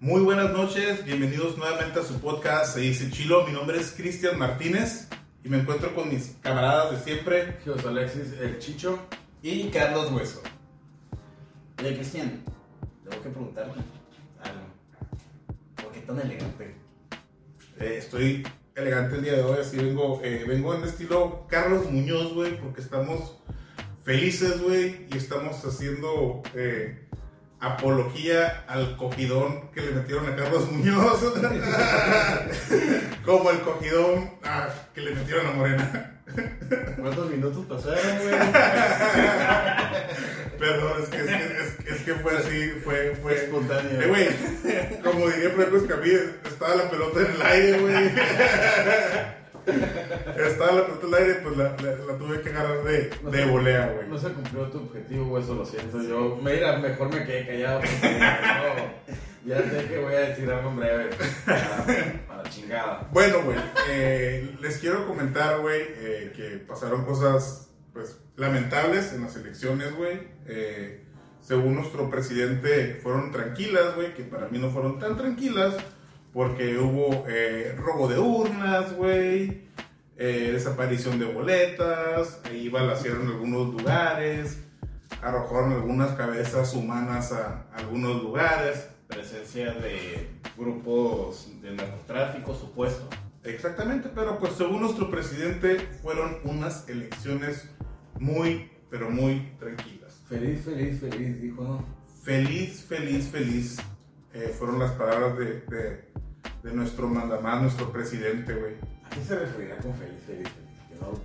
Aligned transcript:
Muy 0.00 0.20
buenas 0.22 0.50
noches, 0.50 1.04
bienvenidos 1.04 1.56
nuevamente 1.56 2.00
a 2.00 2.02
su 2.02 2.20
podcast 2.20 2.74
Se 2.74 2.80
dice 2.80 3.10
Chilo. 3.10 3.46
Mi 3.46 3.52
nombre 3.52 3.78
es 3.78 3.92
Cristian 3.92 4.38
Martínez 4.38 5.08
y 5.44 5.48
me 5.48 5.58
encuentro 5.58 5.94
con 5.94 6.08
mis 6.08 6.36
camaradas 6.40 6.90
de 6.92 6.98
siempre. 7.04 7.58
José 7.64 7.88
Alexis, 7.88 8.32
el 8.40 8.58
Chicho. 8.58 8.98
Y 9.42 9.68
Carlos 9.70 10.10
Hueso. 10.10 10.42
Oye, 11.78 11.94
Cristian, 11.94 12.42
tengo 13.08 13.22
que 13.22 13.28
preguntarte 13.30 13.80
algo. 14.42 14.62
¿Por 15.76 15.92
qué 15.92 16.00
tan 16.00 16.20
elegante? 16.20 16.74
Eh, 17.78 17.96
estoy 17.98 18.44
elegante 18.74 19.16
el 19.16 19.22
día 19.22 19.34
de 19.34 19.42
hoy, 19.42 19.58
así 19.60 19.76
vengo, 19.76 20.20
eh, 20.24 20.44
vengo 20.46 20.74
en 20.74 20.84
estilo 20.84 21.46
Carlos 21.48 21.90
Muñoz, 21.90 22.34
güey, 22.34 22.58
porque 22.60 22.80
estamos 22.80 23.36
felices, 24.02 24.60
güey, 24.60 25.06
y 25.12 25.16
estamos 25.16 25.64
haciendo 25.64 26.42
eh, 26.54 27.01
apología 27.62 28.64
al 28.66 28.96
cogidón 28.96 29.70
que 29.72 29.82
le 29.82 29.92
metieron 29.92 30.28
a 30.28 30.34
Carlos 30.34 30.68
Muñoz, 30.70 31.20
como 33.24 33.52
el 33.52 33.60
cogidón 33.60 34.32
ah, 34.42 34.68
que 34.92 35.00
le 35.00 35.14
metieron 35.14 35.46
a 35.46 35.52
Morena. 35.52 36.18
¿Cuántos 36.98 37.30
minutos 37.30 37.64
pasaron, 37.66 38.18
güey? 38.18 38.34
Perdón, 40.58 41.02
es 41.02 41.08
que, 41.08 41.18
es, 41.18 41.24
que, 41.24 41.34
es, 41.34 41.78
es 41.86 42.02
que 42.02 42.14
fue 42.14 42.36
así, 42.36 42.72
fue, 42.84 43.14
fue 43.22 43.36
Espontáneo. 43.36 44.00
Eh, 44.00 44.08
güey, 44.08 44.28
como 45.02 45.28
diría 45.28 45.50
Franco 45.50 45.76
Escamilla, 45.76 46.18
estaba 46.44 46.74
la 46.74 46.90
pelota 46.90 47.20
en 47.20 47.30
el 47.32 47.42
aire, 47.42 47.78
güey. 47.78 48.10
Estaba 50.46 50.72
la 50.72 50.86
pelota 50.86 51.06
el 51.06 51.14
aire, 51.14 51.34
pues 51.42 51.56
la, 51.56 51.76
la, 51.76 51.96
la 52.06 52.18
tuve 52.18 52.40
que 52.40 52.50
agarrar 52.50 52.82
de, 52.84 53.10
de 53.30 53.46
volea, 53.46 53.92
güey. 53.94 54.08
No 54.08 54.18
se 54.18 54.32
cumplió 54.32 54.64
tu 54.66 54.78
objetivo, 54.78 55.26
güey, 55.26 55.42
eso 55.42 55.54
lo 55.54 55.64
siento. 55.64 56.02
Yo, 56.02 56.38
mira, 56.42 56.78
mejor 56.78 57.12
me 57.12 57.24
quedé 57.24 57.46
callado 57.46 57.80
porque 57.80 58.18
no, 58.18 59.44
ya 59.44 59.62
sé 59.62 59.86
que 59.88 59.98
voy 59.98 60.14
a 60.14 60.20
decir 60.20 60.50
algo 60.50 60.70
en 60.70 60.76
breve. 60.76 61.10
Para, 61.46 62.26
para 62.28 62.50
chingada. 62.50 63.08
Bueno, 63.12 63.42
güey, 63.42 63.58
eh, 63.88 64.56
les 64.60 64.78
quiero 64.78 65.06
comentar, 65.06 65.60
güey, 65.60 65.80
eh, 65.80 66.32
que 66.34 66.58
pasaron 66.58 67.04
cosas, 67.04 67.70
pues, 67.92 68.18
lamentables 68.36 69.12
en 69.12 69.22
las 69.22 69.36
elecciones, 69.36 69.94
güey. 69.96 70.20
Eh, 70.46 71.04
según 71.40 71.74
nuestro 71.74 72.08
presidente, 72.08 72.98
fueron 73.02 73.32
tranquilas, 73.32 73.96
güey, 73.96 74.14
que 74.14 74.22
para 74.22 74.48
mí 74.48 74.58
no 74.58 74.70
fueron 74.70 74.98
tan 74.98 75.16
tranquilas, 75.16 75.74
porque 76.32 76.78
hubo 76.78 77.24
eh, 77.28 77.74
robo 77.76 78.08
de 78.08 78.18
urnas, 78.18 78.94
güey, 78.96 79.62
eh, 80.16 80.50
desaparición 80.52 81.18
de 81.18 81.26
boletas, 81.26 82.40
ahí 82.44 82.68
balacearon 82.68 83.26
algunos 83.28 83.74
lugares, 83.74 84.58
arrojaron 85.20 85.72
algunas 85.72 86.12
cabezas 86.12 86.74
humanas 86.74 87.32
a 87.32 87.66
algunos 87.74 88.22
lugares. 88.22 88.88
Presencia 89.08 89.72
de 89.74 90.30
grupos 90.56 91.50
de 91.60 91.72
narcotráfico 91.72 92.54
supuesto. 92.54 93.08
Exactamente, 93.44 94.08
pero 94.14 94.38
pues 94.38 94.54
según 94.54 94.80
nuestro 94.82 95.10
presidente 95.10 95.78
fueron 96.02 96.38
unas 96.44 96.88
elecciones 96.88 97.68
muy, 98.18 98.70
pero 98.88 99.10
muy 99.10 99.52
tranquilas. 99.58 100.22
Feliz, 100.28 100.64
feliz, 100.64 101.00
feliz, 101.00 101.42
dijo, 101.42 101.62
¿no? 101.62 101.84
Feliz, 102.22 102.84
feliz, 102.88 103.28
feliz. 103.28 103.78
eh, 104.32 104.54
fueron 104.58 104.78
las 104.78 104.92
palabras 104.92 105.36
de, 105.36 105.60
de, 105.60 106.11
de 106.62 106.72
nuestro 106.72 107.08
mandamás, 107.08 107.62
nuestro 107.62 107.90
presidente, 107.92 108.54
güey. 108.54 108.74
¿A 109.04 109.10
qué 109.10 109.20
se 109.22 109.38
referirá 109.38 109.76
con 109.78 109.94
feliz, 109.94 110.20
feliz, 110.26 110.48
no- 111.00 111.18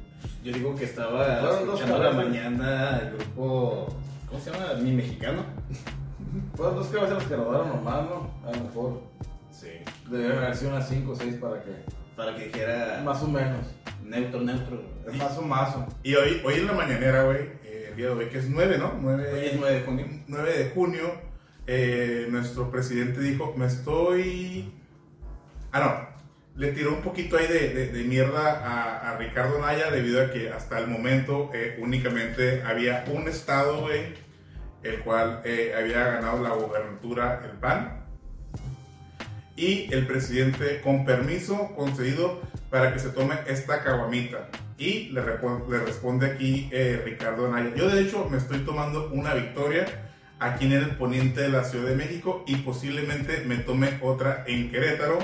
Yo 0.43 0.53
digo 0.53 0.75
que 0.75 0.85
estaba 0.85 1.39
Fueron 1.39 1.59
escuchando 1.65 1.97
la 2.03 2.11
mañana 2.11 2.99
el 2.99 3.17
grupo. 3.17 3.87
¿Cómo 4.29 4.39
se 4.41 4.51
llama? 4.51 4.73
Mi 4.81 4.91
mexicano. 4.93 5.43
Fueron 6.55 6.75
dos 6.75 6.87
cabezas 6.87 7.23
que 7.25 7.35
rodaron 7.35 7.69
nomás, 7.69 8.03
¿no? 8.09 8.31
A 8.47 8.51
lo 8.55 8.63
mejor 8.63 9.01
Sí. 9.51 9.69
debieron 10.09 10.37
haber 10.39 10.55
sido 10.55 10.71
unas 10.71 10.87
5 10.89 11.11
o 11.11 11.15
6 11.15 11.35
para 11.35 11.61
que. 11.63 11.71
Para 12.15 12.35
que 12.35 12.45
dijera 12.45 13.01
Más 13.05 13.21
o 13.23 13.27
menos. 13.27 13.65
neutro, 14.03 14.41
neutro. 14.41 14.81
Más 15.17 15.37
o 15.37 15.41
mazo. 15.43 15.85
Y 16.03 16.15
hoy, 16.15 16.41
hoy 16.45 16.55
en 16.55 16.67
la 16.67 16.73
mañanera, 16.73 17.23
güey, 17.23 17.41
eh, 17.63 17.87
el 17.91 17.95
día 17.95 18.07
de 18.07 18.11
hoy, 18.13 18.25
que 18.25 18.39
es 18.39 18.49
9, 18.49 18.77
¿no? 18.77 18.93
9, 18.99 19.31
Hoy 19.33 19.45
es 19.45 19.55
9 19.59 19.75
de 19.79 19.85
junio. 19.85 20.05
9 20.27 20.57
de 20.57 20.69
junio, 20.71 21.11
eh, 21.67 22.27
nuestro 22.29 22.69
presidente 22.71 23.19
dijo, 23.21 23.53
me 23.55 23.65
estoy... 23.67 24.73
Ah, 25.77 26.09
no, 26.55 26.59
le 26.59 26.71
tiró 26.71 26.93
un 26.93 27.01
poquito 27.01 27.37
ahí 27.37 27.45
de, 27.47 27.69
de- 27.69 27.87
de 27.91 28.03
mierda 28.03 28.51
a, 28.65 29.11
a 29.11 29.17
Ricardo 29.17 29.59
Naya 29.59 29.91
debido 29.91 30.21
a 30.23 30.31
que 30.31 30.49
hasta 30.49 30.79
el 30.79 30.87
momento 30.87 31.51
eh, 31.53 31.77
únicamente 31.79 32.63
había 32.63 33.05
un 33.13 33.27
estado, 33.27 33.81
güey, 33.81 34.15
el 34.83 34.99
cual 35.01 35.41
eh, 35.45 35.73
había 35.77 36.03
ganado 36.05 36.41
la 36.41 36.49
gobernatura 36.49 37.41
el 37.45 37.57
PAN. 37.59 38.03
Y 39.55 39.91
el 39.93 40.05
presidente, 40.05 40.81
con 40.81 41.03
permiso 41.05 41.75
concedido 41.75 42.41
para 42.69 42.93
que 42.93 42.99
se 42.99 43.09
tome 43.09 43.35
esta 43.47 43.83
caguamita. 43.83 44.49
Y 44.77 45.09
le, 45.09 45.21
le 45.21 45.79
responde 45.79 46.27
aquí 46.27 46.69
eh, 46.71 47.01
Ricardo 47.03 47.47
Anaya. 47.47 47.73
Yo, 47.75 47.89
de 47.89 48.01
hecho, 48.01 48.27
me 48.29 48.37
estoy 48.37 48.59
tomando 48.59 49.09
una 49.11 49.33
victoria 49.33 49.85
aquí 50.39 50.65
en 50.65 50.73
el 50.73 50.91
poniente 50.97 51.41
de 51.41 51.49
la 51.49 51.63
Ciudad 51.63 51.89
de 51.89 51.95
México 51.95 52.43
y 52.45 52.57
posiblemente 52.57 53.43
me 53.47 53.57
tome 53.57 53.97
otra 54.01 54.43
en 54.47 54.69
Querétaro. 54.69 55.17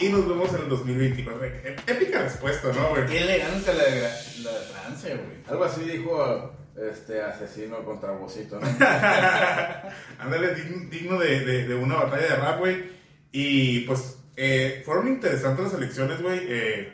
Y 0.00 0.08
nos 0.10 0.28
vemos 0.28 0.52
en 0.54 0.60
el 0.62 0.68
2024. 0.68 1.44
É- 1.44 1.76
Épica 1.86 2.22
respuesta, 2.22 2.72
¿no, 2.72 2.90
güey? 2.90 3.06
Qué 3.06 3.20
elegante 3.22 3.74
la 3.74 3.84
de, 3.84 4.00
la 4.42 4.52
de 4.52 4.60
Francia, 4.72 5.10
güey. 5.16 5.38
Algo 5.48 5.64
así 5.64 5.80
dijo 5.82 6.54
este 6.76 7.20
asesino 7.20 7.84
contra 7.84 8.12
Bocito, 8.12 8.60
¿no? 8.60 8.66
Ándale, 10.18 10.54
digno, 10.90 11.18
de, 11.18 11.40
de- 11.44 11.66
de 11.68 11.74
una 11.74 11.96
batalla 11.96 12.22
de 12.28 12.36
rap, 12.36 12.58
güey. 12.60 12.84
Y 13.32 13.80
pues 13.80 14.18
eh, 14.36 14.82
fueron 14.84 15.08
interesantes 15.08 15.64
las 15.64 15.74
elecciones, 15.74 16.22
güey. 16.22 16.40
Eh, 16.48 16.92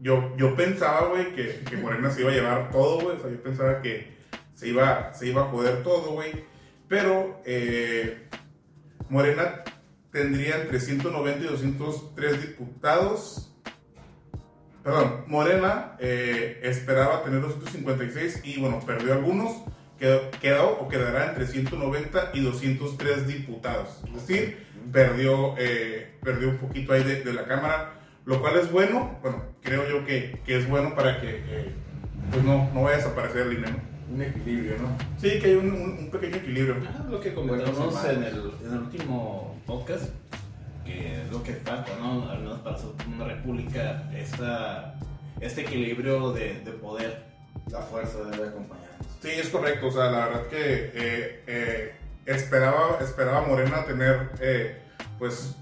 yo, 0.00 0.34
yo 0.36 0.56
pensaba, 0.56 1.08
güey, 1.08 1.34
que, 1.34 1.60
que 1.68 1.76
Morena 1.76 2.10
se 2.10 2.22
iba 2.22 2.30
a 2.30 2.34
llevar 2.34 2.70
todo, 2.70 3.00
güey. 3.00 3.16
O 3.16 3.20
sea, 3.20 3.30
yo 3.30 3.42
pensaba 3.42 3.80
que 3.82 4.16
se 4.54 4.68
iba, 4.68 5.12
se 5.14 5.28
iba 5.28 5.42
a 5.42 5.46
joder 5.46 5.82
todo, 5.82 6.12
güey. 6.12 6.44
Pero 6.88 7.40
eh, 7.44 8.26
Morena 9.08 9.62
tendría 10.12 10.62
entre 10.62 10.80
190 10.80 11.44
y 11.44 11.48
203 11.48 12.42
diputados. 12.42 13.52
Perdón, 14.82 15.24
Morena 15.26 15.96
eh, 15.98 16.60
esperaba 16.62 17.22
tener 17.22 17.40
256 17.42 18.40
y 18.44 18.60
bueno, 18.60 18.80
perdió 18.80 19.12
algunos. 19.12 19.62
Quedó, 19.98 20.30
quedó 20.40 20.78
o 20.80 20.88
quedará 20.88 21.28
entre 21.28 21.46
190 21.46 22.30
y 22.32 22.40
203 22.40 23.26
diputados. 23.26 24.02
Es 24.06 24.26
decir, 24.26 24.66
perdió, 24.90 25.54
eh, 25.58 26.18
perdió 26.22 26.48
un 26.48 26.56
poquito 26.56 26.94
ahí 26.94 27.04
de, 27.04 27.22
de 27.22 27.34
la 27.34 27.44
Cámara, 27.46 28.00
lo 28.24 28.40
cual 28.40 28.56
es 28.56 28.72
bueno. 28.72 29.18
Bueno, 29.20 29.44
creo 29.62 29.86
yo 29.86 30.06
que, 30.06 30.40
que 30.46 30.56
es 30.56 30.66
bueno 30.66 30.94
para 30.94 31.20
que 31.20 31.42
eh, 31.46 31.74
pues 32.30 32.42
no, 32.44 32.70
no 32.72 32.82
vaya 32.82 32.96
a 32.96 32.98
desaparecer 32.98 33.46
el 33.46 33.58
INE, 33.58 33.70
¿no? 33.72 33.89
Un 34.12 34.22
equilibrio, 34.22 34.76
¿no? 34.78 34.88
Sí, 35.20 35.38
que 35.38 35.46
hay 35.46 35.54
un, 35.54 35.70
un- 35.72 35.98
un 35.98 36.10
pequeño 36.10 36.36
equilibrio. 36.36 36.76
Ah, 36.88 37.04
lo 37.08 37.20
que 37.20 37.32
comentamos 37.32 38.04
en 38.06 38.24
el, 38.24 38.52
en 38.64 38.72
el 38.72 38.78
último 38.78 39.56
podcast, 39.66 40.10
que 40.84 41.22
es 41.22 41.30
lo 41.30 41.42
que 41.42 41.54
falta, 41.54 41.92
¿no? 42.00 42.28
Al 42.28 42.40
menos 42.40 42.58
para 42.60 42.76
una 43.06 43.24
república, 43.26 44.10
esta, 44.12 44.98
este 45.40 45.60
equilibrio 45.62 46.32
de, 46.32 46.60
de 46.60 46.72
poder. 46.72 47.30
La 47.70 47.80
fuerza 47.82 48.18
debe 48.24 48.48
acompañarnos. 48.48 49.06
Sí, 49.22 49.28
es 49.30 49.48
correcto. 49.48 49.86
O 49.88 49.90
sea, 49.92 50.10
la 50.10 50.26
verdad 50.26 50.46
que 50.48 50.56
eh, 50.94 51.44
eh, 51.46 51.94
esperaba, 52.26 52.98
esperaba 53.00 53.46
Morena 53.46 53.84
tener 53.84 54.30
eh, 54.40 54.80
pues 55.20 55.54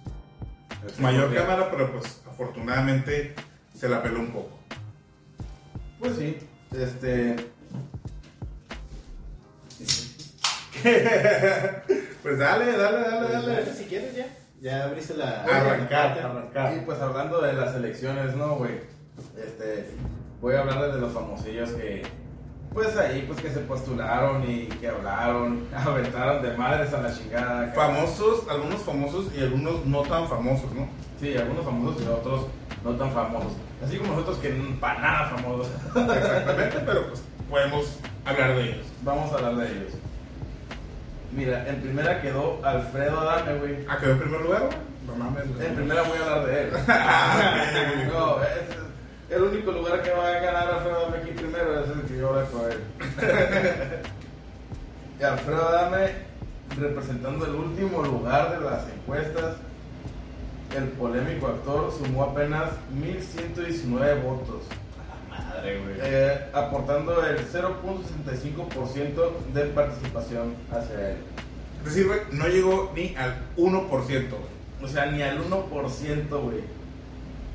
Este, 0.87 1.03
mayor 1.03 1.35
cámara, 1.35 1.71
pero 1.71 1.93
pues 1.93 2.23
afortunadamente 2.27 3.35
se 3.75 3.89
la 3.91 4.03
peló 4.03 4.21
un 4.21 4.29
poco. 4.29 4.59
Pues 5.99 6.17
sí, 6.17 6.37
este. 6.73 7.37
Pues 12.23 12.39
dale, 12.39 12.77
dale, 12.77 13.01
dale, 13.01 13.33
dale. 13.33 13.75
Si 13.75 13.85
quieres 13.85 14.15
ya. 14.15 14.27
Ya 14.61 14.85
abriste 14.85 15.15
la... 15.15 15.45
Arrancar, 15.45 16.17
Y 16.17 16.21
arrancar. 16.21 16.85
pues 16.85 17.01
hablando 17.01 17.41
de 17.41 17.53
las 17.53 17.75
elecciones, 17.77 18.35
¿no, 18.35 18.57
güey? 18.57 18.73
Este. 19.37 19.91
Voy 20.41 20.55
a 20.55 20.61
hablarles 20.61 20.95
de 20.95 21.01
los 21.01 21.13
famosillos 21.13 21.71
que. 21.71 22.03
Pues 22.75 22.97
ahí, 22.97 23.25
pues 23.27 23.41
que 23.41 23.51
se 23.51 23.61
postularon 23.61 24.49
y 24.49 24.67
que 24.67 24.89
hablaron, 24.89 25.67
aventaron 25.75 26.43
de 26.43 26.57
madres 26.57 26.93
a 26.93 27.01
la 27.01 27.15
chingada. 27.17 27.73
Famosos, 27.73 28.47
algunos 28.49 28.83
famosos 28.83 29.27
y 29.35 29.43
algunos 29.43 29.87
no 29.87 30.03
tan 30.03 30.29
famosos, 30.29 30.71
¿no? 30.75 30.89
Sí, 31.19 31.37
algunos 31.37 31.65
famosos 31.65 32.03
y 32.03 32.07
otros 32.09 32.47
no 32.85 32.93
tan 32.93 33.11
famosos. 33.13 33.53
Así 33.85 33.97
como 33.97 34.13
nosotros 34.15 34.39
que 34.39 34.51
para 34.81 35.01
nada 35.01 35.29
famosos. 35.31 35.69
Exactamente, 35.95 36.79
pero 36.85 37.09
pues 37.09 37.23
podemos 37.49 37.99
hablar 38.25 38.55
de 38.57 38.63
ellos. 38.65 38.87
Vamos 39.03 39.33
a 39.33 39.37
hablar 39.37 39.57
de 39.57 39.67
ellos. 39.73 39.93
Mira, 41.33 41.69
en 41.69 41.81
primera 41.81 42.21
quedó 42.21 42.61
Alfredo 42.65 43.21
Adame, 43.21 43.59
güey. 43.59 43.87
¿A 43.89 43.99
quedó 43.99 44.13
en 44.13 44.19
primer 44.19 44.41
lugar? 44.41 44.63
güey? 44.63 44.77
No 45.07 45.17
mames. 45.17 45.55
güey. 45.55 45.67
En 45.67 45.75
primera 45.75 46.03
voy 46.03 46.19
a 46.19 46.23
hablar 46.23 46.47
de 46.47 46.63
él. 46.63 46.71
ok. 46.75 48.13
no, 48.13 48.43
es 48.43 48.79
el 49.31 49.43
único 49.43 49.73
lugar 49.73 50.03
que 50.03 50.11
va 50.11 50.29
a 50.29 50.41
ganar 50.41 50.71
Alfredo 50.71 50.97
Adame 50.97 51.19
aquí 51.19 51.31
primero 51.33 51.85
es 51.85 51.91
el 51.91 52.03
que 52.03 52.17
yo 52.17 52.29
voy 52.29 52.41
a 52.41 52.45
coger. 52.47 52.81
y 55.21 55.23
Alfredo 55.23 55.69
Adame 55.69 56.29
representando 56.77 57.47
el 57.47 57.55
último 57.55 58.03
lugar 58.03 58.59
de 58.59 58.65
las 58.65 58.89
encuestas, 58.89 59.57
el 60.77 60.85
polémico 60.91 61.49
actor 61.49 61.93
sumó 61.93 62.25
apenas 62.25 62.71
1.119 62.95 64.23
votos, 64.23 64.65
madre, 65.39 65.79
güey. 65.81 65.97
eh, 66.01 66.39
aportando 66.53 67.25
el 67.27 67.39
0.65% 67.39 69.53
de 69.55 69.65
participación 69.67 70.55
hacia 70.71 71.11
él. 71.11 71.17
Es 71.81 71.87
decir, 71.95 72.07
güey, 72.07 72.21
no 72.33 72.47
llegó 72.49 72.93
ni 72.95 73.15
al 73.17 73.37
1%. 73.57 73.89
güey. 73.89 74.29
O 74.83 74.89
sea, 74.89 75.07
ni 75.07 75.23
al 75.23 75.39
1%, 75.39 76.29
güey. 76.43 76.61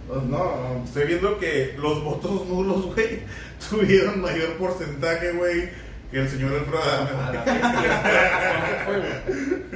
Pues 0.08 0.24
no, 0.24 0.38
no. 0.38 0.84
Estoy 0.84 1.06
viendo 1.08 1.38
que 1.40 1.76
los 1.78 2.04
votos 2.04 2.46
nulos, 2.48 2.94
güey, 2.94 3.22
tuvieron 3.70 4.22
mayor 4.22 4.58
porcentaje, 4.58 5.32
güey, 5.32 5.70
que 6.12 6.20
el 6.20 6.30
señor 6.30 6.52
Alfredo 6.54 6.84
A 6.84 6.98
Adame. 6.98 7.40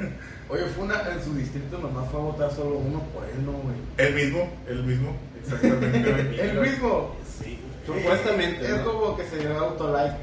Oye, 0.49 0.63
fue 0.75 0.85
una, 0.85 1.01
en 1.11 1.21
su 1.23 1.33
distrito 1.33 1.77
nomás 1.77 2.09
fue 2.09 2.19
a 2.21 2.23
votar 2.23 2.49
solo 2.51 2.77
uno 2.77 3.01
por 3.13 3.25
él, 3.25 3.45
¿no, 3.45 3.51
güey? 3.51 3.75
El 3.97 4.13
mismo, 4.15 4.49
el 4.69 4.83
mismo, 4.83 5.13
exactamente. 5.41 6.41
El 6.51 6.59
mismo. 6.61 7.15
Supuestamente. 7.87 8.65
Es 8.65 8.77
¿no? 8.77 8.85
como 8.85 9.17
que 9.17 9.23
se 9.23 9.39
dio 9.39 9.57
autolike. 9.57 10.17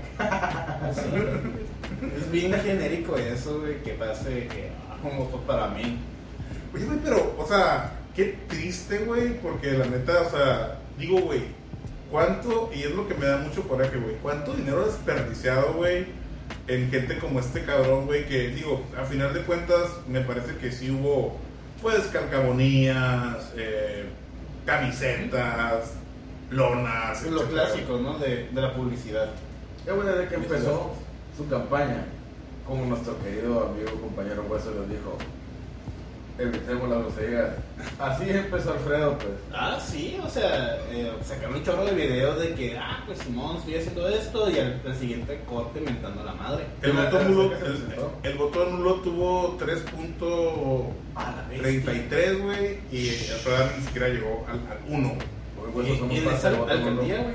Sí. 0.95 1.61
Es 2.17 2.31
bien 2.31 2.53
genérico 2.53 3.17
eso, 3.17 3.61
güey, 3.61 3.83
que 3.83 3.93
pase 3.93 4.47
que 4.49 4.71
ah, 4.91 4.97
voto 5.17 5.39
para 5.47 5.69
mí. 5.69 5.99
Oye, 6.75 6.85
güey, 6.85 6.99
pero, 7.03 7.35
o 7.39 7.47
sea, 7.47 7.93
qué 8.15 8.37
triste, 8.49 8.99
güey, 8.99 9.41
porque 9.41 9.73
la 9.73 9.87
neta, 9.87 10.21
o 10.21 10.31
sea, 10.31 10.79
digo, 10.99 11.21
güey, 11.21 11.43
¿cuánto, 12.11 12.71
y 12.75 12.83
es 12.83 12.91
lo 12.91 13.09
que 13.09 13.15
me 13.15 13.27
da 13.27 13.39
mucho 13.39 13.67
coraje, 13.67 13.97
güey, 13.97 14.17
cuánto 14.17 14.55
dinero 14.55 14.85
desperdiciado, 14.85 15.75
güey, 15.75 16.07
en 16.67 16.91
gente 16.91 17.19
como 17.19 17.41
este 17.41 17.65
cabrón, 17.65 18.07
güey, 18.07 18.27
que, 18.27 18.49
digo, 18.49 18.83
a 19.01 19.05
final 19.05 19.33
de 19.33 19.43
cuentas, 19.43 19.91
me 20.09 20.21
parece 20.21 20.57
que 20.57 20.73
sí 20.73 20.91
hubo, 20.91 21.39
pues, 21.81 22.03
calcamonías, 22.09 23.53
eh, 23.57 24.07
camisetas, 24.67 25.93
lonas, 26.51 27.23
Es 27.25 27.31
lo 27.33 27.43
clásico, 27.45 27.99
¿no? 27.99 28.19
De, 28.19 28.49
de 28.51 28.61
la 28.61 28.75
publicidad. 28.75 29.31
Ya, 29.87 29.93
güey, 29.93 30.07
desde 30.09 30.29
que 30.29 30.35
empezó 30.37 30.93
su 31.37 31.49
campaña, 31.49 32.05
como 32.67 32.87
nuestro 32.87 33.19
querido 33.23 33.67
amigo, 33.69 34.01
compañero 34.01 34.45
Hueso 34.49 34.71
les 34.81 34.89
dijo, 34.91 35.19
evitemos 36.39 36.89
las 36.89 36.99
groserías. 37.01 37.51
Así 37.99 38.31
empezó 38.31 38.73
Alfredo, 38.73 39.19
pues. 39.19 39.33
Ah, 39.53 39.79
sí, 39.85 40.19
o 40.25 40.29
sea, 40.29 40.79
eh, 40.91 41.13
sacaron 41.25 41.57
un 41.57 41.65
chorro 41.65 41.85
de 41.85 41.93
videos 41.93 42.41
de 42.41 42.55
que, 42.55 42.77
ah, 42.79 43.03
pues 43.07 43.19
Simón, 43.19 43.59
estoy 43.59 43.77
haciendo 43.77 44.09
esto, 44.09 44.51
y 44.51 44.59
al, 44.59 44.81
al 44.87 44.95
siguiente 44.97 45.41
corte 45.49 45.81
mentando 45.81 46.23
a 46.23 46.25
la 46.25 46.35
madre. 46.35 46.65
El 46.83 46.93
tercera 46.93 47.25
nulo, 47.29 47.53
el, 47.55 48.31
el 48.31 48.39
voto 48.39 48.65
nulo 48.71 48.95
tuvo 48.97 49.59
3.33, 49.59 50.85
A 51.15 51.31
la 51.37 51.47
bestia. 51.49 52.33
güey, 52.43 52.79
y 52.91 53.09
Alfredo 53.33 53.71
ni 53.79 53.85
siquiera 53.85 54.09
llegó 54.09 54.47
al, 54.49 54.59
al 54.71 54.79
1. 54.89 55.15
Hoy, 55.65 55.73
¿Y, 55.87 55.91
Hueso, 55.91 55.99
somos 55.99 56.17
en 56.17 56.29
esa 56.29 56.49
alcaldía, 56.49 57.19
güey? 57.23 57.35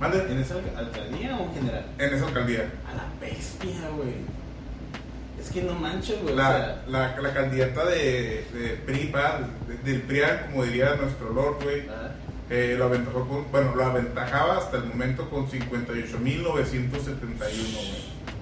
Mande, 0.00 0.18
¿En 0.32 0.38
esa 0.38 0.54
alca- 0.54 0.78
alcaldía 0.78 1.36
o 1.36 1.44
en 1.44 1.54
general? 1.54 1.86
en 1.98 2.14
esa 2.14 2.26
alcaldía. 2.26 2.70
A 2.90 2.94
la 2.96 3.04
bestia, 3.20 3.88
güey. 3.96 4.14
Es 5.40 5.50
que 5.50 5.62
no 5.62 5.74
manches, 5.74 6.20
güey. 6.22 6.34
o 6.34 6.36
La, 6.36 6.48
sea, 6.48 6.82
la, 6.88 7.20
la 7.20 7.34
candidata 7.34 7.84
de, 7.86 8.44
de 8.52 8.80
PRI, 8.86 9.12
de- 9.12 9.78
del 9.92 10.02
PRIAN, 10.02 10.46
como 10.50 10.64
diría 10.64 10.94
nuestro 10.96 11.32
Lord, 11.32 11.62
güey, 11.62 11.82
ah, 11.88 12.10
eh, 12.50 12.74
lo 12.78 12.84
aventajó 12.86 13.26
con, 13.26 13.50
bueno, 13.50 13.74
lo 13.74 13.84
aventajaba 13.84 14.58
hasta 14.58 14.78
el 14.78 14.84
momento 14.84 15.28
con 15.30 15.48
58.971, 15.48 16.48
güey, 16.54 17.38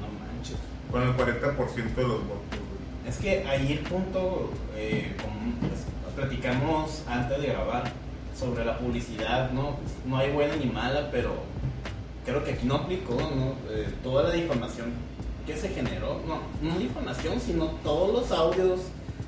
no 0.01 0.09
manches. 0.21 0.57
con 0.91 1.03
el 1.03 1.15
40% 1.17 1.95
de 1.95 2.03
los 2.03 2.21
votos, 2.21 2.39
güey. 2.51 3.09
Es 3.09 3.17
que 3.19 3.45
ahí 3.47 3.73
el 3.73 3.79
punto, 3.81 4.51
eh, 4.77 5.15
como 5.23 5.55
pues, 5.61 5.85
platicamos 6.17 7.03
antes 7.09 7.41
de 7.41 7.47
grabar 7.49 7.93
sobre 8.39 8.65
la 8.65 8.79
publicidad, 8.79 9.51
¿no? 9.53 9.77
No 10.07 10.17
hay 10.19 10.31
buena 10.31 10.57
ni 10.57 10.67
mala, 10.67 11.09
pero 11.11 11.35
creo 12.25 12.45
que 12.45 12.53
aquí 12.53 12.67
no 12.67 12.75
aplicó, 12.77 13.15
¿no? 13.15 13.55
Eh, 13.75 13.89
toda 14.03 14.25
la 14.25 14.31
difamación 14.33 14.93
que 15.47 15.57
se 15.57 15.69
generó, 15.69 16.21
no, 16.27 16.41
no 16.61 16.79
difamación, 16.79 17.41
sino 17.41 17.67
todos 17.85 18.13
los 18.13 18.33
audios 18.39 18.81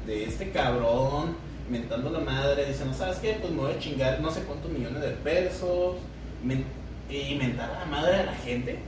de 0.06 0.24
este 0.24 0.50
cabrón 0.50 1.36
mentando 1.70 2.10
la 2.10 2.20
madre, 2.20 2.64
diciendo, 2.66 2.94
¿sabes 2.96 3.18
qué? 3.18 3.38
Pues 3.40 3.52
me 3.52 3.60
voy 3.60 3.72
a 3.72 3.78
chingar 3.78 4.20
no 4.20 4.30
sé 4.30 4.40
cuántos 4.42 4.70
millones 4.70 5.00
de 5.02 5.10
pesos, 5.10 5.96
men- 6.42 6.64
y 7.10 7.34
mentar 7.36 7.70
a 7.70 7.80
la 7.80 7.84
madre 7.86 8.16
a 8.16 8.24
la 8.26 8.34
gente. 8.34 8.78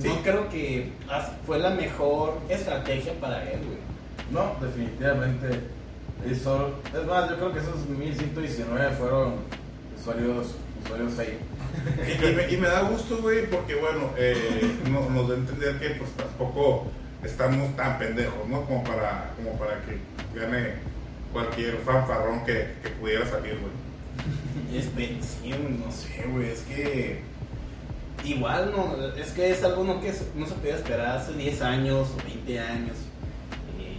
Sí. 0.00 0.08
No 0.08 0.16
creo 0.22 0.48
que 0.50 0.92
fue 1.46 1.58
la 1.58 1.70
mejor 1.70 2.38
estrategia 2.48 3.12
para 3.20 3.42
él, 3.50 3.60
güey. 3.64 3.78
No, 4.30 4.54
definitivamente. 4.64 5.60
Hizo, 6.30 6.74
es 6.98 7.06
más, 7.06 7.30
yo 7.30 7.36
creo 7.36 7.52
que 7.52 7.60
esos 7.60 7.86
1119 7.88 8.90
fueron 8.96 9.34
usuarios, 9.98 10.54
usuarios 10.84 11.12
fake. 11.14 11.38
Y, 12.08 12.24
y 12.30 12.34
me, 12.34 12.52
y 12.52 12.56
me 12.56 12.68
da 12.68 12.82
gusto, 12.82 13.18
güey, 13.18 13.46
porque 13.48 13.74
bueno, 13.76 14.10
eh, 14.16 14.76
no- 14.90 15.08
nos 15.10 15.28
da 15.28 15.34
a 15.34 15.38
entender 15.38 15.78
que 15.78 15.90
pues 15.96 16.10
tampoco 16.12 16.86
estamos 17.22 17.74
tan 17.76 17.98
pendejos, 17.98 18.48
¿no? 18.48 18.62
Como 18.64 18.82
para, 18.84 19.32
como 19.36 19.58
para 19.58 19.82
que 19.82 19.98
gane 20.38 20.74
cualquier 21.32 21.76
fanfarrón 21.78 22.44
que, 22.44 22.74
que 22.82 22.88
pudiera 23.00 23.26
salir, 23.26 23.58
güey. 23.60 23.72
Es 24.76 24.86
sí, 25.22 25.50
no 25.50 25.92
sé, 25.92 26.24
güey, 26.32 26.50
es 26.50 26.60
que 26.62 27.20
igual 28.24 28.72
no, 28.74 28.96
es 29.14 29.30
que 29.32 29.50
es 29.52 29.62
algo 29.62 29.84
no 29.84 30.00
que 30.00 30.12
se- 30.12 30.26
no 30.34 30.46
se 30.46 30.54
podía 30.54 30.76
esperar 30.76 31.18
hace 31.18 31.32
10 31.34 31.62
años 31.62 32.08
o 32.18 32.24
20 32.26 32.58
años. 32.58 32.96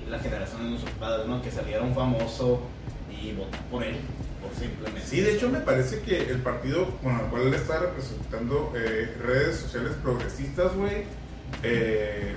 La 0.10 0.20
de 0.20 0.70
nuestros 0.70 0.94
padres, 1.00 1.28
¿no? 1.28 1.42
Que 1.42 1.52
saliera 1.52 1.82
un 1.82 1.94
famoso 1.94 2.62
y 3.10 3.34
votar 3.34 3.62
por 3.66 3.84
él, 3.84 3.98
por 4.42 4.54
simplemente. 4.58 5.08
Sí, 5.08 5.22
de 5.22 5.36
hecho 5.36 5.50
me 5.50 5.60
parece 5.60 6.02
que 6.02 6.30
el 6.30 6.40
partido 6.40 6.86
con 7.04 7.20
el 7.20 7.26
cual 7.28 7.44
él 7.44 7.54
está 7.54 7.80
representando 7.80 8.74
eh, 8.76 9.16
redes 9.22 9.58
sociales 9.58 9.94
progresistas, 10.02 10.74
güey, 10.76 11.04
eh, 11.64 12.36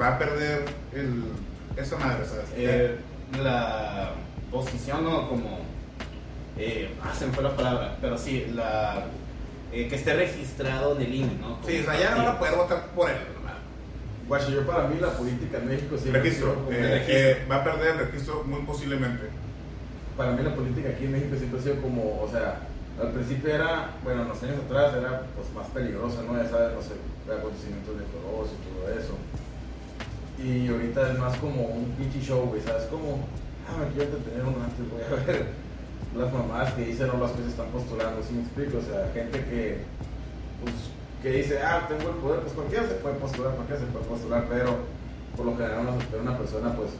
va 0.00 0.14
a 0.14 0.18
perder 0.18 0.64
el, 0.94 1.24
esa 1.76 1.96
madre, 1.96 2.24
¿sabes? 2.24 2.46
Eh, 2.56 2.96
la 3.42 4.12
posición, 4.50 5.04
¿no? 5.04 5.28
Como. 5.28 5.60
Eh, 6.56 6.94
ah, 7.02 7.12
se 7.18 7.26
me 7.26 7.32
fue 7.32 7.42
la 7.42 7.56
palabra, 7.56 7.96
pero 8.00 8.16
sí, 8.16 8.46
la. 8.54 9.06
que 9.72 9.94
esté 9.94 10.14
registrado 10.14 10.96
en 10.96 11.02
el 11.02 11.14
INE, 11.14 11.34
¿no? 11.40 11.56
Como 11.56 11.68
sí, 11.68 11.80
o 11.80 11.84
sea, 11.84 11.98
ya 11.98 12.10
no 12.10 12.16
partido. 12.16 12.24
va 12.24 12.32
a 12.32 12.38
poder 12.38 12.54
votar 12.56 12.86
por 12.94 13.10
él, 13.10 13.16
¿no? 13.42 13.43
Guacho, 14.28 14.50
yo 14.50 14.66
para 14.66 14.88
mí 14.88 14.98
la 15.00 15.12
política 15.12 15.58
en 15.58 15.68
México 15.68 15.96
registro. 16.12 16.52
sido 16.52 16.54
como- 16.54 16.72
eh, 16.72 16.90
registro. 16.98 17.14
eh, 17.16 17.46
va 17.50 17.56
a 17.56 17.64
perder 17.64 17.88
el 17.94 17.98
registro 18.06 18.44
muy 18.44 18.62
posiblemente. 18.62 19.24
para 20.16 20.30
mí 20.32 20.42
la 20.44 20.54
política 20.54 20.90
aquí 20.90 21.04
en 21.06 21.12
México 21.12 21.34
siempre 21.36 21.58
ha 21.58 21.62
sido 21.62 21.82
como, 21.82 22.22
o 22.22 22.28
sea, 22.30 22.60
al 23.02 23.10
principio 23.10 23.52
era, 23.52 23.90
bueno, 24.04 24.22
en 24.22 24.28
los 24.28 24.40
años 24.44 24.58
atrás 24.64 24.94
era 24.94 25.26
pues 25.34 25.50
más 25.52 25.66
peligrosa, 25.74 26.22
¿no? 26.22 26.36
Ya 26.40 26.48
sabes, 26.48 26.70
no 26.72 26.80
sé, 26.82 26.94
acontecimientos 27.26 27.98
de 27.98 28.04
toros 28.14 28.48
y 28.54 28.58
todo 28.62 28.94
eso. 28.94 29.14
Y 30.38 30.68
ahorita 30.68 31.10
es 31.12 31.18
más 31.18 31.36
como 31.38 31.62
un 31.66 31.90
pinche 31.98 32.20
show, 32.20 32.46
güey, 32.46 32.62
¿sabes? 32.62 32.84
Como, 32.84 33.26
ah, 33.66 33.74
me 33.82 33.90
quiero 33.90 34.14
entretener 34.16 34.46
un 34.46 34.54
rato, 34.54 34.80
voy 34.86 35.02
a 35.02 35.10
ver 35.26 35.46
las 36.16 36.32
mamás 36.32 36.72
que 36.74 36.86
dicen 36.86 37.10
o 37.10 37.18
las 37.18 37.32
que 37.32 37.42
se 37.42 37.48
están 37.50 37.66
postulando, 37.74 38.22
¿sí 38.22 38.34
me 38.34 38.42
explico? 38.46 38.78
O 38.78 38.82
sea, 38.86 39.10
gente 39.12 39.38
que, 39.50 39.82
pues, 40.62 40.74
que 41.24 41.30
dice, 41.30 41.58
ah, 41.64 41.86
tengo 41.88 42.10
el 42.10 42.16
poder, 42.16 42.40
pues 42.40 42.52
cualquiera 42.52 42.86
se 42.86 42.94
puede 42.96 43.14
postular, 43.16 43.54
cualquiera 43.54 43.80
se 43.80 43.86
puede 43.86 44.04
postular, 44.04 44.44
pero 44.46 44.76
por 45.34 45.46
lo 45.46 45.56
general 45.56 45.80
una, 45.80 45.92
pero 46.10 46.22
una 46.22 46.36
persona, 46.36 46.76
pues, 46.76 46.90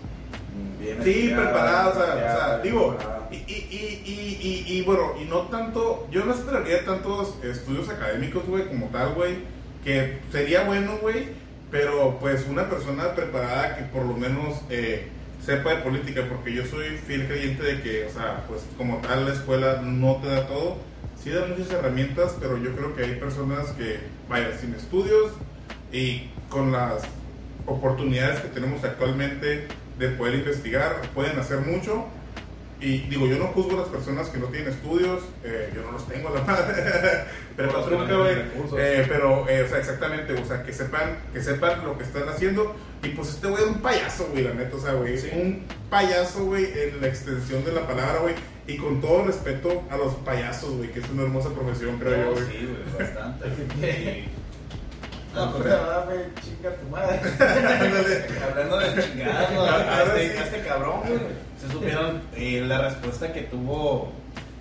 mm, 0.56 0.80
bien 0.82 1.04
Sí, 1.04 1.30
preparada, 1.36 1.88
o 1.88 1.92
sea, 1.92 2.02
o 2.02 2.06
sea, 2.06 2.14
estudiada, 2.14 2.58
digo, 2.60 2.96
preparada. 2.96 3.28
y, 3.30 3.34
y, 3.36 3.68
y, 3.70 4.02
y, 4.06 4.38
y, 4.72 4.78
y, 4.78 4.82
bueno, 4.82 5.12
y 5.20 5.26
no 5.26 5.40
tanto, 5.48 6.08
yo 6.10 6.24
no 6.24 6.32
esperaría 6.32 6.86
tantos 6.86 7.34
estudios 7.44 7.90
académicos, 7.90 8.46
güey, 8.46 8.66
como 8.66 8.86
tal, 8.86 9.12
güey, 9.12 9.34
que 9.84 10.18
sería 10.32 10.64
bueno, 10.64 10.96
güey, 11.02 11.28
pero 11.70 12.16
pues 12.18 12.46
una 12.48 12.70
persona 12.70 13.14
preparada 13.14 13.76
que 13.76 13.82
por 13.84 14.06
lo 14.06 14.14
menos 14.14 14.58
eh, 14.70 15.08
sepa 15.44 15.74
de 15.74 15.82
política, 15.82 16.22
porque 16.30 16.54
yo 16.54 16.64
soy 16.64 16.96
fiel 16.96 17.26
creyente 17.26 17.62
de 17.62 17.82
que, 17.82 18.06
o 18.06 18.10
sea, 18.10 18.44
pues 18.48 18.62
como 18.78 18.98
tal 18.98 19.26
la 19.26 19.34
escuela 19.34 19.82
no 19.82 20.16
te 20.22 20.28
da 20.28 20.46
todo, 20.46 20.78
sí 21.24 21.30
da 21.30 21.46
muchas 21.46 21.72
herramientas, 21.72 22.36
pero 22.38 22.58
yo 22.58 22.76
creo 22.76 22.94
que 22.94 23.02
hay 23.04 23.14
personas 23.14 23.68
que, 23.78 23.98
vaya, 24.28 24.56
sin 24.58 24.74
estudios 24.74 25.32
y 25.90 26.28
con 26.50 26.70
las 26.70 27.02
oportunidades 27.66 28.40
que 28.40 28.48
tenemos 28.48 28.84
actualmente 28.84 29.66
de 29.98 30.08
poder 30.10 30.34
investigar, 30.34 31.00
pueden 31.14 31.38
hacer 31.38 31.60
mucho. 31.60 32.04
Y 32.80 32.98
digo, 33.08 33.26
yo 33.26 33.38
no 33.38 33.46
juzgo 33.46 33.78
a 33.78 33.80
las 33.82 33.88
personas 33.88 34.28
que 34.28 34.36
no 34.36 34.48
tienen 34.48 34.70
estudios, 34.70 35.22
eh, 35.44 35.72
yo 35.74 35.80
no 35.82 35.92
los 35.92 36.06
tengo 36.06 36.28
a 36.28 36.32
la 36.32 36.40
madre, 36.42 36.74
pero 37.56 37.72
pues, 37.72 37.86
no 37.86 37.98
nunca, 38.00 38.34
recursos. 38.34 38.78
Eh, 38.78 39.06
pero, 39.08 39.48
eh, 39.48 39.62
o 39.62 39.68
sea, 39.68 39.78
exactamente, 39.78 40.34
o 40.34 40.44
sea, 40.44 40.62
que 40.62 40.72
sepan, 40.74 41.16
que 41.32 41.40
sepan 41.40 41.82
lo 41.84 41.96
que 41.96 42.04
están 42.04 42.28
haciendo. 42.28 42.76
Y 43.02 43.08
pues 43.10 43.30
este 43.30 43.48
güey 43.48 43.62
es 43.62 43.68
un 43.70 43.80
payaso, 43.80 44.28
güey, 44.30 44.44
la 44.44 44.52
neta, 44.52 44.76
o 44.76 44.80
sea, 44.80 44.92
güey, 44.92 45.16
Sí. 45.16 45.30
un 45.32 45.64
payaso, 45.88 46.44
güey, 46.44 46.66
en 46.78 47.00
la 47.00 47.06
extensión 47.06 47.64
de 47.64 47.72
la 47.72 47.86
palabra, 47.86 48.18
güey. 48.20 48.34
Y 48.66 48.76
con 48.78 49.00
todo 49.00 49.24
respeto 49.24 49.82
a 49.90 49.96
los 49.96 50.14
payasos, 50.16 50.76
güey, 50.76 50.90
que 50.90 51.00
es 51.00 51.08
una 51.10 51.22
hermosa 51.24 51.50
profesión, 51.50 51.98
creo 51.98 52.16
yo, 52.16 52.24
No, 52.24 52.30
güey. 52.32 52.44
sí, 52.46 52.66
güey, 52.66 52.98
bastante. 53.06 54.24
No, 55.34 55.52
pues 55.52 56.28
chinga 56.44 56.70
tu 56.76 56.88
madre. 56.90 57.20
Hablando 58.48 58.78
de. 58.78 59.24
Ah, 59.26 59.96
a, 59.98 60.02
este, 60.16 60.38
este 60.38 60.60
cabrón, 60.60 61.00
güey. 61.00 61.18
Se 61.60 61.72
supieron 61.72 62.22
eh, 62.36 62.62
la 62.64 62.88
respuesta 62.88 63.32
que 63.32 63.42
tuvo 63.42 64.12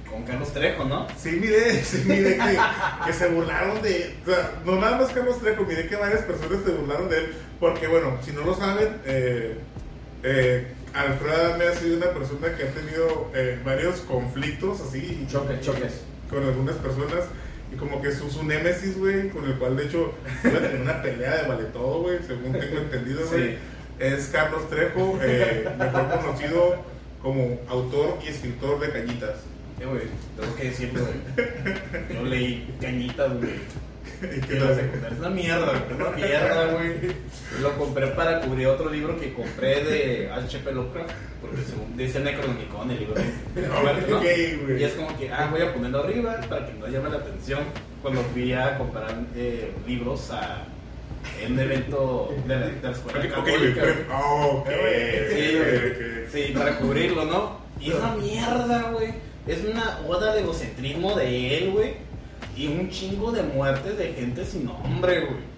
con 0.10 0.24
Carlos 0.24 0.52
Trejo, 0.52 0.86
¿no? 0.86 1.06
Sí, 1.16 1.32
miré, 1.32 1.84
sí, 1.84 2.04
miré 2.06 2.38
que, 2.38 2.58
que 3.06 3.14
se 3.14 3.28
burlaron 3.28 3.82
de. 3.84 4.16
O 4.26 4.30
sea, 4.30 4.52
no 4.66 4.80
nada 4.80 4.98
más 4.98 5.12
Carlos 5.12 5.40
Trejo, 5.42 5.64
miré 5.64 5.88
que 5.88 5.96
varias 5.96 6.22
personas 6.22 6.64
se 6.66 6.72
burlaron 6.72 7.08
de 7.10 7.18
él. 7.20 7.36
Porque, 7.60 7.88
bueno, 7.88 8.18
si 8.24 8.32
no 8.32 8.42
lo 8.42 8.56
saben, 8.56 9.00
eh, 9.06 9.58
eh, 10.24 10.74
Alfredo 10.94 11.36
Adame 11.36 11.66
ha 11.66 11.74
sido 11.74 11.98
una 11.98 12.12
persona 12.12 12.56
que 12.56 12.64
ha 12.64 12.72
tenido 12.72 13.32
eh, 13.34 13.60
varios 13.66 14.02
conflictos 14.02 14.82
así. 14.82 15.26
Choques, 15.30 15.62
choques. 15.62 16.02
Con 16.30 16.44
algunas 16.44 16.76
personas. 16.76 17.26
Y 17.72 17.76
como 17.76 18.02
que 18.02 18.12
su, 18.12 18.30
su 18.30 18.44
némesis, 18.44 19.00
güey, 19.00 19.30
con 19.30 19.46
el 19.46 19.58
cual 19.58 19.76
de 19.76 19.86
hecho 19.86 20.14
iba 20.44 20.58
a 20.58 20.62
tener 20.62 20.82
una 20.82 21.02
pelea 21.02 21.42
de 21.42 21.48
vale 21.48 21.64
todo, 21.66 22.02
güey, 22.04 22.20
según 22.26 22.54
tengo 22.54 22.78
entendido, 22.78 23.28
güey. 23.28 23.52
Sí. 23.52 23.58
Es 24.00 24.28
Carlos 24.28 24.70
Trejo, 24.70 25.18
eh, 25.24 25.68
mejor 25.78 26.10
conocido 26.10 26.76
como 27.22 27.60
autor 27.68 28.20
y 28.24 28.28
escritor 28.28 28.80
de 28.80 28.92
Cañitas. 28.92 29.38
Eh, 29.80 29.86
güey, 29.86 30.04
tengo 30.40 30.56
que 30.56 30.64
decirlo, 30.66 31.02
güey. 31.06 32.14
Yo 32.14 32.24
leí 32.24 32.76
cañitas, 32.80 33.34
güey. 33.38 33.54
Que 34.48 34.60
la 34.60 34.76
secundaria 34.76 35.10
es 35.14 35.20
una 35.20 35.30
mierda, 35.30 35.84
una 35.96 36.10
mierda, 36.12 36.66
güey. 36.74 36.94
Lo 37.62 37.78
compré 37.78 38.08
para 38.08 38.42
cubrir 38.42 38.68
otro 38.68 38.90
libro 38.90 39.20
que 39.20 39.34
compré 39.34 39.84
de 39.84 40.32
H.P. 40.32 40.72
Lovecraft. 40.72 41.12
Porque 41.42 41.58
según 41.62 41.98
dice 41.98 42.20
Necronomicon, 42.20 42.92
el 42.92 43.00
libro. 43.00 43.16
¿no? 43.56 44.18
Ok, 44.18 44.24
güey. 44.66 44.82
Y 44.82 44.84
es 44.84 44.94
como 44.94 45.18
que, 45.18 45.30
ah, 45.32 45.48
voy 45.52 45.62
a 45.62 45.74
ponerlo 45.74 46.04
arriba 46.04 46.40
para 46.50 46.66
que 46.66 46.74
no 46.74 46.88
llame 46.88 47.10
la 47.10 47.18
atención. 47.18 47.60
Cuando 48.02 48.22
fui 48.34 48.54
a 48.54 48.78
comprar 48.78 49.14
eh, 49.36 49.72
libros 49.88 50.32
a 50.32 50.66
en 51.42 51.54
un 51.54 51.60
evento 51.60 52.36
de 52.48 52.56
la, 52.56 52.68
de 52.68 52.82
la 52.82 52.92
escuela 52.92 53.20
Ok, 53.20 53.26
ok, 53.26 53.46
católica, 53.46 53.82
güey. 53.82 53.94
güey. 53.94 54.06
Oh, 54.12 54.46
ok. 54.60 54.70
Sí. 55.32 56.48
Sí, 56.48 56.54
para 56.54 56.78
cubrirlo, 56.78 57.26
¿no? 57.26 57.60
Y 57.80 57.90
es 57.90 57.96
una 57.96 58.16
mierda, 58.16 58.92
güey. 58.92 59.14
Es 59.48 59.64
una 59.64 60.00
oda 60.08 60.32
al 60.32 60.40
egocentrismo 60.40 61.16
de 61.16 61.58
él, 61.58 61.72
güey. 61.72 61.94
Y 62.56 62.68
un 62.68 62.90
chingo 62.90 63.32
de 63.32 63.42
muertes 63.44 63.98
de 63.98 64.14
gente 64.14 64.46
sin 64.46 64.66
nombre, 64.66 65.22
güey. 65.22 65.54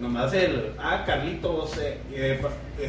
Nomás 0.00 0.32
el, 0.32 0.72
ah, 0.78 1.04
Carlitos 1.06 1.76
eh, 1.78 1.98
eh, 2.12 2.40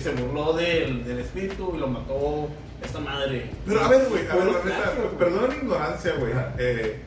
se 0.01 0.11
burló 0.11 0.53
del, 0.53 1.03
del 1.05 1.19
espíritu 1.19 1.73
y 1.75 1.79
lo 1.79 1.87
mató 1.87 2.47
esta 2.83 2.99
madre. 2.99 3.49
Pero 3.65 3.81
a 3.81 3.87
ver, 3.89 4.05
güey, 4.09 4.27
a 4.27 4.35
ver, 4.35 4.45
la 4.45 4.51
güey. 4.51 5.17
perdona 5.19 5.47
mi 5.49 5.55
ignorancia, 5.55 6.13
güey. 6.17 6.31
Eh, 6.57 7.01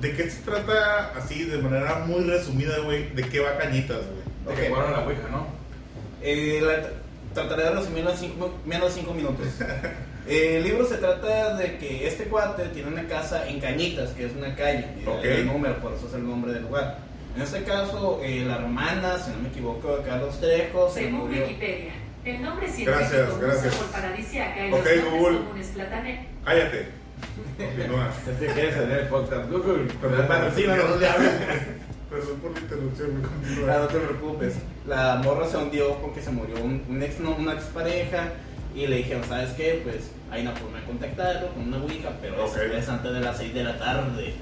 ¿De 0.00 0.16
qué 0.16 0.30
se 0.30 0.40
trata 0.42 1.12
así, 1.16 1.44
de 1.44 1.58
manera 1.58 2.04
muy 2.06 2.22
resumida, 2.24 2.78
güey? 2.78 3.10
¿De 3.14 3.22
qué 3.24 3.40
va 3.40 3.58
Cañitas, 3.58 3.98
güey? 3.98 4.20
De 4.46 4.52
Ok. 4.52 4.58
que 4.60 4.68
jugaron 4.70 4.92
la 4.92 5.00
Ouija, 5.04 5.28
¿no? 5.30 5.46
Eh, 6.22 6.60
la- 6.62 7.34
trataré 7.34 7.64
de 7.64 7.70
resumirlo 7.72 8.10
en 8.12 8.16
cinco- 8.16 8.54
menos 8.64 8.94
de 8.94 9.00
5 9.00 9.14
minutos. 9.14 9.46
Eh, 10.30 10.58
el 10.58 10.62
libro 10.64 10.86
se 10.86 10.96
trata 10.98 11.56
de 11.56 11.76
que 11.78 12.06
este 12.06 12.24
cuate 12.24 12.64
tiene 12.68 12.88
una 12.88 13.06
casa 13.08 13.48
en 13.48 13.60
Cañitas, 13.60 14.10
que 14.10 14.26
es 14.26 14.32
una 14.32 14.54
calle, 14.54 14.86
y 15.02 15.06
Ok. 15.06 15.24
el 15.24 15.46
número, 15.46 15.76
por 15.80 15.92
eso 15.94 16.06
es 16.06 16.14
el 16.14 16.24
nombre 16.26 16.52
del 16.52 16.62
lugar. 16.62 16.98
En 17.36 17.42
este 17.42 17.62
caso, 17.64 18.20
eh, 18.22 18.44
la 18.46 18.56
hermana, 18.56 19.18
si 19.18 19.30
no 19.32 19.38
me 19.42 19.48
equivoco, 19.48 19.96
de 19.96 20.04
Carlos 20.04 20.38
Trejo, 20.40 20.88
se 20.88 21.00
Según 21.00 21.20
murió. 21.20 21.42
Wikipedia, 21.46 21.92
el 22.24 22.42
nombre 22.42 22.66
científico 22.68 22.98
Gracias, 22.98 23.38
gracias. 23.40 23.74
por 23.74 23.86
paradisiaca 23.88 24.66
y 24.68 24.72
Ok, 24.72 24.86
los 24.96 25.10
Google. 25.12 25.38
comunes 25.38 25.66
platane. 25.68 26.26
Cállate. 26.44 26.86
Continúa. 27.58 28.08
Este 28.30 28.46
quiere 28.46 28.72
salir 28.72 28.96
el 28.98 29.08
podcast. 29.08 29.50
Google. 29.50 29.84
Perdón, 30.00 30.26
Patrocínanos, 30.28 30.90
no 30.90 30.96
le 30.96 31.06
hables. 31.08 31.30
Perdón 32.10 32.40
por 32.40 32.52
la 32.52 32.60
interrupción. 32.60 33.22
Ah, 33.24 33.28
Continúa. 33.44 33.78
no 33.78 33.86
te 33.88 33.98
preocupes. 33.98 34.54
La 34.86 35.20
morra 35.22 35.46
se 35.46 35.56
hundió 35.56 35.94
porque 35.96 36.22
se 36.22 36.30
murió 36.30 36.56
un, 36.62 36.82
un 36.88 37.02
ex, 37.02 37.20
no, 37.20 37.32
una 37.36 37.52
expareja 37.54 38.32
y 38.74 38.86
le 38.86 38.96
dijeron, 38.98 39.22
¿sabes 39.28 39.50
qué? 39.50 39.80
Pues 39.82 40.10
hay 40.30 40.42
una 40.42 40.52
forma 40.52 40.78
de 40.80 40.84
contactarlo 40.86 41.48
con 41.54 41.68
una 41.68 41.78
ouija, 41.78 42.10
pero 42.22 42.44
es- 42.44 42.50
Ok. 42.52 42.58
es 42.78 42.88
antes 42.88 43.12
de 43.12 43.20
las 43.20 43.36
6 43.38 43.52
de 43.54 43.64
la 43.64 43.78
tarde. 43.78 44.34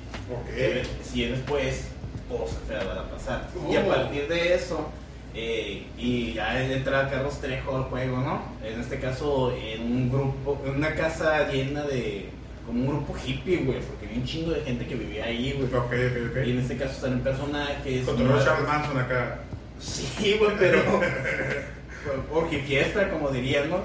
Eh, 0.54 0.82
Ok. 0.85 1.02
si 1.02 1.25
es 1.25 1.30
después, 1.30 1.88
cosa 2.28 2.56
fea 2.68 2.85
va 2.85 3.00
a 3.02 3.11
pasar. 3.11 3.49
Y 3.70 3.76
a 3.76 3.80
Oh. 3.80 3.88
partir 3.88 4.28
de 4.28 4.54
eso, 4.54 4.90
eh, 5.35 5.87
y 5.97 6.35
ya 6.35 6.62
entra 6.62 7.08
Carlos 7.08 7.40
Trejo 7.40 7.76
al 7.76 7.82
juego, 7.85 8.18
¿no? 8.18 8.42
En 8.62 8.80
este 8.80 8.99
caso, 8.99 9.52
en 9.56 9.80
un 9.82 10.11
grupo, 10.11 10.61
en 10.66 10.75
una 10.76 10.94
casa 10.94 11.50
llena 11.50 11.82
de, 11.85 12.28
como 12.66 12.80
un 12.80 12.87
grupo 12.88 13.14
hippie, 13.25 13.58
güey, 13.58 13.80
porque 13.80 14.06
había 14.06 14.18
un 14.18 14.25
chingo 14.26 14.50
de 14.50 14.61
gente 14.62 14.87
que 14.87 14.94
vivía 14.94 15.25
ahí, 15.25 15.52
güey. 15.58 16.47
Y 16.47 16.50
en 16.50 16.58
este 16.58 16.76
caso 16.76 17.00
salen 17.00 17.20
personajes. 17.20 18.04
Controló 18.04 18.44
Charles 18.44 18.68
Manson 18.68 18.99
acá. 18.99 19.38
Sí, 19.80 20.37
güey, 20.38 20.52
pero. 20.58 20.82
Orgie 22.32 22.61
fiesta, 22.62 23.11
como 23.11 23.30
dirían, 23.30 23.70
¿no? 23.70 23.80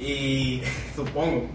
Y. 0.00 0.62
supongo. 0.96 1.46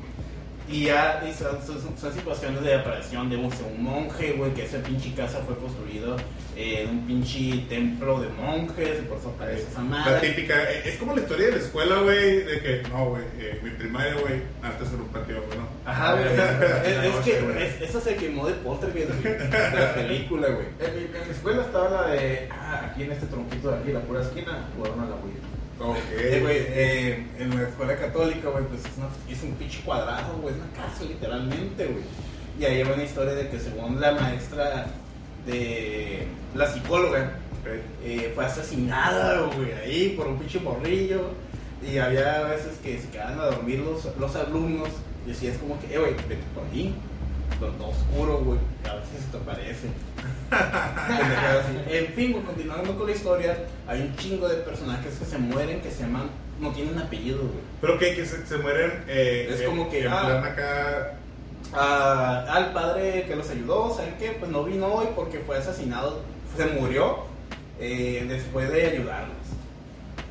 Y 0.71 0.85
ya 0.85 1.23
y 1.27 1.33
son, 1.33 1.57
son- 1.65 1.97
son 1.97 2.13
situaciones 2.13 2.61
de 2.63 2.75
aparición 2.75 3.27
de 3.27 3.37
un, 3.37 3.45
un 3.45 3.83
monje, 3.83 4.33
güey, 4.33 4.53
que 4.53 4.65
esa 4.65 4.77
pinche 4.83 5.11
casa 5.15 5.39
fue 5.47 5.55
construida 5.57 6.15
en 6.55 6.89
un 6.89 7.07
pinche 7.07 7.65
templo 7.67 8.21
de 8.21 8.27
monjes, 8.29 8.99
y 8.99 9.01
por 9.07 9.17
eso 9.17 9.29
aparece 9.29 9.63
esa 9.63 9.79
La 9.81 9.89
madre. 9.89 10.29
típica, 10.29 10.61
eh, 10.71 10.83
es 10.85 10.97
como 10.97 11.15
la 11.15 11.21
historia 11.21 11.47
de 11.47 11.51
la 11.53 11.57
escuela, 11.57 11.95
güey, 12.01 12.43
de 12.43 12.59
que, 12.61 12.83
no, 12.89 13.05
güey, 13.09 13.23
eh, 13.39 13.59
mi 13.63 13.71
primaria, 13.71 14.13
güey, 14.21 14.43
antes 14.61 14.89
era 14.89 14.97
un 15.01 15.07
patio, 15.07 15.41
güey, 15.47 15.57
¿no? 15.57 15.67
Ajá, 15.89 16.11
güey. 16.13 16.25
Ah, 16.37 16.83
Es, 16.85 17.15
es 17.15 17.15
que 17.25 17.41
güey. 17.41 17.63
es- 17.63 17.81
eso 17.89 17.99
se 17.99 18.15
quemó 18.15 18.45
de 18.45 18.53
postre, 18.53 18.91
güey, 18.91 19.05
de 19.23 19.49
la 19.79 19.95
película, 19.95 20.49
güey. 20.49 20.67
En 20.81 20.95
mi, 20.95 21.03
en 21.17 21.25
mi 21.27 21.31
escuela 21.33 21.63
estaba 21.63 21.89
la 21.89 22.07
de. 22.11 22.47
Ah, 22.51 22.89
aquí 22.91 23.01
en 23.03 23.11
este 23.11 23.25
tronquito 23.25 23.71
de 23.71 23.79
aquí, 23.79 23.91
la 23.91 24.01
pura 24.01 24.21
esquina, 24.21 24.67
jugaron 24.75 24.99
a 24.99 25.05
la 25.05 25.15
Ouija. 25.15 25.39
Ok. 25.79 25.97
Eh, 26.13 26.43
eh, 26.49 27.25
en 27.39 27.55
la 27.55 27.67
escuela 27.69 27.95
católica, 27.95 28.49
güey, 28.49 28.65
pues 28.65 28.81
es, 28.85 28.91
una- 28.97 29.49
un 29.49 29.55
pinche 29.55 29.81
cuadrado, 29.81 30.37
güey, 30.41 30.53
es 30.53 30.61
una 30.61 30.71
casa 30.73 31.03
literalmente, 31.05 31.85
güey. 31.85 32.03
Y 32.59 32.65
ahí 32.65 32.81
hay 32.81 32.91
una 32.91 33.03
historia 33.03 33.33
de 33.33 33.47
que 33.49 33.59
según 33.59 34.01
la 34.01 34.11
maestra 34.11 34.87
de 35.45 36.27
la 36.53 36.67
psicóloga, 36.71 37.31
eh, 38.03 38.31
fue 38.35 38.45
asesinada, 38.45 39.41
güey, 39.55 39.71
ahí 39.73 40.13
por 40.17 40.27
un 40.27 40.37
pinche 40.37 40.59
morrillo. 40.59 41.21
Y 41.81 41.97
había 41.97 42.41
veces 42.41 42.77
que 42.83 42.99
se 42.99 43.07
quedaban 43.07 43.39
a 43.39 43.45
dormir 43.45 43.79
los, 43.79 44.05
los 44.19 44.35
alumnos 44.35 44.89
y 45.25 45.47
es 45.47 45.57
como 45.59 45.79
que, 45.79 45.93
eh, 45.95 45.97
güey, 45.99 46.11
vete 46.27 46.37
por 46.53 46.65
ahí. 46.73 46.93
Lo 47.59 47.67
lo 47.77 47.89
oscuro, 47.89 48.37
güey, 48.39 48.59
a 48.89 48.95
ver 48.95 49.03
si 49.05 49.23
se 49.23 49.31
te 49.31 49.37
aparece. 49.37 49.87
En 51.89 52.07
fin, 52.13 52.31
güey, 52.31 52.43
continuando 52.43 52.97
con 52.97 53.07
la 53.07 53.15
historia, 53.15 53.57
hay 53.87 54.01
un 54.01 54.15
chingo 54.15 54.47
de 54.47 54.57
personajes 54.57 55.15
que 55.15 55.25
se 55.25 55.37
mueren 55.37 55.81
que 55.81 55.91
se 55.91 56.03
llaman, 56.03 56.29
no 56.59 56.71
tienen 56.71 56.97
apellido, 56.97 57.39
güey. 57.39 57.59
Pero 57.81 57.99
que, 57.99 58.15
que 58.15 58.25
se, 58.25 58.45
se 58.45 58.57
mueren. 58.57 59.03
Eh, 59.07 59.49
Es 59.51 59.61
eh, 59.61 59.65
como 59.65 59.89
que, 59.89 60.05
En 60.05 60.13
ah. 60.13 60.21
plan 60.21 60.43
acá. 60.43 61.13
Ah, 61.73 62.45
al 62.49 62.73
padre 62.73 63.25
que 63.27 63.35
los 63.35 63.49
ayudó, 63.49 63.93
¿saben 63.95 64.15
qué? 64.17 64.31
Pues 64.39 64.49
no 64.49 64.63
vino 64.63 64.87
hoy 64.87 65.07
porque 65.15 65.39
fue 65.39 65.57
asesinado, 65.57 66.21
se 66.57 66.65
murió 66.65 67.19
eh, 67.79 68.25
después 68.27 68.71
de 68.71 68.87
ayudarlos. 68.87 69.35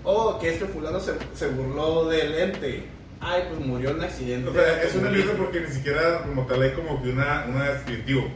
O 0.05 0.39
que 0.39 0.51
este 0.51 0.67
fulano 0.67 0.99
se, 1.01 1.13
se 1.35 1.49
burló 1.49 2.07
del 2.07 2.35
ente. 2.35 2.85
Ay, 3.21 3.43
pues 3.49 3.61
murió 3.67 3.91
en 3.91 3.97
un 3.97 4.05
accidente. 4.05 4.49
O 4.49 4.53
sea, 4.53 4.83
es 4.83 4.95
una 4.95 5.11
lista 5.11 5.33
porque 5.37 5.61
ni 5.61 5.69
siquiera 5.69 6.23
como 6.23 6.47
tal 6.47 6.63
hay 6.63 6.71
como 6.73 7.03
que 7.03 7.11
una, 7.11 7.47
una 7.49 7.71
descriptivo. 7.73 8.29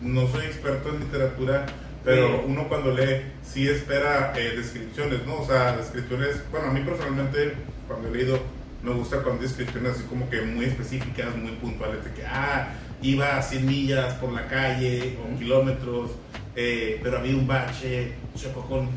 No 0.00 0.26
soy 0.28 0.46
experto 0.46 0.88
en 0.88 1.00
literatura, 1.00 1.66
pero 2.04 2.26
Sí. 2.28 2.32
uno 2.46 2.68
cuando 2.68 2.92
lee 2.92 3.22
sí 3.44 3.68
espera 3.68 4.32
eh, 4.36 4.54
descripciones, 4.56 5.24
¿no? 5.26 5.40
O 5.40 5.46
sea, 5.46 5.76
descripciones, 5.76 6.42
bueno, 6.50 6.68
a 6.68 6.72
mí 6.72 6.80
personalmente 6.80 7.54
cuando 7.86 8.08
he 8.08 8.12
leído 8.12 8.38
me 8.82 8.90
gusta 8.92 9.18
cuando 9.18 9.42
descripciones 9.42 9.92
así 9.92 10.02
como 10.04 10.28
que 10.28 10.40
muy 10.42 10.64
específicas, 10.64 11.36
muy 11.36 11.52
puntuales, 11.52 12.02
de 12.04 12.10
que, 12.12 12.26
ah, 12.26 12.70
iba 13.00 13.36
a 13.36 13.42
100 13.42 13.64
millas 13.64 14.14
por 14.14 14.32
la 14.32 14.48
calle 14.48 15.18
o 15.22 15.38
kilómetros, 15.38 16.10
eh, 16.54 17.00
pero 17.02 17.18
había 17.18 17.34
un 17.36 17.46
bache, 17.46 18.12
chocó 18.36 18.62
con... 18.66 18.88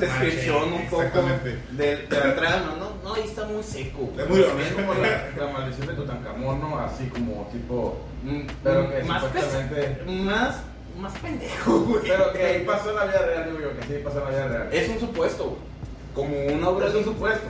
Descripción 0.00 0.72
un 0.72 0.86
poco 0.88 1.02
Exactamente. 1.02 1.58
de, 1.72 1.96
de 2.06 2.18
la 2.18 2.36
trama, 2.36 2.74
¿no? 2.78 2.96
No, 3.08 3.14
ahí 3.14 3.22
está 3.24 3.44
muy 3.44 3.62
seco. 3.62 4.12
Es 4.18 4.28
muy- 4.28 4.42
También 4.42 4.74
como 4.74 4.94
la, 4.94 5.28
la 5.38 5.52
maldición 5.52 5.86
de 5.86 5.94
Tutankamón, 5.94 6.60
¿no? 6.60 6.78
Así 6.80 7.06
como 7.06 7.48
tipo. 7.52 8.04
Mm, 8.24 8.40
Pero 8.64 8.90
que 8.90 9.02
más, 9.04 9.22
supuestamente- 9.22 10.02
más, 10.06 10.56
más 10.98 11.12
pendejo, 11.18 11.78
güey. 11.80 12.02
Pero 12.02 12.32
que 12.32 12.44
ahí 12.44 12.64
pasó 12.64 12.90
en 12.90 12.96
la 12.96 13.04
vida 13.06 13.18
real, 13.26 13.44
digo 13.46 13.58
yo, 13.60 13.78
que 13.80 13.86
sí 13.86 14.00
pasó 14.02 14.18
en 14.18 14.24
la 14.24 14.30
vida 14.30 14.48
real. 14.48 14.68
Es 14.72 14.88
un 14.88 14.98
supuesto, 15.00 15.44
güey. 15.44 15.60
Como 16.16 16.46
una 16.46 16.68
obra 16.70 16.86
un 16.88 17.04
supuesto. 17.04 17.46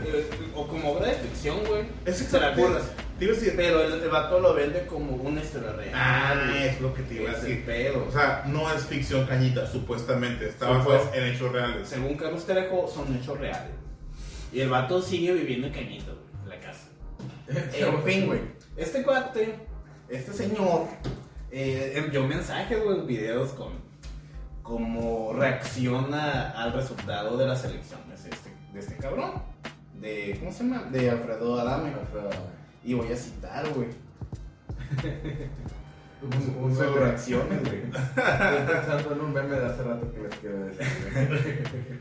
o 0.54 0.66
como 0.66 0.90
obra 0.92 1.06
de 1.06 1.14
ficción, 1.14 1.56
güey. 1.68 1.84
Es 2.04 2.16
Se 2.18 2.24
la 2.24 2.48
exactamente- 2.50 2.60
burlas. 2.62 2.90
Te 3.18 3.24
iba 3.24 3.32
a 3.32 3.36
decir, 3.36 3.54
Pero 3.56 3.80
el, 3.82 3.92
el 4.02 4.08
vato 4.10 4.40
lo 4.40 4.52
vende 4.52 4.84
como 4.86 5.12
una 5.14 5.40
historia 5.40 5.72
real. 5.72 5.92
Ah, 5.94 6.34
güey. 6.50 6.64
es 6.64 6.80
lo 6.82 6.92
que 6.92 7.02
te 7.04 7.14
iba 7.14 7.30
a 7.30 7.34
decir. 7.34 7.64
pedo. 7.64 8.04
O 8.06 8.12
sea, 8.12 8.42
no 8.46 8.70
es 8.74 8.84
ficción 8.84 9.24
cañita, 9.24 9.66
supuestamente. 9.70 10.48
Está 10.48 10.68
basado 10.68 10.98
Supuesto. 10.98 11.16
en 11.16 11.24
hechos 11.32 11.52
reales. 11.52 11.88
Según 11.88 12.16
Carlos 12.16 12.44
Trejo, 12.44 12.88
son 12.92 13.16
hechos 13.16 13.38
reales. 13.38 13.70
Y 14.52 14.60
el 14.60 14.68
vato 14.68 15.00
sigue 15.00 15.32
viviendo 15.32 15.68
en 15.68 15.72
Cañita, 15.72 16.10
güey, 16.12 16.42
en 16.42 16.48
la 16.50 16.60
casa. 16.60 16.88
En 17.78 18.02
fin, 18.02 18.26
güey. 18.26 18.40
Este 18.76 19.02
cuate, 19.04 19.54
este 20.08 20.32
señor, 20.32 20.82
eh, 21.52 21.92
envió 21.96 22.26
mensajes, 22.26 22.82
güey, 22.82 23.00
videos 23.06 23.50
con, 23.52 23.72
como 24.62 25.32
reacciona 25.32 26.50
al 26.50 26.72
resultado 26.72 27.36
de 27.36 27.46
las 27.46 27.64
elecciones 27.64 28.24
este, 28.24 28.50
de 28.76 28.82
este 28.82 28.96
cabrón. 28.96 29.42
De, 30.00 30.36
¿cómo 30.38 30.52
se 30.52 30.64
llama? 30.64 30.84
De 30.90 31.10
Alfredo 31.10 31.58
Adame. 31.58 31.92
Y 32.84 32.94
voy 32.94 33.10
a 33.10 33.16
citar, 33.16 33.66
güey. 33.72 33.88
Meme. 36.22 36.98
reacciones, 36.98 37.60
güey. 37.62 37.82
Estoy 37.90 38.74
pensando 38.74 39.12
en 39.12 39.20
un 39.20 39.32
meme 39.32 39.56
de 39.56 39.66
hace 39.66 39.82
rato 39.82 40.12
que 40.12 40.20
les 40.20 40.34
quiero 40.36 40.66
decir. 40.66 42.00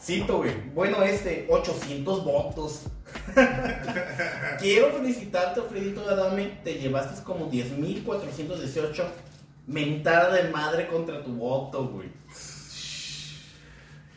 Cito, 0.00 0.38
güey. 0.38 0.70
Bueno, 0.74 1.02
este, 1.02 1.46
800 1.48 2.24
votos. 2.24 2.82
Quiero 4.58 4.92
felicitarte, 4.92 5.60
Alfredito 5.60 6.08
Adame. 6.08 6.58
Te 6.64 6.74
llevaste 6.74 7.22
como 7.24 7.50
10.418 7.50 9.04
mentada 9.66 10.34
de 10.34 10.50
madre 10.50 10.86
contra 10.86 11.22
tu 11.22 11.34
voto, 11.34 11.88
güey. 11.88 12.10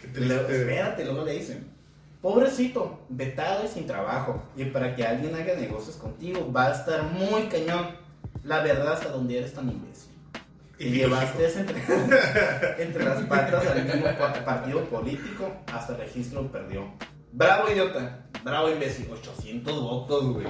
Espérate, 0.04 1.06
luego 1.06 1.26
le 1.26 1.34
dicen. 1.34 1.79
Pobrecito, 2.22 3.00
vetado 3.10 3.64
y 3.66 3.68
sin 3.70 3.88
trabajo. 3.88 4.42
Y 4.58 4.66
para 4.66 4.96
que 4.96 5.06
alguien 5.06 5.36
haga 5.36 5.56
negocios 5.56 5.96
contigo 5.96 6.52
va 6.52 6.68
a 6.68 6.72
estar 6.74 7.04
muy 7.04 7.44
cañón. 7.44 7.88
La 8.44 8.62
verdad, 8.62 8.94
hasta 8.94 9.10
donde 9.10 9.38
eres 9.38 9.54
tan 9.54 9.70
imbécil. 9.70 10.10
Y 10.78 10.90
llevaste 10.92 11.46
entre, 11.60 11.78
entre 12.84 13.04
las 13.06 13.22
patas 13.24 13.68
al 13.68 13.84
mismo 13.86 14.06
pa- 14.18 14.34
partido 14.46 14.84
político, 14.86 15.52
hasta 15.74 15.94
el 15.94 16.00
registro 16.00 16.50
perdió. 16.52 16.86
Bravo, 17.32 17.70
idiota. 17.70 18.26
Bravo, 18.44 18.70
imbécil. 18.70 19.10
800 19.12 19.82
votos, 19.82 20.34
güey. 20.34 20.48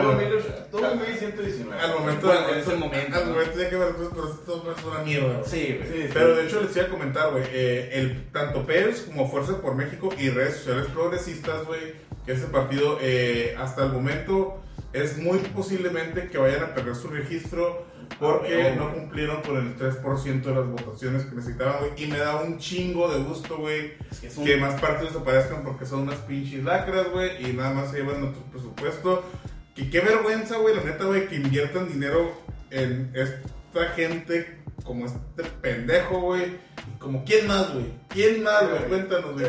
Tuvo 0.00 0.12
mil- 0.14 0.42
tuvo 0.70 0.94
1119. 0.94 1.80
Al 1.82 1.94
momento, 1.98 2.26
Bueno, 2.26 2.46
al- 2.46 2.52
en 2.54 2.58
ese 2.60 2.74
momento, 2.76 3.16
Al 3.18 3.26
momento 3.26 3.58
ya 3.58 3.68
que 3.70 3.76
me 3.76 3.84
pero 3.86 4.30
esto 4.32 4.74
es 4.78 4.84
una 4.84 4.98
mierda, 5.04 5.38
güey. 5.38 5.44
Sí, 5.50 5.76
güey. 5.78 5.88
Sí, 5.92 6.02
sí. 6.06 6.10
Pero 6.14 6.34
de 6.34 6.44
hecho 6.46 6.62
les 6.62 6.76
iba 6.76 6.86
a 6.86 6.88
comentar, 6.88 7.30
güey, 7.30 7.44
eh, 7.52 7.90
el, 7.92 8.30
tanto 8.32 8.64
Pérez 8.66 9.02
como 9.02 9.30
Fuerza 9.30 9.60
por 9.60 9.74
México 9.74 10.08
y 10.18 10.30
redes 10.30 10.56
sociales 10.56 10.86
progresistas, 10.92 11.66
güey, 11.66 11.92
que 12.24 12.32
ese 12.32 12.46
partido 12.46 12.98
eh, 13.02 13.54
hasta 13.58 13.84
el 13.84 13.92
momento 13.92 14.62
es 14.94 15.18
muy 15.18 15.38
posiblemente 15.38 16.28
que 16.28 16.38
vayan 16.38 16.62
a 16.62 16.74
perder 16.74 16.94
su 16.94 17.08
registro 17.08 17.90
porque 18.18 18.70
Ah, 18.70 18.74
no 18.76 18.92
cumplieron 18.92 19.40
con 19.42 19.56
el 19.56 19.74
3% 19.76 20.42
de 20.50 20.54
las 20.54 20.66
votaciones 20.66 21.24
que 21.24 21.34
necesitaban, 21.34 21.76
güey. 21.80 21.92
Y 22.04 22.06
me 22.08 22.18
da 22.18 22.36
un 22.42 22.58
chingo 22.58 23.10
de 23.12 23.22
gusto, 23.22 23.56
güey, 23.56 23.94
Es 24.10 24.18
que 24.20 24.28
un- 24.40 24.44
que 24.46 24.56
más 24.58 24.78
partidos 24.80 25.16
aparezcan 25.16 25.64
porque 25.64 25.86
son 25.86 26.00
unas 26.00 26.16
pinches 26.20 26.62
lacras, 26.62 27.10
güey, 27.10 27.42
y 27.50 27.52
nada 27.54 27.72
más 27.72 27.90
se 27.90 27.98
llevan 27.98 28.20
nuestro 28.20 28.42
presupuesto. 28.50 29.24
Que 29.74 29.88
qué 29.88 30.00
vergüenza, 30.00 30.58
güey, 30.58 30.76
la 30.76 30.82
neta, 30.82 31.04
güey, 31.04 31.28
que 31.28 31.36
inviertan 31.36 31.88
dinero 31.88 32.32
en 32.70 33.10
esta 33.14 33.86
gente 33.94 34.62
como 34.84 35.06
este 35.06 35.44
pendejo, 35.60 36.20
güey. 36.20 36.42
Y 36.42 36.98
como, 36.98 37.24
¿quién 37.24 37.46
más, 37.46 37.72
güey? 37.72 37.86
¿Quién 38.08 38.42
más, 38.42 38.68
güey? 38.68 38.84
Cuéntanos, 38.88 39.32
güey. 39.32 39.46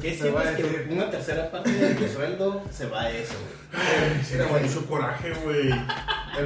¿Qué 0.00 0.14
se 0.14 0.30
va 0.30 0.40
a 0.40 0.44
sientes 0.44 0.66
que 0.66 0.78
decir. 0.78 0.92
una 0.92 1.10
tercera 1.10 1.50
parte 1.50 1.72
de 1.72 1.94
tu 1.94 2.08
sueldo 2.14 2.62
se 2.70 2.86
va 2.86 3.02
a 3.02 3.10
eso, 3.10 3.34
güey? 3.34 4.32
Me 4.32 4.38
da 4.38 4.58
mucho 4.60 4.86
coraje, 4.86 5.32
güey. 5.44 5.70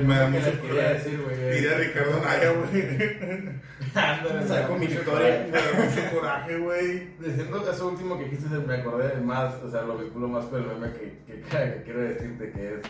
Me 0.05 0.15
da 0.17 0.27
mucho 0.29 0.61
coraje. 0.61 1.53
Diría 1.53 1.79
Ricardo 1.79 2.21
Naya, 2.21 2.51
güey. 2.53 4.49
Saco 4.49 4.77
mi 4.77 4.87
victoria. 4.87 5.47
Me 5.51 5.59
da 5.59 5.85
mucho 5.85 6.15
coraje, 6.15 6.59
güey. 6.59 7.09
Diciendo 7.19 7.71
eso 7.71 7.89
último 7.89 8.19
que 8.19 8.25
dijiste, 8.25 8.49
me 8.49 8.75
acordé 8.75 9.17
de 9.17 9.21
más, 9.21 9.55
o 9.63 9.71
sea, 9.71 9.83
lo 9.83 9.99
vinculo 9.99 10.29
más 10.29 10.47
con 10.47 10.63
el 10.63 10.69
meme 10.69 10.93
que, 10.93 11.19
que, 11.27 11.41
que 11.43 11.83
quiero 11.85 12.01
decirte 12.01 12.53
que 12.53 12.75
es, 12.75 12.81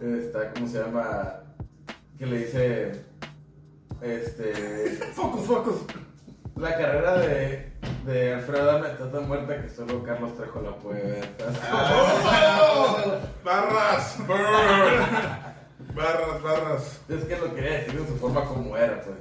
está, 0.00 0.52
¿cómo 0.52 0.66
se 0.68 0.78
llama? 0.78 1.40
Que 2.18 2.26
le 2.26 2.38
dice, 2.38 2.92
este, 4.00 4.52
Focus, 5.14 5.46
focus. 5.46 5.74
la 6.56 6.76
carrera 6.76 7.18
de, 7.18 7.72
de 8.06 8.34
Alfredo 8.34 8.70
Adame 8.70 8.88
está 8.92 9.10
tan 9.10 9.28
muerta 9.28 9.60
que 9.62 9.68
solo 9.68 10.02
Carlos 10.02 10.36
Trejo 10.36 10.60
la 10.60 10.76
puede 10.76 11.02
ver. 11.02 11.28
¡Oh! 11.72 12.96
Barras. 13.44 14.16
Barras, 15.94 16.42
barras. 16.42 17.00
Es 17.08 17.24
que 17.24 17.36
lo 17.36 17.52
quería 17.54 17.72
decir 17.80 18.00
de 18.00 18.06
su 18.06 18.16
forma 18.16 18.44
como 18.44 18.76
era, 18.76 19.02
pues. 19.02 19.16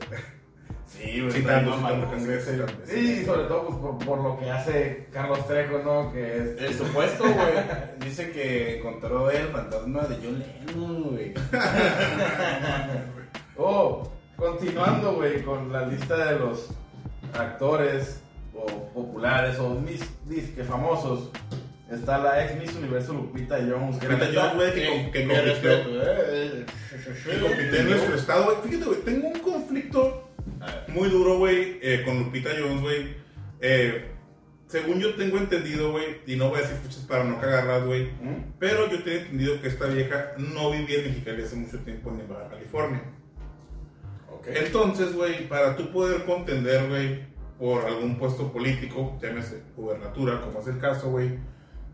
Sí, 1.01 1.21
güey. 1.21 1.31
Sí, 1.31 1.41
tanto, 1.43 1.71
tanto, 1.75 2.07
con 2.09 2.19
sí, 2.19 2.31
ese- 2.31 2.57
sí, 2.57 2.63
Sí, 2.85 3.19
y 3.21 3.25
sobre 3.25 3.43
todo 3.45 3.65
pues, 3.67 3.77
por, 3.79 3.97
por 4.05 4.19
lo 4.23 4.37
que 4.39 4.49
hace 4.51 5.07
Carlos 5.13 5.47
Trejo, 5.47 5.79
¿no? 5.79 6.11
Que 6.11 6.37
es... 6.37 6.61
El 6.61 6.73
supuesto, 6.73 7.23
güey. 7.23 7.53
Dice 8.03 8.31
que 8.31 8.77
encontró 8.79 9.29
el 9.31 9.47
fantasma 9.47 10.01
de 10.03 10.15
John 10.23 10.43
Lennon, 10.67 11.03
güey. 11.11 11.33
Oh, 13.61 14.09
continuando, 14.37 15.15
güey, 15.15 15.41
con 15.43 15.71
la 15.71 15.85
lista 15.85 16.15
de 16.31 16.39
los 16.39 16.69
actores 17.37 18.21
o 18.53 18.65
populares 18.93 19.59
o 19.59 19.69
mis 19.71 20.01
disque 20.25 20.63
famosos. 20.63 21.29
Está 21.91 22.19
la 22.19 22.45
ex 22.45 22.55
Miss 22.59 22.73
Universo 22.75 23.13
Lupita 23.13 23.57
Jones. 23.57 23.97
que 23.97 24.07
Lupita 24.07 24.27
Jones, 24.33 24.55
güey, 24.55 24.73
que, 24.73 25.11
que 25.11 25.25
Mi 25.25 25.33
compitió. 25.35 25.41
respeto, 25.43 25.89
eh. 26.03 26.65
que 27.25 27.39
compitió 27.41 27.79
en 27.79 27.89
nuestro 27.89 28.15
estado, 28.15 28.45
güey. 28.45 28.57
Fíjate, 28.63 28.85
güey, 28.85 28.99
tengo 29.01 29.27
un 29.27 29.39
conflicto 29.39 30.28
muy 30.87 31.09
duro, 31.09 31.37
güey, 31.37 31.79
eh, 31.81 32.03
con 32.05 32.19
Lupita 32.19 32.49
Jones, 32.57 32.81
güey. 32.81 33.15
Eh, 33.61 34.11
según 34.67 34.99
yo 34.99 35.15
tengo 35.15 35.37
entendido, 35.37 35.91
güey, 35.91 36.21
y 36.27 36.35
no 36.35 36.49
voy 36.49 36.59
a 36.59 36.61
decir 36.61 36.77
fechas 36.77 37.03
para 37.07 37.23
no 37.23 37.39
cagarlas, 37.39 37.85
güey, 37.85 38.05
¿Mm? 38.21 38.53
pero 38.59 38.89
yo 38.89 39.01
tengo 39.03 39.17
entendido 39.17 39.61
que 39.61 39.67
esta 39.67 39.87
vieja 39.87 40.33
no 40.37 40.71
vivía 40.71 40.99
en 40.99 41.05
Mexicali 41.05 41.43
hace 41.43 41.55
mucho 41.55 41.79
tiempo 41.79 42.11
en 42.11 42.27
Baja 42.27 42.49
California. 42.49 43.01
Ok. 44.31 44.47
Entonces, 44.47 45.15
güey, 45.15 45.47
para 45.47 45.75
tú 45.75 45.91
poder 45.91 46.23
contender, 46.25 46.87
güey, 46.87 47.27
por 47.57 47.85
algún 47.85 48.17
puesto 48.17 48.53
político, 48.53 49.17
llámese 49.21 49.63
gubernatura, 49.75 50.39
como 50.41 50.61
es 50.61 50.67
el 50.67 50.79
caso, 50.79 51.09
güey, 51.09 51.39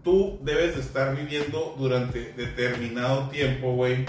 tú 0.04 0.39
debes 0.43 0.75
de 0.75 0.82
estar 0.82 1.15
viviendo 1.15 1.75
durante 1.78 2.34
determinado 2.34 3.30
tiempo, 3.30 3.73
güey, 3.73 4.06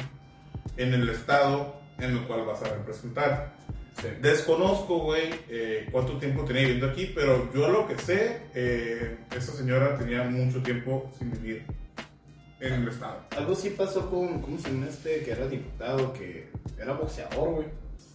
en 0.77 0.93
el 0.93 1.09
estado 1.09 1.77
en 1.99 2.11
el 2.11 2.23
cual 2.27 2.45
vas 2.45 2.63
a 2.63 2.69
representar. 2.69 3.56
Sí. 4.01 4.09
Desconozco, 4.21 4.99
güey, 4.99 5.31
eh, 5.49 5.89
cuánto 5.91 6.19
tiempo 6.19 6.45
tenía 6.45 6.63
viviendo 6.63 6.87
aquí, 6.87 7.13
pero 7.15 7.51
yo 7.55 7.69
lo 7.69 7.89
que 7.89 7.97
sé, 7.97 8.43
eh, 8.55 9.17
esa 9.35 9.53
señora 9.53 9.97
tenía 9.97 10.25
mucho 10.25 10.63
tiempo 10.63 11.11
sin 11.19 11.31
vivir 11.31 11.65
en 12.61 12.75
el 12.75 12.89
estado. 12.89 13.23
Algo 13.37 13.55
sí 13.55 13.71
pasó 13.71 14.11
con, 14.11 14.43
¿cómo 14.43 14.59
se 14.59 14.71
llama 14.71 14.87
este? 14.87 15.23
Que 15.23 15.31
era 15.31 15.47
diputado, 15.49 16.13
que 16.13 16.49
era 16.79 16.93
boxeador, 16.93 17.55
güey. 17.55 17.67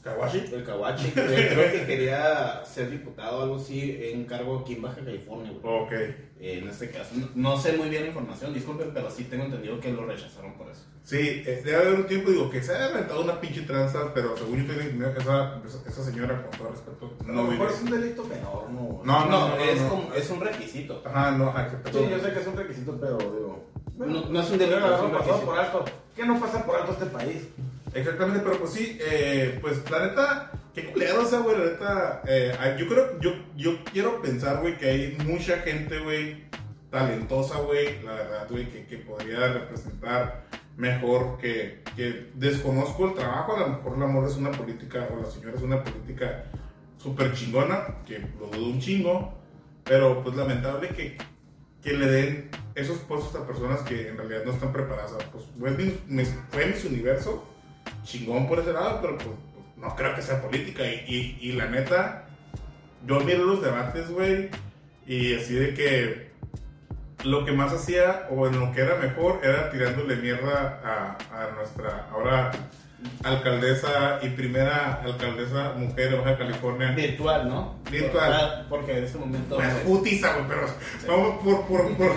¿Kawashi? 0.04 0.40
El 0.54 0.64
Kawachi, 0.64 1.12
que 1.12 1.22
creo 1.22 1.72
que 1.72 1.86
quería 1.86 2.64
ser 2.66 2.90
diputado 2.90 3.40
o 3.40 3.42
algo 3.44 3.56
así 3.58 3.98
en 4.02 4.26
cargo 4.26 4.60
aquí 4.60 4.74
en 4.74 4.82
Baja 4.82 4.96
California, 5.04 5.52
güey. 5.62 5.76
Ok. 5.84 5.92
Eh, 5.94 6.58
en 6.60 6.68
este 6.70 6.90
caso, 6.90 7.12
no, 7.16 7.28
no 7.36 7.58
sé 7.58 7.74
muy 7.74 7.88
bien 7.90 8.02
la 8.04 8.08
información, 8.10 8.52
disculpen, 8.54 8.92
pero 8.96 9.12
sí 9.12 9.26
tengo 9.26 9.44
entendido 9.46 9.80
que 9.80 9.92
lo 9.92 10.06
rechazaron 10.06 10.54
por 10.56 10.72
eso. 10.72 10.82
Sí, 11.04 11.18
eh, 11.46 11.62
debe 11.64 11.76
haber 11.78 11.94
un 11.94 12.08
tiempo, 12.08 12.32
digo, 12.32 12.50
que 12.50 12.64
se 12.64 12.76
ha 12.76 12.88
inventado 12.90 13.22
una 13.22 13.40
pinche 13.40 13.62
tranza, 13.62 14.12
pero 14.14 14.36
según 14.38 14.58
yo 14.62 14.66
tengo 14.68 14.82
entendido 14.82 15.14
que 15.14 15.20
esa, 15.20 15.62
esa, 15.88 16.04
señora, 16.04 16.42
con 16.48 16.60
todo 16.60 16.70
respeto, 16.72 17.14
no 17.28 17.48
vive. 17.48 17.66
es 17.66 17.82
un 17.82 17.90
delito 17.92 18.24
menor, 18.26 18.70
¿no? 18.72 19.02
No, 19.04 19.26
No, 19.26 19.30
no, 19.30 19.48
no, 19.50 19.56
es, 19.64 19.82
no. 19.82 19.90
como- 19.90 20.14
es 20.14 20.30
un 20.32 20.42
requisito. 20.42 21.02
Ajá, 21.06 21.32
no, 21.32 21.50
ajá, 21.50 21.64
exacto. 21.66 21.90
Sí, 21.94 22.08
yo 22.10 22.20
sé 22.20 22.34
que 22.34 22.40
es 22.40 22.48
un 22.48 22.58
requisito, 22.58 22.98
pero 23.00 23.18
digo... 23.18 23.66
No- 23.98 24.08
no 24.30 24.42
es 24.42 24.50
un 24.50 24.58
delito, 24.58 24.80
pero 24.82 24.96
es 24.96 25.02
un 25.02 25.12
pasado 25.12 25.26
requisito. 25.32 25.46
por 25.46 25.60
alto. 25.60 25.86
¿Qué 26.16 26.26
no 26.26 26.40
pasa 26.40 26.66
por 26.66 26.76
alto 26.76 26.92
este 26.94 27.06
país? 27.06 27.48
Exactamente, 27.94 28.42
pero 28.44 28.58
pues 28.60 28.72
sí, 28.72 28.98
eh, 29.02 29.58
pues 29.62 29.90
la 29.90 30.08
neta, 30.08 30.52
qué 30.74 30.92
culero, 30.92 31.24
o 31.24 31.26
sea, 31.26 31.40
güey, 31.40 31.58
la 31.58 31.66
neta, 31.66 32.22
eh, 32.26 32.76
yo 32.80 32.88
creo, 32.88 33.20
yo, 33.20 33.32
yo 33.58 33.84
quiero 33.92 34.22
pensar, 34.22 34.62
güey, 34.62 34.78
que 34.78 34.90
hay 34.90 35.18
mucha 35.26 35.58
gente, 35.58 36.00
güey, 36.00 36.46
talentosa, 36.90 37.60
güey, 37.60 38.02
la 38.04 38.14
verdad, 38.14 38.48
güey, 38.50 38.68
que, 38.70 38.98
podría 38.98 39.54
representar 39.54 40.46
mejor, 40.78 41.38
que, 41.38 41.82
que 41.96 42.32
desconozco 42.36 43.10
el 43.10 43.14
trabajo, 43.16 43.58
a 43.58 43.60
lo 43.60 43.68
mejor 43.70 43.98
la 43.98 44.06
amor 44.06 44.28
es 44.30 44.38
una 44.38 44.52
política, 44.52 45.10
o 45.12 45.22
la 45.22 45.30
señora 45.30 45.56
es 45.56 45.62
una 45.62 45.84
política 45.84 46.46
súper 46.98 47.34
chingona, 47.34 47.98
que 48.06 48.20
lo 48.40 48.48
dudo 48.48 48.68
un 48.68 48.80
chingo, 48.80 49.34
pero 49.84 50.24
pues 50.24 50.36
lamentable 50.36 50.90
que, 50.90 51.18
que 51.82 51.94
le 51.94 52.06
den 52.06 52.50
esos 52.76 53.00
puestos 53.00 53.36
a 53.36 53.46
personas 53.46 53.82
que 53.82 54.10
en 54.10 54.18
realidad 54.18 54.44
no 54.46 54.52
están 54.52 54.72
preparadas. 54.72 55.12
Pues 55.32 55.46
fue 55.60 55.72
mi, 55.72 56.24
fue 56.52 56.68
Miss 56.68 56.86
Universo, 56.86 57.51
chingón 58.04 58.48
por 58.48 58.60
ese 58.60 58.74
lado, 58.74 59.00
pero 59.02 59.18
pues, 59.18 59.30
no 59.78 59.96
creo 59.96 60.16
que 60.16 60.22
sea 60.22 60.42
política. 60.42 60.84
Y 60.86 61.52
la 61.54 61.68
neta, 61.68 62.26
yo 63.06 63.20
miro 63.22 63.46
los 63.46 63.62
debates, 63.62 64.10
güey, 64.10 64.50
y 65.08 65.36
así 65.36 65.56
de 65.56 65.74
que 65.74 66.32
lo 67.24 67.46
que 67.46 67.52
más 67.52 67.74
hacía, 67.74 68.28
o 68.32 68.48
en 68.48 68.60
lo 68.60 68.72
que 68.72 68.82
era 68.82 68.96
mejor, 68.96 69.40
era 69.44 69.70
tirándole 69.72 70.16
mierda 70.18 70.80
a, 70.84 71.44
a 71.44 71.52
nuestra 71.52 72.08
ahora 72.12 72.52
alcaldesa 73.24 74.20
y 74.22 74.30
primera 74.30 75.02
alcaldesa 75.04 75.74
mujer 75.78 76.10
de 76.12 76.18
Baja 76.18 76.38
California. 76.38 76.92
Virtual, 76.92 77.48
¿no? 77.50 77.76
Virtual. 77.92 78.34
Ah, 78.34 78.66
Porque 78.70 78.98
en 78.98 79.04
este 79.04 79.18
momento. 79.18 79.56
Pues 79.58 79.74
putiza, 79.86 80.34
güey, 80.34 80.48
pero 80.48 80.62
vamos 81.08 81.44
por, 81.44 81.66
por, 81.68 81.96
por, 81.98 82.12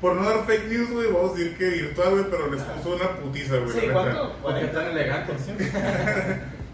por 0.00 0.16
no 0.16 0.28
dar 0.28 0.44
fake 0.46 0.68
news, 0.68 0.90
güey, 0.90 1.06
vamos 1.12 1.30
a 1.32 1.34
decir 1.34 1.56
que 1.56 1.68
virtual, 1.70 2.10
güey, 2.10 2.24
pero 2.30 2.50
les 2.52 2.62
puso 2.62 2.96
una 2.96 3.08
putiza, 3.16 3.56
güey. 3.56 3.80
Sí. 3.80 3.86
¿cuánto? 3.92 4.32
¿Por 4.42 4.54
qué 4.58 4.66
40. 4.68 4.72
tan 4.72 4.86
elegante? 4.90 5.32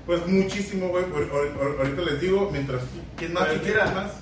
Pues 0.06 0.26
muchísimo, 0.26 0.88
güey. 0.88 1.04
Ahor- 1.04 1.30
ahor- 1.32 1.52
ahor- 1.60 1.78
Ahorita 1.80 2.02
les 2.02 2.20
digo, 2.20 2.48
mientras 2.52 2.80
tú. 2.82 3.00
¿Quién 3.16 3.32
más? 3.32 3.48
¿Quién 3.48 3.62
mira. 3.64 3.86
más? 3.90 4.12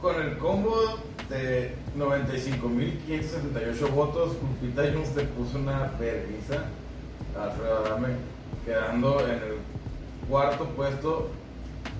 Con 0.00 0.20
el 0.20 0.36
combo 0.38 0.98
de 1.30 1.74
95.578 1.96 3.88
votos, 3.90 4.36
Lupita 4.42 4.82
Jones 4.92 5.14
le 5.16 5.24
puso 5.24 5.58
una 5.58 5.90
vergüenza 5.98 6.64
Alfredo 7.40 7.84
Adame, 7.86 8.08
quedando 8.64 9.20
en 9.20 9.30
el 9.30 9.58
cuarto 10.28 10.64
puesto. 10.70 11.30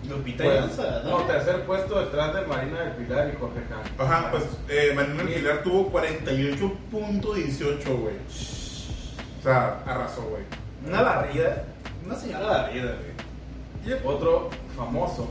Lupita 0.08 0.44
pues, 0.44 0.78
no, 1.04 1.18
tercer 1.24 1.64
puesto 1.66 2.00
detrás 2.00 2.34
de 2.34 2.46
Marina 2.46 2.80
del 2.80 2.92
Pilar 2.92 3.30
y 3.32 3.38
Jorge 3.38 3.60
Khan. 3.68 4.06
Ajá, 4.06 4.30
pues 4.30 4.44
eh, 4.68 4.92
Manuel 4.94 5.28
Pilar 5.28 5.62
tuvo 5.62 5.92
48.18, 5.92 8.00
güey. 8.00 8.14
O 8.16 9.42
sea, 9.42 9.82
arrasó, 9.86 10.22
güey. 10.22 10.42
Una 10.86 11.02
barrida. 11.02 11.64
Una 12.04 12.14
señora 12.14 12.46
barrida, 12.46 12.96
güey. 12.96 13.86
Y 13.86 13.92
otro 14.06 14.50
famoso, 14.76 15.28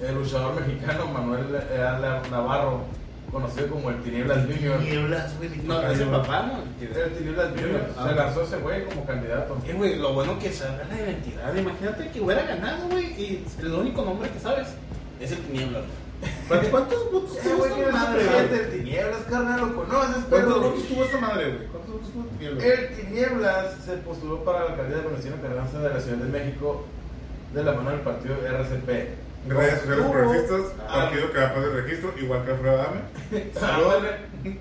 el 0.00 0.14
luchador 0.14 0.60
mexicano 0.60 1.06
Manuel 1.06 1.52
Leal 1.52 2.22
Navarro, 2.30 2.80
conocido 3.32 3.68
como 3.68 3.90
el 3.90 4.02
Tinieblas 4.02 4.44
Junior. 4.46 4.78
Nieblas, 4.80 5.34
güey. 5.38 5.50
No, 5.64 5.82
es 5.90 5.98
el 6.00 6.08
papá, 6.08 6.42
¿no? 6.52 6.62
El 6.80 7.12
Tinieblas 7.14 7.48
Junior. 7.50 7.80
Se 8.06 8.14
lanzó 8.14 8.42
ese 8.42 8.56
güey 8.58 8.84
como 8.84 9.04
candidato. 9.06 9.56
Eh, 9.66 9.72
güey, 9.72 9.96
lo 9.98 10.12
bueno 10.12 10.38
que 10.38 10.52
sabe 10.52 10.84
la 10.88 11.00
identidad. 11.00 11.54
Imagínate 11.56 12.10
que 12.10 12.20
hubiera 12.20 12.42
ganado, 12.44 12.88
güey, 12.88 13.06
y 13.20 13.44
el 13.58 13.72
único 13.74 14.04
nombre 14.04 14.28
que 14.30 14.38
sabes 14.38 14.68
es 15.18 15.32
el 15.32 15.38
Tinieblas. 15.38 15.82
¿Cuántos- 16.46 16.68
¿Cuántos 16.70 17.10
votos 17.10 17.38
tuvo 17.42 17.66
esta 17.66 17.90
madre, 17.90 18.22
el 18.52 18.70
Tinieblas, 18.70 19.22
carnal, 19.28 19.60
lo 19.60 19.74
conoces, 19.74 20.24
¿Cuántos 20.30 20.60
votos 20.62 20.86
tuvo 20.88 21.04
esta 21.04 21.18
madre, 21.18 21.48
güey? 21.48 21.66
¿Cuántos 21.68 21.92
votos 21.94 22.08
tuvo 22.12 22.24
Nieblas? 22.38 22.64
El 22.64 22.88
Tinieblas 22.96 23.74
se 23.84 23.92
postuló 23.96 24.44
para 24.44 24.60
la 24.60 24.70
alcaldía 24.70 24.98
de 24.98 25.08
Venezuela 25.08 25.36
Carranza 25.42 25.78
de 25.80 25.88
la 25.94 26.00
Ciudad 26.00 26.18
de 26.18 26.28
México 26.38 26.84
de 27.54 27.64
la 27.64 27.72
mano 27.72 27.90
del 27.90 28.00
partido 28.00 28.36
RCP. 28.36 29.08
Redes 29.48 29.80
sociales 29.80 30.06
progresistas, 30.10 30.60
Ah, 30.88 30.94
partido 31.06 31.32
que 31.32 31.38
va 31.38 31.46
a 31.46 31.54
pasar 31.54 31.70
de 31.70 31.80
registro, 31.82 32.14
igual 32.20 32.44
que 32.44 32.50
Alfredo 32.52 32.80
Adame. 32.80 33.00
Ándale. 33.60 34.16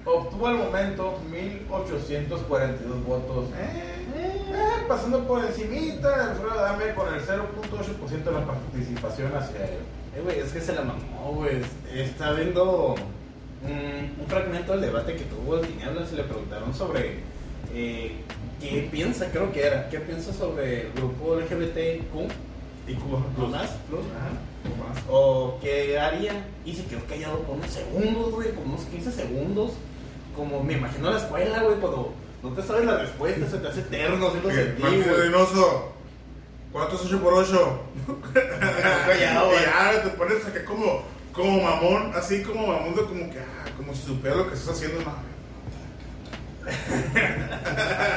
Obtuvo 0.05 0.47
al 0.47 0.55
momento 0.55 1.19
1842 1.29 3.05
votos. 3.05 3.49
Eh, 3.57 4.85
pasando 4.87 5.25
por 5.27 5.43
encimita 5.45 6.31
Alfredo 6.31 6.51
Adame 6.59 6.93
con 6.93 7.13
el 7.13 7.21
0.8% 7.21 8.23
de 8.23 8.31
la 8.31 8.45
participación 8.45 9.35
hacia 9.35 9.65
él. 9.65 9.77
Eh, 10.15 10.21
güey, 10.23 10.39
es 10.39 10.51
que 10.51 10.61
se 10.61 10.73
la 10.73 10.81
mamó, 10.81 11.33
güey. 11.35 11.61
Está 11.93 12.33
viendo 12.33 12.95
un, 12.95 14.19
un 14.19 14.27
fragmento 14.27 14.71
del 14.73 14.81
debate 14.81 15.15
que 15.15 15.23
tuvo 15.25 15.59
el 15.59 15.67
Tinieblas 15.67 16.11
y 16.11 16.15
le 16.15 16.23
preguntaron 16.23 16.73
sobre 16.73 17.19
eh, 17.73 18.15
qué 18.59 18.89
piensa, 18.91 19.27
creo 19.31 19.51
que 19.51 19.65
era, 19.65 19.89
qué 19.89 19.99
piensa 19.99 20.33
sobre 20.33 20.87
el 20.87 20.93
grupo 20.93 21.35
LGBTQ 21.35 22.31
Y 22.87 22.93
Cuba. 22.95 23.21
¿no 23.37 23.47
más, 23.47 23.69
plus, 23.89 24.01
O 24.65 24.75
más. 24.83 25.03
o 25.09 25.57
qué 25.61 25.99
haría. 25.99 26.45
Y 26.65 26.75
se 26.75 26.85
quedó 26.85 27.03
callado 27.07 27.39
por 27.39 27.55
unos 27.57 27.71
segundos, 27.71 28.31
güey, 28.31 28.51
como 28.51 28.73
unos 28.75 28.85
15 28.85 29.11
segundos. 29.11 29.71
Como 30.35 30.63
me 30.63 30.73
imagino 30.73 31.09
la 31.11 31.17
escuela, 31.17 31.61
güey, 31.63 31.77
cuando 31.79 32.13
no 32.43 32.49
te 32.53 32.63
sabes 32.63 32.85
la 32.85 32.97
respuesta, 32.97 33.47
se 33.49 33.57
te 33.57 33.67
hace 33.67 33.79
eterno, 33.81 34.27
así 34.27 34.37
lo 34.43 34.49
sentí, 34.49 34.81
güey. 34.81 35.31
¿cuánto 36.71 36.95
es 36.95 37.01
8 37.05 37.21
por 37.21 37.33
8? 37.33 37.79
Callado, 39.05 39.47
güey. 39.47 39.59
ya 39.65 40.03
te 40.03 40.09
pones 40.11 40.45
acá 40.45 40.63
como, 40.65 41.03
como 41.33 41.61
mamón, 41.61 42.11
así 42.15 42.41
como 42.43 42.67
mamón, 42.67 42.95
de 42.95 43.01
como 43.01 43.29
que, 43.29 43.39
ah, 43.39 43.65
como 43.75 43.93
si 43.93 44.03
supiera 44.03 44.37
lo 44.37 44.47
que 44.47 44.55
estás 44.55 44.75
haciendo, 44.75 45.01
no. 45.01 45.13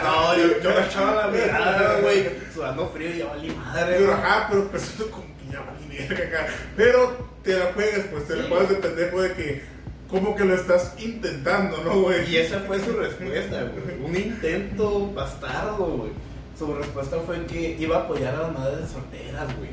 No, 0.04 0.36
yo, 0.36 0.60
yo 0.62 0.70
me 0.70 0.86
echaba 0.86 1.14
la 1.14 1.26
mirada, 1.32 2.00
güey, 2.00 2.28
sudando 2.52 2.88
frío 2.90 3.10
y 3.10 3.18
ya 3.18 3.26
valí 3.26 3.50
madre, 3.50 3.96
Pero, 3.98 4.06
güey. 4.12 4.18
ajá, 4.22 4.46
pero 4.50 4.68
pensando 4.68 5.10
como 5.10 5.23
que 5.23 5.23
ya 5.54 6.14
acá. 6.24 6.46
Pero 6.76 7.16
te 7.42 7.56
la 7.58 7.66
juegas, 7.74 8.00
pues 8.10 8.26
te 8.26 8.36
la 8.36 8.42
Sí. 8.44 8.48
juegas 8.48 8.68
de 8.70 8.74
pendejo 8.76 9.22
de 9.22 9.32
que, 9.32 9.62
como 10.10 10.34
que 10.36 10.44
lo 10.44 10.54
estás 10.54 10.94
intentando, 10.98 11.78
¿no, 11.84 12.00
güey? 12.02 12.30
Y 12.30 12.36
esa 12.38 12.60
fue 12.60 12.78
su 12.80 12.92
respuesta, 12.92 13.62
güey. 13.64 14.00
Un 14.04 14.16
intento 14.16 15.12
bastardo, 15.12 15.84
güey. 15.86 16.10
Su 16.58 16.74
respuesta 16.74 17.16
fue 17.26 17.44
que 17.46 17.76
iba 17.78 17.96
a 17.96 18.00
apoyar 18.00 18.34
a 18.36 18.42
las 18.42 18.52
madres 18.52 18.90
solteras, 18.90 19.46
güey. 19.56 19.70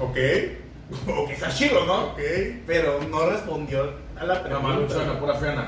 Ok. 0.00 0.16
Ok. 1.08 1.30
Está 1.30 1.48
chido, 1.52 1.84
¿no? 1.84 2.10
Ok. 2.12 2.20
Pero 2.64 3.00
no 3.10 3.28
respondió 3.28 3.92
a 4.16 4.24
la 4.24 4.34
La 4.34 4.42
pregunta. 4.44 4.68
maluchona, 4.68 5.18
pura 5.18 5.34
fiana. 5.34 5.66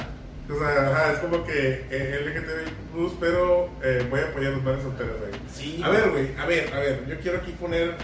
O 0.49 0.57
sea, 0.57 0.69
ajá, 0.91 1.13
es 1.15 1.19
como 1.19 1.45
que 1.45 1.85
eh, 1.91 2.21
LGTB 2.25 2.93
plus, 2.95 3.13
pero 3.19 3.69
eh, 3.83 4.07
voy 4.09 4.21
a 4.21 4.27
apoyar 4.27 4.53
a 4.53 4.55
los 4.57 4.63
madres 4.65 4.83
solteras, 4.85 5.15
güey. 5.19 5.33
Sí. 5.53 5.81
A 5.85 5.89
ver, 5.89 6.11
güey, 6.11 6.29
a 6.39 6.47
ver, 6.47 6.73
a 6.73 6.79
ver, 6.79 7.05
yo 7.09 7.19
quiero 7.19 7.39
aquí 7.39 7.51
poner 7.51 7.95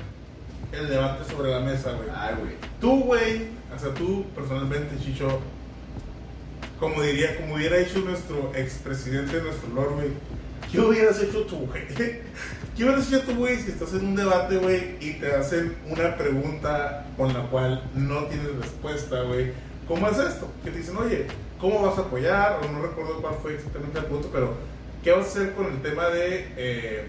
el 0.73 0.89
debate 0.89 1.31
sobre 1.31 1.51
la 1.51 1.61
mesa, 1.61 1.93
güey. 1.93 2.09
Ay, 2.15 2.35
güey. 2.41 2.55
Tú, 2.81 3.05
güey, 3.05 3.49
o 3.75 3.79
sea, 3.79 3.93
tú 3.95 4.25
personalmente, 4.35 4.97
Chicho, 5.03 5.41
como 6.79 7.03
diría, 7.03 7.37
como 7.41 7.55
hubiera 7.55 7.79
hecho 7.79 8.01
nuestro 8.01 8.53
expresidente, 8.55 9.41
nuestro 9.41 9.69
Lord, 9.75 9.95
güey, 9.95 10.09
¿qué 10.71 10.81
hubieras 10.81 11.21
hecho 11.21 11.43
tú, 11.43 11.67
güey? 11.67 11.87
¿Qué 12.77 12.85
hubieras 12.85 13.09
hecho 13.09 13.23
tú, 13.23 13.35
güey, 13.37 13.57
si 13.59 13.71
estás 13.71 13.95
en 13.95 14.07
un 14.07 14.17
debate, 14.17 14.57
güey, 14.57 14.97
y 15.01 15.15
te 15.15 15.33
hacen 15.33 15.77
una 15.89 16.17
pregunta 16.17 17.07
con 17.17 17.33
la 17.33 17.43
cual 17.49 17.83
no 17.95 18.25
tienes 18.25 18.57
respuesta, 18.57 19.23
güey? 19.23 19.53
¿Cómo 19.87 20.09
es 20.09 20.19
esto? 20.19 20.51
Que 20.65 20.71
te 20.71 20.79
dicen, 20.79 20.97
oye, 20.97 21.27
¿cómo 21.61 21.83
vas 21.83 21.99
a 21.99 22.03
apoyar? 22.03 22.59
O 22.63 22.73
no 22.73 22.83
recuerdo 22.83 23.21
cuál 23.21 23.35
fue 23.43 23.55
exactamente 23.55 23.99
el 23.99 24.07
punto, 24.07 24.29
pero 24.33 24.55
¿qué 25.03 25.13
vas 25.13 25.27
a 25.27 25.29
hacer 25.29 25.53
con 25.55 25.67
el 25.67 25.83
tema 25.83 26.09
de 26.09 26.53
eh, 26.57 27.05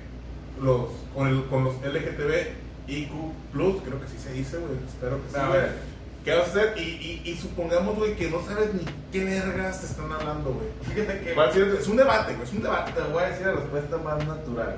los, 0.62 0.90
con, 1.16 1.28
el, 1.28 1.46
con 1.46 1.64
los 1.64 1.76
LGTB 1.78 2.65
IQ 2.88 3.12
Plus? 3.52 3.82
Creo 3.84 4.02
que 4.02 4.08
sí 4.08 4.18
se 4.22 4.34
dice, 4.34 4.58
güey, 4.58 4.74
espero 4.88 5.22
que 5.24 5.30
sí. 5.30 5.36
A 5.40 5.50
ver. 5.50 5.96
¿Qué 6.26 6.34
vas 6.34 6.48
a 6.48 6.50
hacer? 6.50 6.74
Y, 6.78 6.82
y, 6.82 7.22
y 7.24 7.36
supongamos, 7.36 7.96
güey, 7.98 8.16
que 8.16 8.32
no 8.32 8.44
sabes 8.44 8.74
ni 8.74 8.82
qué 9.12 9.24
vergas 9.24 9.82
te 9.82 9.86
están 9.86 10.12
hablando, 10.12 10.54
güey. 10.54 10.70
Fíjate 10.82 11.20
que. 11.20 11.78
Es 11.80 11.88
un 11.88 11.98
debate, 11.98 12.34
güey, 12.34 12.48
es 12.48 12.54
un 12.54 12.64
debate. 12.64 12.92
te 12.94 13.02
voy 13.02 13.24
a 13.24 13.30
decir 13.30 13.46
la 13.46 13.54
respuesta 13.54 13.98
más 13.98 14.26
natural. 14.26 14.78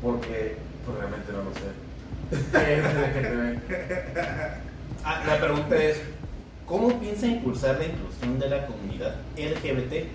Porque 0.00 0.56
pues, 0.86 0.98
realmente 0.98 1.32
no 1.32 1.42
lo 1.42 1.52
sé. 1.54 1.72
¿Qué 2.52 2.78
es 2.78 2.84
LGTB? 2.84 3.74
Ah, 5.06 5.22
la 5.26 5.38
pregunta 5.38 5.76
es: 5.76 6.00
¿Cómo 6.64 6.98
piensa 7.00 7.26
impulsar 7.26 7.76
la 7.78 7.86
inclusión 7.86 8.38
de 8.38 8.48
la 8.48 8.66
comunidad 8.66 9.16
LGBT? 9.36 10.08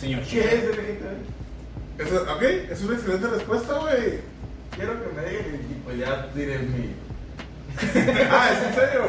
Señor 0.00 0.22
¿Qué 0.22 0.40
es 0.40 0.64
LGTB? 0.64 2.02
Eso, 2.02 2.22
ok, 2.34 2.42
es 2.42 2.82
una 2.82 2.94
excelente 2.94 3.26
respuesta, 3.28 3.78
güey. 3.78 4.33
Quiero 4.76 4.92
que 5.02 5.12
me 5.14 5.28
digan 5.28 5.60
y 5.70 5.74
pues 5.84 5.98
ya 5.98 6.28
diré 6.34 6.58
mi. 6.58 6.94
Ah, 8.30 8.50
¿es 8.52 8.68
en 8.68 8.74
serio? 8.74 9.02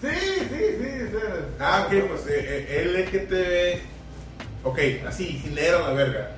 Sí, 0.00 0.08
sí, 0.40 0.76
sí, 0.78 0.88
en 0.88 1.10
serio. 1.10 1.46
Ah, 1.58 1.86
ok, 1.86 2.08
pues 2.08 2.26
eh, 2.28 2.66
eh, 2.68 2.84
LGTB. 2.84 4.66
Ok, 4.68 4.78
así, 5.06 5.40
sin 5.42 5.54
leer 5.54 5.76
a 5.76 5.80
la 5.80 5.92
verga. 5.92 6.30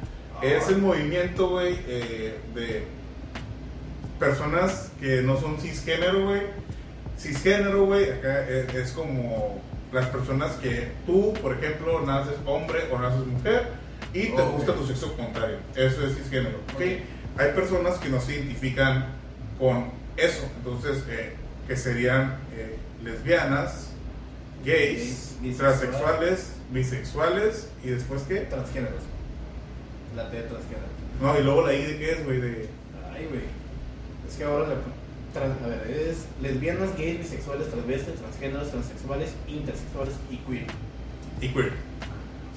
Es 0.42 0.68
el 0.68 0.78
movimiento, 0.78 1.50
güey, 1.50 1.78
eh, 1.86 2.38
de 2.54 2.84
personas 4.18 4.90
que 5.00 5.22
no 5.22 5.38
son 5.38 5.58
cisgénero, 5.58 6.26
güey. 6.26 6.42
Cisgénero, 7.18 7.84
güey, 7.84 8.10
acá 8.10 8.48
es, 8.48 8.74
es 8.74 8.92
como 8.92 9.60
las 9.92 10.06
personas 10.06 10.52
que 10.56 10.92
tú, 11.06 11.34
por 11.42 11.54
ejemplo, 11.56 12.00
naces 12.06 12.36
hombre 12.46 12.84
o 12.90 12.98
naces 12.98 13.26
mujer 13.26 13.68
y 14.14 14.28
te 14.28 14.42
gusta 14.42 14.74
tu 14.74 14.86
sexo 14.86 15.14
contrario. 15.16 15.58
Eso 15.74 16.06
es 16.06 16.16
cisgénero, 16.16 16.58
¿ok? 16.74 16.76
Ok. 16.76 17.19
Hay 17.38 17.52
personas 17.52 17.98
que 17.98 18.08
no 18.08 18.20
se 18.20 18.34
identifican 18.34 19.06
con 19.58 19.86
eso, 20.16 20.42
entonces, 20.58 21.04
eh, 21.08 21.34
que 21.66 21.76
serían 21.76 22.38
eh, 22.54 22.76
lesbianas, 23.02 23.88
gays, 24.64 25.36
transexuales, 25.56 26.52
bisexuales 26.70 27.68
y 27.82 27.88
después 27.90 28.22
qué? 28.22 28.40
Transgéneros. 28.40 29.02
La 30.16 30.28
T 30.30 30.36
de 30.36 30.42
transgénero. 30.42 30.86
No, 31.22 31.38
y 31.38 31.42
luego 31.44 31.66
la 31.66 31.74
I 31.74 31.82
de 31.84 31.98
qué 31.98 32.10
es, 32.12 32.24
güey, 32.24 32.40
de... 32.40 32.68
Ay, 33.14 33.26
güey. 33.28 33.42
Es 34.28 34.36
que 34.36 34.44
ahora 34.44 34.68
trans- 35.32 35.62
a 35.62 35.66
ver, 35.68 35.90
es 35.90 36.24
lesbianas, 36.42 36.96
gays, 36.96 37.18
bisexuales, 37.18 37.70
transvestis, 37.70 38.14
transgéneros, 38.16 38.70
transexuales, 38.70 39.30
intersexuales 39.48 40.14
y 40.30 40.36
queer. 40.38 40.66
y 41.40 41.48
queer. 41.48 41.72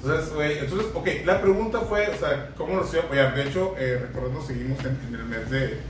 Entonces, 0.04 0.34
güey, 0.34 0.58
entonces, 0.58 0.88
ok, 0.92 1.08
la 1.24 1.40
pregunta 1.40 1.80
fue, 1.80 2.08
o 2.08 2.18
sea, 2.18 2.50
¿cómo 2.58 2.76
nos 2.76 2.92
iba 2.92 3.02
a 3.02 3.06
apoyar? 3.06 3.34
De 3.34 3.44
hecho, 3.44 3.74
eh, 3.78 3.98
recordando, 4.02 4.42
seguimos 4.42 4.78
en, 4.84 4.98
en 5.08 5.14
el 5.14 5.24
mes 5.24 5.50
de, 5.50 5.80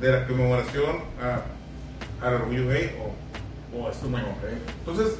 de 0.00 0.12
la 0.12 0.26
conmemoración 0.28 1.00
a, 1.20 2.24
al 2.24 2.34
orgullo 2.34 2.68
gay 2.68 2.96
o, 3.02 3.76
o 3.76 3.90
esto 3.90 4.06
mismo. 4.06 4.28
Ok. 4.28 4.44
Entonces, 4.78 5.16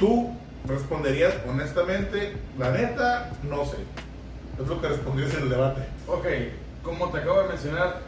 tú 0.00 0.36
responderías 0.66 1.34
honestamente, 1.48 2.32
la 2.58 2.72
neta, 2.72 3.30
no 3.44 3.64
sé. 3.66 3.76
Es 4.60 4.66
lo 4.66 4.80
que 4.80 4.88
respondrías 4.88 5.32
en 5.34 5.42
el 5.44 5.50
debate. 5.50 5.82
Ok, 6.08 6.26
como 6.82 7.08
te 7.10 7.18
acabo 7.18 7.42
de 7.42 7.48
mencionar, 7.50 8.00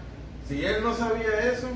si 0.48 0.64
él 0.64 0.83
no 0.83 0.92
sabía 0.92 1.53
eso, 1.53 1.68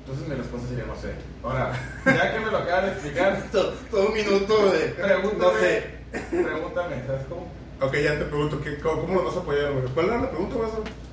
entonces 0.00 0.28
mi 0.28 0.34
respuesta 0.34 0.68
sería 0.68 0.84
no 0.86 0.96
sé. 0.96 1.12
Ahora, 1.44 1.72
ya 2.04 2.32
que 2.34 2.40
me 2.40 2.50
lo 2.50 2.58
acabas 2.58 2.86
de 2.86 2.90
explicar, 2.92 3.42
Todo, 3.52 3.74
todo 3.92 4.08
un 4.08 4.14
minuto 4.14 4.72
de. 4.72 4.78
pregúntame, 4.88 5.38
No 5.38 5.60
sé. 5.60 6.03
Pregúntame, 6.30 6.96
¿sabes 7.06 7.22
cómo? 7.28 7.46
Ok, 7.80 7.94
ya 7.96 8.18
te 8.18 8.24
pregunto, 8.24 8.60
¿qué, 8.62 8.78
cómo, 8.78 9.02
cómo 9.02 9.14
nos 9.14 9.24
vas 9.26 9.36
a 9.36 9.40
apoyar, 9.40 9.72
güey? 9.72 9.84
¿Cuál 9.94 10.06
era 10.06 10.20
la 10.22 10.30
pregunta, 10.30 10.56
güey? 10.56 10.68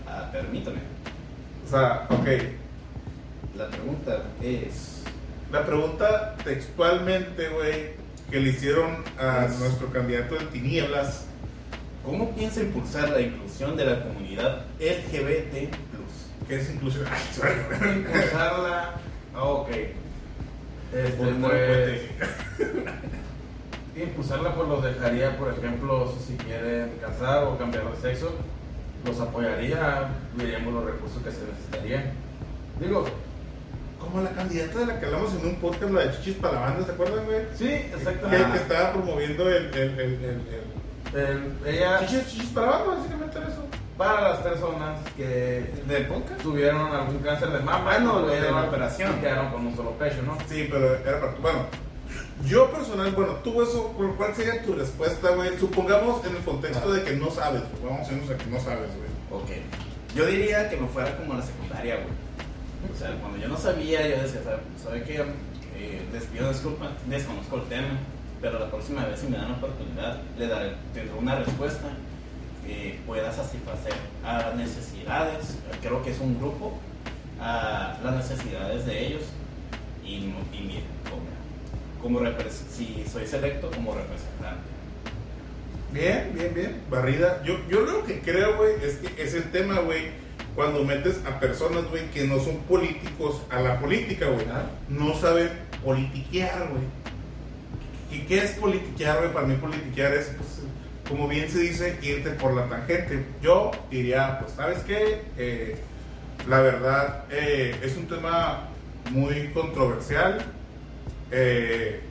Ah, 0.08 0.30
permítame. 0.32 0.78
O 1.66 1.70
sea, 1.70 2.08
ok. 2.10 2.28
la 3.58 3.68
pregunta 3.70 4.24
es... 4.42 5.04
La 5.52 5.66
pregunta 5.66 6.36
textualmente, 6.46 7.50
güey, 7.50 7.92
que 8.30 8.40
le 8.40 8.50
hicieron 8.52 9.04
a 9.20 9.46
Es- 9.46 9.60
nuestro 9.60 9.88
candidato 9.92 10.36
de 10.36 10.46
tinieblas. 10.46 11.26
¿Cómo 12.06 12.34
piensa 12.34 12.62
impulsar 12.62 13.10
la 13.10 13.20
inclusión 13.22 13.76
de 13.76 13.86
la 13.86 14.04
comunidad 14.04 14.66
LGBT+. 14.80 15.70
que 16.48 16.56
es 16.56 16.70
inclusión. 16.72 17.06
Impulsarla. 17.96 18.94
Ah, 19.36 19.44
ok. 19.44 19.70
Este, 20.94 21.12
pues. 21.42 22.02
impulsarla 23.96 24.54
pues 24.56 24.68
los 24.70 24.84
dejaría, 24.84 25.38
por 25.38 25.50
ejemplo, 25.54 26.14
si 26.26 26.36
quieren 26.38 26.92
casar 27.02 27.44
o 27.44 27.58
cambiar 27.58 27.90
de 27.92 27.98
sexo, 28.02 28.32
los 29.06 29.20
apoyaría, 29.20 30.08
veríamos 30.36 30.74
los 30.74 30.86
recursos 30.86 31.22
que 31.24 31.32
se 31.32 31.42
necesitarían. 31.46 32.12
Digo, 32.80 33.06
Como 34.00 34.22
la 34.22 34.32
candidata 34.32 34.80
de 34.80 34.86
la 34.88 35.00
que 35.00 35.06
hablamos 35.06 35.34
en 35.36 35.46
un 35.48 35.56
podcast, 35.58 35.92
la 35.92 36.02
de 36.02 36.12
Chichis 36.18 36.36
para 36.38 36.54
la 36.56 36.60
banda, 36.62 36.86
¿se 36.86 36.92
acuerdan, 36.92 37.26
güey? 37.26 37.42
sí, 37.54 37.66
Que, 37.68 37.92
exactamente. 37.96 38.52
que 38.52 38.58
estaba 38.58 38.94
promoviendo 38.94 39.48
el. 39.50 39.66
el, 39.66 39.76
el, 39.76 40.00
el, 40.00 40.42
El- 41.14 41.20
el- 41.20 41.54
ella, 41.68 42.00
Chichis, 42.08 42.28
chichis 42.32 42.50
para 42.50 42.68
la 42.72 42.78
banda, 42.78 42.96
básicamente 42.96 43.38
era 43.38 43.48
eso. 43.50 43.64
para 43.98 44.22
las 44.22 44.38
personas 44.40 44.98
que 45.16 45.70
¿Del 45.88 46.08
podcast? 46.08 46.42
tuvieron 46.42 46.92
algún 46.96 47.20
cáncer 47.20 47.50
de 47.52 47.60
mama, 47.60 47.92
Ah, 47.96 48.00
no, 48.00 48.12
tuvieron 48.22 48.42
de 48.44 48.52
la 48.52 48.58
una 48.58 48.68
operación. 48.70 49.12
y 49.18 49.22
quedaron 49.22 49.52
con 49.52 49.68
un 49.68 49.76
solo 49.76 49.92
pecho, 49.92 50.22
¿no? 50.26 50.36
Sí, 50.48 50.68
pero 50.72 50.96
era 50.96 51.20
para. 51.20 51.34
Bueno, 51.42 51.60
yo 52.46 52.72
personal, 52.72 53.12
bueno, 53.12 53.34
tú 53.44 53.62
eso, 53.62 53.94
¿cuál 54.18 54.36
sería 54.36 54.64
tu 54.64 54.74
respuesta, 54.74 55.30
güey? 55.32 55.58
Supongamos 55.58 56.26
en 56.26 56.36
el 56.36 56.44
contexto 56.44 56.92
de 56.92 57.04
que 57.04 57.12
no 57.16 57.30
sabes, 57.32 57.62
güey. 57.62 57.92
Vamos 57.94 58.08
a 58.08 58.12
irnos 58.14 58.30
a 58.30 58.38
que 58.38 58.46
no 58.48 58.60
sabes, 58.60 58.90
güey. 58.98 59.42
Ok. 59.42 59.50
Yo 60.16 60.26
diría 60.26 60.70
que 60.70 60.78
me 60.78 60.88
fuera 60.88 61.16
como 61.18 61.34
a 61.34 61.38
la 61.38 61.44
secundaria, 61.44 61.96
güey. 61.96 62.94
O 62.94 62.98
sea, 62.98 63.16
cuando 63.20 63.38
yo 63.38 63.48
no 63.48 63.58
sabía, 63.58 64.08
yo 64.08 64.22
decía, 64.22 64.42
¿sabe, 64.44 64.58
¿sabe 64.84 65.04
qué? 65.04 65.24
Eh, 65.78 66.02
les 66.12 66.24
pido 66.26 66.50
disculpas, 66.50 66.90
desconozco 67.08 67.58
el 67.58 67.64
tema, 67.64 67.98
pero 68.42 68.60
la 68.60 68.70
próxima 68.70 69.06
vez 69.06 69.20
si 69.20 69.28
me 69.28 69.38
dan 69.38 69.50
la 69.50 69.58
oportunidad, 69.58 70.20
le 70.38 70.48
daré 70.48 70.74
tendré 70.94 71.14
una 71.18 71.36
respuesta 71.36 71.90
que 72.66 73.00
pueda 73.06 73.32
satisfacer 73.32 73.94
a 74.24 74.40
las 74.40 74.56
necesidades, 74.56 75.58
creo 75.82 76.04
que 76.04 76.12
es 76.12 76.20
un 76.20 76.38
grupo, 76.38 76.78
a 77.40 77.98
las 78.04 78.16
necesidades 78.16 78.86
de 78.86 79.08
ellos 79.08 79.24
y, 80.04 80.16
y 80.16 80.62
miren, 80.62 80.84
como, 82.02 82.20
si 82.72 83.06
soy 83.12 83.28
selecto 83.28 83.70
como 83.72 83.94
representante. 83.94 84.72
Bien, 85.92 86.32
bien, 86.34 86.54
bien. 86.54 86.82
Barrida. 86.90 87.44
Yo, 87.44 87.56
yo 87.70 87.82
lo 87.82 88.06
que 88.06 88.20
creo, 88.22 88.58
güey, 88.58 88.76
es 88.84 88.96
que 88.98 89.22
es 89.22 89.34
el 89.34 89.52
tema, 89.52 89.80
güey, 89.80 90.10
cuando 90.56 90.84
metes 90.84 91.20
a 91.26 91.40
personas, 91.40 91.86
güey, 91.90 92.10
que 92.12 92.26
no 92.26 92.40
son 92.40 92.58
políticos 92.60 93.42
a 93.50 93.60
la 93.60 93.80
política, 93.80 94.28
güey. 94.28 94.46
Ah. 94.50 94.66
No 94.90 95.16
saben 95.16 95.50
politiquear, 95.84 96.70
güey. 96.70 96.84
¿Y 98.12 98.26
qué 98.26 98.44
es 98.44 98.52
politiquear, 98.52 99.20
güey? 99.20 99.34
Para 99.34 99.48
mí 99.48 99.56
politiquear 99.56 100.14
es, 100.14 100.28
pues, 100.38 100.62
como 101.10 101.28
bien 101.28 101.50
se 101.50 101.60
dice, 101.60 101.98
irte 102.02 102.32
por 102.32 102.54
la 102.54 102.68
tangente. 102.68 103.26
Yo 103.42 103.72
diría, 103.90 104.40
pues, 104.40 104.54
¿sabes 104.54 104.80
qué? 104.80 105.24
Eh, 105.38 105.78
la 106.48 106.62
verdad, 106.62 107.26
eh, 107.30 107.76
es 107.84 107.98
un 107.98 108.08
tema 108.08 108.70
muy 109.12 109.50
controversial. 109.54 110.46
Eh, 111.32 112.02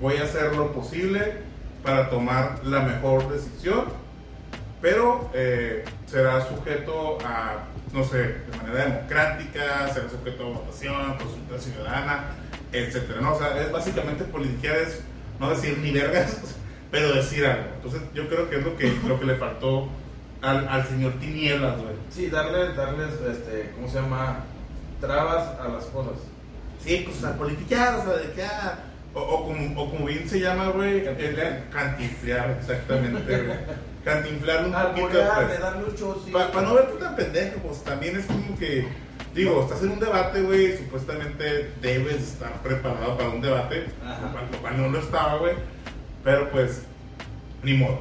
voy 0.00 0.16
a 0.16 0.24
hacer 0.24 0.54
lo 0.54 0.72
posible 0.72 1.48
para 1.82 2.10
tomar 2.10 2.60
la 2.64 2.80
mejor 2.80 3.30
decisión, 3.32 3.86
pero 4.80 5.30
eh, 5.34 5.84
será 6.06 6.46
sujeto 6.46 7.18
a, 7.24 7.64
no 7.92 8.04
sé, 8.04 8.18
de 8.18 8.56
manera 8.62 8.84
democrática, 8.84 9.88
será 9.92 10.08
sujeto 10.08 10.46
a 10.46 10.58
votación, 10.58 11.16
consulta 11.18 11.58
ciudadana, 11.58 12.24
etcétera. 12.72 13.20
¿no? 13.20 13.34
O 13.34 13.38
sea, 13.38 13.60
es 13.60 13.72
básicamente 13.72 14.24
politiquear 14.24 14.76
es 14.76 15.02
no 15.40 15.50
decir 15.50 15.78
ni 15.78 15.90
vergas, 15.90 16.56
pero 16.90 17.12
decir 17.14 17.46
algo. 17.46 17.64
Entonces, 17.76 18.02
yo 18.14 18.28
creo 18.28 18.48
que 18.48 18.56
es 18.56 18.64
lo 18.64 18.76
que, 18.76 18.92
lo 19.06 19.18
que 19.18 19.26
le 19.26 19.34
faltó 19.36 19.88
al, 20.42 20.68
al 20.68 20.86
señor 20.86 21.14
Tinieblas, 21.14 21.78
güey. 21.78 21.94
Sí, 22.10 22.30
darles, 22.30 22.76
darles, 22.76 23.14
este, 23.28 23.72
¿cómo 23.74 23.88
se 23.88 24.00
llama? 24.00 24.44
Trabas 25.00 25.58
a 25.60 25.68
las 25.68 25.84
cosas. 25.86 26.18
Sí, 26.84 27.04
pues 27.06 27.22
a 27.24 27.36
politiquear, 27.36 27.96
o 27.96 28.04
sea, 28.04 28.16
de 28.16 28.32
que, 28.32 28.42
ah, 28.42 28.78
o, 29.14 29.20
o 29.20 29.46
como, 29.46 29.82
o 29.82 29.90
como 29.90 30.06
bien 30.06 30.28
se 30.28 30.40
llama, 30.40 30.68
güey, 30.68 31.04
cantinflear, 31.70 32.56
exactamente, 32.60 33.42
güey. 33.42 33.58
Cantinflar 34.04 34.64
un 34.64 34.72
poquito, 34.72 35.08
pues. 35.34 36.24
sí. 36.24 36.30
Para 36.30 36.62
no 36.62 36.74
verte 36.74 36.96
tan 36.98 37.16
pendejo, 37.16 37.58
pues 37.60 37.82
también 37.84 38.16
es 38.16 38.26
como 38.26 38.56
que, 38.58 38.86
digo, 39.34 39.62
estás 39.62 39.82
en 39.82 39.90
un 39.90 40.00
debate, 40.00 40.40
güey, 40.42 40.76
supuestamente 40.78 41.72
debes 41.82 42.22
estar 42.22 42.52
preparado 42.62 43.16
para 43.18 43.28
un 43.30 43.40
debate, 43.40 43.86
lo 44.52 44.58
cual 44.58 44.80
no 44.80 44.88
lo 44.88 45.00
estaba, 45.00 45.36
güey, 45.38 45.54
pero 46.24 46.50
pues, 46.50 46.82
ni 47.62 47.74
modo. 47.74 48.00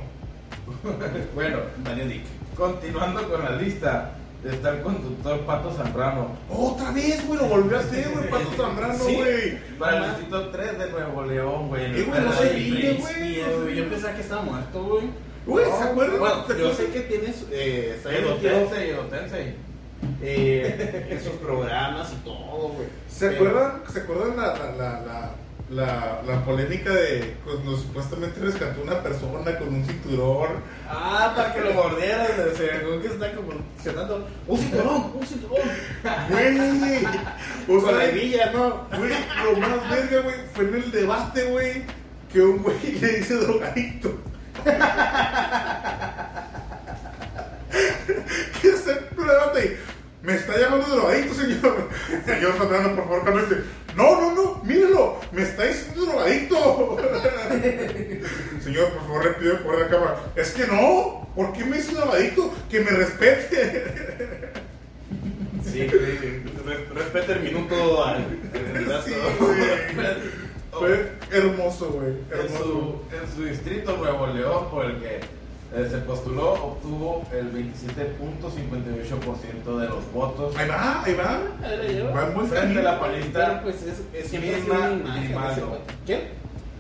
Bueno, 1.34 1.60
Daniel 1.84 2.10
Dick. 2.10 2.24
continuando 2.56 3.30
con 3.30 3.44
la 3.44 3.52
lista, 3.52 4.17
está 4.44 4.70
el 4.72 4.82
conductor 4.82 5.40
Pato 5.42 5.72
Zambrano. 5.74 6.28
Otra 6.50 6.92
vez, 6.92 7.26
güey, 7.28 7.40
lo 7.40 7.46
volvió 7.48 7.78
a 7.78 7.80
hacer, 7.82 8.10
güey, 8.10 8.30
Pato 8.30 8.52
Zambrano, 8.56 9.04
Sí. 9.04 9.16
güey. 9.16 9.58
Para 9.80 9.98
el 9.98 10.04
distrito 10.12 10.50
3 10.50 10.80
de 10.80 10.90
Nuevo 10.92 11.24
León, 11.26 11.68
güey. 11.70 11.86
Eh, 12.00 12.04
güey, 12.04 12.22
no 12.22 12.34
se 12.34 12.50
Blitz. 12.54 13.00
güey. 13.02 13.76
Yo 13.76 13.90
pensaba 13.90 14.14
que 14.16 14.22
estaba 14.22 14.42
muerto, 14.44 14.84
güey. 14.84 15.10
Güey, 15.46 15.66
¿se 15.66 15.84
acuerdan? 15.84 16.20
Bueno, 16.20 16.46
¿Se 16.48 16.60
yo 16.60 16.74
sé 16.74 16.88
que 16.90 17.00
tienes, 17.02 17.46
eh, 17.52 17.94
está 17.96 18.10
en 18.14 18.26
eh, 20.22 21.08
en 21.10 21.24
sus 21.24 21.34
programas 21.34 22.12
y 22.14 22.16
todo, 22.26 22.70
güey. 22.70 22.88
¿Se 23.10 23.30
acuerdan, 23.30 23.82
¿se 23.92 24.00
acuerdan 24.02 24.36
la, 24.38 24.48
la, 24.78 25.02
la, 25.02 25.32
la, 25.70 26.22
la, 26.26 26.46
polémica 26.46 26.94
de 26.94 27.36
cuando 27.44 27.76
supuestamente 27.76 28.40
rescató 28.40 28.82
una 28.82 29.04
persona 29.04 29.58
con 29.58 29.68
un 29.74 29.86
cinturón? 29.86 30.50
Ah, 30.90 31.34
para 31.36 31.54
que 31.54 31.62
lo 31.62 31.74
mordieran, 31.74 32.28
según 32.56 33.02
que 33.02 33.08
está 33.08 33.34
como 33.34 33.52
cenando. 33.82 34.28
¡Un 34.48 34.58
cinturón! 34.58 35.12
¡Un 35.14 35.26
cinturón! 35.26 35.60
Güey, 36.30 37.06
o 37.68 37.82
Con 37.82 37.96
la 37.96 38.02
sea, 38.02 38.10
hebilla, 38.10 38.52
¿no? 38.54 38.88
güey, 38.98 39.12
lo 39.44 39.58
más 39.60 39.90
verga, 39.90 40.22
güey, 40.22 40.36
fue 40.54 40.66
en 40.66 40.76
el 40.76 40.92
debate, 40.92 41.44
güey, 41.46 41.84
que 42.32 42.42
un 42.42 42.64
güey 42.64 42.78
le 43.02 43.08
dice 43.18 43.36
drogadicto. 43.36 44.18
¿Qué 48.62 48.70
es 48.70 48.88
el 48.88 49.00
debate? 49.16 49.78
Me 50.24 50.36
está 50.36 50.58
llamando 50.58 50.88
drogadicto, 50.88 51.34
señor. 51.34 51.90
Señor 52.26 52.54
Zambrano, 52.58 52.96
por 52.96 53.04
favor, 53.04 53.24
cálmese. 53.26 53.64
No, 53.98 54.22
no, 54.22 54.36
no, 54.36 54.64
mírelo, 54.64 55.18
me 55.32 55.42
está 55.42 55.64
diciendo 55.66 56.06
drogadicto. 56.06 56.98
Señor, 58.64 58.90
por 58.92 59.02
favor, 59.08 59.26
le 59.26 59.32
pido 59.34 59.64
por 59.64 59.80
la 59.80 59.88
cámara. 59.88 60.18
Es 60.36 60.52
que 60.52 60.68
no, 60.68 61.28
¿por 61.36 61.52
qué 61.54 61.66
me 61.66 61.78
dice 61.78 61.96
drogadicto? 61.96 62.54
Que 62.70 62.80
me 62.82 62.92
respete. 62.92 64.52
Sí, 65.64 65.88
sí, 65.90 66.44
re- 66.66 66.86
respeta 66.94 67.34
el 67.34 67.42
minuto 67.42 68.06
al. 68.06 68.26
Sí. 69.06 69.14
Fue 70.72 71.12
hermoso, 71.32 71.90
güey. 71.90 72.14
En 72.32 72.58
su, 72.58 73.02
en 73.12 73.36
su 73.36 73.46
distrito 73.46 73.98
Nuevo 73.98 74.28
León, 74.28 74.70
por 74.70 74.86
el 74.86 74.98
que 75.00 75.20
eh, 75.76 75.88
se 75.90 75.98
postuló, 76.00 76.54
obtuvo 76.54 77.24
el 77.34 77.52
27.58% 77.54 79.78
de 79.80 79.88
los 79.90 80.12
votos. 80.14 80.56
Ahí 80.58 80.68
va, 80.70 81.04
ahí 81.04 81.14
va. 81.16 81.42
Va 82.16 82.26
buen 82.34 82.48
Frente 82.48 82.80
a 82.80 82.84
la 82.84 83.00
Pero 83.34 83.62
pues 83.64 83.84
es, 83.84 84.02
es 84.14 84.32
Mirna 84.42 84.90
Grimaldo. 85.16 85.80
¿Quién? 86.06 86.22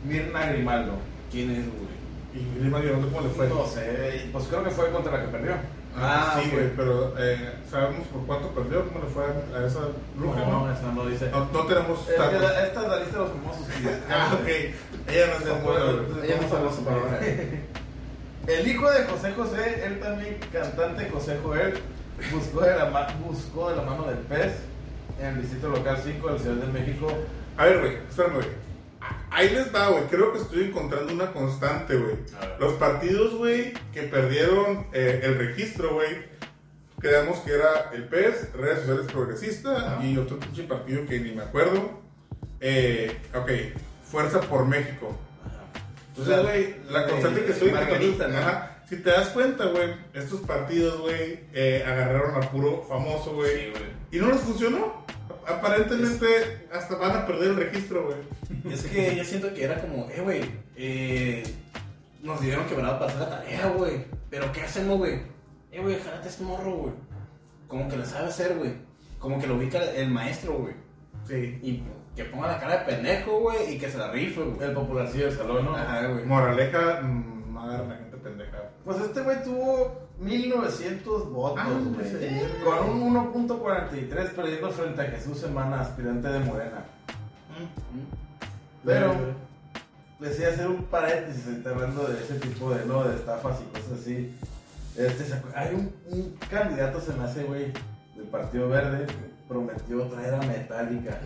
Mirna 0.05 0.45
Grimaldo. 0.47 0.93
¿Quién 1.31 1.51
es, 1.51 1.65
güey? 1.65 1.87
Y 2.33 2.39
sé 2.69 3.09
cómo 3.11 3.21
le 3.21 3.29
fue. 3.29 3.47
No 3.47 3.65
sé, 3.65 4.27
pues 4.31 4.45
creo 4.45 4.63
que 4.63 4.69
fue 4.71 4.89
contra 4.91 5.11
la 5.17 5.21
que 5.25 5.29
perdió. 5.29 5.53
Ah, 5.99 6.33
Ah, 6.35 6.39
sí, 6.43 6.51
güey, 6.51 6.69
pero 6.75 7.15
eh, 7.17 7.53
¿sabemos 7.71 8.05
por 8.09 8.23
cuánto 8.27 8.49
perdió? 8.49 8.87
¿Cómo 8.87 8.99
le 9.03 9.09
fue 9.09 9.23
a 9.25 9.65
esa 9.65 9.79
bruja? 10.15 10.41
No, 10.41 10.45
No, 10.65 10.71
eso 10.71 10.91
no 10.93 11.05
dice. 11.07 11.27
no, 11.31 11.45
no 11.51 11.65
tenemos 11.65 12.07
Es 12.07 12.13
que 12.13 12.19
la- 12.39 12.65
esta 12.67 12.81
es 12.83 12.87
la 12.87 12.97
lista 12.99 13.17
de 13.17 13.23
los 13.23 13.31
famosos. 13.31 13.65
Ah, 14.09 14.29
ok. 14.39 14.47
Ella 14.47 15.25
no 15.27 15.33
es 15.33 15.43
de 15.45 15.49
Como 15.51 15.71
el- 15.75 16.05
güey. 16.05 16.25
Ella 16.27 16.35
no 16.41 16.47
sabe 16.49 16.69
su 16.75 16.83
palabra. 16.85 17.19
El 18.47 18.67
hijo 18.67 18.89
de 18.89 19.03
José 19.03 19.33
José, 19.33 19.83
él 19.85 19.99
también 19.99 20.37
cantante 20.51 21.09
José 21.09 21.37
Joel, 21.43 21.73
buscó 22.31 22.61
de 22.61 22.75
la, 22.77 22.85
ma- 22.89 23.07
buscó 23.25 23.69
de 23.69 23.75
la 23.75 23.81
mano 23.83 24.05
del 24.07 24.19
pez 24.19 24.53
en 25.19 25.25
el 25.27 25.41
distrito 25.41 25.69
local 25.69 25.99
5 26.03 26.27
de 26.27 26.33
la 26.33 26.39
Ciudad 26.39 26.55
de 26.55 26.79
México. 26.79 27.07
A 27.57 27.65
ver, 27.65 27.79
güey, 27.79 27.97
espérame, 28.09 28.33
güey. 28.35 28.47
Ahí 29.31 29.49
les 29.49 29.73
va, 29.73 29.89
güey. 29.89 30.03
Creo 30.05 30.31
que 30.33 30.39
estoy 30.39 30.63
encontrando 30.65 31.13
una 31.13 31.31
constante, 31.33 31.95
güey. 31.97 32.15
Los 32.59 32.73
partidos, 32.73 33.35
güey, 33.35 33.73
que 33.93 34.03
perdieron 34.03 34.87
eh, 34.93 35.21
el 35.23 35.37
registro, 35.37 35.93
güey. 35.95 36.25
Creamos 36.99 37.39
que 37.39 37.51
era 37.53 37.91
el 37.93 38.05
PES, 38.05 38.53
Redes 38.53 38.79
Sociales 38.79 39.05
Progresista 39.11 39.75
Ajá. 39.97 40.03
y 40.05 40.17
otro 40.17 40.39
pinche 40.39 40.63
partido 40.63 41.05
que 41.05 41.19
ni 41.19 41.31
me 41.33 41.43
acuerdo. 41.43 41.99
Eh, 42.59 43.15
ok, 43.35 43.51
Fuerza 44.03 44.39
por 44.41 44.65
México. 44.65 45.15
Entonces, 46.17 46.43
güey, 46.43 46.75
la 46.89 47.03
de 47.03 47.11
constante 47.11 47.45
que 47.45 47.51
estoy 47.51 47.71
Margarita, 47.71 48.27
¿no? 48.27 48.37
Ajá. 48.37 48.77
Si 48.89 48.95
te 48.97 49.09
das 49.09 49.29
cuenta, 49.29 49.65
güey, 49.65 49.93
estos 50.13 50.41
partidos, 50.41 51.01
güey, 51.01 51.41
eh, 51.53 51.83
agarraron 51.85 52.41
a 52.41 52.49
puro 52.49 52.83
famoso, 52.83 53.35
güey. 53.35 53.51
Sí, 53.51 53.69
güey. 53.71 53.83
¿Y 54.11 54.17
no 54.17 54.31
les 54.31 54.41
funcionó? 54.41 55.05
Aparentemente 55.45 56.67
hasta 56.73 56.95
van 56.95 57.17
a 57.17 57.27
perder 57.27 57.51
el 57.51 57.55
registro, 57.57 58.05
güey. 58.05 58.73
Es 58.73 58.83
que 58.83 59.15
yo 59.15 59.23
siento 59.23 59.53
que 59.53 59.63
era 59.63 59.79
como, 59.79 60.09
eh, 60.09 60.21
güey, 60.21 60.41
eh, 60.75 61.43
nos 62.23 62.41
dijeron 62.41 62.65
que 62.65 62.75
van 62.75 62.85
a 62.85 62.99
pasar 62.99 63.19
la 63.19 63.29
tarea, 63.29 63.67
güey. 63.67 64.05
Pero 64.29 64.51
¿qué 64.51 64.61
hacemos, 64.61 64.97
güey? 64.97 65.21
Eh, 65.71 65.81
güey, 65.81 65.99
jálate 65.99 66.29
este 66.29 66.43
morro, 66.43 66.75
güey. 66.75 66.93
Como 67.67 67.89
que 67.89 67.97
lo 67.97 68.05
sabe 68.05 68.27
hacer, 68.29 68.57
güey. 68.57 68.73
Como 69.19 69.39
que 69.39 69.47
lo 69.47 69.55
ubica 69.55 69.83
el 69.83 70.09
maestro, 70.09 70.53
güey. 70.53 70.73
Sí. 71.27 71.59
Y 71.61 71.83
que 72.17 72.25
ponga 72.25 72.47
la 72.47 72.59
cara 72.59 72.79
de 72.79 72.85
pendejo, 72.85 73.39
güey, 73.39 73.75
y 73.75 73.77
que 73.77 73.89
se 73.89 73.97
la 73.97 74.11
rife, 74.11 74.41
güey. 74.41 74.67
El 74.69 74.75
popularcillo 74.75 75.27
del 75.27 75.37
salón, 75.37 75.65
¿no? 75.65 75.75
Ajá, 75.77 76.05
güey. 76.07 76.25
Moraleja, 76.25 77.01
mm, 77.01 77.53
no 77.53 77.61
agarren 77.61 77.85
a 77.91 77.93
la 77.93 77.99
gente 77.99 78.17
pendeja. 78.17 78.57
Pues 78.83 78.99
este 79.01 79.21
güey 79.21 79.43
tuvo 79.43 80.01
1900 80.19 81.29
votos, 81.31 81.59
Ah, 81.63 81.69
güey. 81.69 82.63
Con 82.65 82.89
un 82.89 83.15
1.43 83.33 84.29
perdiendo 84.35 84.69
frente 84.71 85.01
a 85.01 85.05
Jesús 85.05 85.37
Semana, 85.39 85.81
aspirante 85.81 86.27
de 86.27 86.39
Morena. 86.39 86.83
Pero 88.83 89.13
decía 90.19 90.49
hacer 90.49 90.67
un 90.67 90.83
paréntesis 90.85 91.45
ahorita 91.47 91.69
hablando 91.69 92.03
de 92.07 92.19
ese 92.23 92.35
tipo 92.39 92.71
de, 92.73 92.85
¿no? 92.85 93.03
de 93.03 93.15
estafas 93.15 93.59
y 93.61 93.65
cosas 93.77 93.99
así. 94.01 94.35
Este, 94.95 95.23
¿se 95.25 95.35
acu- 95.35 95.51
hay 95.55 95.75
un, 95.75 95.91
un 96.11 96.35
candidato, 96.49 96.99
se 96.99 97.13
me 97.13 97.23
hace, 97.25 97.43
güey, 97.43 97.71
del 98.15 98.25
Partido 98.31 98.67
Verde, 98.69 99.05
prometió 99.47 100.03
traer 100.07 100.33
a 100.33 100.39
Metallica. 100.39 101.21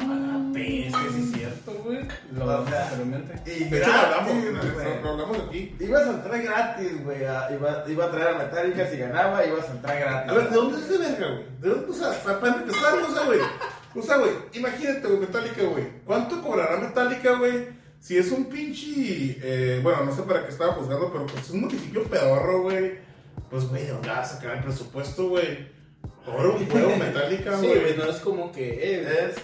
A 0.00 0.14
la 0.14 0.52
peste, 0.52 1.10
sí 1.12 1.20
es 1.22 1.32
cierto, 1.32 1.72
güey. 1.84 2.00
Lo 2.32 2.44
O 2.44 2.50
hablamos 2.50 2.70
sea. 2.70 3.42
Y 3.46 3.64
De 3.64 3.78
hecho, 3.78 3.88
lo 3.90 3.94
hablamos, 3.94 4.34
güey. 4.74 5.02
lo 5.02 5.10
hablamos 5.10 5.38
aquí. 5.48 5.76
Ibas 5.80 6.02
a 6.06 6.10
entrar 6.10 6.42
gratis, 6.42 7.04
güey. 7.04 7.18
Iba, 7.22 7.84
iba 7.88 8.04
a 8.04 8.10
traer 8.10 8.28
a 8.28 8.38
Metallica 8.38 8.86
si 8.86 8.96
ganaba, 8.98 9.46
ibas 9.46 9.68
a 9.68 9.72
entrar 9.72 9.98
gratis. 10.00 10.30
A 10.30 10.34
ver, 10.34 10.50
¿de 10.50 10.56
dónde 10.56 10.78
es 10.78 10.84
ese 10.84 10.98
verga, 10.98 11.28
güey? 11.28 11.44
¿De 11.60 11.68
dónde? 11.68 11.90
O 11.90 11.94
sea, 11.94 12.22
para, 12.40 12.56
empezar, 12.56 12.94
o 12.94 13.14
sea, 13.14 13.24
güey. 13.26 13.40
O 13.94 14.02
sea, 14.02 14.16
güey, 14.18 14.30
imagínate, 14.54 15.06
güey, 15.06 15.20
Metallica, 15.20 15.62
güey. 15.64 15.84
¿Cuánto 16.04 16.42
cobrará 16.42 16.78
Metallica, 16.78 17.36
güey? 17.38 17.68
Si 18.00 18.18
es 18.18 18.30
un 18.32 18.46
pinche. 18.46 19.38
eh, 19.42 19.80
bueno, 19.82 20.04
no 20.04 20.14
sé 20.14 20.22
para 20.22 20.42
qué 20.44 20.50
estaba 20.50 20.72
juzgando, 20.74 21.12
pero 21.12 21.26
pues 21.26 21.44
es 21.44 21.50
un 21.50 21.60
municipio 21.62 22.02
pedorro, 22.04 22.62
güey. 22.62 22.98
Pues, 23.48 23.68
güey, 23.68 23.84
¿de 23.84 23.92
dónde 23.92 24.08
va 24.08 24.20
a 24.20 24.24
sacar 24.24 24.56
el 24.56 24.62
presupuesto, 24.64 25.28
güey? 25.28 25.68
Ahora 26.26 26.48
un 26.50 26.66
juego 26.68 26.96
Metallica, 26.98 27.58
Sí, 27.58 27.66
güey. 27.66 27.80
güey, 27.80 27.96
no 27.96 28.04
es 28.04 28.16
como 28.20 28.52
que, 28.52 28.70
eh, 28.74 29.26
Es 29.28 29.36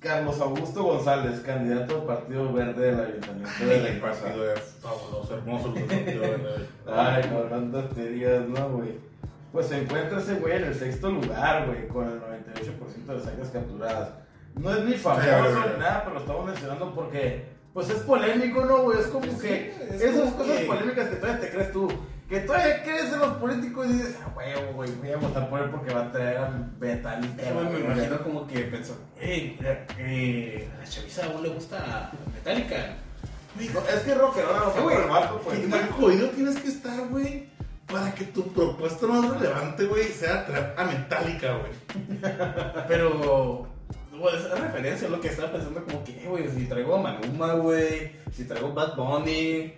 Carlos 0.00 0.40
Augusto 0.40 0.82
González, 0.84 1.40
candidato 1.40 1.96
al 1.96 2.02
Partido 2.04 2.52
Verde 2.52 2.92
del 2.94 3.00
Ayuntamiento 3.00 3.50
de 3.66 3.80
la 3.80 3.88
el 3.88 4.00
partido 4.00 4.52
es 4.54 4.60
fabuloso, 4.80 5.34
hermoso. 5.34 5.74
el 5.76 5.84
partido, 5.84 6.20
güey. 6.22 6.40
Ay, 6.86 7.30
no, 7.32 7.40
tantas 7.42 7.88
teorías, 7.94 8.48
no, 8.48 8.68
güey. 8.70 9.08
Pues 9.52 9.66
se 9.66 9.78
encuentra 9.78 10.18
ese 10.20 10.34
güey 10.34 10.56
en 10.56 10.64
el 10.64 10.74
sexto 10.74 11.10
lugar, 11.10 11.66
güey, 11.66 11.88
con 11.88 12.04
el 12.06 12.20
98% 12.20 13.06
de 13.06 13.14
las 13.14 13.24
sacas 13.24 13.48
capturadas. 13.50 14.10
No 14.54 14.70
es 14.74 14.84
ni 14.84 14.94
famoso 14.94 15.24
Sí, 15.24 15.30
güey, 15.40 15.52
güey. 15.54 15.72
ni 15.74 15.80
nada, 15.80 16.00
pero 16.04 16.14
lo 16.14 16.20
estamos 16.20 16.46
mencionando 16.46 16.94
porque, 16.94 17.44
pues 17.74 17.90
es 17.90 17.96
polémico, 18.02 18.64
¿no, 18.64 18.82
güey? 18.82 19.00
Es 19.00 19.06
como 19.06 19.26
Sí, 19.26 19.38
que 19.40 19.74
es 19.90 20.00
esas 20.00 20.20
como 20.20 20.36
cosas 20.36 20.58
que- 20.58 20.64
polémicas 20.66 21.08
que 21.08 21.16
todavía 21.16 21.40
te 21.40 21.50
crees 21.50 21.72
tú. 21.72 21.88
Que 22.28 22.40
todavía 22.40 22.82
crees 22.82 23.10
en 23.12 23.20
los 23.20 23.34
políticos 23.38 23.86
y 23.88 23.92
dices, 23.94 24.18
ah, 24.22 24.30
huevo, 24.36 24.72
güey, 24.74 24.90
voy 24.96 25.10
a 25.12 25.16
votar 25.16 25.48
por 25.48 25.62
él 25.62 25.70
porque 25.70 25.94
va 25.94 26.02
a 26.02 26.12
traer 26.12 26.36
a 26.36 26.50
Metallica. 26.78 27.42
Güey, 27.52 27.64
me 27.64 27.70
güey". 27.70 27.84
imagino 27.84 28.22
como 28.22 28.46
que 28.46 28.60
pensó, 28.64 28.98
hey, 29.18 29.58
eh, 29.98 30.68
a 30.74 30.78
la 30.78 30.84
chaviza 30.84 31.24
aún 31.24 31.42
le 31.42 31.48
gusta 31.48 32.12
Metallica. 32.34 32.96
No, 33.56 33.80
es 33.80 34.02
que 34.02 34.14
rockero, 34.14 34.48
no, 34.76 34.82
güey, 34.82 34.96
el 34.96 35.04
pues. 35.42 35.58
¿Qué 35.58 35.66
tan 35.68 35.90
jodido 35.90 36.28
tienes 36.30 36.56
que 36.60 36.68
estar, 36.68 37.08
güey? 37.08 37.48
Para 37.86 38.14
que 38.14 38.24
tu 38.26 38.42
propuesta 38.52 39.06
más 39.06 39.30
relevante, 39.30 39.86
güey, 39.86 40.04
sea 40.08 40.46
traer 40.46 40.74
a 40.76 40.84
Metallica, 40.84 41.56
güey. 41.56 41.72
Pero, 42.88 43.66
güey, 44.12 44.36
esa 44.36 44.54
referencia 44.54 45.06
es 45.06 45.10
lo 45.10 45.20
que 45.20 45.28
estaba 45.28 45.50
pensando 45.50 45.82
como 45.82 46.04
que, 46.04 46.12
güey, 46.28 46.46
si 46.50 46.66
traigo 46.66 46.96
a 46.96 47.02
Maluma, 47.02 47.54
güey, 47.54 48.12
si 48.32 48.44
traigo 48.44 48.74
Bad 48.74 48.96
Bunny, 48.96 49.72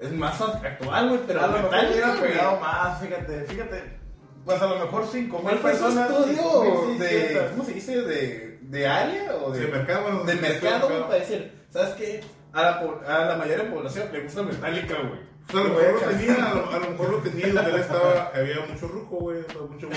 es 0.00 0.12
más 0.12 0.40
actual, 0.40 1.08
güey, 1.08 1.20
pero 1.26 1.40
a 1.42 1.46
lo 1.48 1.52
mejor 1.54 1.74
hubiera 1.90 2.14
pegado 2.20 2.60
más, 2.60 3.00
fíjate, 3.00 3.40
fíjate. 3.44 3.98
Pues 4.44 4.62
a 4.62 4.66
lo 4.66 4.78
mejor 4.78 5.06
5 5.10 5.38
¿Cuál 5.42 5.54
mil 5.54 5.62
personas. 5.62 6.10
estudio 6.10 6.62
de, 6.98 7.08
5,600. 7.08 7.50
¿cómo 7.50 7.64
se 7.64 7.72
dice? 7.74 8.02
De, 8.02 8.58
de 8.62 8.86
área 8.86 9.34
o 9.36 9.52
Sí, 9.52 9.60
de, 9.60 9.66
el 9.66 9.72
mercado, 9.72 10.02
bueno, 10.02 10.24
de 10.24 10.32
sí, 10.32 10.38
mercado, 10.40 10.88
güey, 10.88 11.02
para 11.02 11.14
decir, 11.16 11.52
¿sabes 11.70 11.94
qué? 11.96 12.20
A 12.54 12.62
la, 12.62 12.70
a 13.06 13.24
la 13.26 13.36
mayoría 13.36 13.58
de 13.58 13.64
la 13.68 13.74
población 13.74 14.08
le 14.10 14.20
gusta 14.22 14.42
Metallica, 14.42 14.94
güey. 14.94 15.20
O 15.48 15.52
sea, 15.52 15.60
a 15.60 15.64
lo 15.64 15.70
mejor 15.74 15.92
lo 15.92 16.00
tenía, 16.16 16.34
a 16.50 16.54
lo, 16.54 16.70
a 16.70 16.78
lo 16.78 16.90
mejor 16.90 17.10
lo 17.10 17.18
tenía 17.18 17.52
donde 17.52 17.70
él 17.70 17.76
estaba, 17.80 18.32
había 18.34 18.60
mucho 18.66 18.88
ruco, 18.88 19.16
güey, 19.16 19.38
mucho. 19.70 19.88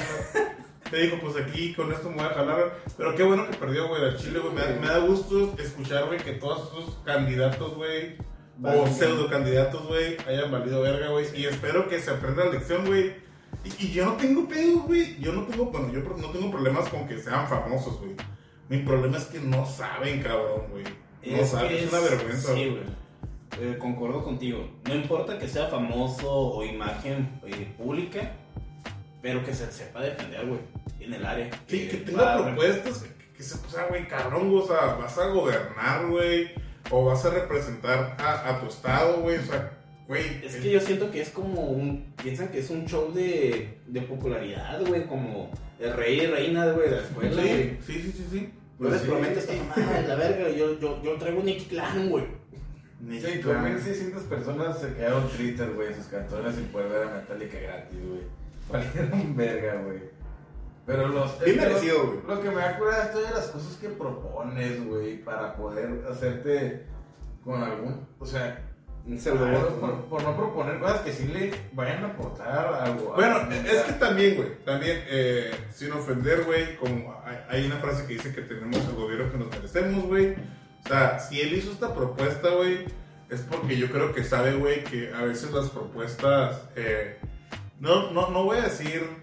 Te 0.89 0.97
dijo, 0.97 1.17
pues 1.21 1.35
aquí 1.45 1.73
con 1.73 1.91
esto 1.93 2.09
me 2.09 2.15
voy 2.17 2.25
a 2.25 2.29
jalar. 2.29 2.71
Pero 2.97 3.15
qué 3.15 3.23
bueno 3.23 3.47
que 3.49 3.55
perdió, 3.55 3.87
güey, 3.87 4.03
al 4.03 4.17
Chile, 4.17 4.39
güey. 4.39 4.53
Me, 4.53 4.61
da- 4.61 4.79
me 4.81 4.87
da 4.87 4.97
gusto 4.99 5.53
escuchar, 5.57 6.07
güey, 6.07 6.19
que 6.19 6.33
todos 6.33 6.69
esos 6.73 6.97
candidatos, 7.05 7.75
güey, 7.75 8.17
o 8.63 8.87
pseudo 8.87 9.29
candidatos, 9.29 9.87
güey, 9.87 10.17
hayan 10.27 10.51
valido 10.51 10.81
verga, 10.81 11.09
güey. 11.09 11.25
Y 11.35 11.45
espero 11.45 11.87
que 11.87 11.99
se 11.99 12.11
aprenda 12.11 12.45
la 12.45 12.51
lección, 12.51 12.85
güey. 12.85 13.13
Y, 13.63 13.85
y 13.87 13.91
yo 13.91 14.05
no 14.05 14.13
tengo 14.13 14.47
pedo, 14.47 14.79
güey. 14.81 15.19
Yo 15.19 15.31
no 15.33 15.43
tengo, 15.43 15.65
bueno, 15.65 15.91
yo 15.91 15.99
no 16.01 16.29
tengo 16.31 16.51
problemas 16.51 16.87
con 16.89 17.07
que 17.07 17.17
sean 17.19 17.47
famosos, 17.47 17.99
güey. 17.99 18.15
Mi 18.69 18.77
problema 18.79 19.17
es 19.17 19.25
que 19.25 19.39
no 19.39 19.65
saben, 19.65 20.21
cabrón, 20.21 20.63
güey. 20.71 20.83
No 21.25 21.45
saben, 21.45 21.69
que 21.69 21.83
es 21.83 21.91
una 21.91 21.99
vergüenza. 22.01 22.53
Sí, 22.53 22.69
güey. 22.69 23.01
Eh, 23.59 23.77
concuerdo 23.77 24.23
contigo. 24.23 24.65
No 24.87 24.95
importa 24.95 25.37
que 25.37 25.47
sea 25.47 25.67
famoso 25.67 26.31
o 26.31 26.63
imagen 26.65 27.29
eh, 27.45 27.73
pública, 27.77 28.31
pero 29.21 29.43
que 29.43 29.53
se 29.53 29.69
sepa 29.71 30.01
defender, 30.01 30.45
güey, 30.47 30.59
en 30.99 31.13
el 31.13 31.25
área. 31.25 31.49
Sí, 31.67 31.87
que 31.89 31.97
Eh, 31.97 32.03
tenga 32.05 32.41
propuestas, 32.43 32.99
que, 32.99 33.09
que- 33.13 33.33
que 33.33 33.43
se, 33.43 33.55
o 33.55 33.69
sea, 33.69 33.87
güey, 33.87 34.07
cabrón, 34.07 34.49
güey, 34.49 34.63
o 34.63 34.67
sea, 34.67 34.93
vas 34.95 35.17
a 35.17 35.27
gobernar, 35.27 36.07
güey, 36.07 36.51
o 36.91 37.05
vas 37.05 37.25
a 37.25 37.31
representar 37.31 38.15
a, 38.19 38.49
a 38.49 38.59
tu 38.59 38.67
estado, 38.67 39.21
güey, 39.21 39.37
o 39.37 39.43
sea, 39.43 39.71
güey. 40.07 40.23
Es 40.43 40.57
que 40.57 40.71
yo 40.71 40.79
siento 40.79 41.09
que 41.09 41.21
es 41.21 41.29
como 41.29 41.61
un. 41.61 42.13
Piensan 42.21 42.49
que 42.49 42.59
es 42.59 42.69
un 42.69 42.85
show 42.85 43.11
de, 43.13 43.79
de 43.87 44.01
popularidad, 44.01 44.81
güey, 44.85 45.07
como 45.07 45.49
el 45.79 45.93
rey 45.93 46.21
y 46.21 46.27
reina, 46.27 46.71
güey, 46.71 46.89
de 46.89 46.95
la 46.97 47.01
escuela, 47.01 47.41
güey. 47.41 47.77
Sí, 47.85 47.93
sí, 47.93 48.01
sí, 48.01 48.11
sí, 48.11 48.27
sí. 48.31 48.53
Yo 48.79 48.89
les 48.89 49.01
sí. 49.01 49.07
prometo 49.07 49.39
esta 49.39 49.53
mamada 49.53 50.01
de 50.01 50.07
la 50.07 50.15
verga, 50.15 50.49
yo, 50.49 50.79
yo, 50.79 51.01
yo 51.03 51.15
traigo 51.15 51.39
un 51.39 51.49
X-Clan, 51.49 52.09
güey. 52.09 52.25
Sí, 53.09 53.41
con 53.41 53.63
1600 53.63 54.23
personas 54.23 54.79
se 54.79 54.93
quedaron 54.93 55.27
tristes, 55.29 55.73
güey, 55.73 55.87
en 55.87 55.95
sus 55.95 56.05
cantones 56.05 56.55
sin 56.55 56.65
poder 56.65 56.89
ver 56.89 57.07
a 57.07 57.15
Metallica 57.15 57.59
gratis, 57.59 57.97
güey. 58.07 58.21
Valieron 58.69 59.35
verga, 59.35 59.81
güey. 59.83 59.99
Pero 60.85 61.07
los. 61.07 61.39
Bien 61.43 61.57
merecido, 61.57 62.05
güey. 62.07 62.19
Lo 62.27 62.41
que 62.41 62.49
me 62.49 62.55
da 62.55 62.77
cura 62.77 63.03
es 63.03 63.11
todas 63.11 63.31
las 63.33 63.47
cosas 63.47 63.77
que 63.77 63.89
propones, 63.89 64.85
güey, 64.85 65.17
para 65.23 65.55
poder 65.55 66.03
hacerte 66.09 66.85
con 67.43 67.61
algún. 67.63 68.07
O 68.19 68.25
sea, 68.25 68.67
Un 69.05 69.17
por, 69.17 69.79
por- 69.79 70.05
por 70.05 70.23
no 70.23 70.35
proponer 70.37 70.79
cosas 70.79 71.01
que 71.01 71.11
sí 71.11 71.27
le 71.27 71.51
vayan 71.73 72.03
a 72.03 72.07
aportar 72.09 72.73
algo. 72.83 73.13
Bueno, 73.15 73.35
a- 73.37 73.55
es 73.55 73.81
que 73.83 73.93
también, 73.93 74.35
güey, 74.35 74.63
también, 74.63 75.03
eh, 75.07 75.51
sin 75.71 75.91
ofender, 75.91 76.43
güey, 76.45 76.75
como 76.77 77.19
hay, 77.25 77.37
hay 77.49 77.65
una 77.65 77.77
frase 77.77 78.05
que 78.05 78.13
dice 78.13 78.33
que 78.33 78.41
tenemos 78.41 78.77
el 78.87 78.95
gobierno 78.95 79.31
que 79.31 79.37
nos 79.37 79.49
merecemos, 79.49 80.05
güey. 80.05 80.35
O 80.83 80.87
sea, 80.87 81.19
si 81.19 81.41
él 81.41 81.53
hizo 81.53 81.71
esta 81.71 81.93
propuesta, 81.95 82.49
güey, 82.49 82.85
es 83.29 83.41
porque 83.41 83.77
yo 83.77 83.87
creo 83.91 84.13
que 84.13 84.23
sabe, 84.23 84.53
güey, 84.55 84.83
que 84.83 85.11
a 85.13 85.21
veces 85.23 85.51
las 85.51 85.69
propuestas, 85.69 86.61
eh, 86.75 87.17
no, 87.79 88.11
no, 88.11 88.29
no 88.29 88.43
voy 88.43 88.57
a 88.57 88.63
decir 88.63 89.20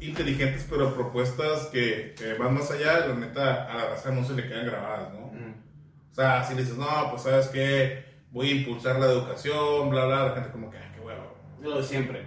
inteligentes, 0.00 0.66
pero 0.68 0.94
propuestas 0.94 1.66
que, 1.66 2.14
que 2.16 2.34
van 2.34 2.54
más 2.54 2.70
allá, 2.70 3.06
la 3.06 3.14
neta, 3.14 3.64
a 3.70 3.76
la 3.76 3.86
raza 3.90 4.10
no 4.10 4.24
se 4.24 4.34
le 4.34 4.46
quedan 4.46 4.66
grabadas, 4.66 5.12
¿no? 5.12 5.26
Mm. 5.26 5.54
O 6.10 6.14
sea, 6.14 6.44
si 6.44 6.54
le 6.54 6.62
dices, 6.62 6.76
no, 6.76 6.86
pues 7.10 7.22
sabes 7.22 7.48
que 7.48 8.04
voy 8.30 8.48
a 8.48 8.54
impulsar 8.54 8.98
la 8.98 9.06
educación, 9.06 9.90
bla, 9.90 10.06
bla, 10.06 10.26
la 10.26 10.34
gente 10.34 10.50
como 10.50 10.70
que, 10.70 10.78
ah, 10.78 10.92
qué 10.94 11.00
huevo. 11.00 11.34
Lo 11.62 11.76
de 11.76 11.82
siempre. 11.82 12.26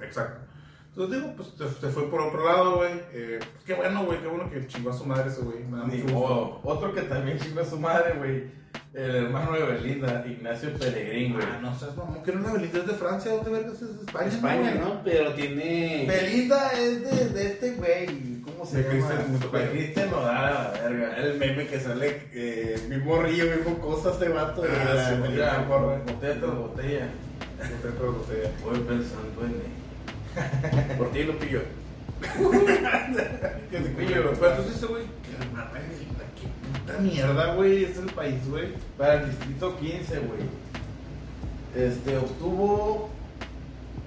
Exacto. 0.00 0.40
Entonces 0.88 1.22
digo, 1.22 1.34
pues 1.36 1.48
se, 1.56 1.80
se 1.80 1.88
fue 1.88 2.10
por 2.10 2.20
otro 2.20 2.44
lado, 2.44 2.76
güey. 2.76 2.92
Eh, 3.12 3.38
pues 3.38 3.64
qué 3.64 3.74
bueno, 3.74 4.04
güey, 4.04 4.20
qué 4.20 4.26
bueno 4.26 4.50
que 4.50 4.66
chingó 4.66 4.90
a 4.90 4.92
su 4.92 5.06
madre 5.06 5.30
ese 5.30 5.42
güey. 5.42 5.62
Me 5.64 5.78
da 5.78 5.84
mucho 5.84 6.02
gusto. 6.02 6.60
Otro 6.64 6.92
que 6.92 7.02
también 7.02 7.38
chingó 7.38 7.60
a 7.60 7.64
su 7.64 7.78
madre, 7.78 8.14
güey. 8.18 8.50
El 8.92 9.14
hermano 9.14 9.52
de 9.52 9.62
Belinda, 9.62 10.24
Ignacio 10.26 10.72
Pellegrín, 10.76 11.34
güey. 11.34 11.44
Ah, 11.48 11.60
no 11.62 11.78
seas 11.78 11.96
mamón, 11.96 12.24
que 12.24 12.32
no 12.32 12.40
la 12.40 12.52
Belinda 12.54 12.78
es 12.80 12.86
de 12.88 12.94
Francia, 12.94 13.32
¿dónde 13.32 13.50
vergas 13.50 13.74
es 13.74 13.96
de 13.96 14.04
España? 14.04 14.26
España? 14.28 14.74
¿no? 14.80 15.00
Pero 15.04 15.32
tiene. 15.34 16.06
Belinda 16.08 16.72
es 16.72 17.02
de, 17.04 17.28
de 17.28 17.46
este 17.46 17.70
güey. 17.74 18.40
¿Cómo 18.42 18.66
se 18.66 18.82
De 18.82 18.98
llama? 18.98 19.10
Cristian 19.10 19.70
Cristian 19.70 20.10
Nodal, 20.10 20.52
la 20.52 20.80
verga. 20.82 21.16
El 21.18 21.38
meme 21.38 21.66
que 21.68 21.78
sale, 21.78 22.22
eh, 22.32 22.80
mismo 22.88 23.22
río, 23.22 23.44
mismo 23.56 23.78
cosa, 23.78 24.10
este 24.10 24.28
vato. 24.28 24.62
de 24.62 24.68
Ah, 24.68 24.94
la 24.94 25.26
sí. 25.26 25.36
Ya, 25.36 25.68
por 25.68 25.82
botella 25.82 26.40
tras 26.40 26.54
botella. 26.56 27.08
Botella 27.58 27.76
tras 27.80 28.12
botella. 28.12 28.50
Voy 28.64 28.78
pensando 28.80 29.44
en 29.44 29.52
él. 29.52 29.70
Por 30.98 31.10
ti 31.12 31.22
lo 31.24 31.38
pillo. 31.38 31.62
Que 33.70 33.78
se 33.78 33.88
pillo, 33.90 34.14
Pero 34.14 34.30
entonces 34.50 34.76
ese 34.76 34.86
güey, 34.86 35.04
que 35.04 35.44
hermana 35.44 35.70
Belinda, 35.72 36.24
qué 36.36 36.46
puta 36.90 37.02
mierda, 37.02 37.54
güey, 37.54 37.84
es 37.84 37.96
el 37.96 38.06
país, 38.06 38.48
güey. 38.48 38.68
Para 38.98 39.14
el 39.14 39.30
distrito 39.30 39.78
15, 39.78 40.18
güey. 40.20 40.40
Este, 41.74 42.18
obtuvo 42.18 43.08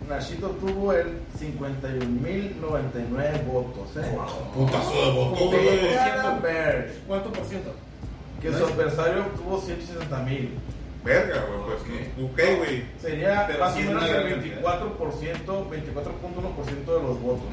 Nachito 0.09 0.49
tuvo 0.49 0.93
el 0.93 1.19
51.099 1.39 3.45
votos, 3.45 3.95
¿eh? 3.97 4.17
Putazo 4.53 5.05
de 5.05 5.11
votos, 5.11 5.39
¿Cómo 5.39 5.51
güey. 5.51 5.79
¿Cuánto 7.07 7.31
por 7.31 7.45
ciento? 7.45 7.73
que 8.43 8.51
su 8.51 8.65
adversario 8.65 9.21
obtuvo 9.21 9.61
160.000. 9.61 10.49
Verga, 11.03 11.43
güey, 11.47 11.59
pues. 11.65 12.31
Ok, 12.31 12.57
güey. 12.59 12.83
Sería 13.01 13.45
Pero 13.47 13.59
más 13.59 13.73
o 13.73 13.79
menos 13.79 14.03
el 14.09 14.13
gran 14.13 14.43
24%, 14.43 15.69
24.1% 15.69 16.85
de 16.85 17.03
los 17.07 17.21
votos. 17.21 17.43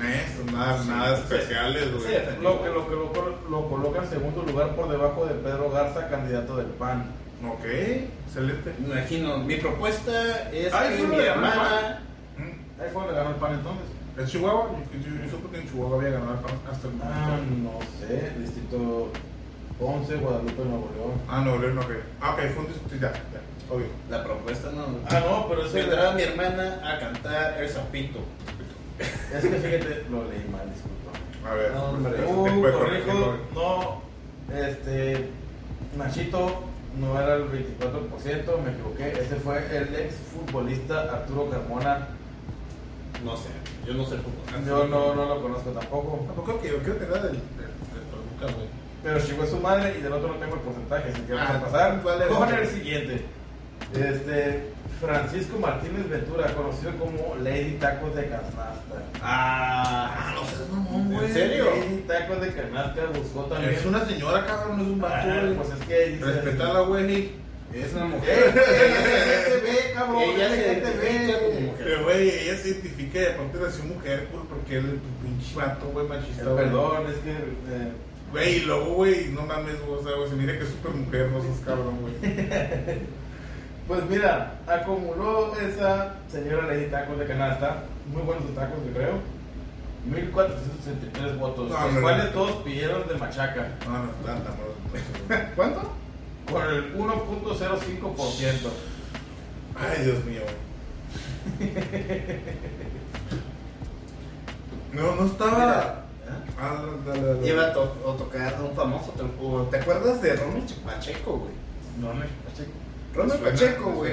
Nada, 0.52 0.84
nada 0.84 1.18
especiales, 1.18 1.82
Sí, 1.84 1.90
güey. 1.90 2.42
Lo 2.42 2.62
que 2.62 2.68
lo, 2.70 2.88
que 2.88 2.94
lo, 2.94 3.12
col- 3.12 3.36
lo 3.50 3.68
coloca 3.68 4.02
en 4.04 4.08
segundo 4.10 4.42
lugar 4.42 4.74
por 4.76 4.88
debajo 4.88 5.26
de 5.26 5.34
Pedro 5.34 5.70
Garza, 5.70 6.08
candidato 6.08 6.56
del 6.56 6.66
PAN. 6.66 7.06
Ok, 7.48 7.64
excelente. 8.26 8.72
Me 8.78 8.92
imagino, 9.00 9.38
mi 9.38 9.56
propuesta 9.56 10.50
es 10.52 10.72
Ay, 10.72 10.96
que 10.98 11.06
mi 11.06 11.16
hermana. 11.18 12.02
Mm. 12.36 12.80
Ahí 12.82 12.88
fue 12.92 13.02
donde 13.02 13.16
ganó 13.16 13.30
el 13.30 13.36
PAN 13.36 13.52
entonces. 13.54 13.84
¿En 14.18 14.26
Chihuahua? 14.26 14.70
Yo, 14.92 14.98
yo- 15.10 15.24
yo 15.24 15.30
supe 15.30 15.50
que 15.56 15.62
en 15.62 15.70
Chihuahua 15.70 15.96
había 15.98 16.10
ganado 16.10 16.34
el 16.34 16.40
PAN 16.40 16.54
hasta 16.70 16.86
el 16.88 16.94
Ah, 17.02 17.28
momento. 17.30 17.70
no 17.72 18.06
sé, 18.06 18.30
distrito 18.38 19.10
11, 19.80 20.16
Guadalupe, 20.16 20.64
Nuevo 20.64 20.90
León. 20.94 21.12
Ah, 21.28 21.42
no, 21.44 21.58
León, 21.58 21.78
ok. 21.78 21.90
Ah, 22.20 22.34
ok, 22.34 22.40
fue 22.54 22.64
un 22.64 23.00
ya, 23.00 23.12
ya, 23.12 23.74
obvio. 23.74 23.86
La 24.10 24.22
propuesta 24.24 24.70
no. 24.72 24.84
Ah, 25.08 25.20
no, 25.20 25.48
pero 25.48 25.64
es 25.64 25.72
que, 25.72 25.80
Vendrá 25.80 26.12
mi 26.12 26.22
hermana 26.22 26.80
a 26.84 26.98
cantar 26.98 27.62
el 27.62 27.68
sapito. 27.68 28.18
es 28.98 29.42
que 29.42 29.48
fíjate, 29.56 30.04
lo 30.10 30.24
leí 30.24 30.46
mal, 30.50 30.68
disculpa. 30.72 31.50
A 31.50 31.54
ver, 31.54 31.72
No, 31.72 31.84
hombre. 31.84 32.12
te 32.12 32.22
puede 32.22 32.72
corrijo, 32.72 33.36
no, 33.54 34.02
este, 34.54 35.28
Nachito 35.96 36.64
no 37.00 37.18
era 37.18 37.36
el 37.36 37.44
24%, 37.44 38.58
me 38.62 38.72
equivoqué, 38.72 39.12
ese 39.12 39.36
fue 39.36 39.58
el 39.74 39.94
ex 39.94 40.14
futbolista 40.16 41.00
Arturo 41.02 41.48
Carmona, 41.48 42.08
No 43.24 43.36
sé, 43.36 43.48
yo 43.86 43.94
no 43.94 44.04
sé 44.04 44.16
el 44.16 44.20
fútbol. 44.20 44.66
yo 44.66 44.86
no, 44.88 45.14
no 45.14 45.24
lo 45.24 45.40
conozco 45.40 45.70
tampoco, 45.70 46.24
Tampoco 46.26 46.60
que 46.60 46.68
yo 46.68 46.78
creo 46.82 46.98
que 46.98 47.04
era 47.04 47.14
del, 47.14 47.32
del, 47.32 47.32
del 47.32 48.04
Toluca, 48.10 48.56
güey. 48.56 48.79
Pero 49.02 49.18
llegó 49.18 49.46
su 49.46 49.56
madre 49.58 49.96
y 49.98 50.02
del 50.02 50.12
otro 50.12 50.28
no 50.28 50.34
tengo 50.34 50.54
el 50.54 50.60
porcentaje, 50.60 51.10
así 51.12 51.22
que 51.22 51.32
vamos 51.34 51.50
Ah, 51.50 51.56
a 51.56 51.60
pasar 51.62 52.02
vale, 52.02 52.26
con 52.26 52.40
vale. 52.40 52.62
el 52.62 52.68
siguiente. 52.68 53.22
Este, 53.94 54.64
Francisco 55.00 55.58
Martínez 55.58 56.08
Ventura, 56.08 56.52
conocido 56.54 56.92
como 56.98 57.34
Lady 57.42 57.78
Tacos 57.80 58.14
de 58.14 58.26
Canasta. 58.28 58.74
Ah, 59.22 60.32
no 60.34 60.44
seas 60.44 60.68
mamón, 60.70 61.02
¿En 61.12 61.12
güey. 61.18 61.32
serio? 61.32 61.64
Lady 61.74 62.04
Tacos 62.06 62.40
de 62.42 62.52
Canasta 62.52 63.06
buscó 63.06 63.44
también. 63.44 63.72
Es 63.74 63.84
una 63.86 64.04
señora, 64.04 64.44
cabrón, 64.46 64.76
no 64.76 64.82
es 64.84 64.88
un 64.90 65.00
vato, 65.00 65.14
Ah, 65.30 65.42
pues 65.56 65.68
es 65.70 65.86
que 65.86 66.18
Respetala, 66.24 66.80
güey. 66.80 67.32
es 67.72 67.92
una 67.94 68.04
¡Eh, 68.04 68.08
mujer. 68.08 68.54
Cabrón! 69.94 70.22
Ella 70.22 70.48
se 70.50 70.72
LGTB. 70.72 70.82
identifica 70.82 71.38
como 71.40 71.60
mujer. 71.60 71.84
Pero, 71.84 72.02
güey, 72.04 72.28
ella 72.30 72.56
se 72.56 72.68
identifica 72.68 73.18
y 73.20 73.26
aparte 73.26 73.58
nació 73.60 73.84
mujer, 73.84 74.28
güey, 74.32 74.44
porque 74.48 74.76
él, 74.76 75.00
tu 75.00 75.26
pinche 75.26 75.54
vato, 75.56 75.86
güey, 75.86 76.06
machista. 76.06 76.44
güey. 76.44 76.56
Perdón, 76.56 77.06
es 77.08 77.16
que. 77.18 78.09
Güey, 78.30 78.56
y 78.56 78.60
luego, 78.60 78.94
güey, 78.94 79.28
no 79.32 79.42
mames, 79.42 79.76
o 79.88 80.02
sea, 80.02 80.12
güey, 80.16 80.28
se 80.30 80.36
mira 80.36 80.56
que 80.56 80.64
es 80.64 80.70
súper 80.70 80.92
mujer, 80.92 81.30
no 81.32 81.42
seas 81.42 81.60
cabrón, 81.64 81.98
güey. 82.00 82.14
pues 83.88 84.04
mira, 84.08 84.60
acumuló 84.66 85.56
esa 85.58 86.14
señora 86.30 86.66
Lady 86.68 86.86
Tacos 86.90 87.18
de 87.18 87.26
Canasta. 87.26 87.84
Muy 88.12 88.22
buenos 88.22 88.54
tacos, 88.54 88.78
yo 88.86 88.92
creo. 88.92 89.14
1463 90.06 91.38
votos, 91.38 91.70
No, 91.70 91.84
los 91.86 91.94
no, 91.94 92.00
cuales 92.00 92.24
no. 92.26 92.30
todos 92.30 92.52
pidieron 92.62 93.06
de 93.06 93.14
machaca, 93.14 93.68
No, 93.86 94.04
no, 94.04 94.10
tanta. 94.24 94.50
¿Cuánto? 95.56 95.92
con 96.50 96.62
el 96.66 96.96
1.05%. 96.96 98.70
Ay, 99.76 100.04
Dios 100.04 100.24
mío. 100.24 100.42
No, 104.92 105.14
no 105.14 105.26
estaba. 105.26 105.56
Mira, 105.56 105.99
Ah, 106.60 106.84
dale, 107.06 107.20
dale, 107.20 107.26
dale. 107.34 107.46
Lleva 107.46 107.66
a, 107.66 107.72
to- 107.72 108.12
a 108.12 108.16
tocar 108.16 108.54
a 108.54 108.62
un 108.62 108.74
famoso. 108.74 109.12
¿Te, 109.12 109.22
o- 109.22 109.62
¿te 109.70 109.78
acuerdas 109.78 110.20
de 110.20 110.36
Ronald 110.36 110.70
Pacheco, 110.84 111.38
güey? 111.38 111.52
No, 112.00 112.08
Pacheco. 112.18 112.70
Suena, 113.14 113.34
Pacheco, 113.50 113.90
güey, 113.92 114.12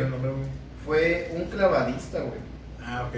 fue 0.86 1.32
un 1.36 1.46
clavadista, 1.46 2.20
güey. 2.20 2.40
Ah, 2.84 3.08
ok. 3.10 3.16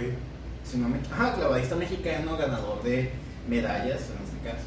Si 0.65 0.77
no 0.77 0.89
me... 0.89 0.97
Ajá, 1.11 1.34
clavadista 1.36 1.75
mexicano, 1.75 2.36
ganador 2.38 2.82
de 2.84 3.11
medallas 3.47 4.01
en 4.09 4.23
este 4.25 4.39
caso. 4.43 4.65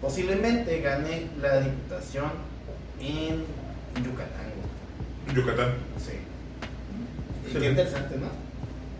Posiblemente 0.00 0.80
gane 0.80 1.28
la 1.40 1.60
diputación 1.60 2.30
en 3.00 3.44
Yucatán, 4.04 4.52
güey. 5.26 5.36
Yucatán. 5.36 5.74
Sí. 5.98 6.12
Y 7.48 7.52
Sí. 7.52 7.58
qué 7.60 7.70
interesante, 7.70 8.16
¿no? 8.16 8.26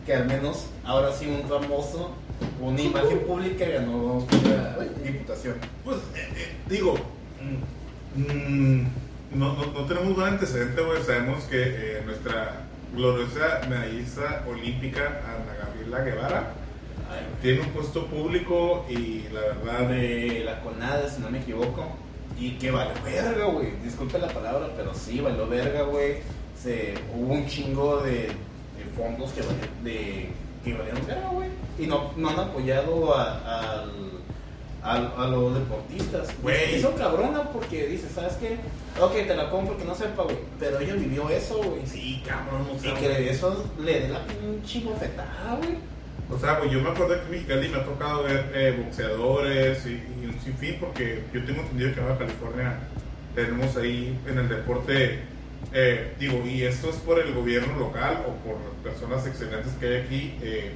Que 0.07 0.15
al 0.15 0.27
menos 0.27 0.67
ahora 0.85 1.13
sí 1.13 1.27
un 1.29 1.49
famoso, 1.49 2.13
una 2.61 2.81
imagen 2.81 3.21
pública 3.21 3.67
ganó 3.67 4.27
la 4.45 4.85
diputación. 5.03 5.57
Pues, 5.85 5.99
eh, 6.15 6.29
eh, 6.37 6.57
digo, 6.69 6.95
mm, 8.17 9.39
no, 9.39 9.55
no, 9.55 9.67
no 9.67 9.87
tenemos 9.87 10.15
buen 10.17 10.29
antecedente, 10.35 10.81
güey. 10.83 11.03
Sabemos 11.03 11.45
que 11.45 11.63
eh, 11.63 12.03
nuestra 12.05 12.63
gloriosa 12.95 13.61
medallista 13.69 14.45
olímpica, 14.49 15.21
Ana 15.25 15.67
Gabriela 15.67 16.01
Guevara, 16.01 16.53
tiene 17.41 17.61
un 17.61 17.69
puesto 17.69 18.07
público 18.07 18.85
y 18.89 19.25
la 19.33 19.41
verdad. 19.41 19.89
de 19.89 20.43
la 20.45 20.61
CONADE, 20.61 21.11
si 21.11 21.21
no 21.21 21.31
me 21.31 21.39
equivoco. 21.39 21.87
Y 22.39 22.53
que 22.53 22.71
valió 22.71 22.95
verga, 23.05 23.47
güey. 23.47 23.73
Disculpe 23.83 24.19
la 24.19 24.29
palabra, 24.29 24.69
pero 24.77 24.95
sí, 24.95 25.21
valió 25.21 25.49
verga, 25.49 25.83
güey. 25.83 26.17
Se, 26.61 26.95
hubo 27.15 27.33
un 27.35 27.47
chingo 27.47 28.03
de, 28.03 28.13
de 28.13 28.85
fondos 28.97 29.33
que, 29.33 29.43
de, 29.83 30.29
que 30.65 30.75
valieron 30.75 31.07
verga, 31.07 31.29
güey. 31.33 31.49
Y 31.79 31.87
no, 31.87 32.13
no 32.17 32.29
han 32.31 32.39
apoyado 32.41 33.15
a, 33.15 33.85
al- 34.83 35.13
a 35.17 35.27
los 35.29 35.55
deportistas. 35.55 36.29
Güey. 36.43 36.77
Eso 36.77 36.95
cabrona 36.97 37.43
porque 37.53 37.87
dice, 37.87 38.09
¿sabes 38.09 38.35
qué? 38.35 38.57
Ok, 39.01 39.13
te 39.27 39.35
la 39.37 39.51
compro 39.51 39.77
que 39.77 39.85
no 39.85 39.95
sepa, 39.95 40.23
güey. 40.25 40.37
Pero 40.59 40.79
ella 40.81 40.95
vivió 40.95 41.29
eso, 41.31 41.59
güey. 41.63 41.87
Sí, 41.87 42.23
cabrón, 42.27 42.67
o 42.73 42.77
Y 42.77 42.79
sea, 42.81 42.95
que 42.95 43.31
eso 43.31 43.65
le 43.81 44.01
dé 44.01 44.09
la 44.09 44.25
pinche 44.27 44.81
bofetada, 44.81 45.57
güey. 45.59 45.77
O 46.31 46.39
sea, 46.39 46.59
güey, 46.59 46.71
yo 46.71 46.81
me 46.81 46.91
acuerdo 46.91 47.15
que 47.15 47.23
en 47.25 47.31
Mexicali 47.31 47.69
me 47.71 47.77
ha 47.79 47.85
tocado 47.85 48.23
ver 48.25 48.51
eh, 48.55 48.83
boxeadores 48.85 49.87
y, 49.87 49.91
y 50.23 50.27
un 50.27 50.39
sinfín, 50.45 50.77
porque 50.79 51.23
yo 51.33 51.43
tengo 51.45 51.63
entendido 51.63 51.93
que 51.95 52.01
en 52.01 52.07
Nueva 52.07 52.19
California 52.19 52.79
tenemos 53.35 53.77
ahí 53.77 54.19
en 54.27 54.39
el 54.39 54.49
deporte, 54.49 55.21
eh, 55.73 56.15
digo, 56.19 56.43
y 56.47 56.63
esto 56.63 56.89
es 56.91 56.97
por 56.97 57.19
el 57.19 57.35
gobierno 57.35 57.79
local 57.79 58.25
o 58.27 58.33
por 58.47 58.57
personas 58.83 59.27
excelentes 59.27 59.73
que 59.75 59.87
hay 59.87 59.97
aquí, 59.97 60.35
eh, 60.43 60.73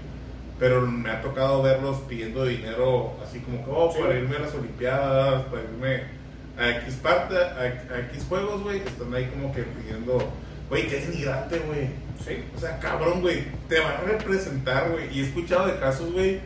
pero 0.58 0.82
me 0.82 1.10
ha 1.10 1.22
tocado 1.22 1.62
verlos 1.62 1.98
pidiendo 2.08 2.44
dinero 2.44 3.14
así 3.24 3.40
como 3.40 3.64
que, 3.64 3.70
oh, 3.70 3.92
para 3.98 4.18
irme 4.18 4.36
a 4.36 4.40
las 4.40 4.54
Olimpiadas, 4.54 5.44
para 5.46 5.62
irme 5.62 6.02
a 6.58 6.70
X 6.82 6.94
parte, 6.96 7.36
a, 7.36 7.94
a 7.94 8.00
X 8.12 8.26
juegos, 8.28 8.62
güey, 8.62 8.78
están 8.78 9.14
ahí 9.14 9.26
como 9.26 9.52
que 9.54 9.62
pidiendo, 9.62 10.18
güey, 10.68 10.86
que 10.86 11.00
denigrante, 11.00 11.58
güey. 11.60 11.88
Sí. 12.24 12.44
O 12.54 12.60
sea, 12.60 12.78
cabrón, 12.78 13.20
güey, 13.20 13.44
te 13.68 13.80
van 13.80 13.94
a 13.94 14.00
representar, 14.00 14.90
güey. 14.90 15.16
Y 15.16 15.20
he 15.20 15.24
escuchado 15.24 15.66
de 15.66 15.78
casos, 15.78 16.12
güey, 16.12 16.40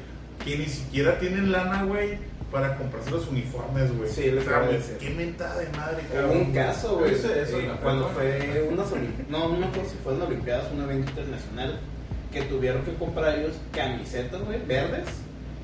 que 0.45 0.57
ni 0.57 0.67
siquiera 0.67 1.19
tienen 1.19 1.53
lana, 1.53 1.83
güey, 1.83 2.19
para 2.51 2.77
comprarse 2.77 3.11
los 3.11 3.27
uniformes, 3.29 3.97
güey. 3.97 4.09
Sí, 4.11 4.31
güey, 4.31 4.77
decir. 4.77 4.97
qué 4.99 5.11
mentada 5.11 5.59
de 5.59 5.69
madre, 5.77 6.03
cabrón. 6.13 6.37
un 6.39 6.53
caso, 6.55 6.99
güey, 6.99 7.15
eso, 7.15 7.29
eh, 7.33 7.67
la 7.67 7.75
cuando 7.79 8.09
fue 8.11 8.69
unas 8.73 8.93
Olimpiadas, 8.93 9.31
no, 9.31 9.49
no 9.49 9.57
me 9.59 9.67
acuerdo 9.67 9.91
si 9.91 9.97
fue 10.05 10.15
en 10.15 10.23
Olimpiadas, 10.23 10.73
un 10.73 10.83
evento 10.83 11.11
internacional, 11.11 11.81
que 12.33 12.43
tuvieron 12.43 12.83
que 12.83 12.95
comprar 12.95 13.39
ellos 13.39 13.57
camisetas, 13.73 14.41
güey, 14.43 14.65
verdes 14.67 15.07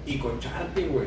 y 0.06 0.18
con 0.18 0.38
Sharpie, 0.40 0.88
güey. 0.88 1.06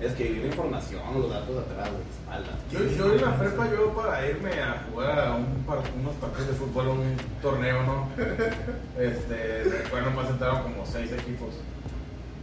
Escribir 0.00 0.38
la 0.42 0.46
información, 0.48 1.00
los 1.14 1.30
datos 1.30 1.54
de 1.54 1.60
atrás, 1.62 1.88
de 1.92 1.98
la 1.98 2.42
espalda. 2.42 2.58
Yo, 2.70 2.80
yo 2.96 3.14
en 3.14 3.22
la 3.22 3.38
prepa, 3.38 3.70
yo 3.70 3.92
para 3.94 4.28
irme 4.28 4.50
a 4.60 4.84
jugar 4.90 5.18
a 5.20 5.34
un 5.36 5.46
par- 5.64 5.78
unos 6.00 6.14
partidos 6.16 6.48
de 6.48 6.54
fútbol, 6.54 6.88
un 6.88 7.16
torneo, 7.40 7.82
¿no? 7.84 8.08
Este, 8.98 9.62
bueno, 9.90 10.10
nomás 10.10 10.30
entraron 10.30 10.62
como 10.64 10.84
seis 10.84 11.10
equipos. 11.12 11.48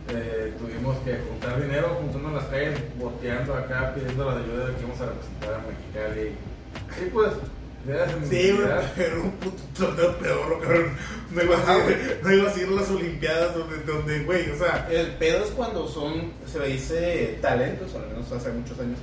Eh, 0.10 0.54
tuvimos 0.60 0.98
que 1.06 1.18
juntar 1.30 1.62
dinero, 1.62 1.98
juntando 2.02 2.30
en 2.30 2.36
las 2.36 2.46
calles, 2.46 2.80
boteando 2.98 3.54
acá, 3.56 3.94
pidiendo 3.96 4.26
la 4.26 4.38
ayuda 4.40 4.68
de 4.68 4.74
que 4.76 4.80
íbamos 4.82 5.02
a 5.02 5.06
representar 5.06 5.54
a 5.54 5.64
Mexicali. 5.68 6.36
Y 7.06 7.10
pues, 7.12 7.32
Sí, 8.30 8.52
güey, 8.52 8.68
pero 8.96 9.24
un 9.24 9.32
puto 9.32 9.64
torneo 9.76 10.16
pedorro, 10.20 10.60
cabrón. 10.60 10.92
No 11.32 11.44
ibas 11.44 11.68
a 11.68 11.78
ir, 11.90 12.20
no 12.22 12.32
ibas 12.32 12.56
a 12.56 12.62
ir 12.62 12.68
a 12.68 12.72
las 12.72 12.90
Olimpiadas 12.92 13.56
donde, 13.56 13.78
donde, 13.78 14.20
güey, 14.24 14.52
o 14.52 14.56
sea, 14.58 14.88
El 14.92 15.08
pedo 15.16 15.44
es 15.46 15.50
cuando 15.52 15.88
son, 15.88 16.32
se 16.46 16.60
le 16.60 16.68
dice 16.68 17.40
talentos, 17.42 17.92
o 17.96 17.98
al 18.00 18.08
menos 18.10 18.32
hace 18.32 18.52
muchos 18.52 18.80
años. 18.80 19.00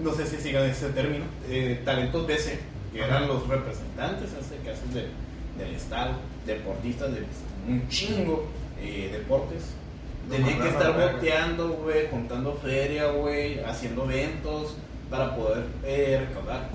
No 0.00 0.12
sé 0.14 0.26
si 0.26 0.38
sigan 0.38 0.64
ese 0.64 0.88
término. 0.88 1.24
eh, 1.48 1.80
talentos 1.84 2.26
BC, 2.26 2.58
que 2.92 3.00
Ajá. 3.04 3.16
eran 3.18 3.28
los 3.28 3.46
representantes 3.46 4.30
en 4.32 4.38
este 4.40 4.56
caso 4.68 4.82
de- 4.92 5.62
del 5.64 5.74
Estado, 5.76 6.12
deportistas 6.46 7.12
de 7.14 7.22
un 7.68 7.88
chingo 7.88 8.44
eh, 8.80 9.10
deportes. 9.12 9.62
Lo 10.28 10.36
Tenían 10.36 10.60
que 10.60 10.68
estar 10.68 10.92
boteando, 10.92 11.68
güey, 11.70 12.08
juntando 12.10 12.54
feria, 12.62 13.06
güey, 13.06 13.60
haciendo 13.60 14.04
eventos 14.04 14.74
para 15.08 15.34
poder 15.34 15.64
eh, 15.84 16.26
recaudar. 16.28 16.68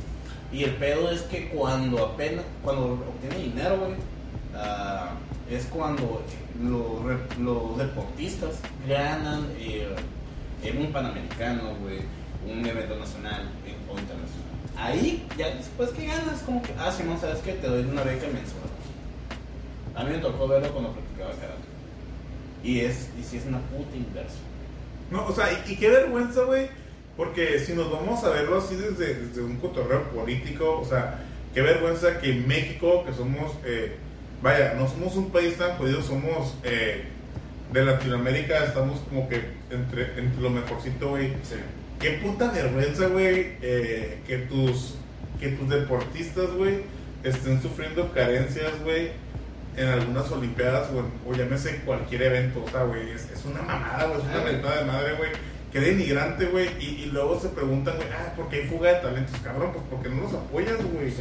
Y 0.52 0.64
el 0.64 0.76
pedo 0.76 1.12
es 1.12 1.22
que 1.24 1.50
cuando 1.50 2.04
apenas, 2.04 2.46
cuando 2.64 2.94
obtiene 2.94 3.44
dinero, 3.44 3.78
güey, 3.78 3.94
ah, 4.56 5.12
es 5.50 5.66
cuando 5.66 6.24
los, 6.62 7.78
deportistas 7.78 8.56
ganan 8.88 9.48
eh, 9.60 9.88
en 10.64 10.78
un 10.80 10.92
panamericano, 10.92 11.76
güey, 11.82 12.00
un 12.48 12.66
evento 12.66 12.96
nacional 12.96 13.50
eh, 13.68 13.76
o 13.88 14.00
internacional. 14.00 14.44
Ahí, 14.78 15.28
ya 15.38 15.50
después 15.56 15.92
que 15.92 16.08
ganas, 16.08 16.42
como 16.42 16.62
que, 16.64 16.74
ah, 16.80 16.92
Simón, 16.92 17.20
¿sabes 17.20 17.40
qué? 17.40 17.54
Te 17.54 17.68
doy 17.68 17.84
una 17.84 18.02
beca 18.04 18.26
mensual. 18.28 18.64
A 19.96 20.04
mí 20.04 20.12
me 20.12 20.18
tocó 20.18 20.48
verlo 20.48 20.72
cuando 20.72 20.92
practicaba 20.92 21.32
karate. 21.34 21.73
Y 22.64 22.80
es, 22.80 23.10
y 23.20 23.24
si 23.24 23.38
es 23.38 23.46
una 23.46 23.60
puta 23.60 23.96
inversión. 23.96 24.44
No, 25.12 25.28
o 25.28 25.36
sea, 25.36 25.52
y, 25.52 25.74
y 25.74 25.76
qué 25.76 25.90
vergüenza, 25.90 26.44
güey. 26.44 26.68
Porque 27.16 27.60
si 27.60 27.74
nos 27.74 27.92
vamos 27.92 28.24
a 28.24 28.30
verlo 28.30 28.58
así 28.58 28.76
desde, 28.76 29.14
desde 29.14 29.42
un 29.42 29.58
cotorreo 29.58 30.04
político, 30.10 30.80
o 30.80 30.86
sea, 30.86 31.20
qué 31.54 31.62
vergüenza 31.62 32.20
que 32.20 32.34
México, 32.34 33.04
que 33.06 33.14
somos, 33.14 33.52
eh, 33.66 33.96
vaya, 34.42 34.74
no 34.74 34.88
somos 34.88 35.16
un 35.16 35.30
país 35.30 35.56
tan 35.58 35.78
jodido, 35.78 36.02
somos 36.02 36.56
eh, 36.64 37.04
de 37.72 37.86
Latinoamérica, 37.86 38.66
estamos 38.66 39.00
como 39.02 39.30
que 39.30 39.42
entre, 39.70 40.20
entre 40.20 40.42
lo 40.42 40.50
mejorcito, 40.50 41.10
güey. 41.10 41.34
Qué 42.00 42.12
puta 42.24 42.52
vergüenza, 42.52 43.08
güey, 43.08 43.58
eh, 43.62 44.20
que 44.28 44.38
tus 44.40 44.96
que 45.40 45.50
tus 45.50 45.70
deportistas, 45.70 46.52
güey, 46.52 46.82
estén 47.24 47.62
sufriendo 47.62 48.12
carencias, 48.14 48.72
güey, 48.84 49.12
en 49.76 49.88
algunas 49.88 50.32
olimpiadas 50.32 50.90
o, 50.92 51.30
o 51.30 51.34
llámese 51.34 51.82
cualquier 51.86 52.24
evento, 52.24 52.64
o 52.66 52.70
sea, 52.70 52.84
güey, 52.84 53.10
es, 53.12 53.30
es 53.32 53.44
una 53.46 53.62
mamada, 53.62 54.06
güey, 54.06 54.20
es 54.20 54.26
una 54.26 54.44
mentada 54.44 54.78
de 54.78 54.86
madre, 54.86 55.14
güey. 55.16 55.30
Qué 55.72 55.80
denigrante, 55.80 56.46
güey, 56.46 56.70
y, 56.80 57.04
y 57.04 57.06
luego 57.12 57.40
se 57.40 57.50
preguntan, 57.50 57.96
güey, 57.96 58.08
ah, 58.10 58.34
¿por 58.36 58.48
qué 58.50 58.58
hay 58.58 58.68
fuga 58.68 58.94
de 58.94 59.00
talentos? 59.02 59.36
Cabrón, 59.44 59.72
pues 59.74 59.84
porque 59.90 60.10
no 60.10 60.22
los 60.22 60.34
apoyas, 60.34 60.78
güey. 60.78 61.12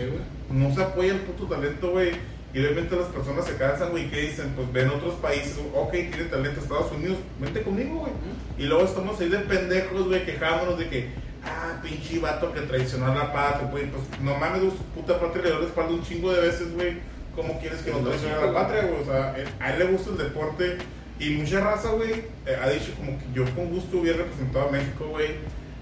No 0.51 0.75
se 0.75 0.83
apoya 0.83 1.13
el 1.13 1.21
puto 1.21 1.47
talento, 1.47 1.93
güey. 1.93 2.11
Y 2.55 2.59
obviamente 2.61 2.95
las 2.97 3.07
personas 3.07 3.47
se 3.47 3.57
cansan, 3.57 3.93
güey, 3.93 4.11
que 4.11 4.21
dicen, 4.21 4.53
pues 4.55 4.71
ven 4.71 4.91
otros 4.91 5.15
países, 5.15 5.59
ok, 5.75 5.91
tiene 5.91 6.25
talento 6.25 6.61
Estados 6.61 6.93
Unidos, 6.93 7.17
vente 7.41 7.63
conmigo, 7.63 8.01
güey. 8.01 8.13
Y 8.59 8.65
luego 8.65 8.85
estamos 8.85 9.19
ahí 9.21 9.31
de 9.31 9.39
pendejos, 9.39 10.07
güey, 10.07 10.27
quejándonos 10.27 10.79
de 10.79 10.89
que, 10.91 11.09
ah, 11.47 11.81
pinche 11.83 12.19
vato 12.19 12.53
que 12.53 12.61
traicionó 12.61 13.07
a 13.07 13.15
la 13.15 13.33
patria, 13.33 13.69
güey. 13.71 13.91
Pues 13.91 14.03
no 14.21 14.37
mames, 14.37 14.61
su 14.65 14.85
puta 14.95 15.19
patria 15.19 15.45
le 15.45 15.51
dio 15.51 15.61
la 15.61 15.67
espalda 15.67 15.95
un 15.95 16.03
chingo 16.03 16.31
de 16.31 16.43
veces, 16.43 16.75
güey. 16.75 16.99
¿Cómo 17.35 17.59
quieres 17.61 17.81
que 17.81 17.91
no 17.91 17.99
traicione 17.99 18.35
a 18.35 18.47
la 18.47 18.53
patria, 18.53 18.83
güey? 18.83 19.03
O 19.03 19.05
sea, 19.05 19.35
eh, 19.37 19.47
a 19.59 19.73
él 19.73 19.79
le 19.79 19.85
gusta 19.87 20.11
el 20.11 20.19
deporte. 20.19 20.77
Y 21.19 21.31
mucha 21.31 21.61
raza, 21.61 21.91
güey, 21.91 22.25
eh, 22.47 22.57
ha 22.61 22.69
dicho 22.69 22.93
como 22.97 23.17
que 23.19 23.25
yo 23.33 23.45
con 23.55 23.71
gusto 23.71 23.99
hubiera 23.99 24.19
representado 24.19 24.69
a 24.69 24.73
México, 24.73 25.07
güey. 25.09 25.31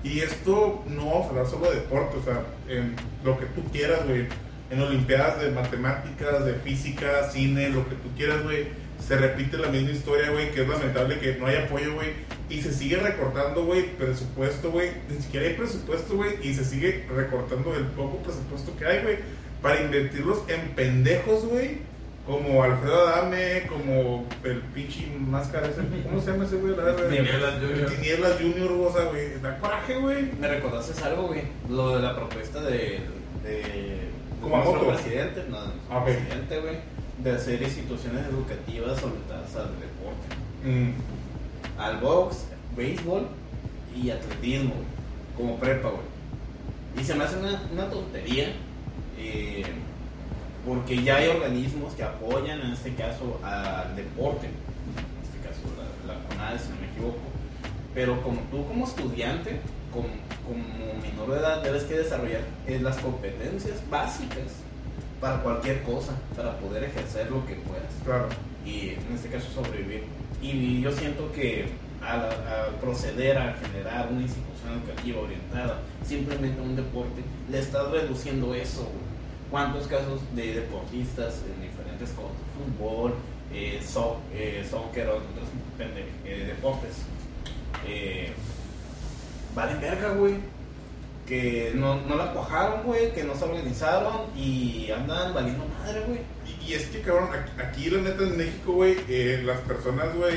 Y 0.05 0.21
esto 0.21 0.85
no 0.87 1.07
vamos 1.07 1.27
a 1.27 1.31
hablar 1.31 1.47
solo 1.47 1.71
de 1.71 1.77
deporte, 1.77 2.17
o 2.19 2.23
sea, 2.23 2.45
en 2.69 2.95
lo 3.25 3.39
que 3.39 3.47
tú 3.47 3.63
quieras, 3.73 4.07
güey. 4.07 4.27
En 4.71 4.81
Olimpiadas 4.81 5.41
de 5.41 5.51
matemáticas, 5.51 6.45
de 6.45 6.55
física, 6.55 7.29
cine, 7.31 7.71
lo 7.71 7.89
que 7.89 7.97
tú 7.97 8.09
quieras, 8.17 8.43
güey. 8.43 8.69
Se 9.05 9.17
repite 9.17 9.57
la 9.59 9.69
misma 9.69 9.91
historia, 9.91 10.31
güey, 10.31 10.53
que 10.53 10.63
es 10.63 10.69
lamentable 10.69 11.19
que 11.19 11.35
no 11.37 11.47
haya 11.47 11.65
apoyo, 11.65 11.95
güey. 11.95 12.11
Y 12.49 12.63
se 12.63 12.73
sigue 12.73 12.97
recortando, 12.97 13.65
güey, 13.65 13.97
presupuesto, 13.97 14.71
güey. 14.71 14.91
Ni 15.09 15.21
siquiera 15.23 15.47
hay 15.47 15.55
presupuesto, 15.55 16.17
güey. 16.17 16.35
Y 16.47 16.55
se 16.55 16.65
sigue 16.65 17.07
recortando 17.15 17.75
el 17.75 17.87
poco 17.87 18.19
presupuesto 18.19 18.77
que 18.77 18.87
hay, 18.87 19.03
güey. 19.03 19.17
Para 19.63 19.81
invertirlos 19.83 20.39
en 20.49 20.71
pendejos, 20.71 21.45
güey. 21.47 21.79
Como 22.27 22.63
Alfredo 22.63 23.09
Adame, 23.09 23.67
como 23.69 24.25
el 24.45 24.61
pinche 24.75 25.07
máscara 25.19 25.67
ese. 25.69 25.81
¿Cómo 26.05 26.21
se 26.21 26.31
llama 26.31 26.45
ese, 26.45 26.57
güey? 26.57 26.75
Tinieblas 26.75 27.55
Junior. 27.61 27.91
Tinieblas 27.91 28.33
Junior, 28.41 28.73
o 28.73 28.93
sea, 28.93 29.05
güey. 29.07 29.41
Da 29.41 29.59
coraje, 29.59 29.97
güey. 29.97 30.31
Me 30.39 30.47
recordaste 30.49 31.03
algo, 31.03 31.29
güey. 31.29 31.43
Lo 31.69 31.97
de 31.97 32.03
la 32.03 32.15
propuesta 32.15 32.61
de. 32.63 33.01
de 33.43 34.11
Como 34.41 34.57
nuestro 34.57 34.89
presidente, 34.89 35.45
no, 35.51 35.59
Ah, 35.91 35.99
ok. 35.99 36.05
presidente, 36.05 36.61
güey. 36.61 36.77
De 37.25 37.33
hacer 37.33 37.61
instituciones 37.63 38.25
educativas 38.27 39.03
orientadas 39.03 39.57
al 39.57 39.71
deporte. 39.81 40.29
Mm. 40.65 40.93
Al 41.81 41.97
box, 41.99 42.45
béisbol 42.77 43.27
y 43.97 44.11
atletismo, 44.11 44.75
güey. 44.75 44.87
Como 45.37 45.59
prepa, 45.59 45.89
güey. 45.89 46.03
Y 47.01 47.05
se 47.05 47.15
me 47.15 47.25
hace 47.25 47.39
una, 47.39 47.63
una 47.73 47.91
tontería. 47.91 48.53
Eh, 49.21 49.63
porque 50.67 51.03
ya 51.03 51.17
hay 51.17 51.29
organismos 51.29 51.95
que 51.95 52.03
apoyan, 52.03 52.61
en 52.61 52.73
este 52.73 52.95
caso, 52.95 53.41
al 53.43 53.95
deporte. 53.97 54.47
En 54.47 55.23
este 55.25 55.39
caso, 55.47 55.63
la, 56.07 56.15
la 56.15 56.21
CONADE, 56.29 56.59
si 56.59 56.69
no 56.71 56.81
me 56.81 56.87
equivoco. 56.91 57.19
Pero 57.95 58.23
como 58.23 58.41
tú 58.51 58.67
como 58.67 58.85
estudiante, 58.87 59.61
como, 59.93 60.09
como 60.47 60.63
menor 61.03 61.31
de 61.35 61.41
edad, 61.41 61.63
debes 61.63 61.85
que 61.85 61.95
desarrollar 61.95 62.43
eh, 62.67 62.79
las 62.81 62.97
competencias 62.99 63.79
básicas 63.91 64.45
para 65.21 65.43
cualquier 65.43 65.83
cosa, 65.83 66.13
para 66.37 66.57
poder 66.59 66.85
ejercer 66.85 67.31
lo 67.31 67.45
que 67.47 67.55
puedas 67.57 67.93
Claro. 68.05 68.29
y 68.65 68.91
en 68.91 69.15
este 69.15 69.29
caso 69.29 69.47
sobrevivir. 69.55 70.05
Y 70.41 70.81
yo 70.81 70.93
siento 70.93 71.31
que 71.33 71.69
al, 72.03 72.21
al 72.23 72.75
proceder 72.81 73.37
a 73.37 73.55
generar 73.55 74.09
una 74.11 74.23
institución 74.23 74.73
educativa 74.83 75.21
orientada 75.21 75.81
simplemente 76.07 76.61
a 76.61 76.65
un 76.65 76.77
deporte, 76.77 77.23
le 77.51 77.59
estás 77.59 77.91
reduciendo 77.91 78.55
eso. 78.55 78.89
¿Cuántos 79.51 79.87
casos 79.89 80.21
de 80.35 80.55
deportistas 80.55 81.41
en 81.45 81.63
diferentes 81.63 82.11
cosas? 82.11 82.37
Fútbol, 82.79 83.15
eh, 83.53 83.81
so- 83.85 84.21
eh, 84.33 84.65
soccer 84.69 85.09
otros 85.09 85.49
eh, 86.25 86.45
deportes. 86.47 86.97
Eh, 87.87 88.33
valen 89.55 89.81
verga, 89.81 90.11
güey. 90.11 90.35
Que 91.27 91.73
no, 91.75 92.01
no 92.03 92.17
la 92.17 92.33
cuajaron, 92.33 92.83
güey, 92.83 93.13
que 93.13 93.23
no 93.25 93.35
se 93.37 93.45
organizaron 93.45 94.23
y 94.37 94.91
andan 94.91 95.33
valiendo 95.33 95.65
madre, 95.81 96.03
güey. 96.07 96.21
Y, 96.67 96.75
es 96.75 96.87
que, 96.87 97.01
cabrón, 97.03 97.29
aquí, 97.33 97.51
aquí, 97.63 97.91
la 97.91 98.03
neta 98.03 98.23
en 98.25 98.37
México, 98.37 98.73
güey, 98.73 98.97
eh, 99.09 99.41
las 99.45 99.61
personas, 99.61 100.15
güey, 100.17 100.37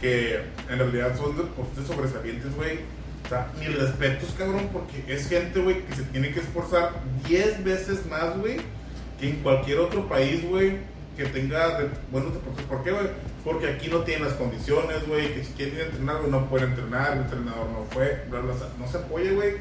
que 0.00 0.36
en 0.70 0.78
realidad 0.78 1.16
son 1.18 1.36
deportistas 1.36 1.86
sobresalientes, 1.86 2.54
güey, 2.56 2.80
o 3.24 3.28
sea, 3.28 3.50
mis 3.58 3.74
respetos, 3.74 4.34
cabrón, 4.38 4.68
porque 4.72 5.02
es 5.08 5.28
gente, 5.28 5.60
güey, 5.60 5.82
que 5.86 5.94
se 5.94 6.02
tiene 6.04 6.30
que 6.32 6.40
esforzar 6.40 6.92
10 7.26 7.64
veces 7.64 8.06
más, 8.06 8.36
güey, 8.38 8.56
que 9.18 9.30
en 9.30 9.36
cualquier 9.36 9.78
otro 9.78 10.08
país, 10.08 10.46
güey, 10.48 10.78
que 11.16 11.24
tenga 11.26 11.78
de- 11.80 11.88
buenos 12.10 12.34
deportes. 12.34 12.64
¿Por 12.66 12.82
qué, 12.82 12.90
güey? 12.90 13.06
Porque 13.44 13.68
aquí 13.68 13.88
no 13.88 14.00
tienen 14.00 14.24
las 14.24 14.34
condiciones, 14.34 15.06
güey, 15.06 15.32
que 15.34 15.44
si 15.44 15.52
quieren 15.52 15.74
ir 15.76 15.80
a 15.82 15.84
entrenar, 15.86 16.16
güey, 16.18 16.30
no 16.30 16.48
pueden 16.48 16.70
entrenar, 16.70 17.12
el 17.12 17.18
entrenador 17.20 17.68
no 17.70 17.84
fue, 17.90 18.24
bla, 18.30 18.40
bla, 18.40 18.52
bla, 18.54 18.68
no 18.78 18.88
se 18.88 18.98
apoya, 18.98 19.32
güey. 19.32 19.52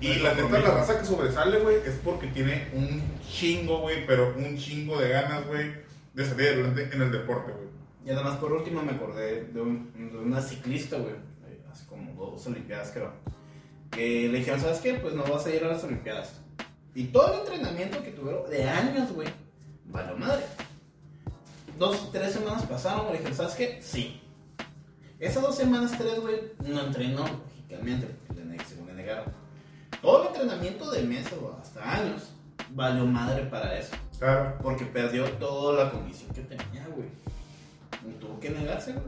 Y 0.00 0.16
No 0.16 0.22
la 0.24 0.34
neta, 0.34 0.58
la 0.58 0.70
raza 0.74 0.98
que 0.98 1.04
sobresale, 1.04 1.58
güey, 1.60 1.76
es 1.86 1.94
porque 2.02 2.26
tiene 2.28 2.66
un 2.72 3.02
chingo, 3.30 3.80
güey, 3.82 4.04
pero 4.06 4.34
un 4.36 4.56
chingo 4.56 4.98
de 5.00 5.10
ganas, 5.10 5.46
güey, 5.46 5.70
de 6.14 6.24
salir 6.24 6.48
adelante 6.48 6.88
en 6.92 7.02
el 7.02 7.12
deporte, 7.12 7.52
güey. 7.52 7.68
Y 8.04 8.10
además, 8.10 8.36
por 8.38 8.52
último, 8.52 8.82
me 8.82 8.92
acordé 8.92 9.44
de, 9.52 9.60
un- 9.60 9.92
de 9.94 10.18
una 10.18 10.40
ciclista, 10.40 10.96
güey, 10.96 11.14
dos 12.30 12.46
Olimpiadas, 12.46 12.90
creo. 12.92 13.12
Que 13.90 14.28
le 14.28 14.38
dijeron, 14.38 14.60
¿sabes 14.60 14.78
qué? 14.78 14.94
Pues 14.94 15.14
no 15.14 15.22
vas 15.24 15.44
a 15.46 15.50
ir 15.54 15.62
a 15.64 15.68
las 15.68 15.84
Olimpiadas. 15.84 16.32
Y 16.94 17.04
todo 17.04 17.32
el 17.34 17.40
entrenamiento 17.40 18.02
que 18.02 18.10
tuvieron 18.10 18.48
de 18.50 18.64
años, 18.68 19.12
güey, 19.12 19.28
valió 19.86 20.16
madre. 20.16 20.44
Dos, 21.78 22.10
tres 22.12 22.32
semanas 22.32 22.64
pasaron, 22.66 23.06
le 23.06 23.12
dijeron, 23.12 23.34
¿sabes 23.34 23.54
qué? 23.54 23.78
Sí. 23.82 24.20
Esas 25.18 25.42
dos 25.42 25.56
semanas, 25.56 25.92
tres, 25.96 26.20
güey, 26.20 26.36
no 26.64 26.80
entrenó, 26.82 27.24
lógicamente, 27.26 28.06
porque 28.26 28.42
le 28.44 28.56
neg- 28.56 28.64
según 28.64 28.86
le 28.88 28.94
negaron. 28.94 29.24
Todo 30.00 30.22
el 30.22 30.28
entrenamiento 30.28 30.90
de 30.90 31.02
meses 31.02 31.32
o 31.40 31.56
hasta 31.60 31.92
años 31.92 32.30
valió 32.70 33.04
madre 33.06 33.44
para 33.44 33.78
eso. 33.78 33.94
Claro. 34.18 34.56
Porque 34.62 34.84
perdió 34.84 35.24
toda 35.32 35.84
la 35.84 35.90
condición 35.90 36.30
que 36.34 36.42
tenía, 36.42 36.86
güey. 36.94 37.08
Y 38.08 38.18
tuvo 38.18 38.38
que 38.40 38.50
negarse, 38.50 38.92
güey. 38.92 39.04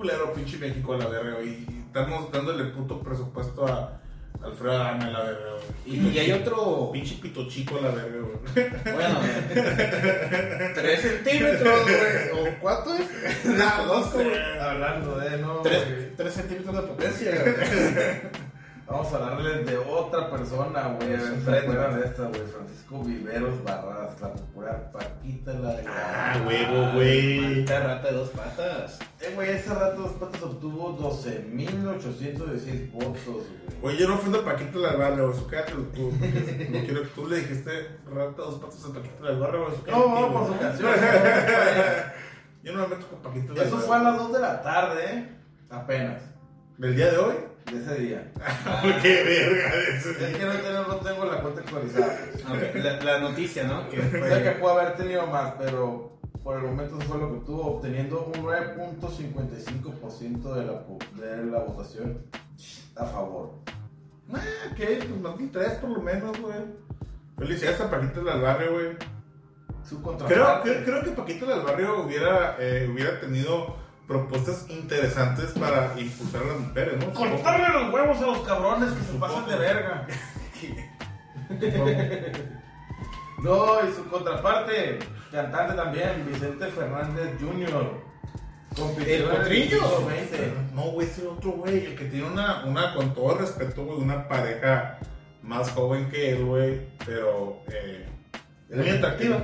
Culero, 0.00 0.32
pinche 0.32 0.56
México 0.56 0.94
a 0.94 0.96
la 0.96 1.08
verga, 1.08 1.34
güey. 1.34 1.48
Y 1.48 1.84
estamos 1.84 2.32
dándole 2.32 2.64
puto 2.70 3.02
presupuesto 3.02 3.66
a 3.66 4.00
Alfredo 4.42 4.72
Adame 4.72 5.04
a 5.04 5.10
la 5.10 5.22
verga, 5.24 5.50
güey. 5.84 5.98
Y, 5.98 6.08
y 6.08 6.18
hay 6.18 6.32
otro. 6.32 6.90
Pinche 6.90 7.16
pito 7.16 7.46
chico 7.46 7.76
a 7.76 7.82
la 7.82 7.90
verga, 7.90 8.18
güey. 8.18 8.70
Bueno, 8.94 9.20
tres 10.74 11.02
centímetros, 11.02 11.82
güey. 11.82 12.30
¿O 12.32 12.60
cuánto 12.62 12.94
es? 12.94 13.44
Desconozco, 13.44 14.24
güey. 14.24 14.58
Hablando 14.58 15.18
de, 15.18 15.36
¿no? 15.36 15.56
Tres, 15.60 16.32
centímetros 16.32 16.76
de 16.76 16.82
potencia, 16.82 17.32
güey. 17.42 18.40
Vamos 18.90 19.12
a 19.12 19.16
hablarles 19.18 19.66
de 19.66 19.78
otra 19.78 20.28
persona, 20.30 20.96
güey. 20.98 21.12
Es 21.12 21.22
un 21.22 21.44
¿Se 21.44 21.50
reto. 21.50 21.70
acuerdan 21.70 22.00
de 22.00 22.06
esta, 22.06 22.22
güey? 22.24 22.40
Francisco 22.42 23.02
Viveros 23.04 23.62
Barras, 23.62 24.20
la 24.20 24.32
popular 24.32 24.90
Paquita 24.92 25.52
la 25.52 25.74
de 25.76 25.84
Ah, 25.86 26.42
huevo, 26.44 26.92
güey. 26.94 27.40
Maldita 27.40 27.80
rata 27.84 28.08
de 28.08 28.14
dos 28.14 28.28
patas. 28.30 28.98
Eh, 29.20 29.32
güey, 29.36 29.50
ese 29.50 29.72
rato 29.72 30.02
dos 30.02 30.12
patas 30.14 30.42
obtuvo 30.42 30.98
12.816 30.98 32.90
votos, 32.92 33.24
güey. 33.24 33.94
Oye, 33.94 33.96
yo 33.98 34.08
no 34.08 34.14
ofendo 34.16 34.40
a 34.40 34.44
Paquito 34.44 34.80
la 34.80 34.96
barra, 34.96 35.22
güey. 35.22 35.36
Eso 35.36 35.46
quédatelo 35.46 35.82
tú. 35.94 36.10
No 36.10 36.80
quiero 36.84 37.02
que 37.02 37.08
tú 37.14 37.26
le 37.28 37.36
dijiste 37.36 37.70
rata 38.12 38.42
dos 38.42 38.56
patas 38.58 38.84
a 38.84 38.92
Paquito 38.92 39.22
la 39.24 39.38
barra, 39.38 39.58
güey. 39.58 39.72
Eso 39.72 39.82
No, 39.86 40.20
no, 40.20 40.32
por 40.32 40.42
güey. 40.42 40.52
su 40.52 40.58
canción. 40.58 40.92
güey. 40.92 41.10
Yo 42.64 42.72
no 42.74 42.82
me 42.88 42.88
meto 42.96 43.06
con 43.08 43.18
Paquito 43.22 43.54
la 43.54 43.62
Eso 43.62 43.76
barra. 43.76 43.86
fue 43.86 43.96
a 43.96 44.02
las 44.02 44.18
2 44.18 44.32
de 44.32 44.38
la 44.40 44.62
tarde, 44.62 45.04
¿eh? 45.14 45.28
Apenas. 45.70 46.22
¿Del 46.76 46.96
día 46.96 47.12
de 47.12 47.18
hoy? 47.18 47.34
De 47.66 47.78
ese 47.78 47.94
día. 48.00 48.32
Qué 49.02 49.22
verga. 49.24 49.74
eso. 49.96 50.10
Es 50.10 50.36
que 50.36 50.44
no, 50.44 50.52
tengo- 50.52 50.84
no 50.88 50.96
tengo 50.96 51.24
la 51.24 51.40
cuenta 51.42 51.60
actualizada. 51.60 52.18
Ok, 52.48 52.74
La, 52.82 53.00
la 53.02 53.18
noticia, 53.20 53.64
¿no? 53.64 53.88
Que 53.88 53.96
Sé 54.02 54.10
que 54.10 54.18
fue, 54.20 54.56
pudo 54.60 54.78
haber 54.78 54.96
tenido 54.96 55.26
más, 55.26 55.54
pero 55.58 56.18
por 56.42 56.56
el 56.56 56.62
momento 56.64 56.98
eso 56.98 57.06
fue 57.08 57.18
lo 57.18 57.32
que 57.34 57.40
tuvo, 57.46 57.76
obteniendo 57.76 58.24
un 58.34 58.42
9.55% 58.42 60.54
de 60.54 60.64
la, 60.64 60.82
de 61.26 61.44
la 61.46 61.58
votación 61.60 62.18
a 62.96 63.04
favor. 63.04 63.50
Ah, 64.32 64.38
ok, 64.70 64.76
pues 64.76 65.20
más 65.20 65.38
de 65.38 65.46
tres 65.48 65.72
por 65.74 65.90
lo 65.90 66.00
menos, 66.02 66.38
güey. 66.40 66.54
Felicidades 67.38 67.80
a 67.80 67.90
Paquito 67.90 68.22
del 68.24 68.40
Barrio, 68.40 68.72
güey. 68.72 68.88
Su 69.88 70.00
Creo, 70.02 70.62
creo, 70.62 70.84
creo 70.84 71.02
que 71.04 71.10
Paquito 71.10 71.46
del 71.46 71.60
Barrio 71.62 72.02
hubiera, 72.04 72.56
eh, 72.60 72.88
hubiera 72.92 73.18
tenido 73.20 73.76
propuestas 74.10 74.68
interesantes 74.68 75.52
para 75.52 75.94
impulsar 75.96 76.42
a 76.42 76.46
las 76.46 76.58
mujeres, 76.58 76.98
¿no? 76.98 77.14
Cortarle 77.14 77.68
los 77.68 77.94
huevos 77.94 78.18
a 78.18 78.26
los 78.26 78.38
cabrones 78.40 78.90
que 78.90 79.04
se 79.04 79.18
pasan 79.18 79.46
de 79.46 79.56
verga. 79.56 80.06
No, 83.42 83.88
y 83.88 83.92
su 83.94 84.04
contraparte, 84.10 84.98
cantante 85.32 85.72
también, 85.72 86.26
Vicente 86.30 86.66
Fernández 86.66 87.30
Jr. 87.40 88.02
¿El 89.06 89.22
potrillo? 89.24 89.40
distrito 89.40 90.06
20. 90.06 90.52
No, 90.74 90.82
güey, 90.90 91.06
ese 91.06 91.26
otro 91.26 91.52
güey, 91.52 91.86
el 91.86 91.96
que 91.96 92.04
tiene 92.04 92.26
una, 92.26 92.66
una, 92.66 92.94
con 92.94 93.14
todo 93.14 93.38
respeto, 93.38 93.86
güey, 93.86 93.98
una 93.98 94.28
pareja 94.28 94.98
más 95.42 95.70
joven 95.70 96.10
que 96.10 96.32
él, 96.32 96.44
güey, 96.44 96.86
pero 97.06 97.62
eh, 97.72 98.09
muy 98.76 98.88
atractiva. 98.90 99.42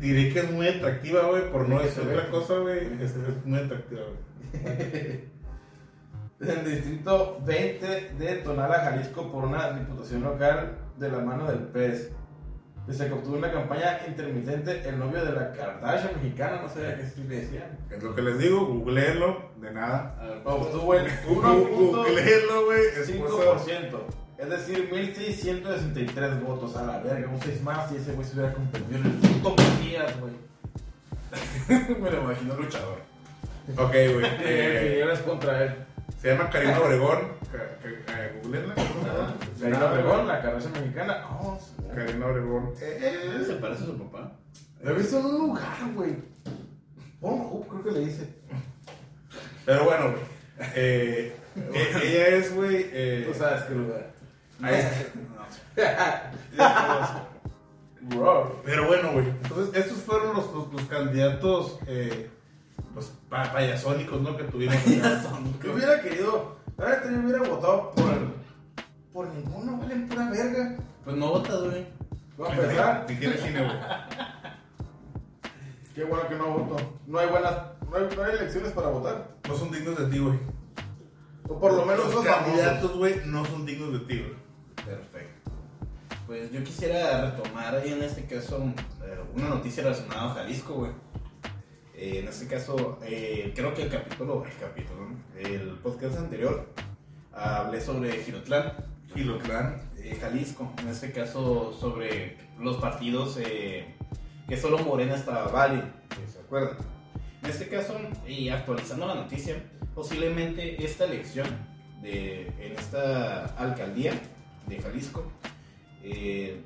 Diré 0.00 0.32
que 0.32 0.38
es 0.40 0.50
muy 0.50 0.68
atractiva, 0.68 1.22
güey, 1.28 1.50
por 1.50 1.68
no 1.68 1.78
decir 1.80 2.04
se 2.04 2.10
otra 2.10 2.30
cosa, 2.30 2.58
güey, 2.58 2.78
es, 3.00 3.16
es 3.16 3.44
muy 3.44 3.58
atractiva, 3.58 4.02
güey. 4.02 5.34
En 6.40 6.50
el 6.50 6.64
distrito 6.64 7.38
20 7.46 7.86
de 8.18 8.34
Tonala, 8.44 8.80
Jalisco, 8.80 9.30
por 9.32 9.44
una 9.44 9.70
diputación 9.70 10.22
local 10.22 10.76
de 10.98 11.10
la 11.10 11.18
mano 11.20 11.46
del 11.46 11.60
PES. 11.60 12.10
Que 12.86 13.12
obtuvo 13.12 13.36
una 13.38 13.50
campaña 13.50 14.00
intermitente, 14.06 14.86
el 14.86 14.98
novio 14.98 15.24
de 15.24 15.32
la 15.32 15.52
Kardashian 15.52 16.16
mexicana, 16.16 16.60
no 16.60 16.68
sé 16.68 16.86
a 16.86 16.96
qué 16.96 17.04
le 17.26 17.40
decían. 17.40 17.78
Es 17.90 18.02
lo 18.02 18.14
que 18.14 18.20
les 18.20 18.38
digo, 18.38 18.66
googleenlo, 18.66 19.52
de 19.58 19.70
nada. 19.70 20.42
Obtuvo 20.44 20.92
el 20.94 21.06
Gu- 21.06 21.68
Googleenlo, 21.96 22.66
güey, 22.66 22.82
esposo. 22.88 23.56
1.5%. 23.66 24.23
Es 24.38 24.48
decir, 24.50 24.90
1.663 24.90 26.40
votos 26.42 26.76
a 26.76 26.82
la 26.84 26.98
verga, 26.98 27.28
un 27.28 27.40
6 27.40 27.62
más 27.62 27.90
y 27.92 27.96
ese 27.96 28.12
güey 28.12 28.26
se 28.26 28.34
hubiera 28.34 28.52
convertido 28.52 28.98
en 28.98 29.06
el 29.06 29.12
puto 29.12 29.54
Mesías, 29.56 30.12
güey. 30.20 30.32
me 32.00 32.10
lo 32.10 32.22
imagino 32.22 32.54
luchador. 32.56 32.98
Ok, 33.76 33.90
güey. 33.92 34.24
Eh, 34.24 34.40
eh, 34.44 34.88
Figueras 34.90 35.20
contra 35.20 35.62
él. 35.64 35.74
se 36.20 36.28
llama 36.34 36.50
Karina 36.50 36.80
Obregón. 36.80 37.18
Eh, 37.54 38.40
googleenla. 38.42 38.74
Karina 39.60 39.86
Obregón, 39.92 40.26
la 40.26 40.42
Kardashian 40.42 40.72
mexicana. 40.72 41.26
Oh, 41.30 41.58
sí. 41.60 41.82
Karina 41.94 42.26
Obregón. 42.26 42.72
Eh, 42.80 43.42
¿Se 43.46 43.54
parece 43.54 43.84
a 43.84 43.86
su 43.86 43.98
papá? 43.98 44.32
La 44.82 44.90
he 44.90 44.94
visto 44.94 45.18
en 45.18 45.26
un 45.26 45.38
lugar, 45.38 45.76
güey. 45.94 46.16
Pornhub, 47.20 47.66
creo 47.68 47.84
que 47.84 47.90
le 47.92 48.00
dice. 48.06 48.28
Pero 49.64 49.84
bueno, 49.84 50.10
güey. 50.10 50.22
Eh, 50.74 51.36
eh, 51.56 51.92
ella 52.02 52.26
es, 52.36 52.54
güey. 52.54 52.86
eh, 52.92 53.24
Tú 53.32 53.38
sabes 53.38 53.62
qué 53.62 53.74
lugar. 53.74 54.12
Ahí- 54.62 54.84
Bro. 58.02 58.60
Pero 58.64 58.86
bueno, 58.86 59.12
güey. 59.12 59.26
Entonces, 59.28 59.74
estos 59.74 59.98
fueron 60.02 60.34
los, 60.36 60.52
los, 60.52 60.72
los 60.72 60.82
candidatos, 60.82 61.78
eh, 61.86 62.30
pues, 62.92 63.12
pa- 63.30 63.50
payasónicos, 63.52 64.20
¿no? 64.20 64.36
Que 64.36 64.44
tuvimos. 64.44 64.76
Yo 65.64 65.72
hubiera 65.72 66.00
querido. 66.02 66.56
Neta, 66.76 67.10
yo 67.10 67.18
hubiera 67.20 67.38
votado 67.48 67.92
por. 67.92 68.34
Por 69.12 69.28
ninguno, 69.28 69.78
valen 69.78 70.08
pura 70.08 70.28
verga. 70.30 70.76
Pues 71.04 71.16
no 71.16 71.28
vota, 71.30 71.56
güey. 71.56 71.86
Va 72.40 72.48
a 72.48 72.52
empezar. 72.52 73.04
Si 73.08 73.16
quieres 73.16 73.40
cine, 73.40 73.64
güey. 73.64 73.76
Qué 75.94 76.04
bueno 76.04 76.28
que 76.28 76.34
no 76.34 76.46
voto. 76.58 76.76
No 77.06 77.18
hay 77.20 77.28
buenas. 77.28 77.54
No 77.88 77.96
hay, 77.96 78.08
no 78.16 78.22
hay 78.24 78.32
elecciones 78.34 78.72
para 78.72 78.88
votar. 78.88 79.28
No 79.48 79.56
son 79.56 79.70
dignos 79.70 79.96
de 79.96 80.06
ti, 80.06 80.18
güey. 80.18 80.38
O 81.48 81.60
por 81.60 81.72
lo 81.74 81.86
menos 81.86 82.06
los 82.06 82.14
los 82.16 82.24
candidatos, 82.24 82.96
güey, 82.96 83.20
no 83.26 83.44
son 83.46 83.64
dignos 83.64 83.92
de 83.92 83.98
ti, 84.00 84.18
güey. 84.18 84.43
Perfecto. 84.84 85.50
Pues 86.26 86.50
yo 86.52 86.62
quisiera 86.64 87.30
retomar 87.30 87.74
ahí 87.74 87.92
en 87.92 88.02
este 88.02 88.24
caso 88.24 88.62
eh, 89.02 89.18
una 89.34 89.48
noticia 89.48 89.82
relacionada 89.82 90.30
a 90.30 90.34
Jalisco, 90.34 90.74
güey. 90.74 90.92
Eh, 91.96 92.20
en 92.20 92.28
este 92.28 92.46
caso, 92.46 92.98
eh, 93.04 93.52
creo 93.54 93.72
que 93.74 93.82
el 93.82 93.88
capítulo, 93.90 94.44
el 94.44 94.56
capítulo, 94.58 95.08
el 95.38 95.78
podcast 95.78 96.18
anterior, 96.18 96.66
hablé 97.32 97.80
sobre 97.80 98.12
Girotlán, 98.22 98.72
Gilotlán. 99.14 99.80
eh, 99.98 100.18
Jalisco, 100.20 100.72
en 100.78 100.88
este 100.88 101.12
caso 101.12 101.72
sobre 101.72 102.36
los 102.58 102.76
partidos 102.76 103.36
que 103.36 104.56
solo 104.56 104.78
Morena 104.78 105.14
estaba 105.14 105.48
válido, 105.48 105.84
¿se 106.30 106.40
acuerdan? 106.40 106.76
En 107.42 107.50
este 107.50 107.68
caso, 107.68 107.96
y 108.26 108.48
actualizando 108.48 109.06
la 109.06 109.14
noticia, 109.14 109.56
posiblemente 109.94 110.82
esta 110.84 111.04
elección 111.04 111.46
de, 112.02 112.48
en 112.58 112.72
esta 112.78 113.46
alcaldía 113.56 114.12
de 114.66 114.80
Jalisco 114.80 115.24
eh, 116.02 116.62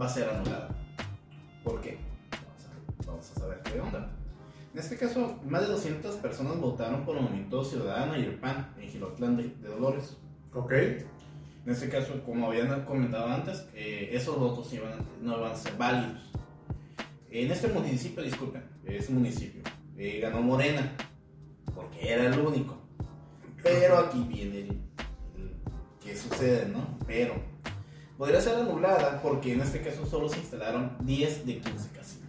va 0.00 0.06
a 0.06 0.08
ser 0.08 0.28
anulada. 0.28 0.68
¿Por 1.64 1.80
qué? 1.80 1.98
Vamos 2.30 2.66
a, 2.66 3.06
vamos 3.06 3.30
a 3.30 3.34
saber 3.40 3.60
qué 3.62 3.80
onda. 3.80 4.10
En 4.72 4.78
este 4.78 4.96
caso, 4.96 5.38
más 5.48 5.62
de 5.62 5.68
200 5.68 6.16
personas 6.16 6.56
votaron 6.58 7.04
por 7.04 7.16
el 7.16 7.22
Movimiento 7.24 7.62
Ciudadano 7.64 8.16
y 8.16 8.22
el 8.24 8.34
PAN 8.36 8.72
en 8.80 8.88
Gilotlán 8.88 9.36
de- 9.36 9.48
de 9.48 9.68
Dolores. 9.68 10.16
Ok. 10.54 10.72
En 10.72 11.70
este 11.72 11.88
caso, 11.88 12.22
como 12.24 12.48
habían 12.48 12.84
comentado 12.84 13.26
antes, 13.28 13.66
eh, 13.74 14.08
esos 14.12 14.36
votos 14.38 14.72
iban, 14.72 14.92
no 15.20 15.38
iban 15.38 15.52
a 15.52 15.54
ser 15.54 15.76
válidos. 15.76 16.32
En 17.30 17.50
este 17.50 17.68
municipio, 17.68 18.22
disculpen, 18.22 18.62
es 18.84 19.08
un 19.08 19.16
municipio, 19.16 19.62
eh, 19.96 20.18
ganó 20.20 20.42
Morena, 20.42 20.92
porque 21.74 22.12
era 22.12 22.26
el 22.26 22.38
único. 22.40 22.76
Pero 23.62 23.98
aquí 23.98 24.24
viene 24.28 24.60
el- 24.62 24.80
qué 26.12 26.18
sucede, 26.18 26.68
¿no? 26.68 26.86
Pero 27.06 27.34
podría 28.18 28.40
ser 28.40 28.56
anulada 28.56 29.20
porque 29.22 29.54
en 29.54 29.62
este 29.62 29.80
caso 29.80 30.04
solo 30.06 30.28
se 30.28 30.38
instalaron 30.38 30.96
10 31.00 31.46
de 31.46 31.58
15 31.58 31.88
casinos. 31.90 32.28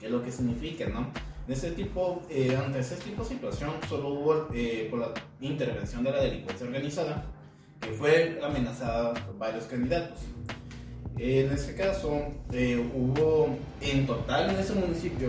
¿Qué 0.00 0.06
es 0.06 0.12
lo 0.12 0.22
que 0.22 0.32
significa, 0.32 0.88
no? 0.88 1.10
En 1.46 1.52
ese 1.52 1.70
tipo, 1.72 2.22
eh, 2.28 2.56
ante 2.56 2.80
ese 2.80 2.96
tipo 2.96 3.22
de 3.22 3.28
situación, 3.28 3.70
solo 3.88 4.08
hubo, 4.08 4.48
eh, 4.54 4.88
por 4.90 5.00
la 5.00 5.12
intervención 5.40 6.04
de 6.04 6.10
la 6.10 6.22
delincuencia 6.22 6.66
organizada, 6.66 7.24
que 7.80 7.90
fue 7.90 8.40
amenazada 8.42 9.14
por 9.14 9.38
varios 9.38 9.64
candidatos. 9.64 10.18
En 11.18 11.52
este 11.52 11.74
caso, 11.74 12.32
eh, 12.52 12.82
hubo 12.94 13.56
en 13.80 14.06
total 14.06 14.50
en 14.50 14.58
ese 14.58 14.74
municipio 14.74 15.28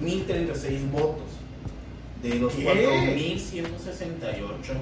1036 0.00 0.90
votos, 0.90 1.22
de 2.22 2.36
los 2.36 2.54
¿Qué? 2.54 2.64
4168 2.64 4.74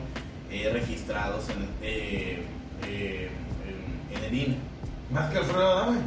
eh, 0.52 0.70
registrados 0.72 1.48
en, 1.50 1.62
eh, 1.82 2.42
eh, 2.86 3.30
en, 3.66 4.16
en 4.18 4.24
el 4.24 4.34
INE. 4.34 4.56
Más 5.10 5.30
que 5.30 5.38
Alfredo 5.38 5.66
Adame. 5.72 6.00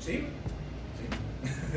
Sí, 0.00 0.24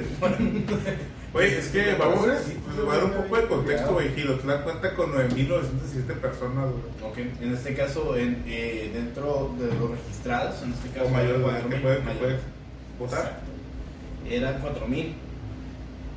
Oye, 1.33 1.57
es 1.59 1.67
que 1.69 1.93
vamos 1.95 2.27
a 2.27 2.39
Sí, 2.39 2.57
pues, 2.65 2.87
dar 2.87 3.03
un 3.05 3.11
poco 3.11 3.37
de 3.37 3.47
contexto, 3.47 3.93
güey. 3.93 4.13
Gilotlán 4.15 4.63
cuenta 4.63 4.93
con 4.95 5.13
9.907 5.13 6.13
personas, 6.19 6.65
güey. 6.71 7.09
Ok, 7.11 7.17
en 7.41 7.53
este 7.53 7.73
caso, 7.73 8.17
en, 8.17 8.43
eh, 8.47 8.91
dentro 8.93 9.55
de 9.59 9.67
los 9.75 9.91
registrados, 9.91 10.61
en 10.63 10.73
este 10.73 10.89
caso, 10.89 11.05
O 11.05 11.09
mayor 11.09 11.37
de 11.37 11.43
cuatro 11.43 11.69
que 11.69 11.75
mil, 11.75 11.81
puede, 11.83 11.97
que 11.97 12.03
mayor. 12.03 12.19
puede 12.19 12.37
votar. 12.99 13.19
Exacto. 13.19 13.51
Eran 14.29 14.59
4000. 14.61 15.13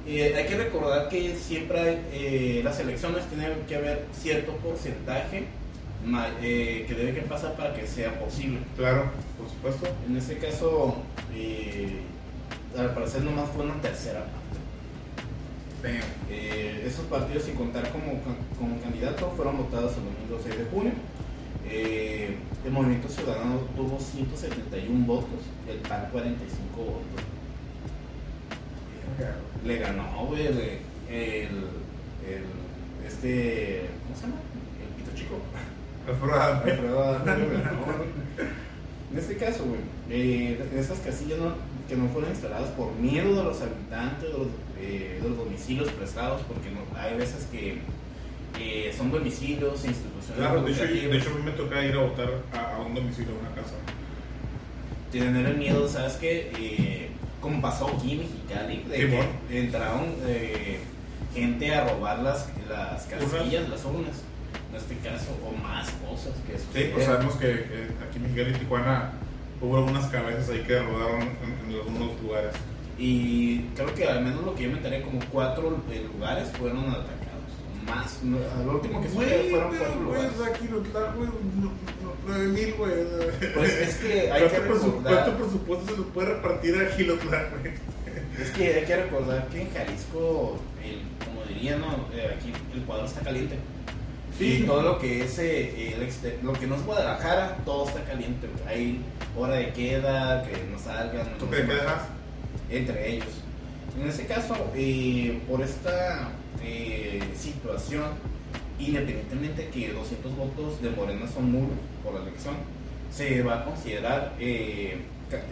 Eh, 0.07 0.35
hay 0.37 0.47
que 0.47 0.57
recordar 0.57 1.09
que 1.09 1.35
siempre 1.35 1.81
hay, 1.81 2.03
eh, 2.13 2.61
las 2.63 2.79
elecciones 2.79 3.25
tienen 3.27 3.53
que 3.67 3.77
haber 3.77 4.05
cierto 4.13 4.53
porcentaje 4.57 5.45
eh, 6.43 6.85
que 6.87 6.95
debe 6.95 7.15
que 7.15 7.23
pasar 7.23 7.57
para 7.57 7.73
que 7.75 7.87
sea 7.87 8.19
posible. 8.21 8.59
Claro, 8.77 9.11
por 9.39 9.49
supuesto. 9.49 9.89
En 10.07 10.17
este 10.17 10.37
caso, 10.37 10.97
eh, 11.35 12.01
al 12.77 12.93
parecer 12.93 13.23
nomás 13.23 13.49
fue 13.51 13.65
una 13.65 13.81
tercera 13.81 14.21
parte. 14.21 14.43
Esos 16.87 17.07
partidos, 17.07 17.45
sin 17.45 17.55
contar 17.55 17.91
como, 17.91 18.21
como 18.59 18.81
candidato, 18.81 19.33
fueron 19.37 19.57
votados 19.59 19.93
el 19.97 20.05
domingo 20.05 20.41
6 20.43 20.59
de 20.59 20.65
junio. 20.67 20.93
El 22.65 22.73
Movimiento 22.73 23.09
Ciudadano 23.09 23.61
tuvo 23.77 23.99
171 23.99 25.07
votos, 25.07 25.41
el 25.69 25.79
PAN 25.79 26.09
45 26.11 26.77
votos. 26.77 27.34
Le 29.65 29.79
ganó, 29.79 30.27
güey, 30.27 30.47
el, 30.47 30.59
el, 31.09 31.49
este, 33.07 33.87
¿cómo 34.05 34.17
se 34.17 34.23
llama? 34.23 34.37
El 34.81 35.03
pito 35.03 35.17
chico. 35.17 35.37
Alfredo 36.09 37.03
Adame. 37.03 37.49
Le 37.49 37.63
ganó. 37.63 38.05
En 39.13 39.19
este 39.19 39.37
caso, 39.37 39.65
güey, 39.65 39.81
eh, 40.11 40.59
esas 40.77 40.99
casillas 40.99 41.39
no- 41.39 41.55
que 41.89 41.97
no 41.97 42.09
fueron 42.09 42.31
instaladas 42.31 42.71
por 42.71 42.93
miedo 42.95 43.37
de 43.37 43.45
los 43.45 43.61
habitantes, 43.61 44.23
de 44.23 44.39
los, 44.39 44.49
eh, 44.81 45.21
de 45.23 45.29
los 45.29 45.39
domicilios 45.39 45.89
prestados, 45.91 46.43
porque 46.49 46.71
no, 46.71 46.81
hay 46.99 47.17
veces 47.17 47.47
que 47.53 47.73
eh, 47.75 47.79
eh, 48.59 48.95
son 48.97 49.11
domicilios, 49.13 49.85
instituciones 49.85 50.37
Claro, 50.37 50.63
de 50.63 50.73
hecho, 50.73 50.85
de 50.85 51.17
hecho 51.19 51.31
a 51.31 51.35
mí 51.35 51.43
me 51.45 51.51
toca 51.53 51.85
ir 51.85 51.95
a 51.95 51.99
votar 52.01 52.29
a, 52.55 52.77
a 52.77 52.81
un 52.81 52.95
domicilio, 52.95 53.35
a 53.37 53.41
una 53.41 53.55
casa. 53.55 53.75
tener 55.13 55.47
el 55.47 55.57
miedo, 55.59 55.87
¿sabes 55.89 56.15
qué? 56.15 57.11
Como 57.45 57.61
pasó 57.61 57.89
aquí 57.89 58.13
en 58.13 58.19
Mexicali, 58.21 58.85
de 58.89 58.97
que 59.49 59.59
entraron 59.61 60.15
eh, 60.27 60.79
gente 61.35 61.75
a 61.75 61.85
robar 61.87 62.21
las, 62.21 62.49
las 62.71 63.03
casillas, 63.05 63.69
las 63.69 63.85
urnas, 63.85 64.23
en 64.71 64.77
este 64.77 64.97
caso, 65.07 65.37
o 65.47 65.53
más 65.63 65.91
cosas 66.09 66.33
que 66.47 66.57
Sí, 66.57 66.65
sucedieron. 66.65 66.95
pues 66.95 67.05
sabemos 67.05 67.35
que 67.37 67.49
aquí 68.03 68.17
en 68.17 68.23
Mexicali 68.23 68.51
y 68.51 68.59
Tijuana 68.61 69.13
hubo 69.61 69.77
algunas 69.77 70.07
cabezas 70.07 70.49
ahí 70.49 70.61
que 70.67 70.79
rodaron 70.79 71.21
en, 71.21 71.71
en 71.71 71.81
algunos 71.81 72.19
lugares. 72.23 72.55
Y 72.99 73.59
creo 73.77 73.95
que 73.95 74.07
al 74.09 74.25
menos 74.25 74.43
lo 74.43 74.55
que 74.55 74.63
yo 74.63 74.71
me 74.71 74.79
enteré, 74.79 75.03
como 75.03 75.19
cuatro 75.31 75.83
eh, 75.93 76.07
lugares 76.15 76.49
fueron 76.59 76.89
atacados. 76.89 77.24
Más, 77.87 78.23
no, 78.23 78.39
lo 78.65 78.73
último 78.79 79.03
que 79.03 79.09
Güey, 79.09 79.51
fueron 79.51 79.71
pero, 79.71 79.85
cuatro 79.85 80.05
güey, 80.07 80.23
lugares. 80.23 80.59
Quilotlar, 80.59 81.15
güey, 81.17 82.49
mil, 82.49 82.75
güey. 82.75 82.93
Pues 83.55 83.73
es 83.75 83.95
que 83.97 84.31
hay 84.33 84.43
que 84.49 84.57
¿Cuánto, 84.57 84.75
presu- 84.75 84.85
recordar- 84.95 85.13
cuánto 85.25 85.37
presupuesto 85.45 85.87
se 85.95 85.99
le 86.01 86.07
puede 86.07 86.29
repartir 86.35 86.77
a 86.79 86.97
Quilotlar, 86.97 87.51
güey? 87.61 87.75
Es 88.41 88.51
que 88.51 88.75
hay 88.75 88.85
que 88.85 88.97
recordar 88.97 89.47
que 89.49 89.63
en 89.63 89.71
Jalisco, 89.73 90.59
el, 90.83 91.03
como 91.25 91.45
diría, 91.45 91.77
¿no? 91.77 91.87
Eh, 92.15 92.35
aquí 92.37 92.53
el 92.75 92.83
cuadro 92.83 93.07
está 93.07 93.21
caliente. 93.21 93.57
Sí. 94.39 94.61
Y 94.63 94.67
todo 94.67 94.83
lo 94.83 94.99
que 94.99 95.23
es 95.25 95.39
eh, 95.39 95.95
el 95.95 96.45
lo 96.45 96.53
que 96.55 96.67
no 96.67 96.75
es 96.75 96.85
Guadalajara, 96.85 97.59
todo 97.65 97.87
está 97.87 98.03
caliente. 98.05 98.49
güey. 98.49 98.75
Hay 98.75 99.01
hora 99.37 99.55
de 99.55 99.73
queda, 99.73 100.43
que 100.43 100.53
no 100.73 100.79
salgan. 100.79 101.39
¿Tú 101.39 101.45
no 101.47 101.51
qué 101.53 101.63
dejas? 101.63 102.03
Entre 102.71 103.13
ellos. 103.15 103.29
En 104.01 104.09
este 104.09 104.27
caso, 104.27 104.57
eh, 104.75 105.41
por 105.49 105.61
esta 105.63 106.31
eh, 106.65 107.21
situación, 107.37 108.05
independientemente 108.79 109.69
que 109.69 109.93
200 109.93 110.37
votos 110.37 110.83
de 110.83 110.91
Morena 110.91 111.27
son 111.29 111.53
nulos 111.53 111.79
por 112.03 112.15
la 112.15 112.23
elección, 112.23 112.55
se 113.13 113.43
va 113.43 113.61
a 113.61 113.65
considerar 113.65 114.33
eh, 114.39 114.99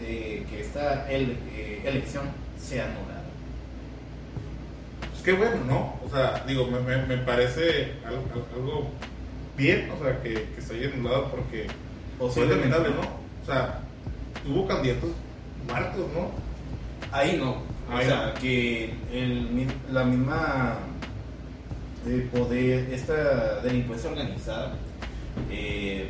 eh, 0.01 0.45
que 0.51 0.61
esta 0.61 1.11
ele- 1.11 1.37
elección 1.85 2.25
sea 2.59 2.85
anulada. 2.87 3.23
Pues 5.11 5.23
qué 5.23 5.33
bueno, 5.33 5.57
¿no? 5.67 5.95
O 6.05 6.11
sea, 6.11 6.43
digo, 6.47 6.67
me, 6.67 6.81
me, 6.81 7.07
me 7.07 7.19
parece 7.19 7.93
algo, 8.05 8.23
algo 8.55 8.91
bien, 9.57 9.91
o 9.91 10.03
sea, 10.03 10.21
que, 10.23 10.49
que 10.55 10.61
se 10.63 10.75
haya 10.75 10.93
anulado 10.95 11.31
porque 11.31 11.67
fue 12.19 12.47
lamentable, 12.47 12.91
¿no? 12.91 13.01
O 13.43 13.47
sea, 13.47 13.81
hubo 14.49 14.67
candidatos 14.67 15.11
muertos, 15.67 16.07
¿no? 16.15 16.31
Ahí 17.17 17.37
no. 17.39 17.57
O 17.93 18.01
sea, 18.01 18.35
que 18.41 18.95
el 19.13 19.67
la 19.93 20.05
misma 20.05 20.79
eh, 22.07 22.29
poder, 22.33 22.93
esta 22.93 23.61
delincuencia 23.61 24.11
organizada, 24.11 24.73
eh, 25.51 26.09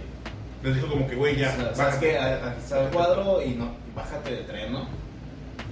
Les 0.63 0.75
dijo 0.77 0.87
como 0.89 1.07
que, 1.09 1.17
güey, 1.17 1.37
ya, 1.37 1.49
o 1.49 1.57
sea, 1.57 1.75
sabes 1.75 1.79
bájate. 1.79 2.89
que 2.91 2.97
cuadro 2.97 3.43
y 3.43 3.51
no, 3.51 3.73
bájate 3.95 4.31
de 4.31 4.43
tren, 4.45 4.73
¿no? 4.73 4.87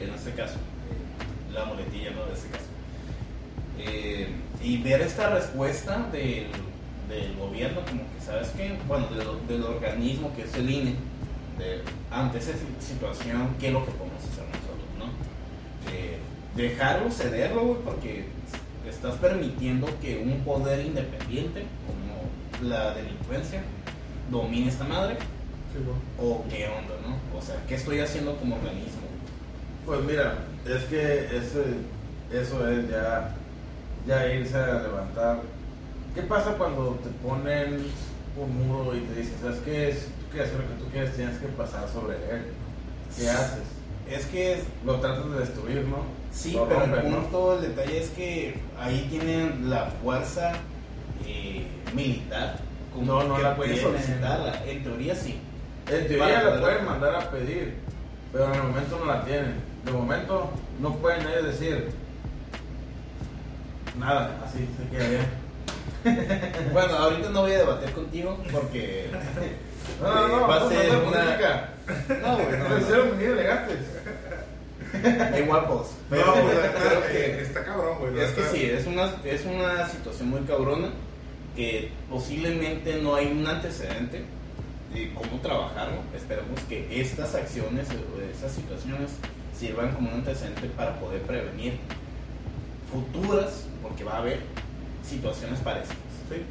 En 0.00 0.10
este 0.14 0.32
caso, 0.32 0.56
la 1.52 1.64
muletilla, 1.64 2.10
¿no? 2.10 2.26
De 2.26 2.32
este 2.34 2.48
caso. 2.48 2.64
Eh, 3.78 4.28
y 4.62 4.82
ver 4.82 5.00
esta 5.00 5.30
respuesta 5.30 6.08
del, 6.12 6.48
del 7.08 7.34
gobierno, 7.38 7.80
como 7.82 8.02
que, 8.02 8.24
¿sabes 8.24 8.48
qué? 8.56 8.76
Bueno, 8.88 9.06
del, 9.08 9.46
del 9.48 9.62
organismo 9.64 10.34
que 10.36 10.42
es 10.42 10.54
el 10.54 10.70
INE, 10.70 10.94
de- 11.58 11.82
ante 12.10 12.38
esa 12.38 12.52
situación, 12.80 13.54
¿qué 13.58 13.68
es 13.68 13.72
lo 13.72 13.84
que 13.86 13.92
podemos 13.92 14.22
hacer 14.24 14.44
nosotros, 14.46 14.88
no? 14.98 15.06
Eh, 15.92 16.18
dejarlo, 16.56 17.10
cederlo, 17.10 17.62
güey, 17.64 17.80
porque 17.84 18.24
estás 18.88 19.14
permitiendo 19.16 19.86
que 20.00 20.18
un 20.18 20.40
poder 20.44 20.84
independiente, 20.86 21.64
como 21.86 22.68
la 22.68 22.94
delincuencia, 22.94 23.62
domine 24.30 24.68
esta 24.68 24.84
madre, 24.84 25.16
Sí, 25.72 25.78
o 26.20 26.44
qué 26.50 26.66
onda, 26.66 26.94
¿no? 27.06 27.38
O 27.38 27.40
sea, 27.40 27.54
¿qué 27.68 27.76
estoy 27.76 28.00
haciendo 28.00 28.36
como 28.36 28.56
organismo? 28.56 29.02
Pues 29.86 30.00
mira, 30.02 30.34
es 30.66 30.82
que 30.84 31.26
eso, 31.36 31.62
eso 32.32 32.68
es 32.68 32.90
ya, 32.90 33.34
ya 34.06 34.34
irse 34.34 34.56
a 34.56 34.82
levantar. 34.82 35.42
¿Qué 36.14 36.22
pasa 36.22 36.54
cuando 36.54 36.98
te 37.04 37.08
ponen 37.26 37.86
un 38.36 38.66
muro 38.68 38.96
y 38.96 39.00
te 39.00 39.20
dicen, 39.20 39.34
¿sabes 39.40 39.60
qué? 39.64 39.92
Si 39.94 40.06
tú 40.06 40.30
quieres 40.32 40.50
hacer 40.50 40.60
lo 40.64 40.68
que 40.68 40.82
tú 40.84 40.90
quieres, 40.90 41.14
tienes 41.14 41.38
que 41.38 41.46
pasar 41.48 41.88
sobre 41.88 42.16
él. 42.16 42.42
¿Qué 43.16 43.28
haces? 43.30 43.62
Es 44.10 44.26
que 44.26 44.54
es- 44.54 44.64
Lo 44.84 44.96
tratas 45.00 45.30
de 45.30 45.38
destruir, 45.38 45.84
¿no? 45.84 45.98
Sí, 46.32 46.52
pero 46.68 46.80
rompes, 46.80 47.04
el 47.04 47.10
¿no? 47.10 47.16
punto, 47.22 47.54
el 47.56 47.62
detalle 47.74 48.02
es 48.02 48.10
que 48.10 48.54
ahí 48.78 49.06
tienen 49.10 49.68
la 49.70 49.86
fuerza 50.02 50.52
eh, 51.26 51.66
militar 51.94 52.56
como 52.94 53.06
No, 53.06 53.24
no 53.24 53.36
que 53.36 53.42
la 53.42 53.56
puede 53.56 53.74
tienen. 53.74 53.92
solicitarla. 53.92 54.64
En 54.66 54.82
teoría 54.82 55.14
sí. 55.14 55.40
En 55.88 56.08
teoría 56.08 56.42
la 56.42 56.60
pueden 56.60 56.84
mandar 56.84 57.14
a 57.16 57.30
pedir, 57.30 57.74
pero 58.32 58.46
en 58.46 58.54
el 58.54 58.62
momento 58.62 58.98
no 58.98 59.04
la 59.06 59.24
tienen. 59.24 59.54
De 59.84 59.92
momento 59.92 60.50
no 60.80 60.94
pueden 60.96 61.26
ellos 61.26 61.44
decir 61.46 61.90
nada, 63.98 64.38
así 64.44 64.68
se 64.76 64.96
queda 64.96 65.08
bien. 65.08 65.40
Bueno, 66.72 66.94
ahorita 66.94 67.28
no 67.28 67.42
voy 67.42 67.52
a 67.52 67.58
debatir 67.58 67.92
contigo 67.92 68.38
porque 68.50 69.10
No, 70.00 70.14
no, 70.14 70.28
no, 70.28 70.48
va 70.48 70.56
a 70.56 70.68
ser 70.68 70.90
una. 70.96 71.38
No, 72.22 72.36
güey, 72.36 72.58
no, 72.58 72.68
Lo 72.68 73.04
no. 73.04 73.20
guapos. 75.46 75.88
Pero 76.08 76.26
No, 76.26 76.32
güey, 76.42 76.56
creo 76.56 77.06
que 77.06 77.18
eh, 77.18 77.42
está 77.42 77.64
cabrón, 77.64 77.98
güey. 77.98 78.18
Es 78.20 78.30
que 78.32 78.42
sí, 78.44 78.64
es 78.64 78.86
una, 78.86 79.14
es 79.24 79.44
una 79.44 79.88
situación 79.88 80.30
muy 80.30 80.40
cabrona 80.40 80.90
que 81.56 81.90
posiblemente 82.08 83.00
no 83.02 83.14
hay 83.14 83.26
un 83.26 83.46
antecedente 83.46 84.24
de 84.92 85.14
cómo 85.14 85.40
trabajarlo. 85.40 85.98
Esperemos 86.16 86.60
que 86.68 87.00
estas 87.00 87.34
acciones 87.34 87.88
o 87.90 88.20
estas 88.22 88.52
situaciones 88.52 89.10
sirvan 89.56 89.92
como 89.94 90.08
un 90.08 90.16
antecedente 90.16 90.68
para 90.68 90.98
poder 90.98 91.22
prevenir 91.22 91.74
futuras, 92.90 93.66
porque 93.82 94.04
va 94.04 94.14
a 94.14 94.18
haber 94.18 94.40
situaciones 95.06 95.60
parecidas. 95.60 95.96
Sí, 96.28 96.42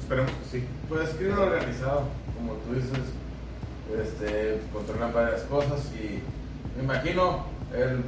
esperemos 0.00 0.30
que 0.32 0.58
sí. 0.58 0.64
Pues 0.88 1.10
crimen 1.10 1.38
organizado, 1.38 2.08
como 2.34 2.54
tú 2.54 2.74
dices, 2.74 2.98
este, 4.02 4.60
controlan 4.72 5.12
varias 5.12 5.42
cosas 5.42 5.90
y 5.94 6.20
me 6.76 6.84
imagino 6.84 7.44
el- 7.74 8.04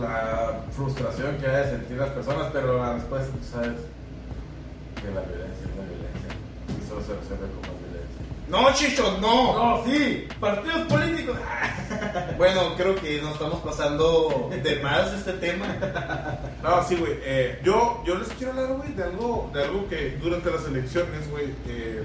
la 0.00 0.60
frustración 0.76 1.36
que 1.38 1.46
hay 1.46 1.64
de 1.64 1.70
sentir 1.70 1.96
las 1.96 2.10
personas, 2.10 2.48
pero 2.52 2.78
la 2.78 2.94
respuesta, 2.94 3.32
tú 3.36 3.44
sabes, 3.44 3.72
que 4.96 5.06
la 5.12 5.20
violencia 5.22 5.66
es 5.66 5.76
la 5.76 5.84
violencia 5.84 6.30
y 6.68 6.88
solo 6.88 7.00
se 7.02 7.14
resuelve 7.16 7.46
con 7.54 7.60
más 7.62 7.80
violencia. 7.80 8.20
No, 8.48 8.72
Chicho, 8.74 9.18
no. 9.20 9.76
No, 9.78 9.84
sí, 9.84 10.28
partidos 10.38 10.86
políticos. 10.86 11.36
Bueno, 12.38 12.74
creo 12.76 12.94
que 12.94 13.20
nos 13.20 13.32
estamos 13.32 13.58
pasando 13.60 14.48
de 14.62 14.76
más 14.80 15.12
este 15.12 15.32
tema. 15.34 15.66
No, 16.62 16.82
sí, 16.84 16.94
güey. 16.96 17.14
eh, 17.22 17.58
yo, 17.64 18.02
yo 18.06 18.14
les 18.14 18.28
quiero 18.28 18.52
hablar, 18.52 18.76
güey, 18.76 18.92
de 18.94 19.02
algo, 19.02 19.50
de 19.52 19.64
algo 19.64 19.88
que 19.88 20.16
durante 20.22 20.50
las 20.52 20.64
elecciones, 20.66 21.28
güey, 21.30 21.46
eh, 21.66 22.04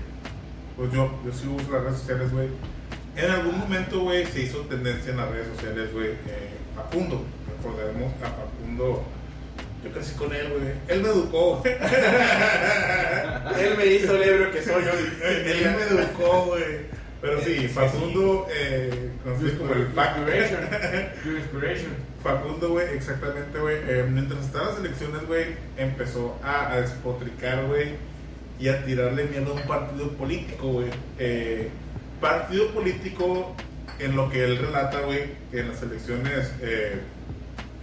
pues 0.76 0.92
yo, 0.92 1.10
yo 1.24 1.32
sí 1.32 1.48
uso 1.48 1.72
las 1.72 1.84
redes 1.84 2.00
sociales, 2.00 2.32
güey. 2.34 2.50
En 3.16 3.32
algún 3.32 3.60
momento, 3.60 4.02
güey, 4.02 4.26
se 4.26 4.42
hizo 4.42 4.58
tendencia 4.62 5.12
en 5.12 5.18
las 5.18 5.30
redes 5.30 5.48
sociales, 5.56 5.94
güey, 5.94 6.08
eh, 6.12 6.55
Facundo. 6.76 7.24
Recordemos 7.58 8.14
a 8.22 8.26
Facundo. 8.28 9.04
Yo 9.84 9.92
crecí 9.92 10.16
con 10.16 10.34
él, 10.34 10.50
güey. 10.50 10.74
Él 10.88 11.02
me 11.04 11.10
educó, 11.10 11.58
güey. 11.58 11.74
Él 13.60 13.78
me 13.78 13.86
hizo 13.86 14.16
el 14.16 14.24
ebrio 14.24 14.52
que 14.52 14.62
soy 14.62 14.84
hoy. 14.84 15.10
Él 15.24 15.76
me 15.78 15.84
educó, 16.02 16.46
güey. 16.48 16.96
Pero 17.22 17.42
sí, 17.42 17.68
Facundo, 17.68 18.48
eh, 18.52 19.10
conocido 19.24 19.58
como 19.58 19.74
el 19.74 19.82
inspiration. 21.26 21.92
Facundo, 22.22 22.70
güey, 22.70 22.88
exactamente, 22.96 23.58
güey. 23.60 23.78
eh, 23.88 24.06
mientras 24.10 24.46
estaban 24.46 24.70
las 24.70 24.80
elecciones, 24.80 25.26
güey, 25.28 25.56
empezó 25.78 26.38
a, 26.44 26.72
a 26.72 26.82
despotricar, 26.82 27.66
güey, 27.66 27.94
y 28.60 28.68
a 28.68 28.84
tirarle 28.86 29.26
miedo 29.26 29.52
a 29.52 29.56
un 29.56 29.68
partido 29.68 30.10
político, 30.14 30.68
güey. 30.68 30.90
Eh, 31.20 31.70
partido 32.22 32.70
político 32.72 33.56
en 34.00 34.16
lo 34.16 34.30
que 34.30 34.44
él 34.44 34.58
relata, 34.58 35.02
güey, 35.02 35.26
que 35.52 35.60
en 35.60 35.70
las 35.70 35.82
elecciones 35.82 36.52
eh, 36.62 37.00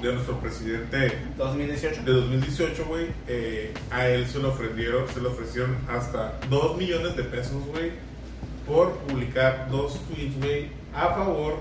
de 0.00 0.12
nuestro 0.12 0.38
presidente 0.40 1.18
2018. 1.38 2.02
de 2.02 2.12
2018, 2.12 2.84
güey, 2.86 3.06
eh, 3.28 3.72
a 3.90 4.08
él 4.08 4.26
se 4.26 4.40
le 4.40 4.48
ofrecieron, 4.48 5.08
se 5.08 5.20
le 5.20 5.28
ofrecieron 5.28 5.76
hasta 5.88 6.38
2 6.50 6.76
millones 6.76 7.16
de 7.16 7.22
pesos, 7.22 7.64
güey, 7.66 7.92
por 8.66 8.92
publicar 8.98 9.68
dos 9.70 10.00
tweets, 10.08 10.38
güey, 10.38 10.68
a 10.94 11.14
favor 11.14 11.58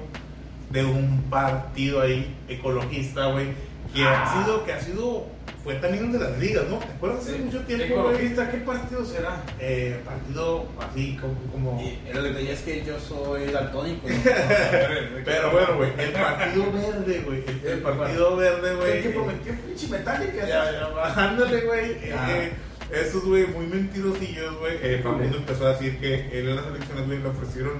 de 0.71 0.85
un 0.85 1.21
partido 1.29 2.01
ahí 2.01 2.35
ecologista, 2.47 3.27
güey, 3.27 3.49
que 3.93 4.03
Ah. 4.03 4.23
ha 4.23 4.43
sido, 4.43 4.63
que 4.65 4.73
ha 4.73 4.79
sido, 4.81 5.25
fue 5.63 5.75
también 5.75 6.11
de 6.11 6.19
las 6.19 6.37
ligas, 6.39 6.63
¿no? 6.69 6.77
¿Te 6.79 6.85
acuerdas 6.85 7.21
hace 7.27 7.37
mucho 7.39 7.59
tiempo, 7.61 8.11
¿qué 8.17 8.57
partido 8.65 9.05
será? 9.05 9.43
Eh, 9.59 9.99
partido 10.05 10.65
así 10.79 11.17
como, 11.21 11.33
como... 11.51 11.81
Y 11.81 11.99
el 12.09 12.23
detalle 12.23 12.51
es 12.53 12.61
que 12.61 12.83
yo 12.83 12.99
soy 12.99 13.45
daltónico. 13.51 14.07
¿no? 14.09 14.15
Pero 15.25 15.51
bueno, 15.51 15.75
güey, 15.77 15.91
el 15.97 16.11
partido 16.13 16.71
verde, 16.71 17.21
güey, 17.25 17.43
el, 17.47 17.67
el 17.71 17.79
partido 17.79 18.35
verde, 18.37 18.75
güey. 18.75 19.01
¿Qué 19.01 19.09
eh, 19.09 19.11
prometió 19.13 19.53
pinche 19.65 19.87
metálica? 19.87 20.47
Ya, 20.47 20.71
ya, 20.71 21.13
ándale, 21.15 21.61
güey. 21.61 21.91
Eh, 21.91 22.15
Ah. 22.17 22.27
eh, 22.31 22.51
Estos, 22.91 23.23
güey, 23.25 23.47
muy 23.47 23.67
mentirosillos, 23.67 24.57
güey. 24.59 24.77
Eh, 24.81 24.99
Facundo 25.01 25.37
empezó 25.37 25.65
a 25.67 25.69
decir 25.73 25.97
que 25.99 26.27
él 26.37 26.49
en 26.49 26.55
las 26.57 26.65
elecciones, 26.67 27.07
güey, 27.07 27.19
le 27.19 27.29
ofrecieron 27.29 27.73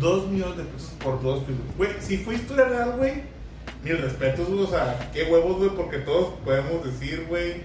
2 0.00 0.26
millones 0.28 0.56
de 0.58 0.64
pesos 0.64 0.90
por 1.02 1.22
dos 1.22 1.44
pisos. 1.44 1.62
Güey, 1.78 1.90
si 2.00 2.18
fue 2.18 2.34
historia 2.34 2.64
real, 2.66 2.92
güey, 2.98 3.22
mis 3.84 4.00
respetos, 4.00 4.48
güey. 4.48 4.64
O 4.64 4.66
sea, 4.66 5.10
qué 5.12 5.24
huevos, 5.24 5.58
güey, 5.58 5.70
porque 5.70 5.98
todos 5.98 6.34
podemos 6.44 6.84
decir, 6.84 7.26
güey, 7.28 7.62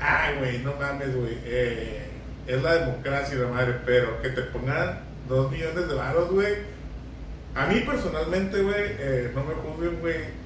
ay, 0.00 0.36
güey, 0.38 0.58
no 0.58 0.74
mames, 0.74 1.16
güey. 1.16 1.38
Eh, 1.44 2.02
es 2.46 2.62
la 2.62 2.74
democracia, 2.74 3.36
la 3.38 3.48
madre, 3.48 3.74
pero 3.86 4.20
que 4.22 4.28
te 4.28 4.42
pongan 4.42 5.00
2 5.28 5.50
millones 5.50 5.88
de 5.88 5.94
varos, 5.94 6.30
güey. 6.30 6.54
A 7.54 7.66
mí 7.66 7.80
personalmente, 7.80 8.60
güey, 8.60 8.84
eh, 8.98 9.30
no 9.34 9.44
me 9.44 9.54
juzguen, 9.54 10.00
güey. 10.00 10.44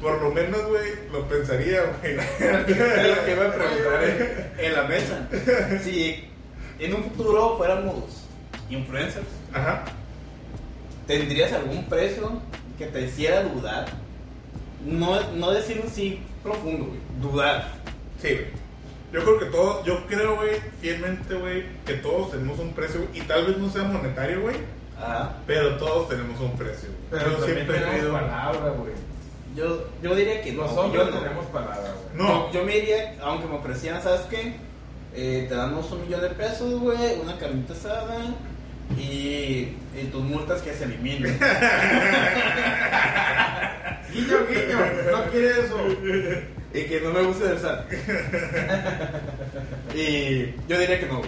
Por 0.00 0.22
lo 0.22 0.30
menos, 0.30 0.64
güey, 0.66 0.92
lo 1.12 1.28
pensaría, 1.28 1.82
güey. 1.82 2.14
Es 2.14 2.50
lo 2.58 3.24
que 3.24 3.32
iba 3.32 3.46
a 3.46 3.52
preguntar 3.54 4.04
en, 4.04 4.64
en 4.64 4.72
la 4.72 4.82
mesa. 4.84 5.28
Si 5.82 6.24
en 6.78 6.94
un 6.94 7.04
futuro 7.04 7.56
fuéramos 7.58 8.26
influencers, 8.70 9.26
Ajá. 9.52 9.84
¿tendrías 11.06 11.52
algún 11.52 11.86
precio 11.88 12.40
que 12.78 12.86
te 12.86 13.02
hiciera 13.02 13.42
dudar? 13.42 13.86
No, 14.84 15.20
no 15.36 15.50
decir 15.52 15.80
un 15.84 15.90
sí 15.90 16.20
profundo, 16.42 16.86
güey. 16.86 16.98
Dudar. 17.20 17.68
Sí, 18.20 18.28
güey. 18.34 18.46
Yo 19.12 19.20
creo 19.24 19.38
que 19.40 19.46
todos, 19.46 19.84
yo 19.84 20.06
creo, 20.06 20.36
güey, 20.36 20.50
fielmente, 20.80 21.34
güey, 21.34 21.64
que 21.84 21.94
todos 21.94 22.30
tenemos 22.30 22.58
un 22.60 22.72
precio, 22.72 23.00
y 23.12 23.20
tal 23.22 23.44
vez 23.46 23.58
no 23.58 23.68
sea 23.68 23.82
monetario, 23.82 24.40
güey, 24.42 24.54
Ajá. 24.96 25.34
pero 25.48 25.76
todos 25.78 26.08
tenemos 26.08 26.40
un 26.40 26.52
precio. 26.56 26.90
Pero 27.10 27.24
yo 27.30 27.36
también 27.38 27.54
siempre 27.56 27.76
he 27.76 27.80
tenemos 27.80 27.98
creído- 27.98 28.12
palabra, 28.12 28.70
güey. 28.78 28.92
Yo, 29.56 29.84
yo 30.00 30.14
diría 30.14 30.40
que 30.42 30.52
Los 30.52 30.72
no, 30.72 30.92
yo 30.94 31.04
no. 31.10 31.18
tenemos 31.18 31.44
palabra, 31.46 31.92
güey. 32.14 32.24
No, 32.28 32.52
Yo 32.52 32.62
me 32.64 32.76
iría, 32.78 33.16
aunque 33.20 33.48
me 33.48 33.56
ofrecieran, 33.56 34.00
¿sabes 34.00 34.20
qué? 34.30 34.54
Eh, 35.12 35.46
te 35.48 35.56
damos 35.56 35.90
un 35.90 36.02
millón 36.02 36.20
de 36.20 36.30
pesos, 36.30 36.78
güey, 36.78 37.18
una 37.20 37.36
carnita 37.36 37.72
asada 37.72 38.16
y, 38.96 39.76
y 39.94 40.08
tus 40.10 40.22
multas 40.22 40.62
que 40.62 40.72
se 40.74 40.84
eliminen. 40.84 41.38
Guiño, 44.12 44.38
guiño, 44.48 44.78
no 45.12 45.24
quiere 45.30 45.50
eso. 45.50 45.78
y 46.74 46.82
que 46.84 47.00
no 47.00 47.12
me 47.12 47.22
guste 47.22 47.50
el 47.50 47.58
SAT. 47.58 47.92
y 49.94 50.54
yo 50.68 50.78
diría 50.78 50.98
que 50.98 51.06
no, 51.06 51.22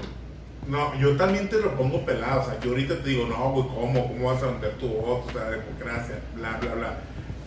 no, 0.67 0.99
yo 0.99 1.17
también 1.17 1.49
te 1.49 1.61
lo 1.61 1.77
pongo 1.77 2.05
pelado, 2.05 2.43
o 2.43 2.45
sea, 2.45 2.59
yo 2.61 2.71
ahorita 2.71 3.03
te 3.03 3.11
digo, 3.11 3.27
no, 3.27 3.53
güey, 3.53 3.69
¿cómo? 3.69 4.09
¿Cómo 4.09 4.33
vas 4.33 4.43
a 4.43 4.47
vender 4.47 4.73
tu 4.79 4.89
voto? 4.89 5.27
O 5.29 5.33
sea, 5.33 5.51
democracia, 5.51 6.19
bla, 6.35 6.59
bla, 6.61 6.75
bla. 6.75 6.97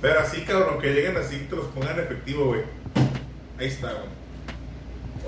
Pero 0.01 0.19
así, 0.19 0.41
cabrón, 0.41 0.79
que 0.79 0.93
lleguen 0.93 1.17
así, 1.17 1.47
te 1.49 1.55
los 1.55 1.65
pongan 1.67 1.97
en 1.97 2.05
efectivo, 2.05 2.45
güey. 2.45 2.61
Ahí 3.57 3.67
está, 3.67 3.91
güey. 3.91 4.09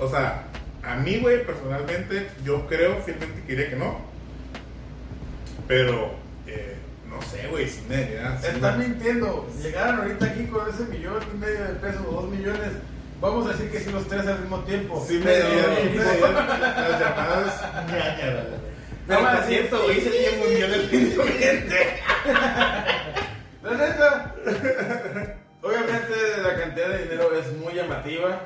O 0.00 0.08
sea, 0.08 0.44
a 0.82 0.96
mí, 0.96 1.18
güey, 1.18 1.44
personalmente, 1.44 2.28
yo 2.44 2.66
creo 2.66 2.96
fielmente 3.02 3.42
que 3.42 3.52
diría 3.52 3.70
que 3.70 3.76
no. 3.76 4.07
Pero, 5.68 6.14
eh, 6.46 6.76
no 7.08 7.20
sé, 7.22 7.46
güey, 7.48 7.68
si 7.68 7.82
me 7.82 8.06
sí 8.06 8.46
Están 8.48 8.78
me- 8.78 8.88
mintiendo. 8.88 9.46
Llegaron 9.62 10.00
ahorita 10.00 10.26
aquí 10.26 10.44
con 10.46 10.68
ese 10.68 10.84
millón 10.84 11.22
y 11.34 11.38
medio 11.38 11.62
de 11.64 11.74
pesos 11.74 12.02
o 12.08 12.12
dos 12.12 12.28
millones. 12.30 12.72
Vamos 13.20 13.46
a 13.46 13.50
decir 13.52 13.70
que 13.70 13.80
sí 13.80 13.90
los 13.90 14.06
tres 14.08 14.26
al 14.26 14.40
mismo 14.40 14.60
tiempo. 14.60 15.04
Sí 15.06 15.14
me 15.18 15.30
dieron, 15.32 15.74
sí 15.82 15.98
me 15.98 16.04
dieron 16.16 16.34
las 16.34 17.00
llamadas 17.00 17.62
ñañaras. 17.88 18.46
Pero 19.06 19.20
por 19.20 19.28
más, 19.32 19.46
cierto, 19.46 19.82
güey, 19.84 20.00
sí, 20.00 20.08
día 20.10 20.30
murió 20.38 20.68
del 20.68 20.82
pendiente. 20.88 21.76
La 23.62 23.72
neta, 23.72 24.34
obviamente 25.62 26.14
la 26.42 26.54
cantidad 26.60 26.88
de 26.90 27.02
dinero 27.04 27.30
es 27.36 27.52
muy 27.58 27.74
llamativa. 27.74 28.40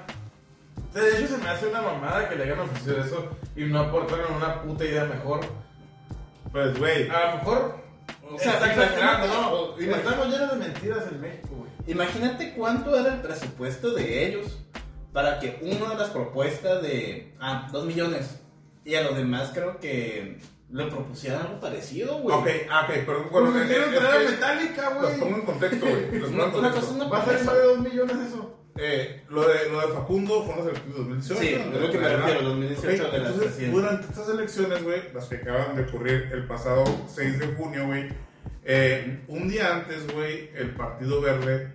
De 0.94 1.18
hecho, 1.18 1.28
se 1.36 1.38
me 1.38 1.48
hace 1.50 1.66
una 1.66 1.82
mamada 1.82 2.28
que 2.28 2.36
le 2.36 2.44
hayan 2.44 2.60
ofrecido 2.60 3.02
eso 3.04 3.28
y 3.56 3.64
no 3.66 3.80
aportaron 3.80 4.34
una 4.34 4.62
puta 4.62 4.84
idea 4.84 5.04
mejor. 5.04 5.40
Pues, 6.52 6.78
güey, 6.78 7.08
A 7.08 7.30
lo 7.32 7.36
mejor, 7.38 7.76
O 8.30 8.38
sea, 8.38 8.52
está 8.54 8.66
exagerando, 8.72 9.26
¿no? 9.26 9.74
imagínate- 9.80 9.98
Estamos 10.08 10.28
llenos 10.28 10.50
de 10.52 10.56
mentiras 10.56 11.04
en 11.10 11.20
México, 11.20 11.48
güey. 11.50 11.70
Imagínate 11.86 12.54
cuánto 12.54 12.96
era 12.98 13.14
el 13.14 13.20
presupuesto 13.20 13.90
de 13.94 14.26
ellos 14.26 14.58
para 15.12 15.38
que 15.40 15.58
una 15.62 15.90
de 15.90 15.96
las 15.96 16.10
propuestas 16.10 16.82
de, 16.82 17.34
ah, 17.40 17.68
dos 17.72 17.84
millones, 17.86 18.38
y 18.84 18.94
a 18.94 19.02
los 19.02 19.16
demás 19.16 19.50
creo 19.54 19.78
que 19.78 20.38
le 20.70 20.86
propusieran 20.86 21.42
algo 21.42 21.60
parecido, 21.60 22.18
güey. 22.18 22.34
ok, 22.36 22.46
ah, 22.70 22.86
ok, 22.88 22.94
pero 23.04 23.28
bueno, 23.30 23.50
me 23.50 23.66
quieren 23.66 23.92
es 23.92 23.98
traer 24.00 24.24
que 24.26 24.30
metálica, 24.32 24.90
los 24.90 25.10
pongo 25.12 25.26
güey. 25.26 25.34
en 25.40 25.46
contexto, 25.46 25.86
güey. 25.86 26.22
Una, 26.32 26.50
cosa 26.50 26.78
es 26.78 26.88
una 26.88 27.04
Va 27.08 27.18
a 27.18 27.24
salir 27.26 27.44
más 27.44 27.54
de 27.54 27.62
dos 27.62 27.78
millones 27.78 28.16
eso. 28.28 28.58
Eh, 28.76 29.22
lo, 29.28 29.46
de, 29.46 29.68
lo 29.70 29.86
de 29.86 29.92
Facundo 29.92 30.44
fue 30.44 30.54
en 30.54 30.58
las 30.60 30.68
elecciones 30.68 30.94
de 30.94 31.02
2018. 31.02 31.40
Sí, 31.40 31.54
es 31.54 31.80
lo 31.80 31.90
que 31.90 31.98
me 31.98 32.08
refiero, 32.16 32.42
2018 32.42 33.04
Ok, 33.04 33.12
de 33.12 33.18
las 33.18 33.32
entonces, 33.32 33.72
durante 33.72 34.06
estas 34.06 34.28
elecciones, 34.30 34.82
güey, 34.82 35.02
las 35.12 35.26
que 35.26 35.36
acaban 35.36 35.76
de 35.76 35.82
ocurrir 35.82 36.30
el 36.32 36.46
pasado 36.46 36.84
6 37.08 37.38
de 37.38 37.46
junio, 37.48 37.86
güey, 37.86 38.08
eh, 38.64 39.20
un 39.28 39.48
día 39.48 39.74
antes, 39.74 40.10
güey, 40.12 40.50
el 40.54 40.70
Partido 40.70 41.20
Verde 41.20 41.74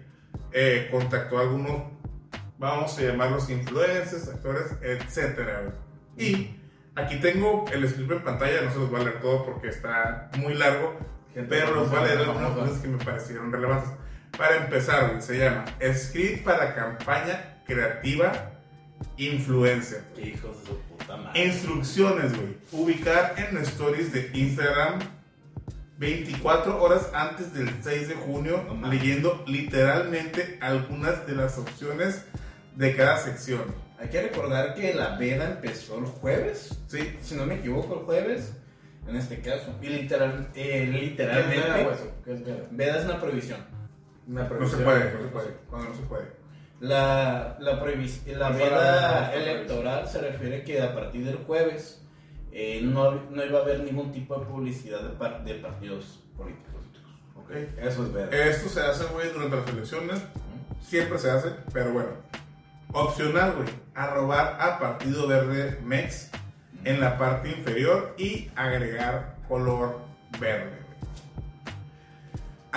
eh, 0.52 0.88
contactó 0.90 1.38
a 1.38 1.42
algunos, 1.42 1.84
vamos 2.58 2.98
a 2.98 3.02
llamarlos 3.02 3.50
influencers, 3.50 4.28
actores, 4.30 4.72
etcétera, 4.82 5.62
güey. 5.62 6.30
Y 6.30 6.60
aquí 6.96 7.18
tengo 7.18 7.66
el 7.72 7.88
script 7.88 8.12
en 8.12 8.24
pantalla, 8.24 8.62
no 8.62 8.72
se 8.72 8.80
los 8.80 8.90
voy 8.90 9.02
a 9.02 9.04
leer 9.04 9.22
todo 9.22 9.46
porque 9.46 9.68
está 9.68 10.32
muy 10.38 10.56
largo, 10.56 10.98
pero 11.48 11.76
los 11.76 11.92
voy 11.92 12.00
a 12.00 12.06
leer 12.06 12.20
algunas 12.20 12.52
cosas 12.52 12.80
que 12.80 12.88
me 12.88 12.98
parecieron 12.98 13.52
relevantes. 13.52 13.92
Para 14.38 14.58
empezar, 14.58 15.20
se 15.22 15.40
llama 15.40 15.66
Script 15.94 16.44
para 16.44 16.76
campaña 16.76 17.58
creativa 17.66 18.52
influencer. 19.18 20.04
Qué 20.16 20.30
hijos 20.30 20.60
de 20.62 20.68
su 20.68 20.78
puta 20.80 21.18
madre. 21.18 21.46
Instrucciones, 21.46 22.36
güey. 22.38 22.58
Ubicar 22.72 23.34
en 23.38 23.58
stories 23.60 24.14
de 24.14 24.30
Instagram 24.34 25.00
24 25.98 26.82
horas 26.82 27.10
antes 27.14 27.54
del 27.54 27.70
6 27.82 28.10
de 28.10 28.16
junio, 28.16 28.64
No 28.80 28.88
leyendo 28.88 29.44
literalmente 29.48 30.60
algunas 30.62 31.26
de 31.26 31.34
las 31.34 31.58
opciones 31.58 32.24
de 32.76 32.96
cada 32.96 33.18
sección. 33.18 33.64
Hay 34.00 34.10
que 34.10 34.22
recordar 34.22 34.76
que 34.76 34.94
la 34.94 35.18
veda 35.18 35.50
empezó 35.50 35.98
el 35.98 36.06
jueves, 36.06 36.78
¿Sí? 36.88 37.18
si 37.22 37.34
no 37.34 37.48
me 37.48 37.56
equivoco, 37.56 38.00
el 38.00 38.06
jueves, 38.06 38.54
en 39.08 39.16
este 39.16 39.40
caso. 39.40 39.74
Y 39.82 39.88
literal, 39.88 40.50
eh, 40.54 40.54
¿Qué 40.54 40.84
es 40.84 40.90
literalmente, 40.90 41.56
veda? 41.56 41.98
¿Qué 42.24 42.34
es 42.34 42.46
veda? 42.46 42.58
veda 42.70 43.00
es 43.00 43.06
una 43.06 43.20
prohibición. 43.20 43.77
Una 44.28 44.44
No 44.44 44.68
se 44.68 44.78
puede, 44.78 45.14
no 45.14 45.22
se 45.22 45.28
puede. 45.28 45.58
Cuando 45.70 45.90
no 45.90 45.96
se 45.96 46.02
puede. 46.04 46.38
La, 46.80 47.58
la, 47.60 47.72
la 47.74 47.80
¿Cuál 47.80 47.90
fue 48.54 48.70
la- 48.70 48.78
veda 48.78 49.34
electoral 49.34 50.08
se 50.08 50.22
refiere 50.22 50.64
que 50.64 50.82
a 50.82 50.94
partir 50.94 51.26
del 51.26 51.38
jueves 51.38 52.04
eh, 52.52 52.82
no, 52.84 53.12
no 53.32 53.44
iba 53.46 53.60
a 53.60 53.62
haber 53.64 53.80
ningún 53.82 54.12
tipo 54.12 54.38
de 54.40 54.46
publicidad 54.46 55.02
de, 55.02 55.10
par- 55.16 55.44
de 55.44 55.56
partidos 55.56 56.24
políticos. 56.36 56.84
¿Ok? 57.36 57.52
Eso 57.80 58.04
es 58.04 58.14
veda. 58.14 58.30
Esto 58.32 58.70
se 58.70 58.82
hace, 58.82 59.06
güey, 59.06 59.32
durante 59.32 59.56
las 59.58 59.68
elecciones. 59.70 60.22
Siempre 60.82 61.18
se 61.18 61.32
hace, 61.32 61.50
pero 61.74 61.92
bueno. 61.92 62.10
Opcional, 62.94 63.54
güey. 63.56 63.68
Arrobar 63.96 64.58
a 64.60 64.80
Partido 64.80 65.28
Verde 65.28 65.80
MEX 65.84 66.30
en 66.84 67.00
la 67.02 67.18
parte 67.18 67.50
inferior 67.50 68.14
y 68.18 68.50
agregar 68.56 69.36
color 69.48 70.00
verde. 70.40 70.77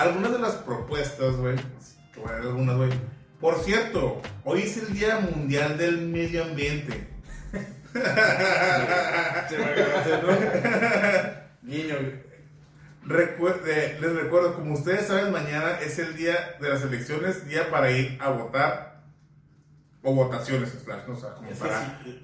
Algunas 0.01 0.31
de 0.31 0.39
las 0.39 0.53
propuestas, 0.55 1.35
güey. 1.37 1.55
algunas, 2.27 2.75
güey. 2.77 2.89
Por 3.39 3.59
cierto, 3.59 4.21
hoy 4.43 4.61
es 4.63 4.77
el 4.77 4.93
Día 4.93 5.19
Mundial 5.19 5.77
del 5.77 6.01
Medio 6.07 6.43
Ambiente. 6.43 7.07
Se 7.93 9.57
agarrar, 9.57 10.23
¿no? 10.23 11.69
Guiño. 11.69 11.95
Recuerde, 13.03 13.97
les 13.99 14.15
recuerdo, 14.15 14.55
como 14.55 14.73
ustedes 14.73 15.07
saben, 15.07 15.31
mañana 15.31 15.79
es 15.81 15.97
el 15.99 16.15
día 16.15 16.55
de 16.59 16.69
las 16.69 16.83
elecciones, 16.83 17.47
día 17.47 17.69
para 17.71 17.91
ir 17.91 18.17
a 18.21 18.29
votar 18.29 19.03
o 20.03 20.13
votaciones, 20.13 20.69
slash, 20.83 21.07
no 21.07 21.13
o 21.13 21.17
sea, 21.19 21.33
como 21.33 21.49
Es 21.49 21.57
para... 21.57 21.99
sí, 22.03 22.23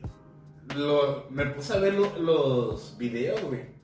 lo- 0.75 1.27
me 1.31 1.45
puse 1.47 1.73
a 1.73 1.77
ver 1.77 1.93
lo- 1.95 2.17
los 2.19 2.95
videos, 2.97 3.41
güey. 3.41 3.76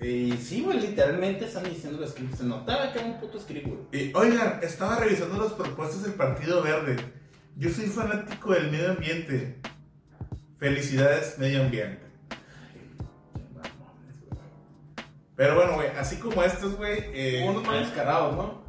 Y 0.00 0.32
sí, 0.36 0.62
güey, 0.62 0.80
literalmente 0.80 1.46
están 1.46 1.64
diciendo 1.64 1.98
los 2.00 2.10
scripts. 2.10 2.38
Se 2.38 2.44
notaba 2.44 2.92
que 2.92 3.00
era 3.00 3.08
un 3.08 3.18
puto 3.20 3.38
güey. 3.48 3.78
Y, 3.92 4.12
oigan, 4.14 4.60
estaba 4.62 4.96
revisando 4.96 5.42
las 5.42 5.52
propuestas 5.54 6.04
del 6.04 6.14
Partido 6.14 6.62
Verde. 6.62 6.96
Yo 7.56 7.70
soy 7.70 7.86
fanático 7.86 8.52
del 8.52 8.70
medio 8.70 8.92
ambiente. 8.92 9.58
Felicidades, 10.58 11.38
medio 11.38 11.62
ambiente. 11.62 12.06
Pero 15.34 15.54
bueno, 15.56 15.74
güey, 15.74 15.88
así 15.96 16.16
como 16.16 16.42
estos, 16.42 16.76
güey... 16.76 16.98
eh, 17.12 17.46
Unos 17.48 17.64
más 17.64 17.80
descarados, 17.80 18.36
¿no? 18.36 18.62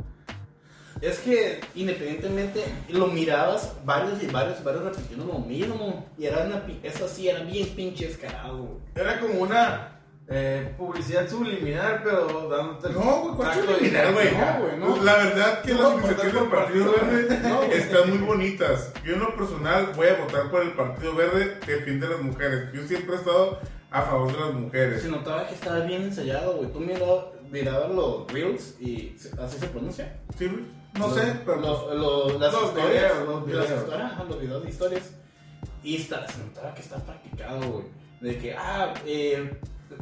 Es 1.01 1.19
que 1.19 1.61
independientemente 1.75 2.63
lo 2.89 3.07
mirabas 3.07 3.73
varios 3.85 4.21
y 4.21 4.27
varios 4.27 4.59
y 4.59 4.63
varios 4.63 4.83
repitiendo 4.83 5.25
lo 5.25 5.39
mismo. 5.39 6.07
Y 6.17 6.25
era 6.25 6.43
una, 6.43 6.63
eso 6.83 7.07
sí, 7.07 7.29
era 7.29 7.41
bien 7.43 7.69
pinche 7.69 8.07
descarado, 8.07 8.63
güey. 8.63 8.79
Era 8.95 9.19
como 9.19 9.39
una. 9.39 9.98
Eh, 10.31 10.75
publicidad 10.77 11.27
subliminal, 11.27 12.01
pero 12.03 12.47
dándote. 12.49 12.89
No, 12.93 12.99
güey, 13.21 13.35
¿cuál 13.35 13.49
tacto 13.49 13.65
subliminal, 13.73 14.13
güey? 14.13 14.27
No, 14.31 14.59
güey, 14.61 14.77
no. 14.77 15.03
La 15.03 15.15
verdad 15.15 15.61
que 15.63 15.73
las 15.73 15.93
iniciativas 15.93 16.17
tanto, 16.21 16.39
del 16.41 16.49
Partido 16.49 16.91
Verde 16.91 17.15
verde. 17.23 17.49
No, 17.49 17.57
güey. 17.57 17.71
están 17.73 18.09
muy 18.09 18.17
bonitas. 18.19 18.93
Yo 19.03 19.13
en 19.13 19.19
lo 19.21 19.35
personal 19.35 19.91
voy 19.95 20.07
a 20.07 20.15
votar 20.23 20.51
por 20.51 20.61
el 20.61 20.71
Partido 20.73 21.15
Verde 21.15 21.57
que 21.65 21.71
defiende 21.77 22.05
a 22.05 22.09
las 22.11 22.21
mujeres. 22.21 22.69
Yo 22.73 22.85
siempre 22.87 23.15
he 23.15 23.17
estado 23.17 23.59
a 23.89 24.01
favor 24.03 24.31
de 24.31 24.39
las 24.39 24.53
mujeres. 24.53 25.01
Se 25.01 25.09
notaba 25.09 25.47
que 25.47 25.55
estaba 25.55 25.79
bien 25.79 26.03
ensayado, 26.03 26.57
güey. 26.57 26.71
Tú 26.71 26.79
mirabas, 26.79 27.25
mirabas 27.49 27.89
los 27.89 28.31
reels 28.31 28.75
y 28.79 29.15
así 29.41 29.57
se 29.57 29.65
pronuncia. 29.67 30.15
Sí, 30.37 30.45
güey. 30.45 30.63
No 30.93 31.07
Los- 31.07 31.15
sé, 31.17 31.33
pero 31.45 31.57
los, 31.57 31.95
los- 31.95 32.39
las 32.39 32.53
Los 32.53 32.63
historias, 32.65 33.13
videos, 33.13 33.27
los 33.27 33.35
las 33.37 33.45
videos. 33.47 33.81
historias, 33.81 34.11
ajá, 34.11 34.23
los 34.25 34.39
videos 34.41 34.63
de 34.63 34.69
historias. 34.69 35.11
Y 35.83 35.95
está, 35.95 36.27
se 36.27 36.37
notaba 36.39 36.73
que 36.75 36.81
está 36.81 36.97
practicado, 36.97 37.59
güey. 37.71 37.85
De 38.21 38.37
que, 38.37 38.53
ah, 38.53 38.93
eh, 39.05 39.57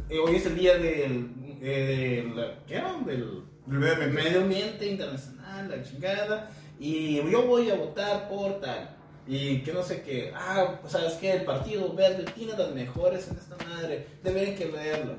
eh, 0.10 0.20
hoy 0.20 0.36
es 0.36 0.46
el 0.46 0.56
día 0.56 0.78
del. 0.78 1.30
eh, 1.62 2.24
del 2.36 2.54
¿Qué 2.68 2.76
era? 2.76 2.94
Del 3.06 3.44
brevemente. 3.66 4.24
medio 4.24 4.42
ambiente 4.42 4.86
internacional, 4.88 5.70
la 5.70 5.84
chingada. 5.84 6.50
Y 6.80 7.16
yo 7.30 7.46
voy 7.48 7.70
a 7.70 7.76
votar 7.76 8.30
por 8.30 8.60
tal. 8.62 8.96
Y 9.28 9.62
que 9.62 9.74
no 9.74 9.84
sé 9.84 10.02
qué. 10.04 10.32
Ah, 10.36 10.78
pues, 10.82 10.94
sabes 10.94 11.14
que 11.14 11.32
el 11.34 11.44
Partido 11.44 11.94
Verde 11.94 12.24
tiene 12.36 12.54
las 12.58 12.72
mejores 12.74 13.28
en 13.30 13.38
esta 13.38 13.58
madre. 13.66 14.08
Deberían 14.24 14.56
que 14.56 14.66
leerlo. 14.68 15.16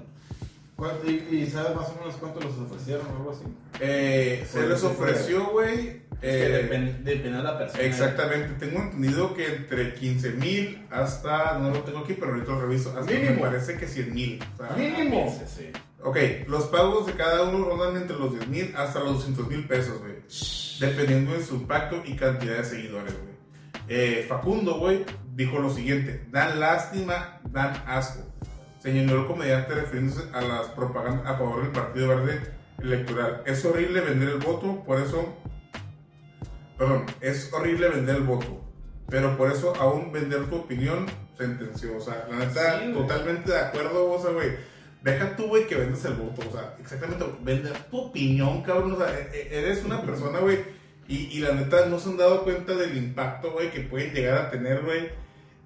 ¿Cuánto- 0.76 1.10
y, 1.10 1.16
y 1.42 1.46
sabes 1.50 1.74
más 1.76 1.88
o 1.90 1.96
menos 2.00 2.14
cuánto 2.20 2.40
los 2.40 2.56
ofrecieron 2.56 3.04
o 3.08 3.16
algo 3.16 3.30
así? 3.32 3.42
Eh, 3.80 4.46
se 4.50 4.66
les 4.66 4.82
ofreció, 4.84 5.50
güey. 5.50 6.02
Es 6.20 6.36
que 6.36 6.46
eh, 6.46 6.62
depende, 6.62 6.92
depende 7.04 7.38
de 7.38 7.44
la 7.44 7.58
persona. 7.58 7.82
Exactamente, 7.84 8.66
tengo 8.66 8.82
entendido 8.82 9.34
que 9.34 9.46
entre 9.46 9.94
15 9.94 10.30
mil 10.32 10.86
hasta, 10.90 11.58
no 11.58 11.70
lo 11.70 11.80
tengo 11.80 12.00
aquí, 12.00 12.14
pero 12.14 12.32
ahorita 12.32 12.52
lo 12.52 12.60
reviso, 12.62 12.90
hasta 12.98 13.12
me 13.12 13.20
Mínimo. 13.20 13.40
parece 13.42 13.76
que 13.76 13.86
100 13.86 14.14
mil. 14.14 14.44
Mínimo. 14.76 15.36
Sí, 15.38 15.44
sí. 15.56 15.70
Ok, 16.02 16.16
los 16.48 16.64
pagos 16.66 17.06
de 17.06 17.12
cada 17.12 17.42
uno 17.42 17.64
rondan 17.64 17.96
entre 18.00 18.16
los 18.16 18.32
10 18.32 18.48
mil 18.48 18.74
hasta 18.76 19.00
los 19.00 19.14
200 19.14 19.48
mil 19.48 19.66
pesos, 19.66 19.98
güey. 20.00 20.14
Dependiendo 20.80 21.32
de 21.32 21.44
su 21.44 21.54
impacto 21.56 22.02
y 22.04 22.14
cantidad 22.16 22.56
de 22.58 22.64
seguidores, 22.64 23.14
güey. 23.14 23.34
Eh, 23.88 24.24
Facundo, 24.28 24.78
güey, 24.78 25.04
dijo 25.34 25.58
lo 25.58 25.70
siguiente: 25.70 26.24
dan 26.30 26.60
lástima, 26.60 27.40
dan 27.50 27.82
asco. 27.86 28.20
Señaló 28.80 29.20
el 29.22 29.26
comediante 29.26 29.74
refiriéndose 29.74 30.28
a 30.32 30.40
las 30.40 30.66
propagandas 30.68 31.26
a 31.26 31.36
favor 31.36 31.62
del 31.62 31.72
Partido 31.72 32.08
Verde 32.08 32.40
Electoral. 32.80 33.42
Es 33.44 33.64
horrible 33.64 34.00
vender 34.00 34.28
el 34.28 34.38
voto, 34.38 34.84
por 34.84 35.00
eso. 35.00 35.36
Perdón, 36.78 37.06
es 37.20 37.52
horrible 37.52 37.88
vender 37.88 38.16
el 38.16 38.22
voto. 38.22 38.60
Pero 39.08 39.36
por 39.36 39.50
eso, 39.50 39.74
aún 39.76 40.12
vender 40.12 40.46
tu 40.48 40.56
opinión, 40.56 41.06
sentenció. 41.36 41.96
O 41.96 42.00
sea, 42.00 42.26
la 42.30 42.36
neta, 42.44 42.80
Sí, 42.80 42.92
totalmente 42.92 43.50
de 43.50 43.58
acuerdo, 43.58 44.10
o 44.10 44.22
sea, 44.22 44.30
güey. 44.32 44.50
Deja 45.02 45.36
tú, 45.36 45.46
güey, 45.48 45.66
que 45.66 45.76
vendes 45.76 46.04
el 46.04 46.14
voto. 46.14 46.42
O 46.48 46.52
sea, 46.52 46.74
exactamente, 46.80 47.24
vender 47.42 47.72
tu 47.90 47.98
opinión, 47.98 48.62
cabrón. 48.62 48.92
O 48.92 48.96
sea, 48.98 49.18
e- 49.18 49.30
e- 49.32 49.58
eres 49.58 49.84
una 49.84 50.02
persona, 50.02 50.40
güey. 50.40 50.58
Y, 51.08 51.16
y 51.36 51.40
la 51.40 51.52
neta, 51.52 51.86
no 51.86 51.98
se 51.98 52.10
han 52.10 52.18
dado 52.18 52.44
cuenta 52.44 52.74
del 52.74 52.96
impacto, 52.96 53.52
güey, 53.52 53.70
que 53.70 53.80
pueden 53.80 54.12
llegar 54.12 54.38
a 54.38 54.50
tener, 54.50 54.82
güey. 54.84 55.08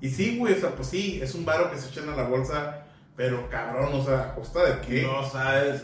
Y 0.00 0.08
sí, 0.10 0.38
güey, 0.38 0.54
o 0.54 0.60
sea, 0.60 0.70
pues 0.70 0.88
sí, 0.88 1.20
es 1.22 1.34
un 1.34 1.44
varo 1.44 1.70
que 1.70 1.78
se 1.78 1.88
echan 1.88 2.08
a 2.10 2.16
la 2.16 2.24
bolsa. 2.28 2.86
Pero 3.16 3.48
cabrón, 3.50 3.92
o 3.92 4.04
sea, 4.04 4.20
¿a 4.20 4.34
costa 4.34 4.64
de 4.64 4.80
qué? 4.86 5.02
No 5.02 5.28
sabes 5.28 5.82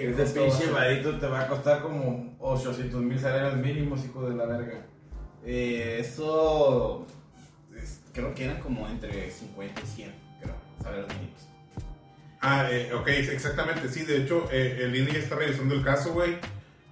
que 0.00 0.14
¿Qué 0.14 0.22
ese 0.22 0.40
pinche 0.40 0.64
ser? 0.64 0.72
varito 0.72 1.18
te 1.18 1.26
va 1.26 1.40
a 1.42 1.46
costar 1.48 1.82
como 1.82 2.34
800 2.40 3.00
mil 3.02 3.18
salarios 3.18 3.56
mínimos, 3.56 4.04
hijo 4.04 4.28
de 4.28 4.34
la 4.36 4.46
verga. 4.46 4.86
Eh, 5.44 5.98
eso 6.00 7.06
es- 7.76 8.00
creo 8.12 8.34
que 8.34 8.44
eran 8.44 8.60
como 8.60 8.86
entre 8.88 9.30
50 9.30 9.80
y 9.82 9.86
100, 9.86 10.12
creo, 10.40 10.54
salarios 10.82 11.06
mínimos. 11.08 11.40
Ah, 12.40 12.66
eh, 12.70 12.90
ok, 12.94 13.08
exactamente, 13.08 13.88
sí, 13.88 14.04
de 14.04 14.22
hecho, 14.22 14.48
eh, 14.50 14.78
el 14.84 14.96
INE 14.96 15.12
ya 15.12 15.18
está 15.18 15.34
revisando 15.36 15.74
el 15.74 15.84
caso, 15.84 16.12
güey. 16.14 16.36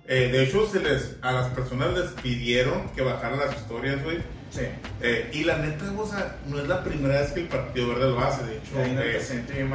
Eh, 0.06 0.28
de 0.30 0.42
hecho, 0.42 0.66
se 0.66 0.80
les, 0.80 1.16
a 1.22 1.32
las 1.32 1.48
personas 1.48 1.94
les 1.94 2.10
pidieron 2.22 2.88
que 2.90 3.02
bajaran 3.02 3.38
las 3.38 3.56
historias, 3.56 4.02
güey. 4.04 4.18
Sí. 4.50 4.62
Eh, 5.02 5.30
y 5.32 5.44
la 5.44 5.58
neta, 5.58 5.84
o 5.96 6.06
sea, 6.06 6.36
no 6.46 6.58
es 6.58 6.66
la 6.68 6.82
primera 6.82 7.20
vez 7.20 7.32
que 7.32 7.40
el 7.40 7.48
Partido 7.48 7.88
Verde 7.88 8.10
lo 8.10 8.18
hace, 8.20 8.44
de 8.44 8.56
hecho. 8.56 8.78
Hay 8.82 8.96
eh, 8.98 9.16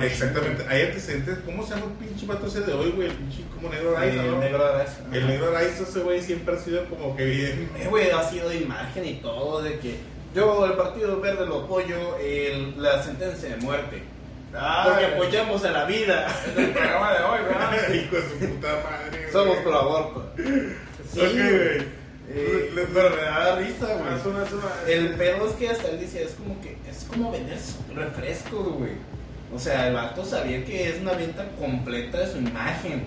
exactamente, 0.05 0.65
hay 0.67 0.81
antecedentes. 0.87 1.37
¿Cómo 1.45 1.63
se 1.63 1.75
llama 1.75 1.85
el 1.99 2.07
pinche 2.07 2.25
vato 2.25 2.47
ese 2.47 2.61
de 2.61 2.73
hoy, 2.73 2.91
güey? 2.91 3.07
El 3.09 3.13
pinche 3.15 3.43
como 3.55 3.69
negro 3.69 3.95
Araiza, 3.95 4.23
¿no? 4.23 4.33
El 4.33 4.39
negro 4.39 4.65
Araiza. 4.65 4.97
El 5.11 5.27
negro 5.27 5.47
Araiza, 5.49 5.83
ese 5.83 5.99
güey 5.99 6.21
siempre 6.21 6.55
ha 6.55 6.57
sido 6.57 6.85
como 6.85 7.15
que 7.15 7.25
bien. 7.25 7.69
Eh, 7.77 7.87
güey, 7.89 8.09
ha 8.09 8.23
sido 8.29 8.49
de 8.49 8.57
imagen 8.57 9.05
y 9.05 9.13
todo, 9.15 9.61
de 9.61 9.77
que 9.79 9.95
yo 10.35 10.65
el 10.65 10.73
Partido 10.73 11.21
Verde 11.21 11.45
lo 11.45 11.65
apoyo, 11.65 12.17
el- 12.17 12.81
la 12.81 13.01
sentencia 13.03 13.49
de 13.49 13.57
muerte. 13.57 14.01
Porque 14.51 15.05
apoyamos 15.05 15.63
a 15.65 15.71
la 15.71 15.85
vida. 15.85 16.27
Es 16.27 16.57
el 16.57 16.69
programa 16.73 17.13
de 17.13 17.23
hoy, 17.23 17.39
¿verdad? 17.47 17.93
Hijo 17.93 18.15
de 18.15 18.21
su 18.21 18.37
puta 18.53 18.67
madre. 18.83 19.31
Somos 19.31 19.57
pro 19.57 19.73
aborto. 19.79 20.31
Sí, 21.11 21.19
güey. 21.19 22.02
Eh, 22.35 22.71
pero 22.93 23.09
me 23.11 23.21
da 23.21 23.55
risa, 23.57 23.85
güey. 23.85 24.17
Es 24.19 24.25
una- 24.25 24.43
es 24.43 24.51
una- 24.53 24.91
El 24.91 25.09
pedo 25.15 25.47
es 25.47 25.53
que 25.55 25.69
hasta 25.69 25.89
él 25.89 25.99
dice, 25.99 26.23
es 26.23 26.31
como 26.31 26.59
que, 26.61 26.77
es 26.89 27.03
como 27.05 27.31
vender 27.31 27.59
refresco, 27.95 28.57
güey. 28.79 28.93
O 29.53 29.59
sea, 29.59 29.87
el 29.87 29.93
vato 29.93 30.25
sabía 30.25 30.65
que 30.65 30.89
es 30.89 30.99
una 31.01 31.13
venta 31.13 31.45
completa 31.59 32.19
de 32.21 32.31
su 32.31 32.39
imagen. 32.39 33.03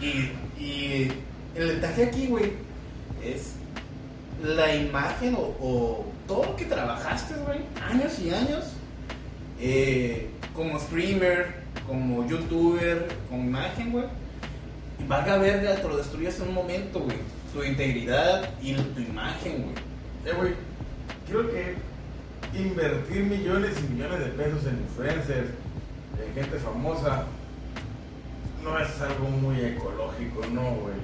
Y, 0.00 0.62
y 0.62 1.12
el 1.56 1.80
detalle 1.80 2.04
aquí, 2.04 2.28
güey, 2.28 2.52
es 3.24 3.54
la 4.42 4.74
imagen 4.76 5.34
o, 5.34 5.56
o 5.60 6.06
todo 6.28 6.44
lo 6.44 6.56
que 6.56 6.66
trabajaste, 6.66 7.34
güey, 7.44 7.58
años 7.84 8.18
y 8.20 8.30
años, 8.32 8.64
eh, 9.60 10.28
como 10.54 10.78
streamer, 10.78 11.54
como 11.86 12.26
youtuber, 12.28 13.08
con 13.28 13.40
imagen, 13.40 13.90
güey. 13.92 14.04
Y 15.00 15.04
valga 15.08 15.36
verga, 15.38 15.74
te 15.74 15.88
lo 15.88 15.96
destruyes 15.96 16.38
en 16.40 16.48
un 16.48 16.54
momento, 16.54 17.00
güey. 17.00 17.16
Tu 17.52 17.64
integridad 17.64 18.48
y 18.62 18.74
tu 18.74 19.00
imagen, 19.00 19.62
güey. 19.62 19.74
Eh, 20.24 20.36
güey, 20.36 20.54
creo 21.28 21.50
que 21.50 21.74
invertir 22.58 23.24
millones 23.24 23.76
y 23.78 23.92
millones 23.92 24.20
de 24.20 24.26
pesos 24.26 24.66
en 24.66 24.80
influencers, 24.80 25.50
en 26.26 26.34
gente 26.34 26.58
famosa, 26.58 27.24
no 28.62 28.78
es 28.78 29.00
algo 29.00 29.28
muy 29.28 29.60
ecológico, 29.60 30.46
no, 30.52 30.62
güey. 30.76 30.94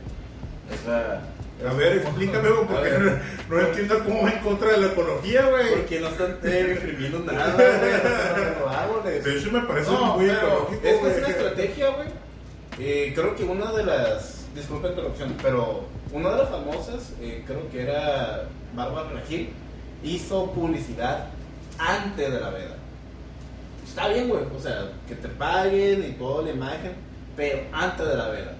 O 0.73 0.85
sea. 0.85 1.23
A 1.67 1.73
ver, 1.73 1.99
explícame, 1.99 2.51
güey, 2.51 2.67
porque 2.67 2.91
ver. 2.91 3.23
no, 3.49 3.57
no 3.57 3.67
entiendo 3.67 4.05
cómo 4.05 4.23
va 4.25 4.31
en 4.31 4.39
contra 4.41 4.73
de 4.73 4.77
la 4.79 4.87
ecología, 4.89 5.47
güey. 5.47 5.71
Porque 5.71 6.01
no 6.01 6.09
están 6.09 6.39
eh, 6.45 6.73
imprimiendo 6.77 7.19
nada, 7.33 7.55
güey. 9.03 9.21
De 9.21 9.39
hecho, 9.39 9.53
me 9.53 9.61
parece 9.61 9.91
No, 9.91 10.17
muy 10.17 10.29
ecológico. 10.29 10.87
Es 10.87 10.97
que 10.99 11.09
es 11.09 11.19
una 11.19 11.29
estrategia, 11.29 11.91
güey. 11.91 12.09
Eh, 12.79 13.13
creo 13.15 13.35
que 13.35 13.45
una 13.45 13.73
de 13.73 13.85
las. 13.85 14.36
Disculpa 14.57 14.89
la 14.89 14.95
interrupción, 14.95 15.37
pero 15.43 15.85
una 16.13 16.31
de 16.31 16.39
las 16.39 16.49
famosas, 16.49 17.13
eh, 17.21 17.45
creo 17.47 17.69
que 17.71 17.83
era 17.83 18.49
Bárbara 18.75 19.11
Regil, 19.11 19.51
hizo 20.03 20.51
publicidad 20.53 21.27
antes 21.79 22.33
de 22.33 22.41
la 22.41 22.49
veda. 22.49 22.77
Está 23.87 24.09
bien, 24.09 24.31
güey, 24.31 24.45
o 24.57 24.59
sea, 24.59 24.93
que 25.07 25.15
te 25.15 25.29
paguen 25.29 26.09
y 26.09 26.13
toda 26.13 26.43
la 26.45 26.51
imagen, 26.53 26.93
pero 27.37 27.61
antes 27.71 28.09
de 28.09 28.17
la 28.17 28.29
veda. 28.29 28.55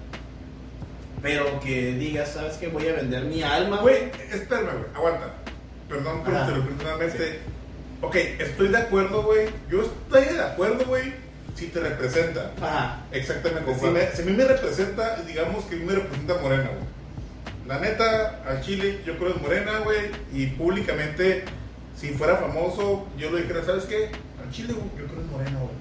Pero 1.23 1.59
que 1.61 1.93
digas, 1.93 2.29
¿sabes 2.29 2.57
qué? 2.57 2.67
Voy 2.67 2.87
a 2.87 2.93
vender 2.93 3.23
mi 3.23 3.41
alma, 3.41 3.77
Güey, 3.81 4.11
espérame, 4.31 4.77
güey, 4.77 4.95
aguanta. 4.95 5.33
Perdón 5.89 6.23
por 6.23 6.33
interrumpir 6.33 6.83
nuevamente. 6.83 7.39
Ok, 8.03 8.15
estoy 8.15 8.67
de 8.67 8.77
acuerdo, 8.77 9.23
güey. 9.23 9.47
Yo 9.71 9.81
estoy 9.81 10.35
de 10.35 10.43
acuerdo, 10.43 10.85
güey, 10.85 11.11
si 11.57 11.67
te 11.67 11.79
representa. 11.79 12.51
Ajá. 12.61 13.01
Exactamente. 13.11 13.73
Si, 13.79 13.85
me- 13.87 14.11
si 14.11 14.21
a 14.21 14.25
mí 14.25 14.31
me 14.33 14.45
representa, 14.45 15.15
digamos 15.23 15.65
que 15.65 15.75
a 15.75 15.79
mí 15.79 15.85
me 15.85 15.93
representa 15.93 16.35
Morena, 16.41 16.63
güey. 16.69 16.97
La 17.67 17.79
neta, 17.79 18.41
al 18.47 18.61
Chile, 18.61 19.01
yo 19.05 19.17
creo 19.17 19.31
que 19.33 19.37
es 19.37 19.41
Morena, 19.41 19.79
güey. 19.79 20.11
Y 20.33 20.45
públicamente, 20.47 21.43
si 21.99 22.09
fuera 22.11 22.37
famoso, 22.37 23.07
yo 23.17 23.29
lo 23.31 23.37
dijera, 23.37 23.63
¿sabes 23.65 23.83
qué? 23.85 24.11
Al 24.41 24.51
Chile, 24.51 24.73
güey, 24.73 24.87
yo 24.97 25.05
creo 25.07 25.15
que 25.19 25.25
es 25.25 25.31
Morena, 25.31 25.59
güey. 25.59 25.75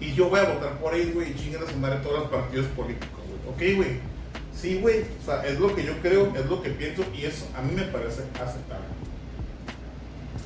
Y 0.00 0.14
yo 0.14 0.28
voy 0.28 0.40
a 0.40 0.44
votar 0.44 0.72
por 0.80 0.94
él, 0.94 1.12
güey, 1.12 1.30
y 1.30 1.34
chinguen 1.36 1.62
a 1.62 1.70
su 1.70 1.76
madre 1.76 2.00
todos 2.02 2.20
los 2.20 2.28
partidos 2.30 2.66
políticos, 2.68 3.20
güey. 3.54 3.72
Ok, 3.74 3.76
güey. 3.76 4.00
Sí, 4.58 4.80
güey. 4.80 5.02
O 5.22 5.24
sea, 5.24 5.44
es 5.46 5.60
lo 5.60 5.74
que 5.76 5.84
yo 5.84 5.92
creo, 6.02 6.32
es 6.34 6.46
lo 6.46 6.60
que 6.62 6.70
pienso, 6.70 7.04
y 7.14 7.24
eso 7.24 7.46
a 7.56 7.62
mí 7.62 7.72
me 7.74 7.82
parece 7.82 8.22
aceptable. 8.34 8.86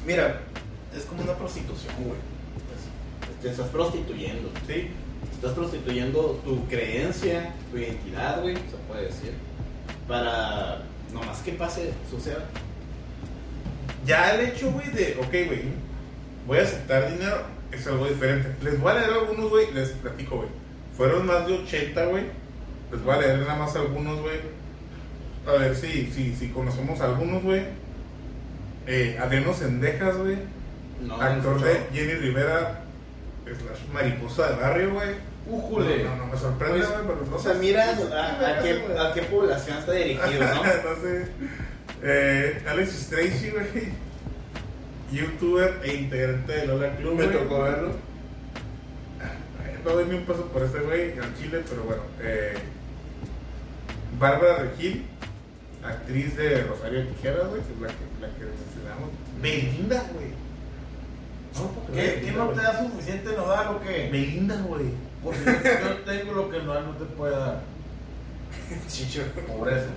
Mira, 0.07 0.41
es 0.97 1.05
como 1.05 1.23
una 1.23 1.35
prostitución, 1.35 1.95
güey. 1.99 2.19
Te 3.47 3.53
estás 3.53 3.69
prostituyendo. 3.69 4.51
¿Sí? 4.67 4.89
Estás 5.33 5.53
prostituyendo 5.53 6.41
tu 6.45 6.67
creencia, 6.67 7.55
tu 7.71 7.79
identidad, 7.79 8.43
güey, 8.43 8.57
se 8.57 8.77
puede 8.89 9.05
decir. 9.05 9.35
Para 10.09 10.83
nomás 11.13 11.39
que 11.43 11.53
pase, 11.53 11.93
suceda. 12.11 12.45
Ya 14.05 14.35
el 14.35 14.49
hecho, 14.49 14.73
güey, 14.73 14.91
de, 14.91 15.17
ok, 15.21 15.47
güey, 15.47 15.63
voy 16.45 16.59
a 16.59 16.63
aceptar 16.63 17.13
dinero, 17.13 17.37
es 17.71 17.87
algo 17.87 18.09
diferente. 18.09 18.53
Les 18.65 18.81
voy 18.81 18.91
a 18.91 18.95
leer 18.95 19.11
algunos, 19.11 19.49
güey, 19.49 19.73
les 19.73 19.91
platico, 19.91 20.39
güey. 20.39 20.49
Fueron 20.97 21.25
más 21.25 21.47
de 21.47 21.53
80, 21.53 22.05
güey. 22.07 22.25
Les 22.91 23.01
voy 23.05 23.15
a 23.15 23.21
leer 23.21 23.39
nada 23.39 23.55
más 23.55 23.77
algunos, 23.77 24.23
güey. 24.23 24.41
A 25.47 25.53
ver 25.53 25.77
si, 25.77 26.11
si, 26.11 26.35
si 26.35 26.49
conocemos 26.49 27.01
algunos, 27.01 27.45
güey. 27.45 27.63
Eh, 28.89 29.17
Adriano 29.23 29.55
Sendejas, 29.55 30.17
güey. 30.17 30.39
No, 31.01 31.15
actor 31.21 31.61
no 31.61 31.65
de. 31.65 31.87
Jenny 31.93 32.15
Rivera. 32.15 32.86
Slash 33.55 33.87
mariposa 33.93 34.51
de 34.51 34.57
barrio, 34.63 34.93
güey. 34.95 35.11
¡Újule! 35.49 36.03
No, 36.03 36.17
no, 36.17 36.27
no 36.27 36.33
me 36.33 36.39
sorprende, 36.39 36.79
Pues, 36.79 36.91
güey, 36.91 37.01
pero 37.07 37.27
no 37.31 37.37
O 37.37 37.39
sea, 37.39 37.53
sé. 37.53 37.59
mira 37.61 37.85
a, 37.85 38.59
a 38.59 38.63
qué, 38.63 38.85
a 38.99 39.13
qué 39.15 39.23
población 39.23 39.79
está 39.79 39.93
dirigido, 39.93 40.45
¿no? 40.45 40.63
no 40.65 41.01
sé. 41.03 41.29
Eh, 42.03 42.63
Alex 42.69 42.91
Stracy, 42.93 43.51
güey. 43.51 43.93
Youtuber 45.13 45.81
e 45.85 45.95
integrante 45.95 46.53
de 46.53 46.67
Lola 46.67 46.97
Club. 46.97 47.15
Me 47.15 47.27
tocó 47.29 47.63
verlo. 47.63 47.93
No 49.85 49.93
doy 49.93 50.05
ni 50.07 50.17
un 50.17 50.25
paso 50.25 50.47
por 50.47 50.65
este 50.65 50.81
güey 50.81 51.13
al 51.17 51.33
Chile, 51.39 51.63
pero 51.69 51.85
bueno. 51.85 52.03
Eh, 52.21 52.55
Bárbara 54.19 54.65
Regil, 54.65 55.07
actriz 55.85 56.37
de 56.37 56.65
Rosario 56.65 57.07
Tijeras, 57.07 57.49
güey, 57.51 57.63
que 57.63 57.73
es 57.73 57.81
la 57.81 57.87
que, 57.89 58.21
la 58.21 58.29
que 58.35 58.45
mencionamos. 58.65 59.11
Belinda, 59.41 60.05
güey. 60.13 60.46
No, 61.57 61.95
¿Qué, 61.95 62.23
¿Qué 62.25 62.33
no 62.33 62.49
te 62.49 62.61
da 62.61 62.79
suficiente 62.79 63.33
nodal 63.33 63.77
o 63.77 63.81
qué? 63.81 64.09
Belinda, 64.13 64.57
güey. 64.63 64.87
Porque 65.23 65.41
yo, 65.45 65.97
tengo 66.05 66.33
lo 66.33 66.51
que 66.51 66.59
el 66.59 66.67
nodal 66.67 66.87
no 66.87 66.93
te 66.93 67.05
puede 67.07 67.37
dar. 67.37 67.61
Chicho. 68.89 69.23
Pobreza. 69.47 69.89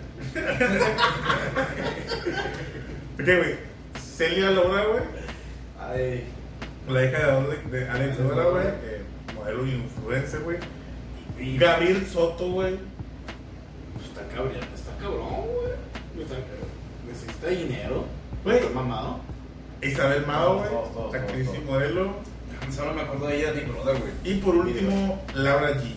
Ok, 3.20 3.26
güey. 3.26 3.56
Celia 4.02 4.52
Laura, 4.52 4.86
güey. 4.86 5.04
Ay. 5.80 6.24
La 6.88 7.06
hija 7.06 7.42
de, 7.42 7.78
de 7.80 7.90
Alex 7.90 8.20
Laura, 8.20 8.44
güey. 8.44 9.36
modelo 9.36 9.66
y 9.66 9.72
influencer, 9.72 10.42
güey. 10.42 10.58
Y 11.40 11.58
Gabriel 11.58 12.06
Soto, 12.08 12.52
güey. 12.52 12.78
Pues 13.94 14.06
está 14.08 14.22
cabrón, 14.36 14.54
está 14.74 14.92
cabrón, 15.00 15.46
güey. 15.46 16.28
Necesita 17.08 17.48
dinero. 17.48 18.06
Güey. 18.44 18.58
Está 18.58 18.70
mamado. 18.72 19.20
Isabel 19.82 20.26
Mado, 20.26 20.58
güey. 20.60 21.22
Actriz 21.22 21.50
y 21.56 21.60
modelo. 21.66 22.12
Solo 22.72 22.94
me 22.94 23.02
acuerdo 23.02 23.28
de 23.28 23.38
ella 23.38 23.52
Brother, 23.68 24.00
güey. 24.00 24.12
Y 24.24 24.40
por 24.40 24.56
último, 24.56 25.24
Laura 25.34 25.72
G. 25.72 25.96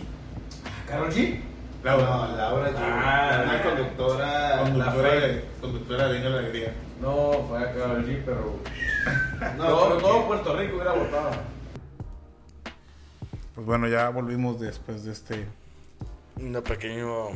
¿Carol 0.87 1.11
G? 1.11 1.39
Laura. 1.83 2.05
No, 2.05 2.35
Laura 2.37 2.69
G. 2.71 2.75
Ah, 2.77 3.41
una 3.43 3.53
la- 3.53 3.63
conductora. 3.63 4.59
Conductora, 4.61 5.15
la 5.15 5.27
de, 5.27 5.45
conductora 5.61 6.07
de 6.07 6.13
Venga 6.13 6.29
la 6.29 6.39
Alegría. 6.39 6.73
No, 7.01 7.45
fue 7.47 7.59
a 7.59 7.73
Carol 7.73 8.05
G, 8.05 8.21
pero. 8.25 8.59
No, 9.57 9.65
todo, 9.67 9.97
todo 9.97 10.25
Puerto 10.27 10.55
Rico 10.57 10.75
hubiera 10.75 10.93
votado. 10.93 11.31
Pues 13.55 13.67
bueno, 13.67 13.87
ya 13.87 14.09
volvimos 14.09 14.59
después 14.59 15.03
de 15.03 15.11
este. 15.11 15.45
Un 16.37 16.53
pequeño 16.63 17.27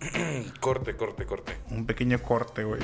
corte, 0.60 0.96
corte, 0.96 1.26
corte. 1.26 1.56
Un 1.70 1.84
pequeño 1.84 2.20
corte, 2.22 2.64
güey. 2.64 2.80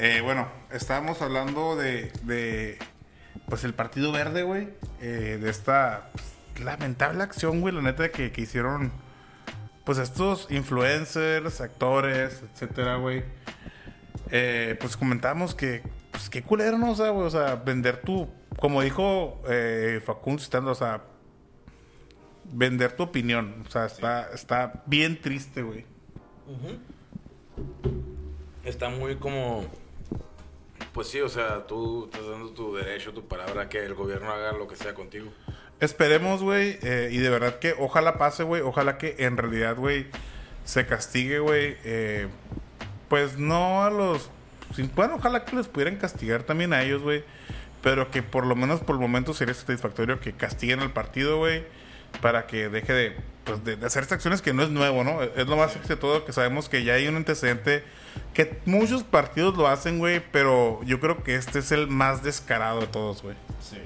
Eh, 0.00 0.20
bueno, 0.22 0.46
estábamos 0.70 1.20
hablando 1.22 1.74
de. 1.74 2.12
de 2.22 2.78
pues 3.48 3.64
el 3.64 3.74
Partido 3.74 4.12
Verde, 4.12 4.44
güey. 4.44 4.68
eh, 5.00 5.38
de 5.40 5.50
esta 5.50 6.10
pues, 6.12 6.64
lamentable 6.64 7.22
acción, 7.24 7.60
güey, 7.60 7.74
la 7.74 7.82
neta, 7.82 8.10
que, 8.10 8.30
que 8.30 8.42
hicieron. 8.42 8.92
Pues 9.84 9.98
estos 9.98 10.46
influencers, 10.50 11.60
actores, 11.60 12.42
etcétera, 12.52 12.96
güey. 12.96 13.24
Eh, 14.30 14.76
pues 14.80 14.96
comentamos 14.96 15.54
que. 15.56 15.82
Pues 16.12 16.30
qué 16.30 16.42
culero, 16.42 16.78
¿no? 16.78 16.92
O 16.92 16.94
sea, 16.94 17.10
güey, 17.10 17.26
o 17.26 17.30
sea, 17.30 17.56
vender 17.56 18.00
tu. 18.02 18.28
Como 18.60 18.82
dijo 18.82 19.42
eh, 19.48 20.00
Facundo 20.04 20.40
citando, 20.40 20.70
o 20.70 20.76
sea. 20.76 21.02
Vender 22.44 22.92
tu 22.92 23.02
opinión. 23.02 23.64
O 23.66 23.70
sea, 23.70 23.86
está, 23.86 24.30
está 24.32 24.84
bien 24.86 25.20
triste, 25.20 25.62
güey. 25.62 25.84
Está 28.64 28.90
muy 28.90 29.16
como... 29.16 29.64
Pues 30.92 31.08
sí, 31.08 31.20
o 31.20 31.28
sea, 31.28 31.66
tú 31.66 32.06
estás 32.06 32.26
dando 32.26 32.50
tu 32.50 32.74
derecho, 32.74 33.12
tu 33.12 33.26
palabra, 33.26 33.68
que 33.68 33.84
el 33.84 33.94
gobierno 33.94 34.30
haga 34.32 34.52
lo 34.52 34.66
que 34.66 34.76
sea 34.76 34.94
contigo. 34.94 35.30
Esperemos, 35.80 36.42
güey, 36.42 36.78
eh, 36.82 37.08
y 37.12 37.18
de 37.18 37.30
verdad 37.30 37.58
que 37.58 37.74
ojalá 37.78 38.18
pase, 38.18 38.42
güey, 38.42 38.62
ojalá 38.62 38.98
que 38.98 39.14
en 39.18 39.36
realidad, 39.36 39.76
güey, 39.76 40.06
se 40.64 40.86
castigue, 40.86 41.38
güey, 41.38 41.76
eh, 41.84 42.26
pues 43.08 43.38
no 43.38 43.84
a 43.84 43.90
los, 43.90 44.30
bueno, 44.94 45.16
ojalá 45.16 45.44
que 45.44 45.56
les 45.56 45.68
pudieran 45.68 45.96
castigar 45.96 46.42
también 46.42 46.72
a 46.72 46.82
ellos, 46.82 47.02
güey, 47.02 47.24
pero 47.80 48.10
que 48.10 48.22
por 48.22 48.44
lo 48.44 48.56
menos 48.56 48.80
por 48.80 48.96
el 48.96 49.00
momento 49.00 49.34
sería 49.34 49.54
satisfactorio 49.54 50.20
que 50.20 50.32
castiguen 50.32 50.80
al 50.80 50.92
partido, 50.92 51.38
güey, 51.38 51.64
para 52.20 52.46
que 52.46 52.68
deje 52.68 52.92
de, 52.92 53.16
pues, 53.48 53.64
de, 53.64 53.76
de 53.76 53.86
hacer 53.86 54.02
estas 54.02 54.16
acciones 54.16 54.42
que 54.42 54.52
no 54.52 54.62
es 54.62 54.68
nuevo, 54.68 55.02
¿no? 55.04 55.22
Es 55.22 55.46
lo 55.46 55.56
más 55.56 55.88
de 55.88 55.96
todo 55.96 56.24
que 56.26 56.32
sabemos 56.34 56.68
que 56.68 56.84
ya 56.84 56.92
hay 56.94 57.08
un 57.08 57.16
antecedente 57.16 57.82
que 58.34 58.58
muchos 58.66 59.04
partidos 59.04 59.56
lo 59.56 59.66
hacen, 59.68 59.98
güey, 59.98 60.22
pero 60.32 60.80
yo 60.84 61.00
creo 61.00 61.22
que 61.24 61.34
este 61.34 61.60
es 61.60 61.72
el 61.72 61.88
más 61.88 62.22
descarado 62.22 62.80
de 62.80 62.86
todos, 62.88 63.22
güey. 63.22 63.36
Sí. 63.60 63.78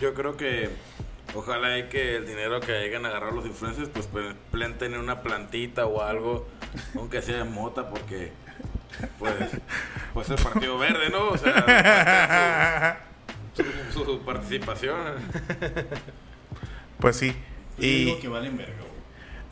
Yo 0.00 0.12
creo 0.12 0.36
que 0.36 0.68
ojalá 1.34 1.68
hay 1.68 1.84
que 1.84 2.16
el 2.16 2.26
dinero 2.26 2.60
que 2.60 2.72
lleguen 2.72 3.06
a 3.06 3.08
agarrar 3.08 3.32
los 3.32 3.46
influencers, 3.46 3.88
pues 3.88 4.06
pues, 4.06 4.34
planten 4.50 4.92
en 4.92 5.00
una 5.00 5.22
plantita 5.22 5.86
o 5.86 6.02
algo, 6.02 6.46
aunque 6.96 7.22
sea 7.22 7.38
de 7.38 7.44
mota, 7.44 7.88
porque 7.88 8.32
pues, 9.18 9.34
pues 10.12 10.28
el 10.28 10.36
Partido 10.36 10.76
Verde, 10.76 11.08
¿no? 11.10 11.28
O 11.28 11.38
sea, 11.38 13.00
su, 13.54 13.64
su- 13.92 14.04
su 14.04 14.20
participación. 14.20 14.96
Pues 17.00 17.16
sí. 17.16 17.34
Yo 17.78 17.84
Y, 17.86 18.04
digo 18.04 18.20
que 18.20 18.28
valen 18.28 18.56
verga, 18.56 18.74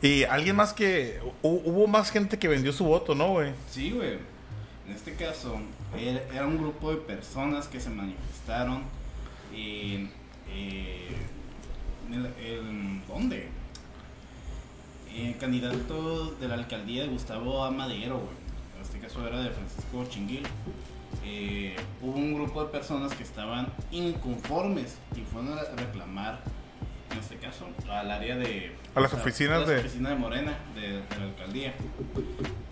güey. 0.01 0.11
y 0.19 0.23
alguien 0.23 0.55
más 0.55 0.73
que. 0.73 1.19
hu- 1.43 1.61
Hubo 1.63 1.87
más 1.87 2.11
gente 2.11 2.37
que 2.39 2.47
vendió 2.47 2.71
su 2.73 2.85
voto, 2.85 3.13
¿no, 3.15 3.29
güey? 3.29 3.51
Sí, 3.69 3.91
güey. 3.91 4.13
En 4.87 4.93
este 4.93 5.13
caso, 5.15 5.57
era 5.97 6.21
era 6.33 6.45
un 6.45 6.57
grupo 6.57 6.91
de 6.91 6.97
personas 6.97 7.67
que 7.67 7.79
se 7.79 7.89
manifestaron 7.89 8.83
en. 9.53 10.11
eh, 10.49 11.07
en 12.07 12.13
el- 12.13 12.33
en- 12.39 13.03
¿Dónde? 13.07 13.47
Eh, 15.11 15.35
candidato 15.39 16.31
de 16.31 16.47
la 16.47 16.55
alcaldía 16.55 17.03
de 17.03 17.09
Gustavo 17.09 17.63
Amadero, 17.63 18.15
güey. 18.17 18.35
En 18.75 18.81
este 18.81 18.99
caso 18.99 19.25
era 19.25 19.39
de 19.41 19.49
Francisco 19.49 20.05
Chinguil. 20.09 20.43
Eh, 21.23 21.75
hubo 22.01 22.17
un 22.17 22.33
grupo 22.35 22.63
de 22.63 22.69
personas 22.69 23.13
que 23.13 23.23
estaban 23.23 23.67
inconformes 23.91 24.97
y 25.15 25.21
fueron 25.21 25.57
a 25.57 25.61
reclamar, 25.77 26.41
en 27.15 27.21
este 27.21 27.37
caso, 27.37 27.67
al 27.89 28.11
área 28.11 28.35
de... 28.35 28.75
A 28.93 28.99
las 28.99 29.13
oficinas 29.13 29.59
las 29.61 29.69
de- 29.69 29.77
oficinas 29.79 30.11
de 30.11 30.17
Morena, 30.17 30.57
de, 30.75 30.81
de 30.81 30.99
la 31.19 31.23
alcaldía. 31.25 31.73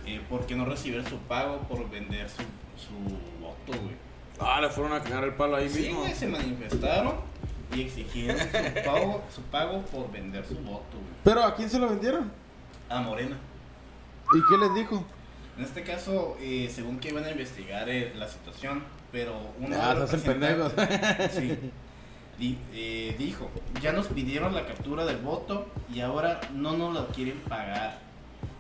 Eh, 0.06 0.22
porque 0.30 0.56
no 0.56 0.66
recibieron 0.66 1.08
su 1.08 1.18
pago 1.20 1.60
por 1.70 1.90
vender 1.90 2.30
su, 2.30 2.42
su 2.78 2.94
voto, 3.40 3.82
güey. 3.82 3.96
Ah, 4.40 4.60
le 4.62 4.70
fueron 4.70 4.94
a 4.94 5.02
cagar 5.02 5.24
el 5.24 5.34
palo 5.36 5.56
ahí 5.56 5.70
Sí, 5.70 5.80
mismo. 5.84 6.02
güey, 6.02 6.14
se 6.14 6.28
manifestaron 6.28 7.16
y 7.74 7.82
exigieron 7.82 8.38
su 8.38 8.84
pago, 8.86 9.24
su 9.34 9.42
pago 9.44 9.82
por 9.86 10.12
vender 10.12 10.46
su 10.46 10.56
voto, 10.56 10.92
güey. 10.94 11.14
¿Pero 11.24 11.44
a 11.44 11.56
quién 11.56 11.70
se 11.70 11.80
lo 11.80 11.88
vendieron? 11.90 12.32
A 12.90 13.00
Morena. 13.02 13.38
¿Y 14.36 14.40
qué 14.50 14.58
les 14.58 14.74
dijo? 14.76 15.06
En 15.58 15.64
este 15.64 15.84
caso, 15.84 16.36
eh, 16.42 16.70
según 16.74 17.00
que 17.00 17.10
iban 17.10 17.24
a 17.24 17.30
investigar 17.32 17.88
eh, 17.88 18.12
la 18.16 18.28
situación, 18.28 18.84
pero 19.12 19.40
uno 19.60 19.76
Ah, 19.80 19.94
de 19.94 20.00
los 20.02 20.12
representantes- 20.12 21.32
sí, 21.32 21.60
eh, 22.74 23.16
dijo, 23.18 23.50
ya 23.82 23.92
nos 23.94 24.08
pidieron 24.08 24.54
la 24.54 24.66
captura 24.66 25.06
del 25.06 25.18
voto 25.18 25.68
y 25.94 26.02
ahora 26.02 26.42
no 26.54 26.78
nos 26.78 26.94
la 26.94 27.08
quieren 27.08 27.40
pagar. 27.42 28.00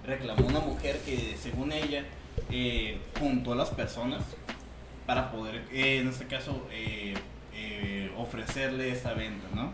Reclamó 0.05 0.47
una 0.47 0.59
mujer 0.59 0.99
que, 1.05 1.37
según 1.37 1.71
ella, 1.71 2.05
eh, 2.49 2.99
juntó 3.19 3.53
a 3.53 3.55
las 3.55 3.69
personas 3.69 4.23
para 5.05 5.31
poder, 5.31 5.65
eh, 5.71 5.99
en 5.99 6.07
este 6.07 6.27
caso, 6.27 6.67
ofrecerle 8.17 8.91
esa 8.91 9.13
venta, 9.13 9.47
¿no? 9.53 9.71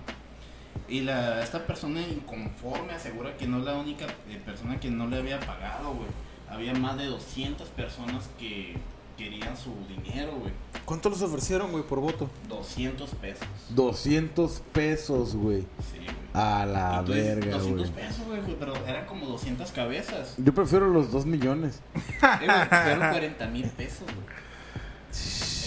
Y 0.87 1.01
la, 1.01 1.43
esta 1.43 1.65
persona 1.65 2.01
inconforme 2.01 2.93
asegura 2.93 3.37
que 3.37 3.47
no 3.47 3.59
es 3.59 3.65
la 3.65 3.75
única 3.75 4.07
persona 4.45 4.79
que 4.79 4.89
no 4.89 5.07
le 5.07 5.17
había 5.17 5.39
pagado, 5.39 5.93
güey. 5.93 6.09
Había 6.49 6.73
más 6.73 6.97
de 6.97 7.05
200 7.05 7.67
personas 7.69 8.29
que 8.39 8.75
querían 9.19 9.57
su 9.57 9.73
dinero, 9.87 10.31
güey. 10.39 10.53
¿Cuánto 10.85 11.09
les 11.09 11.21
ofrecieron, 11.21 11.71
güey, 11.71 11.83
por 11.83 11.99
voto? 11.99 12.29
200 12.47 13.09
pesos. 13.15 13.47
200 13.69 14.61
pesos, 14.71 15.35
güey. 15.35 15.61
Sí, 15.91 15.97
güey. 15.97 16.07
A 16.33 16.65
la 16.65 17.03
dices, 17.03 17.35
verga, 17.35 17.57
200 17.57 17.91
güey. 17.91 18.05
pesos, 18.07 18.25
güey, 18.25 18.41
pero 18.57 18.73
eran 18.87 19.05
como 19.05 19.25
200 19.27 19.71
cabezas. 19.71 20.35
Yo 20.37 20.53
prefiero 20.53 20.87
los 20.87 21.11
2 21.11 21.25
millones. 21.25 21.81
Eh, 22.21 22.45
güey, 22.45 22.67
Fueron 22.67 23.11
40 23.11 23.47
mil 23.47 23.65
pesos, 23.71 24.03
güey. 24.05 24.39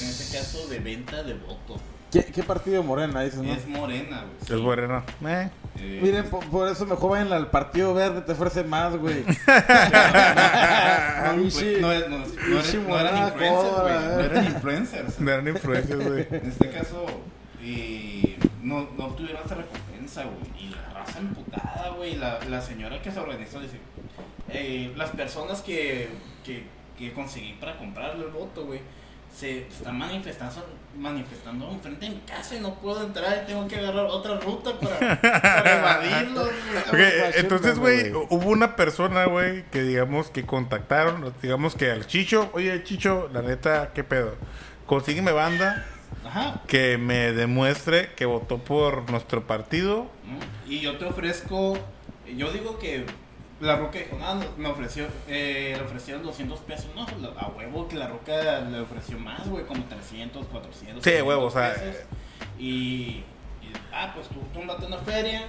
En 0.02 0.08
este 0.08 0.36
caso, 0.38 0.66
de 0.68 0.78
venta 0.78 1.22
de 1.22 1.34
voto. 1.34 1.76
¿Qué, 2.10 2.24
qué 2.24 2.42
partido 2.42 2.82
Morena 2.82 3.22
dices, 3.22 3.40
no? 3.40 3.52
Es 3.52 3.66
morena, 3.68 4.24
güey. 4.24 4.58
Es 4.58 4.64
bueno. 4.64 5.04
Eh. 5.26 5.50
Eh, 5.78 6.00
Miren, 6.02 6.28
por, 6.28 6.44
por 6.50 6.68
eso 6.68 6.84
mejor 6.86 7.12
vayan 7.12 7.32
al 7.32 7.48
Partido 7.50 7.94
Verde, 7.94 8.20
te 8.22 8.32
ofrece 8.32 8.64
más, 8.64 8.96
güey. 8.96 9.24
no, 9.24 9.32
pues, 11.42 11.62
no, 11.80 11.80
no, 11.80 11.92
eran- 11.92 12.10
no 12.10 12.60
eran 12.60 12.86
morada 12.86 13.28
influencers, 13.28 13.80
güey. 13.80 13.94
No 13.94 14.20
eh. 14.20 14.24
eran 14.26 14.44
influencers. 14.46 15.20
No 15.20 15.30
eran 15.30 15.48
influencias, 15.48 16.08
güey. 16.08 16.26
En 16.30 16.46
este 16.48 16.70
caso, 16.70 17.06
eh, 17.62 18.36
no, 18.62 18.88
no 18.96 19.04
obtuvieron 19.06 19.42
esa 19.44 19.54
recompensa, 19.54 20.24
güey. 20.24 20.66
Y 20.66 20.70
la 20.70 20.82
raza 20.92 21.18
emputada, 21.18 21.90
güey. 21.96 22.16
La, 22.16 22.38
la 22.48 22.60
señora 22.60 23.00
que 23.00 23.10
se 23.10 23.20
organizó 23.20 23.60
dice: 23.60 23.78
eh, 24.50 24.92
Las 24.96 25.10
personas 25.10 25.62
que, 25.62 26.08
que, 26.44 26.64
que 26.98 27.12
conseguí 27.12 27.54
para 27.54 27.78
comprarle 27.78 28.24
el 28.24 28.30
voto, 28.30 28.66
güey, 28.66 28.80
se 29.34 29.66
está 29.66 29.92
manifestando, 29.92 30.66
manifestando 30.96 31.70
enfrente 31.70 32.06
de 32.06 32.12
mi 32.12 32.20
casa 32.20 32.54
y 32.54 32.60
no 32.60 32.74
puedo 32.74 33.02
entrar 33.04 33.42
y 33.42 33.46
tengo 33.46 33.66
que 33.66 33.76
agarrar 33.76 34.04
otra 34.06 34.38
ruta 34.38 34.78
para, 34.78 35.20
para 35.20 35.78
evadirlo. 35.78 36.42
Ok, 36.88 36.98
eh, 36.98 37.32
entonces, 37.36 37.78
güey, 37.78 38.12
hubo 38.12 38.50
una 38.50 38.76
persona, 38.76 39.24
güey, 39.26 39.64
que 39.70 39.82
digamos 39.82 40.30
que 40.30 40.44
contactaron, 40.44 41.32
digamos 41.40 41.74
que 41.74 41.90
al 41.90 42.06
Chicho, 42.06 42.50
oye, 42.52 42.82
Chicho, 42.84 43.28
la 43.32 43.42
neta, 43.42 43.92
¿qué 43.94 44.04
pedo? 44.04 44.34
Consígueme 44.86 45.32
banda 45.32 45.86
Ajá. 46.26 46.60
que 46.66 46.98
me 46.98 47.32
demuestre 47.32 48.10
que 48.16 48.26
votó 48.26 48.58
por 48.58 49.10
nuestro 49.10 49.46
partido. 49.46 50.06
Y 50.68 50.80
yo 50.80 50.98
te 50.98 51.04
ofrezco, 51.04 51.78
yo 52.36 52.52
digo 52.52 52.78
que 52.78 53.06
la 53.62 53.76
roca 53.76 53.98
dijo, 53.98 54.16
no, 54.18 54.40
me 54.58 54.68
ofreció, 54.68 55.06
eh, 55.28 55.74
le 55.76 55.84
ofrecieron 55.84 56.22
200 56.22 56.58
pesos, 56.60 56.86
no, 56.96 57.06
a 57.38 57.48
huevo 57.48 57.86
que 57.88 57.96
la 57.96 58.08
roca 58.08 58.60
le 58.60 58.80
ofreció 58.80 59.18
más, 59.18 59.48
güey, 59.48 59.64
como 59.64 59.84
300, 59.84 60.46
400. 60.46 61.02
Sí, 61.04 61.10
500 61.10 61.28
huevo, 61.28 61.44
o 61.46 61.50
sea, 61.50 61.74
pesos. 61.74 61.96
Y, 62.58 62.64
y, 63.62 63.72
ah, 63.92 64.12
pues 64.14 64.28
tú 64.28 64.40
túmbate 64.52 64.86
una 64.86 64.98
feria 64.98 65.42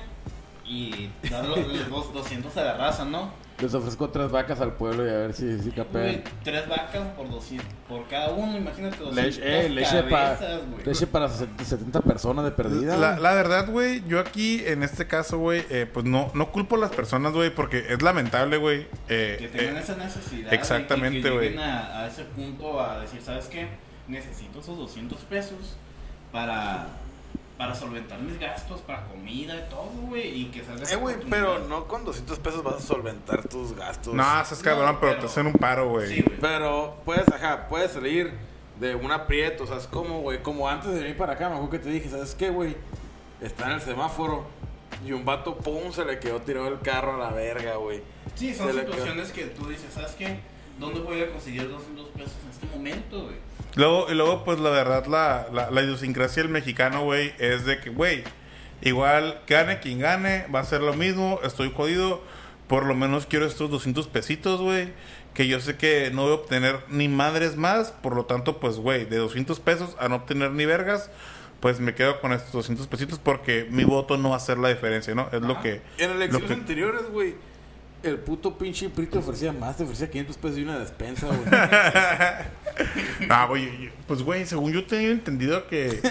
y 0.66 1.10
dar 1.30 1.44
los, 1.46 1.58
los 1.68 1.90
dos- 1.90 2.14
200 2.14 2.56
a 2.58 2.64
la 2.64 2.74
raza, 2.78 3.04
¿no? 3.06 3.32
Les 3.60 3.74
ofrezco 3.74 4.10
tres 4.10 4.32
vacas 4.32 4.60
al 4.62 4.74
pueblo 4.74 5.06
y 5.06 5.10
a 5.10 5.14
ver 5.14 5.34
si, 5.34 5.58
si 5.60 5.70
Güey, 5.70 5.76
capean. 5.76 6.24
tres 6.44 6.68
vacas 6.68 7.08
por 7.16 7.30
200, 7.30 7.66
por 7.88 8.08
cada 8.08 8.32
uno, 8.32 8.58
imagínate 8.58 8.98
200 8.98 9.16
Leche, 9.16 9.66
eh, 9.66 9.70
leche, 9.70 10.04
pa- 10.04 10.38
leche 10.84 11.08
para 11.08 11.30
60, 11.30 11.64
70 11.64 12.02
personas 12.02 12.46
de 12.46 12.52
perdida. 12.52 12.98
La, 12.98 13.20
la 13.20 13.34
verdad, 13.34 13.70
güey, 13.70 14.04
yo 14.08 14.20
aquí, 14.20 14.64
en 14.66 14.82
este 14.84 15.06
caso, 15.08 15.38
güey, 15.38 15.64
eh, 15.70 15.86
pues 15.92 16.04
no, 16.06 16.32
no 16.34 16.52
culpo 16.52 16.76
a 16.76 16.80
las 16.80 16.92
personas, 16.92 17.32
güey, 17.34 17.54
porque 17.54 17.86
es 17.90 18.02
lamentable, 18.02 18.58
güey. 18.58 18.88
eh, 19.08 19.38
Que 19.40 19.48
tengan 19.50 19.78
eh, 19.78 19.80
esa 19.82 19.96
necesidad. 19.98 20.52
exactamente, 20.54 21.30
güey. 21.30 21.50
lleguen 21.52 21.60
a, 21.64 22.00
a 22.02 22.08
ese 22.08 22.24
punto 22.24 22.82
a 22.82 23.00
decir, 23.02 23.22
¿sabes 23.22 23.46
qué? 23.46 23.68
Necesito 24.08 24.60
esos 24.60 24.78
200 24.78 25.20
pesos 25.22 25.78
para, 26.32 26.88
para 27.58 27.76
solventar 27.76 28.20
mis 28.20 28.40
gastos, 28.40 28.82
para 28.82 29.06
comida 29.06 29.56
y 29.56 29.70
todo, 29.70 29.86
güey. 30.10 30.42
Y 30.42 30.46
que 30.46 30.64
salga 30.64 30.90
Eh, 30.92 30.96
güey, 30.96 31.16
pero 31.30 31.60
no 31.60 31.88
con 31.88 32.04
200 32.04 32.40
pesos 32.40 32.64
vas 32.64 32.76
a 32.76 32.80
solventar 32.82 33.48
tus 33.48 33.76
gastos. 33.76 34.14
no, 34.14 34.42
estás 34.42 34.62
cabrón, 34.64 34.88
No, 34.94 35.00
pero, 35.00 35.12
pero- 35.14 35.22
te 35.22 35.28
hacen 35.28 35.48
un 35.48 35.54
paro, 35.54 35.90
güey. 35.90 36.08
Sí, 36.16 36.22
güey. 36.22 36.40
Pero 36.40 36.98
puedes, 37.06 37.28
ajá, 37.28 37.68
puedes 37.70 37.92
salir 37.92 38.34
de 38.80 38.96
un 38.96 39.12
aprieto, 39.12 39.64
o 39.66 39.68
sea, 39.68 39.78
es 39.78 39.86
como, 39.88 40.22
güey, 40.22 40.42
como 40.42 40.68
antes 40.68 40.92
de 40.92 41.00
venir 41.00 41.16
para 41.18 41.34
acá, 41.34 41.48
me 41.48 41.56
acuerdo 41.56 41.72
que 41.72 41.80
te 41.80 41.90
dije, 41.90 42.10
¿sabes 42.10 42.34
qué, 42.36 42.50
güey? 42.50 42.76
Está 43.40 43.66
en 43.68 43.74
el 43.74 43.82
semáforo 43.82 44.46
y 45.06 45.12
un 45.12 45.24
vato, 45.26 45.56
pum, 45.58 45.92
se 45.92 46.06
le 46.06 46.20
quedó 46.20 46.42
tirado 46.42 46.68
el 46.70 46.80
carro 46.80 47.16
a 47.16 47.18
la 47.18 47.32
verga, 47.32 47.76
güey. 47.76 48.02
Sí, 48.36 48.54
son 48.54 48.68
Se 48.68 48.74
le 48.74 48.82
quedó. 48.82 48.94
situaciones 48.94 49.32
que 49.32 49.44
tú 49.46 49.68
dices, 49.68 49.94
¿sabes 49.94 50.12
qué? 50.14 50.40
¿Dónde 50.80 51.02
voy 51.02 51.22
a 51.22 51.30
conseguir 51.32 51.70
200 51.70 52.08
pesos 52.10 52.34
en 52.44 52.50
este 52.50 52.66
momento, 52.76 53.24
güey? 53.26 53.36
Luego, 53.76 54.08
y 54.12 54.14
luego, 54.16 54.44
pues 54.44 54.60
la 54.60 54.70
verdad, 54.70 55.06
la, 55.08 55.48
la, 55.52 55.72
la 55.72 55.82
idiosincrasia 55.82 56.44
del 56.44 56.52
mexicano, 56.52 57.04
güey, 57.04 57.34
es 57.40 57.66
de 57.66 57.80
que, 57.80 57.90
güey, 57.90 58.24
igual 58.82 59.40
gane 59.48 59.80
quien 59.80 60.00
gane, 60.00 60.46
va 60.54 60.60
a 60.60 60.64
ser 60.66 60.82
lo 60.82 60.94
mismo, 60.94 61.40
estoy 61.44 61.72
jodido, 61.76 62.22
por 62.68 62.86
lo 62.86 62.96
menos 62.96 63.26
quiero 63.26 63.46
estos 63.46 63.70
200 63.72 64.08
pesitos, 64.08 64.62
güey, 64.62 64.90
que 65.34 65.48
yo 65.48 65.60
sé 65.60 65.76
que 65.78 66.12
no 66.14 66.24
voy 66.24 66.32
a 66.32 66.36
obtener 66.36 66.80
ni 66.90 67.08
madres 67.08 67.56
más, 67.56 67.92
por 67.92 68.16
lo 68.16 68.26
tanto, 68.26 68.60
pues, 68.60 68.78
güey, 68.78 69.06
de 69.06 69.18
200 69.18 69.60
pesos 69.60 69.96
a 70.00 70.08
no 70.08 70.18
obtener 70.18 70.52
ni 70.52 70.66
vergas, 70.66 71.10
pues 71.60 71.80
me 71.80 71.96
quedo 71.96 72.20
con 72.20 72.34
estos 72.34 72.52
200 72.52 72.88
pesitos 72.88 73.20
porque 73.20 73.66
mi 73.72 73.86
voto 73.86 74.18
no 74.18 74.30
va 74.30 74.36
a 74.36 74.38
hacer 74.38 74.58
la 74.58 74.70
diferencia, 74.70 75.16
¿no? 75.16 75.30
Es 75.32 75.42
lo 75.42 75.54
Ajá. 75.54 75.62
que... 75.64 75.82
En 75.98 76.12
elecciones 76.12 76.42
Lo 76.42 76.48
que- 76.48 76.54
anteriores, 76.54 77.04
güey, 77.10 77.36
el 78.04 78.18
puto 78.20 78.58
pinche 78.58 78.90
PRI 78.90 79.08
te 79.08 79.18
ofrecía 79.18 79.52
más, 79.54 79.78
te 79.78 79.84
ofrecía 79.84 80.10
500 80.10 80.38
pesos 80.38 80.58
y 80.58 80.64
una 80.64 80.80
despensa, 80.80 81.28
güey. 81.28 81.40
Ah, 83.30 83.46
güey, 83.48 83.92
pues, 84.08 84.24
güey, 84.24 84.46
según 84.46 84.74
yo 84.74 84.86
tenía 84.86 85.12
entendido 85.12 85.68
que, 85.68 86.02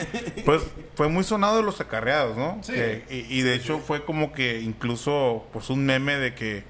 pues, 0.44 0.62
fue 0.94 1.08
muy 1.08 1.24
sonado 1.24 1.56
de 1.56 1.62
los 1.64 1.80
acarreados, 1.80 2.36
¿no? 2.36 2.58
Sí. 2.62 2.72
Que- 2.72 3.04
y, 3.10 3.38
y 3.38 3.42
de 3.42 3.54
hecho 3.54 3.78
fue 3.80 4.04
como 4.04 4.32
que 4.32 4.60
incluso, 4.60 5.44
pues, 5.52 5.70
un 5.70 5.84
meme 5.84 6.16
de 6.16 6.34
que 6.34 6.62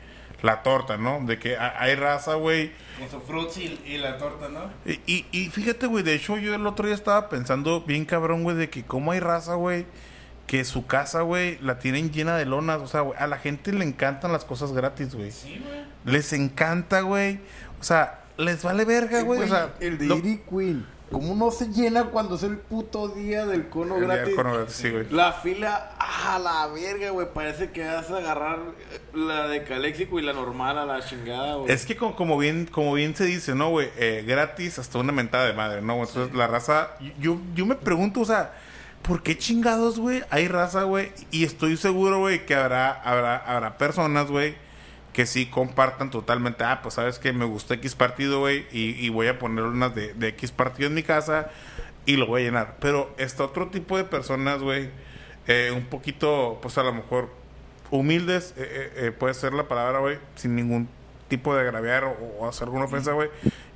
la 0.43 0.63
torta, 0.63 0.97
¿no? 0.97 1.21
De 1.27 1.39
que 1.39 1.57
ha- 1.57 1.75
hay 1.81 1.95
raza, 1.95 2.35
güey. 2.35 2.73
Con 2.99 3.11
su 3.11 3.21
fruits 3.21 3.59
y, 3.59 3.79
y 3.87 3.99
la 3.99 4.17
torta, 4.19 4.49
¿no? 4.49 4.71
Y, 4.91 4.99
y, 5.07 5.27
y 5.31 5.51
fíjate, 5.51 5.87
güey, 5.87 6.03
de 6.03 6.15
hecho 6.15 6.39
yo 6.39 6.55
el 6.55 6.67
otro 6.67 6.87
día 6.87 6.95
estaba 6.95 7.29
pensando 7.29 7.83
bien 7.83 8.05
cabrón, 8.07 8.43
güey, 8.45 8.57
de 8.57 8.71
que 8.71 8.85
cómo 8.85 9.13
hay 9.13 9.21
raza, 9.21 9.55
güey, 9.55 9.85
que 10.53 10.67
su 10.67 10.85
casa, 10.85 11.23
güey, 11.23 11.57
la 11.63 11.79
tienen 11.79 12.13
llena 12.13 12.37
de 12.37 12.45
lonas. 12.45 12.83
O 12.83 12.87
sea, 12.87 13.01
güey, 13.01 13.19
a 13.19 13.27
la 13.27 13.39
gente 13.39 13.73
le 13.73 13.87
encantan 13.87 14.33
las 14.33 14.45
cosas 14.45 14.73
gratis, 14.73 15.15
güey. 15.15 15.31
Sí, 15.31 15.59
güey. 15.67 15.81
Les 16.05 16.31
encanta, 16.35 17.01
güey. 17.01 17.41
O 17.81 17.85
sea, 17.85 18.21
les 18.37 18.63
vale 18.63 18.85
verga, 18.85 19.23
güey. 19.23 19.41
O 19.41 19.49
sea, 19.49 19.73
el 19.81 19.97
de 19.97 20.05
lo- 20.09 20.21
Queen. 20.21 20.87
¿Cómo 21.11 21.35
no 21.35 21.51
se 21.51 21.69
llena 21.73 22.05
cuando 22.05 22.35
es 22.35 22.43
el 22.43 22.59
puto 22.59 23.09
día 23.09 23.47
del 23.47 23.71
cono 23.71 23.95
el 23.97 24.03
día 24.03 24.09
del 24.11 24.19
gratis? 24.19 24.37
cono 24.37 24.53
gratis, 24.53 24.75
sí, 24.75 24.91
güey. 24.91 25.07
La 25.11 25.33
fila, 25.33 25.93
a 25.99 26.39
la 26.39 26.67
verga, 26.67 27.09
güey. 27.13 27.29
Parece 27.33 27.71
que 27.71 27.87
vas 27.87 28.11
a 28.11 28.19
agarrar 28.19 28.59
eh, 28.91 29.01
la 29.15 29.49
de 29.49 29.65
Caléxico 29.65 30.19
y 30.19 30.23
la 30.23 30.35
normal 30.35 30.77
a 30.77 30.85
la 30.85 31.03
chingada, 31.03 31.55
güey. 31.55 31.73
Es 31.73 31.87
que 31.87 31.97
como, 31.97 32.15
como 32.15 32.37
bien 32.37 32.67
como 32.71 32.93
bien 32.93 33.17
se 33.17 33.25
dice, 33.25 33.55
¿no, 33.55 33.71
güey? 33.71 33.89
Eh, 33.97 34.23
gratis 34.27 34.79
hasta 34.79 34.99
una 34.99 35.13
mentada 35.13 35.47
de 35.47 35.55
madre, 35.55 35.81
¿no? 35.81 35.95
Entonces 35.95 36.35
la 36.35 36.47
raza... 36.47 36.91
Yo, 37.19 37.39
yo 37.55 37.65
me 37.65 37.75
pregunto, 37.75 38.21
o 38.21 38.27
sea, 38.27 38.53
¿por 39.03 39.23
qué 39.23 39.37
chingados, 39.37 39.99
güey? 39.99 40.23
Hay 40.31 40.49
raza, 40.49 40.85
güey. 40.85 41.13
Y 41.31 41.45
estoy 41.45 41.77
seguro, 41.77 42.19
güey, 42.21 42.47
que 42.47 42.55
habrá, 42.55 42.91
habrá, 42.93 43.37
habrá 43.37 43.79
personas, 43.79 44.29
güey, 44.31 44.57
que 45.13 45.27
sí 45.27 45.47
compartan 45.47 46.11
totalmente. 46.11 46.65
Ah, 46.65 46.81
pues 46.83 46.95
sabes 46.95 47.19
que 47.19 47.33
me 47.33 47.45
gusta 47.45 47.75
X 47.75 47.95
partido, 47.95 48.41
güey. 48.41 48.67
Y, 48.73 48.91
y 49.05 49.09
voy 49.11 49.29
a 49.29 49.39
poner 49.39 49.65
unas 49.65 49.95
de, 49.95 50.15
de 50.15 50.29
X 50.29 50.53
partido 50.53 50.89
en 50.89 50.95
mi 50.95 51.03
casa 51.03 51.51
y 52.07 52.17
lo 52.17 52.27
voy 52.27 52.43
a 52.43 52.45
llenar. 52.47 52.77
Pero 52.81 53.15
está 53.19 53.45
otro 53.45 53.69
tipo 53.69 53.97
de 53.97 54.05
personas, 54.05 54.61
güey. 54.63 54.91
eh, 55.47 55.73
un 55.75 55.85
poquito, 55.87 56.59
pues 56.63 56.79
a 56.79 56.83
lo 56.83 56.93
mejor 56.93 57.31
humildes, 57.91 58.55
eh, 58.57 58.63
eh, 58.97 59.07
eh, 59.07 59.11
puede 59.13 59.35
ser 59.35 59.53
la 59.53 59.69
palabra, 59.69 59.99
güey, 60.01 60.19
sin 60.37 60.57
ningún 60.57 60.89
tipo 61.29 61.55
de 61.55 61.63
agraviar 61.63 62.05
o, 62.05 62.13
o 62.41 62.49
hacer 62.49 62.65
alguna 62.65 62.85
ofensa, 62.87 63.13
güey. 63.13 63.29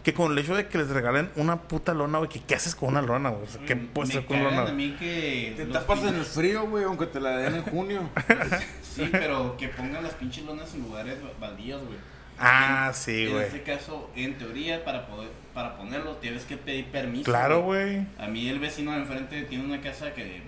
Que 0.06 0.14
con 0.14 0.30
el 0.30 0.38
hecho 0.38 0.54
de 0.54 0.68
que 0.68 0.78
les 0.78 0.88
regalen 0.88 1.32
una 1.34 1.62
puta 1.62 1.92
lona, 1.92 2.18
güey, 2.18 2.30
que 2.30 2.38
¿qué 2.38 2.54
haces 2.54 2.76
con 2.76 2.90
una 2.90 3.02
lona, 3.02 3.30
güey? 3.30 3.42
O 3.42 3.46
sea, 3.48 3.60
¿qué 3.66 3.74
Mm, 3.74 3.86
puedes 3.88 4.10
me 4.14 4.20
hacer 4.20 4.26
con 4.28 4.40
lona? 4.44 4.62
a 4.62 4.72
mí 4.72 4.94
que... 4.96 5.54
Te 5.56 5.66
tapas 5.66 6.00
en 6.04 6.14
el 6.14 6.24
frío, 6.24 6.64
güey, 6.68 6.84
aunque 6.84 7.06
te 7.06 7.18
la 7.18 7.36
den 7.38 7.56
en 7.56 7.62
junio. 7.64 8.08
Sí, 8.82 9.08
pero 9.10 9.56
que 9.56 9.66
pongan 9.66 10.04
las 10.04 10.14
pinches 10.14 10.44
lonas 10.44 10.72
en 10.74 10.82
lugares 10.84 11.16
baldíos, 11.40 11.82
güey. 11.84 11.98
Ah, 12.38 12.84
En- 12.90 12.94
sí, 12.94 13.24
En 13.24 13.32
güey. 13.32 13.46
este 13.46 13.62
caso, 13.64 14.08
en 14.14 14.38
teoría, 14.38 14.84
para 14.84 15.08
poder 15.08 15.28
para 15.52 15.76
ponerlo, 15.76 16.14
tienes 16.18 16.44
que 16.44 16.56
pedir 16.56 16.84
permiso. 16.92 17.24
Claro, 17.24 17.62
güey. 17.62 18.06
A 18.16 18.28
mí 18.28 18.48
el 18.48 18.60
vecino 18.60 18.92
de 18.92 18.98
enfrente 18.98 19.42
tiene 19.42 19.64
una 19.64 19.80
casa 19.80 20.14
que 20.14 20.40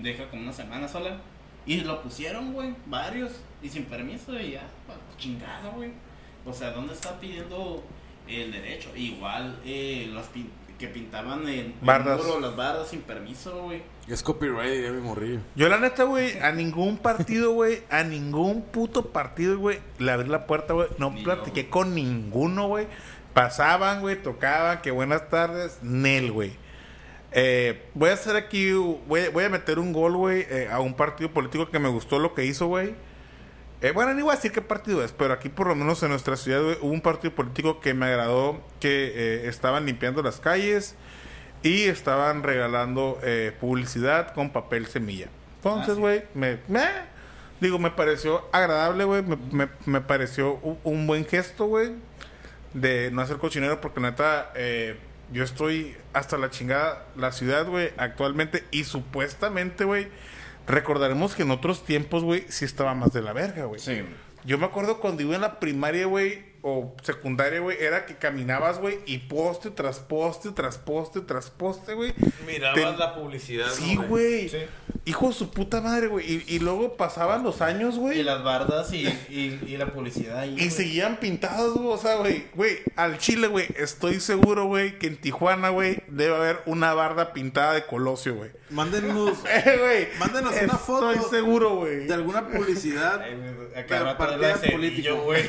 deja 0.00 0.28
como 0.30 0.42
una 0.42 0.52
semana 0.52 0.86
sola. 0.86 1.16
Y 1.66 1.80
lo 1.80 2.00
pusieron, 2.00 2.52
güey, 2.52 2.74
varios. 2.86 3.32
Y 3.60 3.68
sin 3.70 3.86
permiso, 3.86 4.38
y 4.38 4.52
ya, 4.52 4.62
chingada, 5.18 5.70
güey. 5.74 5.90
O 6.46 6.52
sea, 6.52 6.70
¿dónde 6.70 6.92
está 6.94 7.18
pidiendo 7.18 7.82
el 8.28 8.52
derecho? 8.52 8.90
Igual, 8.96 9.60
eh, 9.64 10.10
las 10.14 10.26
pin- 10.32 10.50
que 10.78 10.88
pintaban 10.88 11.48
en 11.48 11.74
muro, 11.80 12.40
las 12.40 12.56
bardas 12.56 12.88
sin 12.88 13.00
permiso, 13.02 13.62
güey. 13.62 13.82
Es 14.08 14.22
copyright, 14.22 14.72
diría 14.72 14.90
mi 14.90 15.00
morrillo. 15.00 15.40
Yo 15.54 15.68
la 15.68 15.78
neta, 15.78 16.02
güey, 16.04 16.38
a 16.40 16.50
ningún 16.52 16.98
partido, 16.98 17.52
güey, 17.52 17.82
a 17.90 18.02
ningún 18.02 18.62
puto 18.62 19.06
partido, 19.12 19.56
güey, 19.58 19.78
le 19.98 20.10
abrí 20.10 20.28
la 20.28 20.46
puerta, 20.46 20.74
güey. 20.74 20.88
No 20.98 21.10
Ni 21.10 21.22
platiqué 21.22 21.70
con 21.70 21.94
ninguno, 21.94 22.66
güey. 22.68 22.86
Pasaban, 23.34 24.00
güey, 24.00 24.20
tocaban, 24.20 24.82
que 24.82 24.90
buenas 24.90 25.28
tardes, 25.30 25.78
Nel, 25.82 26.32
güey. 26.32 26.52
Eh, 27.32 27.82
voy 27.94 28.10
a 28.10 28.14
hacer 28.14 28.36
aquí, 28.36 28.72
voy, 28.72 29.28
voy 29.32 29.44
a 29.44 29.48
meter 29.48 29.78
un 29.78 29.92
gol, 29.92 30.16
güey, 30.16 30.44
eh, 30.48 30.68
a 30.70 30.80
un 30.80 30.94
partido 30.94 31.30
político 31.30 31.68
que 31.70 31.78
me 31.78 31.88
gustó 31.88 32.18
lo 32.18 32.34
que 32.34 32.44
hizo, 32.44 32.66
güey. 32.66 32.94
Eh, 33.82 33.90
bueno, 33.92 34.14
ni 34.14 34.22
voy 34.22 34.32
a 34.32 34.36
decir 34.36 34.50
qué 34.52 34.62
partido 34.62 35.04
es, 35.04 35.12
pero 35.12 35.34
aquí 35.34 35.48
por 35.50 35.66
lo 35.66 35.74
menos 35.74 36.02
en 36.02 36.08
nuestra 36.10 36.36
ciudad 36.36 36.62
güey, 36.62 36.78
hubo 36.80 36.90
un 36.90 37.00
partido 37.02 37.34
político 37.34 37.80
que 37.80 37.92
me 37.92 38.06
agradó, 38.06 38.62
que 38.80 39.12
eh, 39.14 39.48
estaban 39.48 39.84
limpiando 39.84 40.22
las 40.22 40.40
calles 40.40 40.94
y 41.62 41.82
estaban 41.84 42.42
regalando 42.42 43.18
eh, 43.22 43.52
publicidad 43.60 44.32
con 44.32 44.50
papel 44.50 44.86
semilla. 44.86 45.28
Entonces, 45.56 45.90
Ah, 45.90 45.94
sí. 45.94 46.00
güey, 46.00 46.22
me, 46.34 46.58
me- 46.68 47.14
digo, 47.60 47.78
me 47.78 47.90
pareció 47.90 48.48
agradable, 48.52 49.04
güey, 49.04 49.22
me, 49.22 49.36
me- 49.52 49.68
me 49.86 50.00
pareció 50.00 50.54
un, 50.56 50.78
un 50.84 51.06
buen 51.06 51.26
gesto, 51.26 51.66
güey, 51.66 51.92
de 52.72 53.10
no 53.12 53.20
hacer 53.22 53.36
cochinero, 53.36 53.80
porque 53.82 54.00
neta, 54.00 54.50
eh, 54.54 54.96
yo 55.32 55.42
estoy 55.44 55.96
hasta 56.14 56.36
la 56.38 56.50
chingada, 56.50 57.04
la 57.16 57.32
ciudad, 57.32 57.66
güey, 57.66 57.92
actualmente, 57.98 58.64
y 58.70 58.84
supuestamente, 58.84 59.84
güey, 59.84 60.08
recordaremos 60.66 61.34
que 61.34 61.42
en 61.42 61.50
otros 61.50 61.84
tiempos, 61.84 62.22
güey, 62.24 62.44
sí 62.48 62.64
estaba 62.64 62.94
más 62.94 63.12
de 63.12 63.22
la 63.22 63.32
verga, 63.32 63.64
güey. 63.64 63.80
Sí. 63.80 64.02
Yo 64.44 64.58
me 64.58 64.66
acuerdo 64.66 65.00
cuando 65.00 65.22
iba 65.22 65.34
en 65.34 65.40
la 65.40 65.58
primaria, 65.58 66.04
güey, 66.06 66.52
o 66.60 66.94
secundaria, 67.02 67.60
güey, 67.60 67.78
era 67.80 68.04
que 68.06 68.16
caminabas, 68.16 68.78
güey, 68.78 68.98
y 69.06 69.18
poste 69.18 69.70
tras 69.70 70.00
poste, 70.00 70.50
tras 70.50 70.76
poste, 70.78 71.20
tras 71.22 71.50
poste, 71.50 71.94
güey. 71.94 72.12
Mirabas 72.46 72.74
Te- 72.92 72.98
la 72.98 73.14
publicidad, 73.14 73.70
Sí, 73.70 73.96
¿no, 73.96 74.02
güey. 74.04 74.50
Hijo 75.06 75.28
de 75.28 75.34
su 75.34 75.50
puta 75.50 75.80
madre, 75.82 76.08
güey. 76.08 76.30
Y, 76.30 76.44
y 76.56 76.58
luego 76.58 76.94
pasaban 76.96 77.42
los 77.42 77.60
años, 77.62 77.96
Y 77.96 77.98
güey. 77.98 78.22
las 78.22 78.42
bardas 78.42 78.92
y, 78.92 79.06
y, 79.28 79.60
y 79.66 79.76
la 79.78 79.86
publicidad 79.92 80.38
ahí. 80.40 80.56
Y 80.58 80.70
seguían 80.70 81.16
pintados, 81.20 81.74
güey. 81.74 81.88
O 81.88 81.98
sea, 81.98 82.16
güey, 82.16 82.46
güey, 82.54 82.78
al 82.96 83.18
chile, 83.18 83.46
güey. 83.48 83.66
Estoy 83.76 84.20
seguro, 84.20 84.64
güey, 84.66 84.98
que 84.98 85.06
en 85.06 85.16
Tijuana, 85.18 85.68
güey, 85.70 86.02
debe 86.08 86.34
haber 86.36 86.60
una 86.66 86.92
barda 86.94 87.32
pintada 87.34 87.72
de 87.74 87.84
Colosio, 87.86 88.34
güey. 88.34 88.50
Mándenos 88.74 89.38
Eh. 89.48 90.12
Mándenos 90.18 90.52
una 90.62 90.76
foto. 90.78 91.12
Estoy 91.12 91.30
seguro, 91.38 91.76
güey. 91.76 92.06
de 92.06 92.14
alguna 92.14 92.46
publicidad. 92.48 93.20
Ay, 93.20 93.34
güey, 93.36 93.48
a 93.48 93.74
Pero 93.74 93.86
cada 93.86 94.04
rato 94.04 94.18
partidas 94.18 94.60
políticas. 94.70 95.14
güey. 95.22 95.42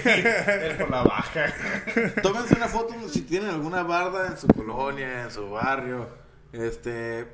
Por 0.77 0.89
la 0.91 1.03
baja. 1.03 1.53
Tómense 2.21 2.55
una 2.55 2.67
foto 2.67 2.93
si 3.09 3.21
tienen 3.21 3.49
alguna 3.49 3.83
barda 3.83 4.27
en 4.27 4.37
su 4.37 4.47
colonia, 4.47 5.23
en 5.23 5.31
su 5.31 5.49
barrio. 5.49 6.07
Este. 6.53 7.25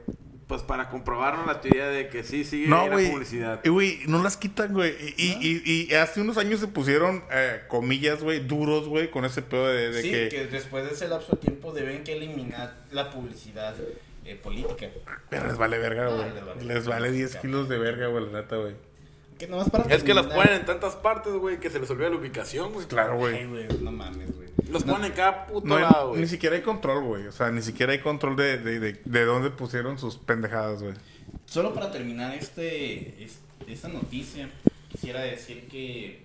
Pues 0.47 0.63
para 0.63 0.89
comprobarnos 0.89 1.47
la 1.47 1.61
teoría 1.61 1.88
de 1.88 2.09
que 2.09 2.26
sí 2.26 2.43
sigue 2.43 2.68
No, 2.68 2.85
la 2.88 2.93
güey. 2.95 3.09
publicidad. 3.09 3.61
Y, 3.63 3.69
güey, 3.69 3.99
no 4.07 4.22
las 4.22 4.35
quitan, 4.35 4.73
güey. 4.73 4.93
Y, 5.15 5.31
y, 5.39 5.61
y, 5.65 5.88
y 5.89 5.93
hace 5.95 6.19
unos 6.19 6.38
años 6.38 6.59
se 6.59 6.68
pusieron, 6.68 7.23
eh, 7.31 7.61
comillas, 7.69 8.22
güey, 8.22 8.41
duros, 8.45 8.89
güey, 8.89 9.09
con 9.09 9.23
ese 9.23 9.41
pedo 9.43 9.68
de, 9.69 9.91
de 9.91 10.01
sí, 10.01 10.11
que... 10.11 10.27
que... 10.27 10.47
después 10.47 10.84
de 10.84 10.91
ese 10.91 11.07
lapso 11.07 11.31
de 11.34 11.38
tiempo 11.38 11.72
deben 11.72 12.03
que 12.03 12.18
eliminar 12.18 12.81
la 12.91 13.11
publicidad 13.11 13.76
eh, 14.26 14.35
política. 14.35 14.88
Pero 15.30 15.48
les 15.48 15.57
vale 15.57 15.77
verga, 15.80 16.06
Ah, 16.07 16.15
güey. 16.15 16.34
les 16.34 16.45
vale. 16.45 16.64
les 16.65 16.88
vale 16.88 17.11
10 17.11 17.35
kilos 17.38 17.69
de 17.69 17.77
verga, 17.77 18.07
güey, 18.07 18.26
la 18.31 18.41
neta, 18.41 18.56
güey. 18.57 18.76
Que 19.39 19.48
nomás 19.48 19.69
para 19.72 19.84
Es 19.93 20.03
que 20.03 20.14
los 20.14 20.27
terminar- 20.27 20.45
ponen 20.48 20.60
en 20.61 20.65
tantas 20.68 20.95
partes, 20.95 21.34
güey, 21.34 21.60
que 21.60 21.69
se 21.72 21.80
les 21.80 21.89
olvida 21.89 22.10
la 22.10 22.15
ubicación, 22.18 22.72
güey. 22.73 22.85
Claro, 22.88 23.18
güey. 23.18 23.45
güey, 23.48 23.68
no 23.81 23.91
mames, 23.91 24.35
güey. 24.35 24.49
Los 24.69 24.84
ponen 24.84 25.06
en 25.06 25.11
cada 25.14 25.48
puto 25.48 25.68
No 25.68 25.76
hay- 25.77 25.81
lado, 25.84 26.10
güey. 26.10 26.22
ni 26.22 26.27
siquiera 26.27 26.56
hay 26.56 26.61
control, 26.61 27.03
güey. 27.03 27.26
O 27.27 27.31
sea, 27.31 27.49
ni 27.52 27.61
siquiera 27.64 27.91
hay 27.91 27.99
control 27.99 28.35
de, 28.35 28.57
de, 28.60 28.80
de, 28.80 29.02
de 29.03 29.26
dónde 29.26 29.49
pusieron 29.49 29.98
sus 29.98 30.18
pendejadas, 30.18 30.84
güey. 30.84 30.93
Solo 31.45 31.73
para 31.73 31.91
terminar 31.91 32.35
este, 32.35 33.23
es- 33.23 33.39
esta 33.68 33.88
noticia, 33.88 34.49
quisiera 34.89 35.22
decir 35.22 35.68
que 35.68 36.23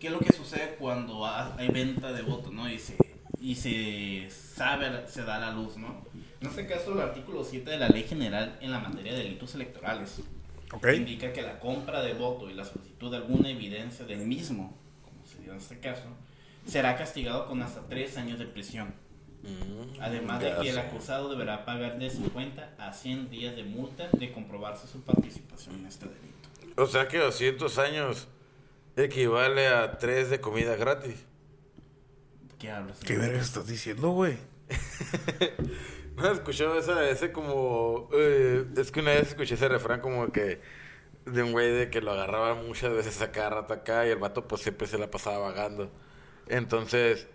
qué 0.00 0.06
es 0.08 0.12
lo 0.12 0.18
que 0.20 0.32
sucede 0.32 0.76
cuando 0.78 1.24
ha- 1.26 1.54
hay 1.56 1.68
venta 1.68 2.12
de 2.12 2.22
votos, 2.22 2.52
¿no? 2.52 2.68
Y 2.70 2.78
se, 2.78 2.96
y 3.40 3.54
se 3.54 4.28
sabe, 4.30 5.06
se 5.06 5.22
da 5.22 5.38
la 5.38 5.52
luz, 5.52 5.76
¿no? 5.76 6.02
En 6.46 6.50
este 6.50 6.66
caso, 6.72 6.92
el 6.92 7.00
artículo 7.00 7.42
7 7.42 7.68
de 7.68 7.76
la 7.76 7.88
Ley 7.88 8.04
General 8.04 8.56
en 8.60 8.70
la 8.70 8.78
materia 8.78 9.12
de 9.12 9.18
delitos 9.18 9.56
electorales 9.56 10.20
indica 10.94 11.32
que 11.32 11.42
la 11.42 11.58
compra 11.58 12.02
de 12.02 12.14
voto 12.14 12.48
y 12.48 12.54
la 12.54 12.64
solicitud 12.64 13.10
de 13.10 13.16
alguna 13.16 13.50
evidencia 13.50 14.06
del 14.06 14.20
mismo, 14.20 14.76
como 15.02 15.26
se 15.26 15.42
dio 15.42 15.52
en 15.52 15.58
este 15.58 15.80
caso, 15.80 16.04
será 16.64 16.96
castigado 16.96 17.46
con 17.46 17.62
hasta 17.62 17.80
tres 17.88 18.16
años 18.16 18.38
de 18.38 18.46
prisión. 18.46 18.94
Mm, 19.42 20.00
Además 20.00 20.40
de 20.40 20.54
que 20.60 20.70
el 20.70 20.78
acusado 20.78 21.30
deberá 21.30 21.64
pagar 21.64 21.98
de 21.98 22.10
50 22.10 22.74
a 22.78 22.92
100 22.92 23.28
días 23.28 23.56
de 23.56 23.64
multa 23.64 24.08
de 24.12 24.32
comprobarse 24.32 24.86
su 24.86 25.02
participación 25.02 25.74
en 25.80 25.86
este 25.86 26.06
delito. 26.06 26.80
O 26.80 26.86
sea 26.86 27.08
que 27.08 27.18
200 27.18 27.76
años 27.78 28.28
equivale 28.96 29.66
a 29.66 29.98
3 29.98 30.30
de 30.30 30.40
comida 30.40 30.76
gratis. 30.76 31.24
¿Qué 32.60 32.70
hablas? 32.70 33.00
¿Qué 33.00 33.16
verga 33.16 33.40
estás 33.40 33.66
diciendo, 33.66 34.10
güey? 34.10 34.36
¿No 36.16 36.22
has 36.28 36.32
escuchado 36.38 36.78
esa, 36.78 37.08
ese 37.08 37.32
como... 37.32 38.08
eh, 38.12 38.64
es 38.76 38.90
que 38.90 39.00
una 39.00 39.12
vez 39.12 39.28
escuché 39.28 39.54
ese 39.54 39.68
refrán 39.68 40.00
como 40.00 40.30
que... 40.32 40.60
De 41.26 41.42
un 41.42 41.50
güey 41.50 41.72
de 41.72 41.90
que 41.90 42.00
lo 42.00 42.12
agarraban 42.12 42.66
muchas 42.68 42.92
veces 42.92 43.20
a 43.20 43.32
cada 43.32 43.50
rato 43.50 43.74
acá 43.74 44.06
y 44.06 44.10
el 44.10 44.18
vato 44.18 44.46
pues 44.46 44.62
siempre 44.62 44.86
se 44.86 44.96
la 44.96 45.10
pasaba 45.10 45.38
vagando. 45.38 45.90
Entonces, 46.46 47.26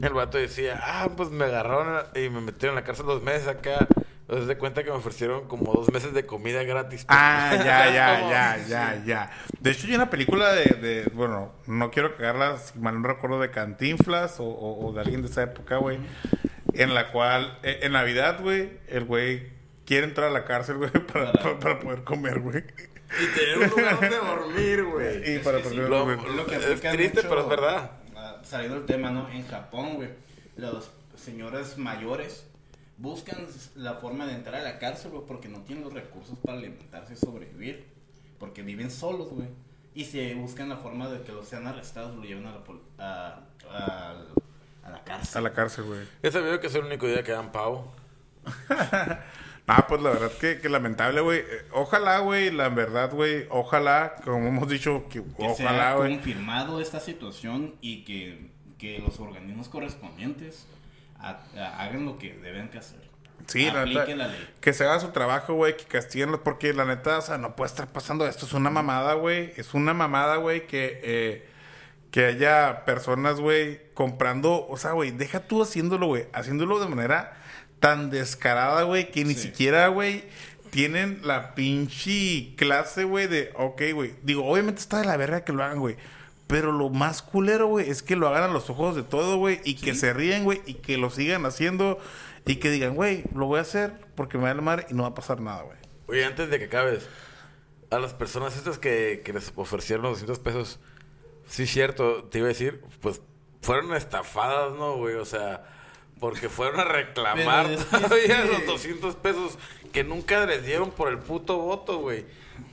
el 0.00 0.12
vato 0.14 0.38
decía, 0.38 0.80
ah, 0.82 1.10
pues 1.14 1.28
me 1.30 1.44
agarraron 1.44 2.04
y 2.14 2.30
me 2.30 2.40
metieron 2.40 2.70
en 2.78 2.82
la 2.82 2.86
cárcel 2.86 3.04
dos 3.04 3.22
meses 3.22 3.46
acá. 3.48 3.86
Entonces 4.22 4.46
de 4.48 4.56
cuenta 4.56 4.82
que 4.82 4.88
me 4.90 4.96
ofrecieron 4.96 5.46
como 5.48 5.74
dos 5.74 5.92
meses 5.92 6.14
de 6.14 6.24
comida 6.24 6.62
gratis. 6.64 7.04
Ah, 7.08 7.52
ya, 7.62 7.92
ya, 7.92 8.18
Como- 8.20 8.30
ya, 8.30 8.56
ya, 8.66 9.02
ya. 9.04 9.30
De 9.60 9.70
hecho, 9.72 9.86
hay 9.88 9.94
una 9.96 10.08
película 10.08 10.50
de, 10.54 10.64
de- 10.64 11.10
bueno, 11.12 11.52
no 11.66 11.90
quiero 11.90 12.16
cagarla, 12.16 12.56
si 12.56 12.78
mal 12.78 13.02
no 13.02 13.06
recuerdo, 13.06 13.38
de 13.40 13.50
Cantinflas 13.50 14.40
o, 14.40 14.44
o- 14.44 14.86
o 14.88 14.92
de 14.94 15.02
alguien 15.02 15.20
de 15.20 15.28
esa 15.28 15.42
época, 15.42 15.76
güey. 15.76 15.98
En 16.72 16.94
la 16.94 17.12
cual, 17.12 17.58
eh, 17.62 17.80
en 17.82 17.92
Navidad, 17.92 18.40
güey, 18.42 18.70
el 18.88 19.04
güey 19.04 19.48
quiere 19.84 20.06
entrar 20.06 20.30
a 20.30 20.32
la 20.32 20.44
cárcel, 20.44 20.76
güey, 20.78 20.90
para, 21.12 21.32
para, 21.32 21.58
para 21.58 21.80
poder 21.80 22.04
comer, 22.04 22.40
güey. 22.40 22.64
Y 23.20 23.38
tener 23.38 23.58
un 23.58 23.70
lugar 23.70 24.00
donde 24.00 24.16
dormir, 24.16 24.84
güey. 24.84 25.34
Y 25.36 25.38
para 25.40 25.58
sí, 25.58 25.64
poder 25.64 25.88
Lo- 25.88 26.46
que 26.46 26.56
es 26.56 26.80
triste, 26.80 27.16
mucho, 27.18 27.28
pero 27.28 27.40
es 27.42 27.48
verdad. 27.48 27.90
ah, 28.16 28.36
Saliendo 28.42 28.76
del 28.78 28.86
tema, 28.86 29.10
¿no? 29.10 29.28
En 29.30 29.46
Japón, 29.46 29.94
güey, 29.96 30.08
los 30.56 30.90
señores 31.16 31.78
mayores 31.78 32.46
buscan 32.96 33.46
la 33.76 33.94
forma 33.94 34.26
de 34.26 34.34
entrar 34.34 34.56
a 34.60 34.64
la 34.64 34.78
cárcel, 34.78 35.10
güey, 35.12 35.24
porque 35.26 35.48
no 35.48 35.60
tienen 35.60 35.84
los 35.84 35.92
recursos 35.92 36.36
para 36.44 36.58
alimentarse 36.58 37.12
y 37.14 37.16
sobrevivir. 37.16 37.86
Porque 38.38 38.62
viven 38.62 38.90
solos, 38.90 39.28
güey. 39.30 39.48
Y 39.94 40.06
se 40.06 40.34
buscan 40.34 40.68
la 40.68 40.76
forma 40.76 41.08
de 41.08 41.22
que 41.22 41.30
los 41.32 41.46
sean 41.46 41.66
arrestados, 41.68 42.16
lo 42.16 42.24
lleven 42.24 42.46
a 42.46 42.52
la, 42.52 42.64
pol- 42.64 42.82
a, 42.98 43.40
a- 43.70 44.24
a 44.84 44.90
la 44.90 45.02
cárcel. 45.04 45.38
A 45.38 45.40
la 45.42 45.52
cárcel, 45.52 45.84
güey. 45.84 46.00
He 46.22 46.30
sabido 46.30 46.60
que 46.60 46.66
es 46.68 46.74
el 46.74 46.84
único 46.84 47.06
día 47.06 47.22
que 47.22 47.32
dan 47.32 47.50
pavo. 47.52 47.94
Ah, 49.66 49.86
pues 49.88 50.02
la 50.02 50.10
verdad 50.10 50.30
que, 50.32 50.60
que 50.60 50.68
lamentable, 50.68 51.22
güey. 51.22 51.38
Eh, 51.38 51.62
Ojalá, 51.72 52.18
güey, 52.18 52.50
la 52.50 52.68
verdad, 52.68 53.10
güey, 53.10 53.46
ojalá, 53.48 54.14
como 54.22 54.46
hemos 54.48 54.68
dicho, 54.68 55.06
que, 55.08 55.22
que 55.22 55.28
ojalá, 55.38 55.94
güey. 55.94 56.16
confirmado 56.16 56.82
esta 56.82 57.00
situación 57.00 57.74
y 57.80 58.04
que, 58.04 58.50
que 58.76 58.98
los 58.98 59.20
organismos 59.20 59.70
correspondientes 59.70 60.66
ha- 61.18 61.40
ha- 61.56 61.82
hagan 61.82 62.04
lo 62.04 62.18
que 62.18 62.34
deben 62.34 62.68
que 62.68 62.76
hacer. 62.76 63.00
Sí, 63.46 63.64
la 63.70 63.86
neta. 63.86 64.02
Apliquen 64.02 64.18
la 64.18 64.26
ley. 64.28 64.48
Que 64.60 64.74
se 64.74 64.84
haga 64.84 65.00
su 65.00 65.12
trabajo, 65.12 65.54
güey, 65.54 65.78
que 65.78 65.84
castiguen, 65.84 66.38
porque 66.44 66.74
la 66.74 66.84
neta, 66.84 67.16
o 67.16 67.22
sea, 67.22 67.38
no 67.38 67.56
puede 67.56 67.68
estar 67.70 67.88
pasando 67.88 68.26
esto. 68.26 68.44
Es 68.44 68.52
una 68.52 68.68
mamada, 68.68 69.14
güey. 69.14 69.54
Es 69.56 69.72
una 69.72 69.94
mamada, 69.94 70.36
güey, 70.36 70.66
que, 70.66 71.00
eh, 71.02 71.48
que 72.14 72.26
haya 72.26 72.84
personas, 72.84 73.40
güey, 73.40 73.80
comprando. 73.92 74.68
O 74.68 74.76
sea, 74.76 74.92
güey, 74.92 75.10
deja 75.10 75.40
tú 75.40 75.60
haciéndolo, 75.60 76.06
güey. 76.06 76.26
Haciéndolo 76.32 76.78
de 76.78 76.86
manera 76.86 77.36
tan 77.80 78.08
descarada, 78.10 78.84
güey, 78.84 79.10
que 79.10 79.24
ni 79.24 79.34
Sí. 79.34 79.48
siquiera, 79.48 79.88
güey, 79.88 80.22
tienen 80.70 81.22
la 81.24 81.56
pinche 81.56 82.54
clase, 82.54 83.02
güey, 83.02 83.26
de, 83.26 83.50
ok, 83.56 83.82
güey. 83.94 84.14
Digo, 84.22 84.46
obviamente 84.48 84.80
está 84.80 84.98
de 85.00 85.06
la 85.06 85.16
verga 85.16 85.42
que 85.44 85.52
lo 85.52 85.64
hagan, 85.64 85.80
güey. 85.80 85.96
Pero 86.46 86.70
lo 86.70 86.88
más 86.88 87.20
culero, 87.20 87.66
güey, 87.66 87.90
es 87.90 88.04
que 88.04 88.14
lo 88.14 88.28
hagan 88.28 88.44
a 88.44 88.52
los 88.52 88.70
ojos 88.70 88.94
de 88.94 89.02
todo, 89.02 89.36
güey. 89.38 89.60
Y 89.64 89.74
que 89.74 89.96
se 89.96 90.12
ríen, 90.12 90.44
güey. 90.44 90.62
Y 90.66 90.74
que 90.74 90.96
lo 90.98 91.10
sigan 91.10 91.44
haciendo. 91.46 91.98
Y 92.46 92.56
que 92.56 92.70
digan, 92.70 92.94
güey, 92.94 93.24
lo 93.34 93.46
voy 93.46 93.58
a 93.58 93.62
hacer 93.62 93.92
porque 94.14 94.38
me 94.38 94.44
va 94.44 94.50
a 94.52 94.54
madre 94.54 94.86
y 94.88 94.94
no 94.94 95.02
va 95.02 95.08
a 95.08 95.14
pasar 95.14 95.40
nada, 95.40 95.62
güey. 95.62 95.78
Oye, 96.06 96.24
antes 96.24 96.48
de 96.48 96.60
que 96.60 96.66
acabes, 96.66 97.08
a 97.90 97.98
las 97.98 98.14
personas 98.14 98.56
estas 98.56 98.78
que, 98.78 99.22
que 99.24 99.32
les 99.32 99.52
ofrecieron 99.56 100.04
los 100.04 100.12
200 100.20 100.38
pesos, 100.38 100.78
sí, 101.48 101.66
cierto, 101.66 102.24
te 102.24 102.38
iba 102.38 102.46
a 102.46 102.48
decir, 102.48 102.80
pues 103.00 103.20
fueron 103.62 103.94
estafadas, 103.94 104.74
¿no, 104.74 104.96
güey? 104.96 105.14
O 105.16 105.24
sea, 105.24 105.64
porque 106.20 106.48
fueron 106.48 106.80
a 106.80 106.84
reclamar 106.84 107.68
que- 107.68 107.76
todavía 107.84 108.44
los 108.52 108.66
200 108.66 109.16
pesos 109.16 109.58
que 109.92 110.04
nunca 110.04 110.44
les 110.46 110.64
dieron 110.64 110.90
por 110.90 111.08
el 111.08 111.18
puto 111.18 111.58
voto, 111.58 111.98
güey. 111.98 112.24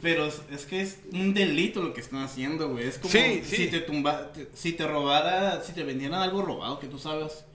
Pero 0.02 0.26
es, 0.28 0.66
que 0.66 0.82
es 0.82 1.00
un 1.12 1.34
delito 1.34 1.82
lo 1.82 1.94
que 1.94 2.02
están 2.02 2.24
haciendo, 2.24 2.70
güey. 2.70 2.88
Es 2.88 2.98
como 3.00 3.12
Sí, 3.12 3.42
sí. 3.44 3.56
si 3.56 3.68
te 3.68 3.80
tumba, 3.80 4.32
te- 4.32 4.48
si 4.54 4.74
te 4.74 4.86
robara, 4.88 5.62
si 5.64 5.74
te 5.74 5.84
vendieran 5.84 6.22
algo 6.22 6.42
robado 6.44 6.80
que 6.80 6.88
tú 6.88 7.00
sabes. 7.00 7.46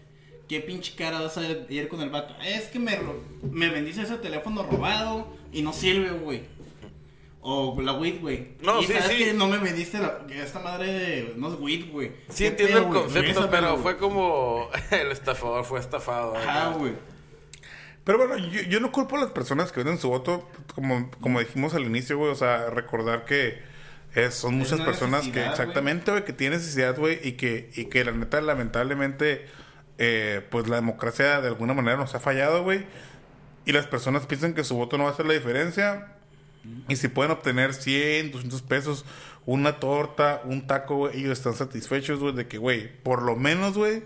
¿Qué 0.48 0.60
pinche 0.60 0.94
cara 0.97 1.20
vas 1.20 1.36
a 1.38 1.43
ir 1.68 1.88
con 1.88 2.01
el 2.02 2.10
vato? 2.10 2.34
Es 2.44 2.66
que 2.66 2.78
me, 2.78 2.97
me 3.51 3.68
vendiste 3.68 4.02
ese 4.02 4.16
teléfono 4.18 4.62
robado 4.62 5.26
y 5.52 5.62
no 5.62 5.72
sirve, 5.72 6.10
güey. 6.10 6.43
O 7.48 7.81
la 7.81 7.93
WIT, 7.93 8.20
güey. 8.20 8.48
No, 8.60 8.82
y 8.82 8.86
sí, 8.86 8.93
sabes 8.93 9.16
sí. 9.16 9.18
que 9.18 9.32
no 9.32 9.47
me 9.47 9.59
vendiste 9.59 10.01
la, 10.01 10.27
que 10.27 10.43
esta 10.43 10.59
madre 10.59 10.93
de, 10.93 11.35
no 11.36 11.47
es 11.47 11.60
WIT, 11.60 11.93
güey. 11.93 12.10
Sí 12.28 12.43
¿Qué 12.43 12.47
entiendo 12.48 12.74
pedo, 12.74 12.86
el 12.89 13.02
concepto, 13.05 13.48
pero 13.48 13.77
fue 13.77 13.98
como 13.98 14.68
el 14.90 15.12
estafador 15.12 15.64
fue 15.64 15.78
estafado. 15.78 16.36
Ajá, 16.36 16.70
acá. 16.70 16.77
güey. 16.77 16.94
Pero 18.02 18.18
bueno, 18.18 18.36
yo, 18.36 18.62
yo 18.62 18.81
no 18.81 18.90
culpo 18.90 19.16
a 19.16 19.20
las 19.20 19.31
personas 19.31 19.70
que 19.70 19.78
venden 19.78 20.01
su 20.01 20.09
voto, 20.09 20.51
como, 20.74 21.09
como 21.20 21.39
dijimos 21.39 21.73
al 21.74 21.85
inicio, 21.85 22.18
güey. 22.18 22.32
O 22.32 22.35
sea, 22.35 22.68
recordar 22.70 23.24
que 23.24 23.62
son 24.32 24.60
Es 24.60 24.70
muchas 24.70 24.81
personas 24.81 25.28
que, 25.28 25.47
exactamente, 25.47 26.10
güey, 26.10 26.24
que 26.24 26.32
tienen 26.32 26.59
necesidad, 26.59 26.98
güey. 26.98 27.20
Y 27.23 27.35
que, 27.35 27.70
y 27.77 27.85
que 27.85 28.05
la 28.05 28.10
neta, 28.10 28.40
lamentablemente, 28.40 29.47
eh, 29.98 30.44
pues 30.51 30.66
la 30.66 30.74
democracia 30.74 31.40
de 31.40 31.47
alguna 31.47 31.74
manera 31.74 31.97
nos 31.97 32.12
ha 32.16 32.18
fallado, 32.18 32.64
güey. 32.64 32.86
Y 33.66 33.70
las 33.70 33.86
personas 33.86 34.27
piensan 34.27 34.52
que 34.52 34.64
su 34.64 34.74
voto 34.74 34.98
no 34.98 35.05
va 35.05 35.10
a 35.10 35.12
hacer 35.12 35.27
la 35.27 35.35
diferencia. 35.35 36.15
Y 36.88 36.97
si 36.97 37.09
pueden 37.09 37.32
obtener 37.32 37.74
100, 37.74 38.30
200 38.32 38.62
pesos, 38.62 39.05
una 39.44 39.80
torta, 39.80 40.43
un 40.44 40.66
taco, 40.66 40.97
güey, 40.97 41.18
ellos 41.18 41.32
están 41.38 41.55
satisfechos, 41.55 42.20
güey, 42.20 42.34
de 42.34 42.47
que, 42.47 42.59
güey, 42.59 43.02
por 43.02 43.22
lo 43.22 43.36
menos, 43.36 43.76
güey, 43.76 44.02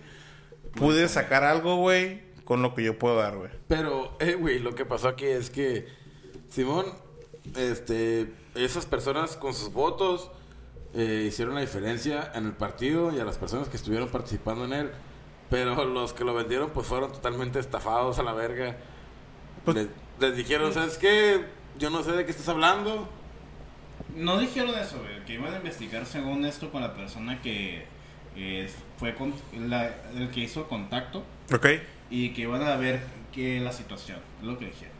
pude 0.75 1.09
sacar 1.09 1.45
algo, 1.45 1.77
güey, 1.77 2.23
con 2.45 2.63
lo 2.63 2.75
que 2.75 2.83
yo 2.83 2.99
puedo 2.99 3.17
dar, 3.17 3.37
güey. 3.37 3.51
Pero, 3.69 4.17
eh, 4.21 4.35
güey, 4.35 4.59
lo 4.59 4.75
que 4.75 4.85
pasó 4.87 5.09
aquí 5.09 5.27
es 5.27 5.51
que 5.51 5.87
Simón, 6.49 6.87
este, 7.57 8.33
esas 8.55 8.87
personas 8.87 9.37
con 9.37 9.55
sus 9.55 9.73
votos 9.73 10.31
eh, 10.95 11.27
hicieron 11.29 11.55
la 11.55 11.61
diferencia 11.61 12.33
en 12.35 12.47
el 12.47 12.53
partido 12.53 13.15
y 13.15 13.21
a 13.21 13.25
las 13.25 13.39
personas 13.39 13.69
que 13.69 13.77
estuvieron 13.77 14.09
participando 14.09 14.65
en 14.65 14.73
él. 14.73 14.91
Pero 15.49 15.85
los 15.85 16.13
que 16.13 16.25
lo 16.25 16.33
vendieron, 16.35 16.71
pues 16.71 16.87
fueron 16.87 17.13
totalmente 17.13 17.59
estafados 17.59 18.19
a 18.19 18.23
la 18.23 18.33
verga. 18.33 18.77
Pues- 19.65 19.77
les, 19.77 19.87
les 20.19 20.37
dijeron, 20.37 20.73
¿sabes 20.73 20.97
qué? 20.99 21.45
Yo 21.79 21.91
no 21.91 22.03
sé 22.03 22.13
de 22.13 22.25
qué 22.25 22.31
estás 22.31 22.49
hablando. 22.49 23.09
No 24.17 24.39
dijeron 24.39 24.75
eso, 24.79 24.99
güey, 24.99 25.25
que 25.25 25.35
iban 25.35 25.53
a 25.55 25.59
investigar 25.59 26.05
según 26.07 26.45
esto 26.45 26.71
con 26.71 26.83
la 26.83 26.95
persona 26.95 27.41
que 27.43 27.85
eh, 28.37 28.71
fue 28.99 29.15
con, 29.15 29.33
la- 29.69 29.95
el 30.17 30.31
que 30.31 30.41
hizo 30.41 30.69
contacto 30.69 31.25
Ok. 31.53 31.67
y 32.11 32.31
que 32.31 32.43
iban 32.43 32.63
a 32.63 32.77
ver 32.77 33.01
qué 33.33 33.61
la 33.61 33.73
situación, 33.73 34.19
es 34.41 34.47
lo 34.47 34.59
que 34.59 34.67
dijeron. 34.67 34.95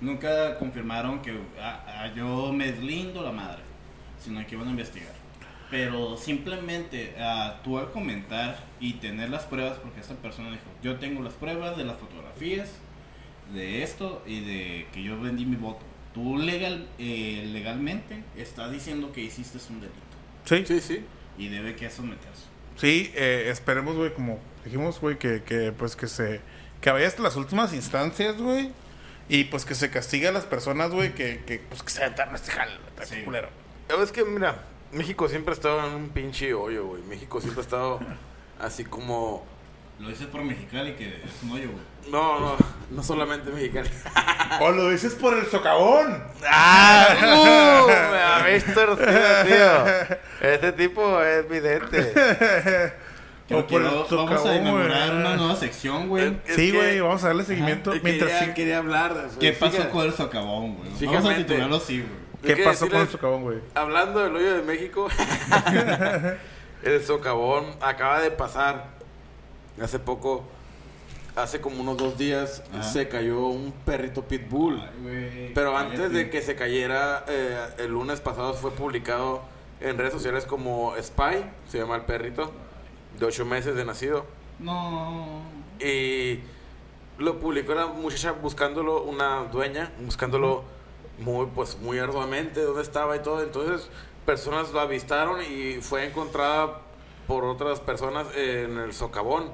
Nunca 0.00 0.58
confirmaron 0.58 1.22
que 1.22 1.38
ah, 1.60 1.84
ah, 1.88 2.12
yo 2.14 2.52
me 2.52 2.70
deslindo 2.70 3.22
la 3.22 3.32
madre, 3.32 3.62
sino 4.22 4.44
que 4.46 4.54
iban 4.54 4.68
a 4.68 4.70
investigar. 4.70 5.12
Pero 5.70 6.16
simplemente 6.16 7.16
ah, 7.18 7.56
tú 7.64 7.78
al 7.78 7.90
comentar 7.90 8.58
y 8.78 8.94
tener 8.94 9.30
las 9.30 9.44
pruebas, 9.44 9.78
porque 9.78 10.00
esta 10.00 10.14
persona 10.14 10.50
dijo, 10.50 10.62
yo 10.82 10.96
tengo 10.98 11.22
las 11.22 11.32
pruebas 11.34 11.76
de 11.76 11.84
las 11.84 11.96
fotografías, 11.96 12.70
de 13.52 13.82
esto 13.82 14.22
y 14.26 14.40
de 14.40 14.86
que 14.92 15.02
yo 15.02 15.18
vendí 15.20 15.44
mi 15.46 15.56
voto. 15.56 15.84
Tú 16.16 16.38
legal, 16.38 16.88
eh, 16.98 17.44
legalmente 17.52 18.24
estás 18.38 18.72
diciendo 18.72 19.12
que 19.12 19.20
hiciste 19.20 19.58
un 19.70 19.80
delito 19.82 20.00
Sí, 20.46 20.64
sí. 20.66 20.80
Sí, 20.80 20.94
sí. 20.96 21.04
y 21.36 21.48
debe 21.48 21.76
que 21.76 21.90
someterse. 21.90 22.44
eh, 23.14 23.50
esperemos, 23.50 23.96
güey, 23.96 24.14
como 24.14 24.38
dijimos, 24.64 24.98
güey, 24.98 25.18
que, 25.18 25.42
que 25.42 25.72
pues 25.72 25.94
que 25.94 26.06
se. 26.08 26.40
Que 26.80 26.90
vaya 26.90 27.06
hasta 27.06 27.22
las 27.22 27.36
últimas 27.36 27.74
instancias, 27.74 28.38
güey. 28.38 28.70
Y 29.28 29.44
pues 29.44 29.66
que 29.66 29.74
se 29.74 29.90
castigue 29.90 30.28
a 30.28 30.32
las 30.32 30.44
personas, 30.46 30.90
güey, 30.90 31.14
que, 31.14 31.42
que, 31.44 31.58
pues, 31.58 31.82
que 31.82 31.90
se 31.90 32.02
aventaron 32.02 32.32
a 32.32 32.36
este 32.36 32.50
jale, 32.50 32.72
está 32.88 33.04
Sí. 33.04 33.22
culero. 33.22 33.48
Es 34.02 34.10
que, 34.10 34.24
mira, 34.24 34.64
México 34.92 35.28
siempre 35.28 35.50
ha 35.52 35.54
estado 35.54 35.86
en 35.86 35.94
un 35.94 36.08
pinche 36.08 36.54
hoyo, 36.54 36.86
güey. 36.86 37.02
México 37.02 37.40
siempre 37.42 37.60
ha 37.60 37.64
estado 37.64 38.00
así 38.58 38.84
como... 38.84 39.44
Lo 40.00 40.08
dices 40.08 40.26
por 40.28 40.42
Mexicali 40.44 40.94
que 40.94 41.08
es 41.08 41.42
un 41.42 41.50
hoyo, 41.52 41.70
güey. 41.72 41.84
No, 42.10 42.38
no, 42.40 42.56
no 42.90 43.02
solamente 43.02 43.50
mexicano. 43.50 43.88
O 44.60 44.70
lo 44.70 44.88
dices 44.90 45.14
por 45.14 45.36
el 45.36 45.44
socavón. 45.46 46.22
¡Ah! 46.48 47.08
¡Uh! 47.20 47.86
Me 48.12 48.18
habéis 48.22 48.64
torcido, 48.72 49.06
tío. 49.44 50.16
Este 50.40 50.72
tipo 50.72 51.20
es 51.20 51.46
vidente. 51.48 52.12
Creo 53.48 53.60
O 53.60 53.66
que 53.66 53.72
por 53.74 53.82
el 53.82 53.88
vamos- 53.88 54.46
a 54.46 54.56
inaugurar 54.56 55.08
güey. 55.08 55.20
una 55.20 55.36
nueva 55.36 55.56
sección, 55.56 56.08
güey. 56.08 56.36
Es 56.46 56.54
Sí, 56.56 56.70
que- 56.70 56.76
güey, 56.78 57.00
vamos 57.00 57.22
a 57.24 57.26
darle 57.28 57.44
seguimiento. 57.44 57.92
Mientras 58.02 58.50
quería 58.54 58.78
hablar 58.78 59.14
de 59.14 59.26
eso. 59.28 59.38
¿Qué 59.38 59.52
pasó 59.52 59.72
Fíjate, 59.72 59.90
con 59.90 60.06
el 60.06 60.12
socavón, 60.14 60.76
güey? 60.76 61.06
Vamos 61.06 61.30
a 61.32 61.36
titularlo 61.36 61.76
así, 61.76 62.00
güey. 62.02 62.54
¿Qué 62.56 62.62
pasó 62.64 62.88
con 62.88 63.00
el 63.00 63.08
socavón, 63.08 63.42
güey? 63.42 63.58
Hablando 63.74 64.20
del 64.22 64.36
hoyo 64.36 64.54
de 64.54 64.62
México, 64.62 65.08
el 66.82 67.04
socavón 67.04 67.66
acaba 67.80 68.20
de 68.20 68.30
pasar. 68.30 68.86
Hace 69.82 69.98
poco, 69.98 70.44
hace 71.36 71.60
como 71.60 71.80
unos 71.82 71.96
dos 71.96 72.16
días, 72.18 72.62
Ajá. 72.72 72.82
se 72.82 73.08
cayó 73.08 73.46
un 73.46 73.72
perrito 73.84 74.22
pitbull. 74.22 74.80
Ay, 74.80 75.52
Pero 75.54 75.76
antes 75.76 76.00
cállate. 76.00 76.14
de 76.16 76.30
que 76.30 76.42
se 76.42 76.56
cayera, 76.56 77.24
eh, 77.28 77.58
el 77.78 77.92
lunes 77.92 78.20
pasado 78.20 78.54
fue 78.54 78.70
publicado 78.72 79.42
en 79.80 79.98
redes 79.98 80.14
sociales 80.14 80.46
como 80.46 80.94
Spy, 81.00 81.44
se 81.68 81.78
llama 81.78 81.96
el 81.96 82.02
perrito, 82.02 82.50
de 83.18 83.26
ocho 83.26 83.44
meses 83.44 83.76
de 83.76 83.84
nacido. 83.84 84.24
No. 84.58 85.42
Y 85.78 86.40
lo 87.18 87.38
publicó 87.38 87.74
la 87.74 87.86
muchacha 87.86 88.32
buscándolo, 88.32 89.02
una 89.02 89.44
dueña, 89.44 89.92
buscándolo 90.00 90.64
muy, 91.18 91.46
pues, 91.54 91.76
muy 91.78 91.98
arduamente, 91.98 92.62
dónde 92.62 92.82
estaba 92.82 93.14
y 93.16 93.20
todo. 93.20 93.42
Entonces, 93.42 93.88
personas 94.24 94.72
lo 94.72 94.80
avistaron 94.80 95.40
y 95.42 95.74
fue 95.82 96.06
encontrada 96.06 96.80
por 97.26 97.44
otras 97.44 97.80
personas 97.80 98.26
en 98.34 98.78
el 98.78 98.94
socavón. 98.94 99.50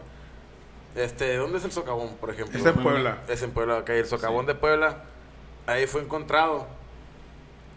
Este, 0.94 1.36
¿dónde 1.36 1.58
es 1.58 1.64
el 1.64 1.72
socavón, 1.72 2.16
por 2.20 2.30
ejemplo? 2.30 2.58
Es 2.58 2.66
en 2.66 2.74
Puebla. 2.82 3.18
Es 3.28 3.42
en 3.42 3.50
Puebla, 3.52 3.78
ok. 3.78 3.88
El 3.90 4.06
socavón 4.06 4.46
de 4.46 4.54
Puebla, 4.54 5.04
ahí 5.66 5.86
fue 5.86 6.02
encontrado. 6.02 6.66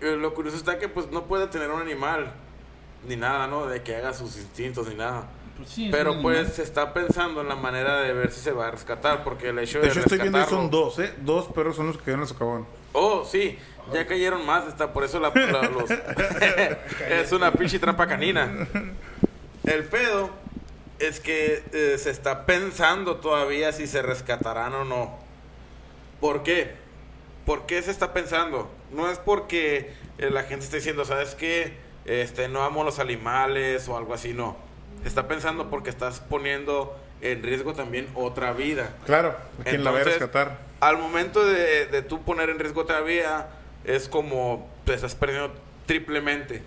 Y 0.02 0.06
lo 0.16 0.34
curioso 0.34 0.58
está 0.58 0.78
que, 0.78 0.90
pues, 0.90 1.10
no 1.12 1.24
puede 1.24 1.48
tener 1.48 1.72
un 1.72 1.82
animal, 1.82 2.32
ni 3.08 3.16
nada, 3.16 3.48
¿no? 3.48 3.66
De 3.68 3.82
que 3.82 3.96
haga 3.96 4.14
sus 4.14 4.38
instintos, 4.38 4.88
ni 4.90 4.96
nada. 4.96 5.28
Pues 5.58 5.70
sí, 5.70 5.88
Pero 5.90 6.22
pues 6.22 6.54
se 6.54 6.64
está 6.64 6.94
pensando 6.94 7.40
en 7.40 7.48
la 7.48 7.56
manera 7.56 8.02
de 8.02 8.12
ver 8.12 8.30
si 8.32 8.42
se 8.42 8.52
va 8.52 8.68
a 8.68 8.72
rescatar, 8.72 9.24
porque 9.24 9.50
el 9.50 9.60
hecho 9.60 9.80
de, 9.80 9.86
De 9.86 9.92
hecho, 9.92 10.02
estoy 10.02 10.20
viendo 10.20 10.46
son 10.48 10.70
dos, 10.70 11.00
¿eh? 11.00 11.14
Dos 11.22 11.46
perros 11.48 11.78
son 11.78 11.88
los 11.88 11.98
que 11.98 12.04
quedaron 12.04 12.20
en 12.20 12.24
el 12.24 12.28
socavón. 12.28 12.68
Oh, 12.92 13.24
sí, 13.24 13.58
ya 13.94 14.06
cayeron 14.06 14.46
más, 14.46 14.68
está 14.68 14.92
por 14.92 15.06
eso 15.06 15.18
la, 15.22 15.30
la- 15.34 15.70
los... 15.70 15.90
es 17.10 17.32
una 17.32 17.54
pinche 17.54 17.80
trampa 17.80 18.06
canina. 18.06 18.68
El 19.64 19.86
pedo 19.86 20.30
es 21.00 21.20
que 21.20 21.64
eh, 21.74 21.98
se 21.98 22.10
está 22.10 22.46
pensando 22.46 23.18
todavía 23.18 23.72
si 23.72 23.88
se 23.88 24.02
rescatarán 24.02 24.74
o 24.74 24.86
no. 24.86 25.18
¿Por 26.20 26.44
qué? 26.44 26.74
¿Por 27.46 27.66
qué 27.66 27.82
se 27.82 27.92
está 27.92 28.14
pensando? 28.14 28.72
No 28.92 29.10
es 29.10 29.20
porque 29.20 29.94
eh, 30.18 30.30
la 30.32 30.44
gente 30.44 30.66
está 30.66 30.78
diciendo, 30.78 31.06
¿sabes 31.06 31.36
qué? 31.36 31.74
Este, 32.06 32.48
no 32.48 32.64
amo 32.64 32.84
los 32.84 33.00
animales 33.00 33.88
o 33.88 33.98
algo 33.98 34.14
así, 34.14 34.34
no. 34.34 34.58
Se 35.04 35.10
está 35.10 35.28
pensando 35.28 35.70
porque 35.70 35.90
estás 35.90 36.20
poniendo 36.20 36.98
en 37.22 37.44
riesgo 37.44 37.74
también 37.74 38.08
otra 38.16 38.54
vida. 38.54 38.96
Claro, 39.06 39.36
¿quién 39.64 39.84
la 39.84 39.92
va 39.92 40.00
a 40.00 40.04
rescatar? 40.04 40.60
Al 40.80 40.98
momento 40.98 41.46
de, 41.46 41.86
de 41.88 42.02
tú 42.02 42.24
poner 42.24 42.50
en 42.50 42.60
riesgo 42.60 42.82
otra 42.82 43.02
vida, 43.02 43.50
es 43.84 44.08
como 44.08 44.70
te 44.86 44.94
estás 44.94 45.16
perdiendo 45.16 45.54
triplemente. 45.86 46.64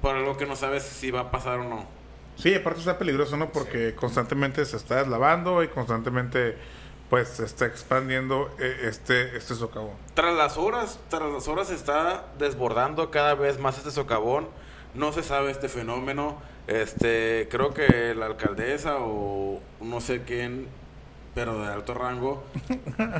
Por 0.00 0.14
algo 0.14 0.36
que 0.36 0.46
no 0.46 0.56
sabes 0.56 0.84
si 0.84 1.10
va 1.10 1.20
a 1.20 1.30
pasar 1.30 1.58
o 1.58 1.64
no. 1.64 1.97
Sí, 2.38 2.54
aparte 2.54 2.78
está 2.78 2.98
peligroso, 2.98 3.36
¿no? 3.36 3.50
Porque 3.50 3.94
constantemente 3.96 4.64
se 4.64 4.76
está 4.76 4.96
deslavando 4.96 5.62
y 5.64 5.68
constantemente 5.68 6.56
pues 7.10 7.28
se 7.28 7.44
está 7.44 7.66
expandiendo 7.66 8.54
eh, 8.60 8.82
este, 8.84 9.36
este 9.36 9.54
socavón. 9.54 9.94
Tras 10.14 10.36
las 10.36 10.56
horas, 10.56 11.00
tras 11.08 11.32
las 11.32 11.48
horas 11.48 11.68
se 11.68 11.74
está 11.74 12.26
desbordando 12.38 13.10
cada 13.10 13.34
vez 13.34 13.58
más 13.58 13.78
este 13.78 13.90
socavón. 13.90 14.46
No 14.94 15.12
se 15.12 15.22
sabe 15.22 15.50
este 15.50 15.68
fenómeno. 15.68 16.40
Este, 16.68 17.48
creo 17.50 17.74
que 17.74 18.14
la 18.14 18.26
alcaldesa 18.26 18.98
o 19.00 19.60
no 19.80 20.00
sé 20.00 20.22
quién, 20.22 20.68
pero 21.34 21.60
de 21.60 21.72
alto 21.72 21.94
rango, 21.94 22.44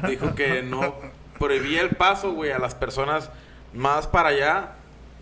dijo 0.06 0.34
que 0.34 0.62
no 0.62 0.94
prohibía 1.38 1.80
el 1.80 1.96
paso, 1.96 2.32
güey, 2.32 2.52
a 2.52 2.58
las 2.58 2.74
personas 2.74 3.30
más 3.72 4.06
para 4.06 4.28
allá 4.28 4.77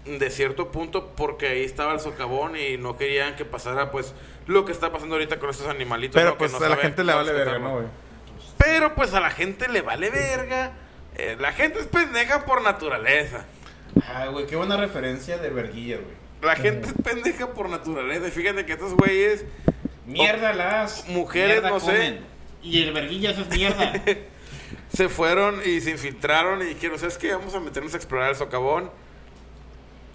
de 0.06 0.30
cierto 0.30 0.70
punto 0.70 1.12
porque 1.16 1.48
ahí 1.48 1.64
estaba 1.64 1.92
el 1.92 2.00
socavón 2.00 2.56
y 2.56 2.76
no 2.76 2.96
querían 2.96 3.36
que 3.36 3.44
pasara 3.44 3.90
pues 3.90 4.14
lo 4.46 4.64
que 4.64 4.72
está 4.72 4.92
pasando 4.92 5.16
ahorita 5.16 5.38
con 5.38 5.50
estos 5.50 5.68
animalitos. 5.68 6.14
Pero 6.14 6.30
¿no? 6.30 6.32
Que 6.34 6.38
pues 6.38 6.52
no 6.52 6.64
a 6.64 6.68
la 6.68 6.76
gente 6.76 7.04
le 7.04 7.14
vale 7.14 7.32
verga. 7.32 7.58
¿no, 7.58 7.72
güey? 7.72 7.86
Pero 8.58 8.94
pues 8.94 9.14
a 9.14 9.20
la 9.20 9.30
gente 9.30 9.68
le 9.68 9.82
vale 9.82 10.10
verga. 10.10 10.72
Eh, 11.16 11.36
la 11.38 11.52
gente 11.52 11.80
es 11.80 11.86
pendeja 11.86 12.44
por 12.44 12.62
naturaleza. 12.62 13.44
Ay, 14.06 14.28
güey, 14.30 14.46
qué 14.46 14.56
buena 14.56 14.76
referencia 14.76 15.38
de 15.38 15.50
verguilla, 15.50 15.96
güey. 15.96 16.26
La 16.42 16.54
gente 16.54 16.88
es 16.88 16.94
pendeja 17.02 17.52
por 17.54 17.68
naturaleza. 17.70 18.28
Y 18.28 18.30
fíjate 18.30 18.66
que 18.66 18.72
estos 18.74 18.94
güeyes 18.94 19.44
Mierda 20.06 20.52
las 20.52 21.08
mujeres, 21.08 21.60
mierda 21.60 21.70
no 21.70 21.80
sé. 21.80 22.20
Y 22.62 22.82
el 22.82 22.92
verguilla 22.92 23.32
eso 23.32 23.42
es 23.42 23.48
mierda. 23.48 23.92
se 24.92 25.08
fueron 25.08 25.60
y 25.64 25.80
se 25.80 25.90
infiltraron 25.90 26.62
y 26.62 26.66
dijeron, 26.66 26.98
¿sabes 26.98 27.18
qué? 27.18 27.32
Vamos 27.34 27.54
a 27.54 27.60
meternos 27.60 27.92
a 27.94 27.96
explorar 27.96 28.30
el 28.30 28.36
socavón. 28.36 28.90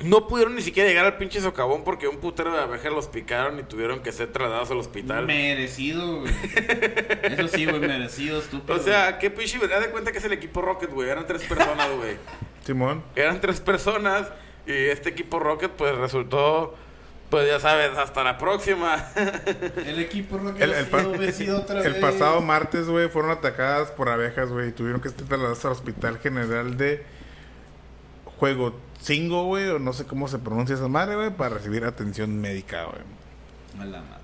No 0.04 0.28
pudieron 0.28 0.56
ni 0.56 0.62
siquiera 0.62 0.90
llegar 0.90 1.06
al 1.06 1.18
pinche 1.18 1.40
socavón 1.42 1.84
porque 1.84 2.08
un 2.08 2.18
putero 2.18 2.52
de 2.52 2.60
abejas 2.60 2.92
los 2.92 3.08
picaron 3.08 3.60
y 3.60 3.64
tuvieron 3.64 4.02
que 4.02 4.12
ser 4.12 4.32
trasladados 4.32 4.72
al 4.72 4.78
hospital. 4.78 5.26
merecido, 5.26 6.22
güey. 6.22 6.34
Eso 7.24 7.48
sí, 7.48 7.66
güey, 7.66 7.80
merecido, 7.80 8.40
estúpido. 8.40 8.76
O 8.78 8.80
sea, 8.82 9.20
qué 9.20 9.30
pinche... 9.30 9.58
Haz 9.58 9.82
de 9.82 9.90
cuenta 9.92 10.12
que 10.12 10.18
es 10.18 10.26
el 10.26 10.34
equipo 10.34 10.62
Rocket, 10.62 10.92
güey. 10.92 11.10
Eran 11.10 11.28
tres 11.28 11.44
personas, 11.44 11.90
güey. 11.98 12.18
Simón. 12.66 13.04
Eran 13.16 13.42
tres 13.42 13.60
personas 13.60 14.28
y 14.68 14.72
este 14.74 15.10
equipo 15.10 15.40
Rocket 15.40 15.72
pues 15.72 15.96
resultó, 15.96 16.76
pues 17.30 17.48
ya 17.48 17.60
sabes, 17.60 17.98
hasta 17.98 18.24
la 18.24 18.38
próxima. 18.38 19.04
el 19.86 20.00
equipo 20.00 20.38
Rocket 20.38 20.62
El, 20.62 20.74
ha 20.74 20.80
el 20.80 20.86
pa- 20.88 21.00
sido 21.02 21.12
vencido 21.18 21.58
otra 21.62 21.82
el 21.84 21.94
vez. 21.94 22.02
pasado 22.02 22.42
martes, 22.42 22.88
güey, 22.88 23.10
fueron 23.10 23.32
atacadas 23.32 23.92
por 23.92 24.10
abejas, 24.10 24.50
güey, 24.52 24.70
y 24.70 24.72
tuvieron 24.72 25.02
que 25.02 25.10
ser 25.10 25.24
trasladadas 25.28 25.66
al 25.66 25.72
Hospital 25.72 26.20
General 26.20 26.78
de 26.78 27.04
Juego 28.38 28.76
Cingo, 29.02 29.46
güey, 29.46 29.68
o 29.70 29.80
no 29.80 29.94
sé 29.94 30.06
cómo 30.06 30.28
se 30.28 30.38
pronuncia 30.40 30.76
esa 30.76 30.88
madre, 30.88 31.16
güey, 31.16 31.30
para 31.32 31.56
recibir 31.56 31.84
atención 31.86 32.40
médica, 32.40 32.84
güey. 32.86 33.02
A 33.80 33.86
la 33.86 34.00
madre. 34.02 34.22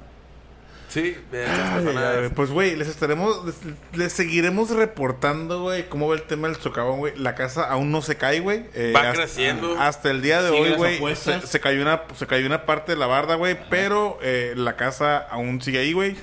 sí, 0.90 1.16
de 1.32 1.46
esas 1.46 1.86
Ay, 1.96 2.30
Pues, 2.36 2.52
güey, 2.52 2.76
les 2.76 2.88
estaremos, 2.88 3.44
les, 3.46 3.56
les 3.98 4.14
seguiremos 4.14 4.70
reportando, 4.70 5.62
güey, 5.64 5.90
cómo 5.90 6.08
va 6.10 6.16
el 6.16 6.24
tema 6.24 6.48
del 6.48 6.58
socavón, 6.58 7.00
güey. 7.00 7.16
La 7.18 7.34
casa 7.34 7.64
aún 7.64 7.92
no 7.92 8.02
se 8.02 8.18
cae, 8.18 8.40
güey. 8.40 8.66
Eh, 8.76 8.94
Va 8.96 9.02
hasta- 9.02 9.14
creciendo. 9.24 9.76
Hasta 9.80 10.12
el 10.12 10.22
día 10.22 10.42
de 10.44 10.52
hoy, 10.52 10.74
güey, 10.76 11.16
se 11.16 11.60
cayó 11.60 11.82
una, 11.82 12.04
se 12.16 12.28
cayó 12.28 12.46
una 12.46 12.66
parte 12.66 12.92
de 12.92 12.98
la 13.00 13.08
barda, 13.08 13.36
güey, 13.36 13.58
pero 13.70 14.20
eh, 14.22 14.54
la 14.56 14.76
casa 14.76 15.18
aún 15.18 15.62
sigue 15.62 15.80
ahí, 15.80 15.94
güey. 15.94 16.16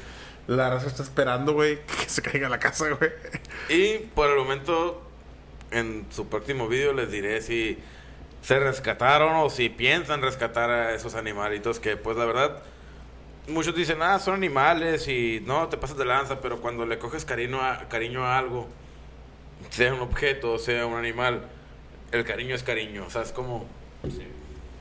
La 0.47 0.69
raza 0.71 0.87
está 0.89 1.03
esperando, 1.03 1.55
güey, 1.55 1.79
que 2.03 2.09
se 2.09 2.23
caiga 2.23 2.49
la 2.49 2.59
casa, 2.59 2.87
güey. 2.91 3.11
Y 3.69 3.99
por 4.15 4.31
el 4.31 4.37
momento, 4.37 5.03
en 5.71 6.07
su 6.11 6.29
próximo 6.29 6.69
video 6.69 6.93
les 6.93 7.11
diré 7.11 7.41
si 7.43 7.79
se 8.45 8.61
rescataron 8.61 9.37
o 9.37 9.49
si 9.49 9.71
piensan 9.71 10.21
rescatar 10.21 10.71
a 10.71 10.95
esos 10.95 11.15
animalitos 11.15 11.81
que 11.81 11.97
pues 11.97 12.17
la 12.19 12.27
verdad 12.27 12.63
muchos 13.49 13.75
dicen, 13.75 14.03
ah, 14.03 14.19
son 14.19 14.35
animales 14.35 15.09
y 15.09 15.43
no, 15.47 15.69
te 15.69 15.77
pasas 15.77 15.97
de 15.97 16.05
lanza, 16.05 16.41
pero 16.41 16.61
cuando 16.61 16.85
le 16.87 16.99
coges 16.99 17.25
cariño 17.25 17.63
a, 17.63 17.89
cariño 17.89 18.25
a 18.25 18.39
algo, 18.39 18.69
sea 19.71 19.95
un 19.95 20.01
objeto, 20.01 20.59
sea 20.59 20.87
un 20.87 20.97
animal, 20.97 21.43
el 22.13 22.25
cariño 22.25 22.55
es 22.55 22.63
cariño. 22.63 23.05
O 23.07 23.11
sea, 23.11 23.23
es 23.23 23.33
como. 23.33 23.67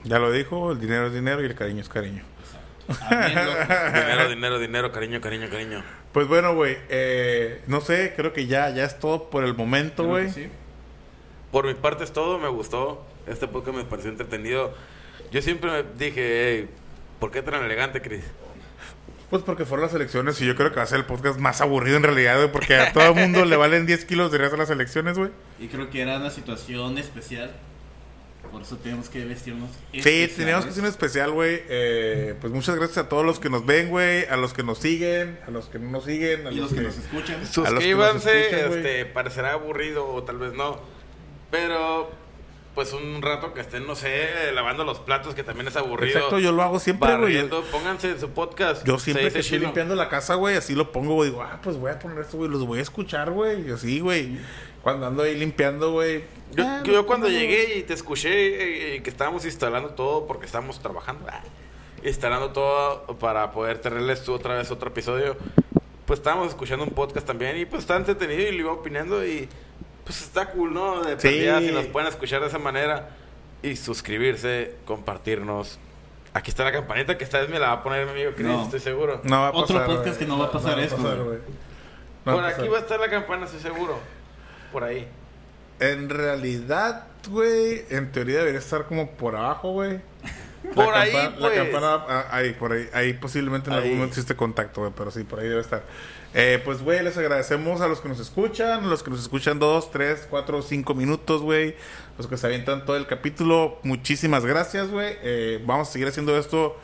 Ya 0.03 0.19
lo 0.19 0.31
dijo, 0.31 0.73
el 0.73 0.79
dinero 0.79 1.07
es 1.07 1.13
dinero 1.13 1.41
y 1.41 1.45
el 1.45 1.55
cariño 1.55 1.81
es 1.81 1.89
cariño. 1.89 2.23
Dinero, 3.09 4.27
dinero, 4.27 4.59
dinero, 4.59 4.91
cariño, 4.91 5.21
cariño, 5.21 5.49
cariño. 5.49 5.81
Pues 6.11 6.27
bueno, 6.27 6.53
güey, 6.53 6.77
eh, 6.89 7.61
no 7.67 7.79
sé, 7.79 8.13
creo 8.13 8.33
que 8.33 8.45
ya, 8.45 8.69
ya 8.71 8.83
es 8.83 8.99
todo 8.99 9.29
por 9.29 9.45
el 9.45 9.55
momento, 9.55 10.03
güey. 10.03 10.29
sí. 10.29 10.49
Por 11.49 11.65
mi 11.65 11.75
parte 11.75 12.03
es 12.03 12.11
todo, 12.11 12.39
me 12.39 12.49
gustó. 12.49 13.05
Este 13.27 13.47
podcast 13.47 13.77
me 13.77 13.83
pareció 13.85 14.11
entretenido. 14.11 14.73
Yo 15.31 15.41
siempre 15.41 15.71
me 15.71 15.83
dije, 15.97 16.49
"Ey, 16.59 16.69
¿por 17.19 17.31
qué 17.31 17.41
tan 17.41 17.63
elegante, 17.63 18.01
Chris? 18.01 18.23
Pues 19.29 19.41
porque 19.43 19.65
fueron 19.65 19.85
las 19.87 19.95
elecciones 19.95 20.39
y 20.41 20.45
yo 20.45 20.55
creo 20.55 20.69
que 20.69 20.75
va 20.75 20.83
a 20.83 20.87
ser 20.87 20.99
el 20.99 21.05
podcast 21.05 21.39
más 21.39 21.59
aburrido 21.61 21.97
en 21.97 22.03
realidad, 22.03 22.37
güey, 22.37 22.51
porque 22.51 22.75
a 22.75 22.93
todo 22.93 23.05
el 23.09 23.15
mundo 23.15 23.45
le 23.45 23.55
valen 23.55 23.85
10 23.87 24.05
kilos 24.05 24.31
de 24.31 24.37
reas 24.37 24.53
a 24.53 24.57
las 24.57 24.69
elecciones, 24.69 25.17
güey. 25.17 25.31
Y 25.59 25.67
creo 25.69 25.89
que 25.89 26.01
era 26.01 26.17
una 26.17 26.29
situación 26.29 26.97
especial. 26.99 27.51
Por 28.51 28.61
eso 28.61 28.77
tenemos 28.77 29.09
que 29.09 29.25
vestirnos. 29.25 29.71
Sí, 29.91 29.97
especiales. 29.97 30.35
teníamos 30.35 30.65
que 30.65 30.71
hacer 30.71 30.83
un 30.83 30.89
especial, 30.89 31.31
güey. 31.31 31.63
Eh, 31.67 32.35
pues 32.39 32.53
muchas 32.53 32.75
gracias 32.75 32.99
a 32.99 33.09
todos 33.09 33.25
los 33.25 33.39
que 33.39 33.49
nos 33.49 33.65
ven, 33.65 33.89
güey, 33.89 34.25
a 34.25 34.35
los 34.37 34.53
que 34.53 34.61
nos 34.61 34.77
siguen, 34.77 35.39
a 35.47 35.49
los 35.49 35.65
que 35.67 35.79
no 35.79 35.89
nos 35.89 36.05
siguen, 36.05 36.45
a 36.45 36.51
Y 36.51 36.57
los 36.57 36.71
que 36.71 36.81
nos 36.81 36.95
escuchan. 36.97 37.39
los 37.39 37.49
que 37.49 37.61
nos 37.61 37.69
Suscríbanse, 37.69 38.41
escuchan, 38.51 38.73
este, 38.77 39.05
parecerá 39.07 39.53
aburrido 39.53 40.05
o 40.05 40.21
tal 40.23 40.37
vez 40.37 40.53
no. 40.53 40.79
Pero, 41.49 42.11
pues 42.75 42.91
un 42.93 43.21
rato 43.21 43.53
que 43.53 43.61
estén, 43.61 43.85
no 43.85 43.95
sé, 43.95 44.51
lavando 44.53 44.83
los 44.83 44.99
platos, 44.99 45.35
que 45.35 45.43
también 45.43 45.67
es 45.67 45.75
aburrido. 45.75 46.17
Exacto, 46.17 46.39
yo 46.39 46.51
lo 46.51 46.63
hago 46.63 46.79
siempre, 46.79 47.15
güey. 47.17 47.47
Pónganse 47.71 48.11
en 48.11 48.19
su 48.19 48.29
podcast. 48.29 48.85
Yo 48.85 48.97
siempre 48.97 49.31
que 49.31 49.39
estoy 49.39 49.59
limpiando 49.59 49.95
la 49.95 50.09
casa, 50.09 50.35
güey, 50.35 50.55
así 50.55 50.73
lo 50.73 50.91
pongo, 50.91 51.13
güey. 51.13 51.29
Digo, 51.29 51.43
ah, 51.43 51.59
pues 51.61 51.77
voy 51.77 51.91
a 51.91 51.99
poner 51.99 52.19
esto, 52.19 52.37
güey. 52.37 52.49
Los 52.49 52.65
voy 52.65 52.79
a 52.79 52.81
escuchar, 52.81 53.29
güey. 53.29 53.67
Y 53.67 53.71
así, 53.71 53.99
güey. 53.99 54.39
Cuando 54.81 55.05
ando 55.05 55.23
ahí 55.23 55.37
limpiando, 55.37 55.91
güey. 55.91 56.23
Yo, 56.55 56.63
ah, 56.65 56.81
yo 56.83 57.05
cuando 57.05 57.27
no, 57.27 57.33
llegué 57.33 57.77
y 57.77 57.83
te 57.83 57.93
escuché 57.93 58.95
eh, 58.95 59.03
que 59.03 59.09
estábamos 59.09 59.45
instalando 59.45 59.89
todo 59.89 60.27
porque 60.27 60.45
estábamos 60.45 60.79
trabajando, 60.79 61.25
ah, 61.29 61.41
instalando 62.03 62.51
todo 62.51 63.17
para 63.17 63.51
poder 63.51 63.79
tenerles 63.79 64.23
tú 64.23 64.33
otra 64.33 64.55
vez 64.55 64.69
otro 64.69 64.89
episodio, 64.89 65.35
pues 66.05 66.19
estábamos 66.19 66.49
escuchando 66.49 66.83
un 66.83 66.91
podcast 66.91 67.25
también 67.25 67.57
y 67.57 67.65
pues 67.65 67.81
está 67.81 67.95
entretenido 67.95 68.41
y 68.41 68.51
le 68.51 68.57
iba 68.57 68.71
opinando 68.71 69.25
y 69.25 69.49
pues 70.05 70.21
está 70.21 70.47
cool, 70.51 70.73
¿no? 70.73 71.01
De 71.03 71.11
Sí. 71.19 71.27
perdida, 71.27 71.59
si 71.59 71.71
nos 71.71 71.85
pueden 71.85 72.09
escuchar 72.09 72.41
de 72.41 72.47
esa 72.47 72.59
manera 72.59 73.09
y 73.61 73.75
suscribirse, 73.75 74.75
compartirnos. 74.85 75.79
Aquí 76.33 76.49
está 76.49 76.63
la 76.63 76.71
campanita 76.71 77.17
que 77.17 77.23
esta 77.23 77.39
vez 77.39 77.49
me 77.49 77.59
la 77.59 77.67
va 77.67 77.73
a 77.73 77.83
poner 77.83 78.05
mi 78.05 78.11
amigo 78.11 78.31
Chris, 78.35 78.47
No. 78.47 78.63
estoy 78.63 78.79
seguro. 78.79 79.21
No 79.23 79.39
va 79.41 79.47
a 79.47 79.51
Otro 79.51 79.75
pasar, 79.77 79.85
podcast 79.85 80.07
güey. 80.07 80.19
que 80.19 80.25
no 80.25 80.39
va 80.39 80.45
a 80.45 80.51
pasar. 80.51 80.77
No 80.77 80.87
Por 82.23 82.41
va 82.41 82.45
a 82.45 82.49
aquí 82.49 82.55
pasar. 82.57 82.73
va 82.73 82.77
a 82.77 82.81
estar 82.81 82.99
la 82.99 83.09
campana, 83.09 83.45
estoy 83.45 83.59
seguro. 83.61 83.99
Por 84.71 84.83
ahí. 84.83 85.07
En 85.79 86.09
realidad, 86.09 87.07
güey, 87.29 87.83
en 87.89 88.11
teoría 88.11 88.39
debería 88.39 88.59
estar 88.59 88.85
como 88.85 89.11
por 89.11 89.35
abajo, 89.35 89.71
güey. 89.73 89.99
La 90.63 90.71
Por 90.73 90.93
ahí, 90.95 91.11
campa- 91.11 91.39
pues. 91.39 91.57
La 91.57 91.63
campana, 91.63 91.93
ah, 92.07 92.25
ahí, 92.31 92.53
por 92.53 92.71
ahí. 92.71 92.89
Ahí 92.93 93.13
posiblemente 93.13 93.69
en 93.69 93.73
algún 93.75 93.89
Ahí. 93.89 93.95
momento 93.95 94.13
existe 94.13 94.35
contacto, 94.35 94.81
güey, 94.81 94.93
pero 94.95 95.11
sí, 95.11 95.23
por 95.25 95.39
ahí 95.39 95.49
debe 95.49 95.59
estar. 95.61 95.83
Eh, 96.33 96.61
pues, 96.65 96.81
güey, 96.81 97.03
les 97.03 97.17
agradecemos 97.17 97.81
a 97.81 97.87
los 97.87 98.01
que 98.01 98.09
nos 98.09 98.19
escuchan, 98.19 98.83
a 98.83 98.87
los 98.87 99.03
que 99.03 99.11
nos 99.11 99.21
escuchan 99.21 99.59
dos, 99.59 99.91
tres, 99.91 100.27
cuatro, 100.29 100.61
cinco 100.61 100.95
minutos, 100.95 101.41
güey. 101.41 101.75
Los 102.17 102.27
que 102.27 102.37
se 102.37 102.47
avientan 102.47 102.85
todo 102.85 102.97
el 102.97 103.05
capítulo. 103.05 103.79
Muchísimas 103.83 104.45
gracias, 104.45 104.89
güey. 104.89 105.15
Eh, 105.21 105.61
vamos 105.65 105.89
a 105.89 105.91
seguir 105.91 106.07
haciendo 106.07 106.37
esto 106.37 106.75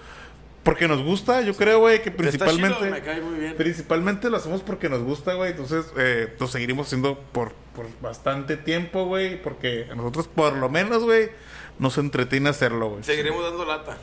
porque 0.64 0.88
nos 0.88 1.02
gusta, 1.02 1.42
yo 1.42 1.56
creo, 1.56 1.80
güey, 1.80 2.04
que 2.04 2.10
Está 2.10 2.18
principalmente... 2.22 2.78
chido, 2.78 2.92
me 2.92 3.02
cae 3.02 3.22
muy 3.22 3.40
bien. 3.40 3.56
Principalmente 3.56 4.30
lo 4.30 4.38
hacemos 4.38 4.62
porque 4.62 4.90
nos 4.90 5.02
gusta, 5.02 5.34
güey. 5.34 5.52
Entonces, 5.52 5.86
eh, 5.98 6.36
lo 6.40 6.48
seguiremos 6.48 6.88
haciendo 6.88 7.18
por, 7.32 7.54
por 7.76 7.88
bastante 8.02 8.58
tiempo, 8.58 9.06
güey. 9.06 9.42
Porque 9.42 9.88
a 9.92 9.96
nosotros, 9.96 10.28
por 10.28 10.54
lo 10.54 10.70
menos, 10.70 11.04
güey, 11.04 11.30
nos 11.80 11.98
entretiene 11.98 12.50
hacerlo, 12.50 12.90
güey. 12.90 13.04
Seguiremos 13.04 13.44
dando 13.44 13.66
lata. 13.66 13.98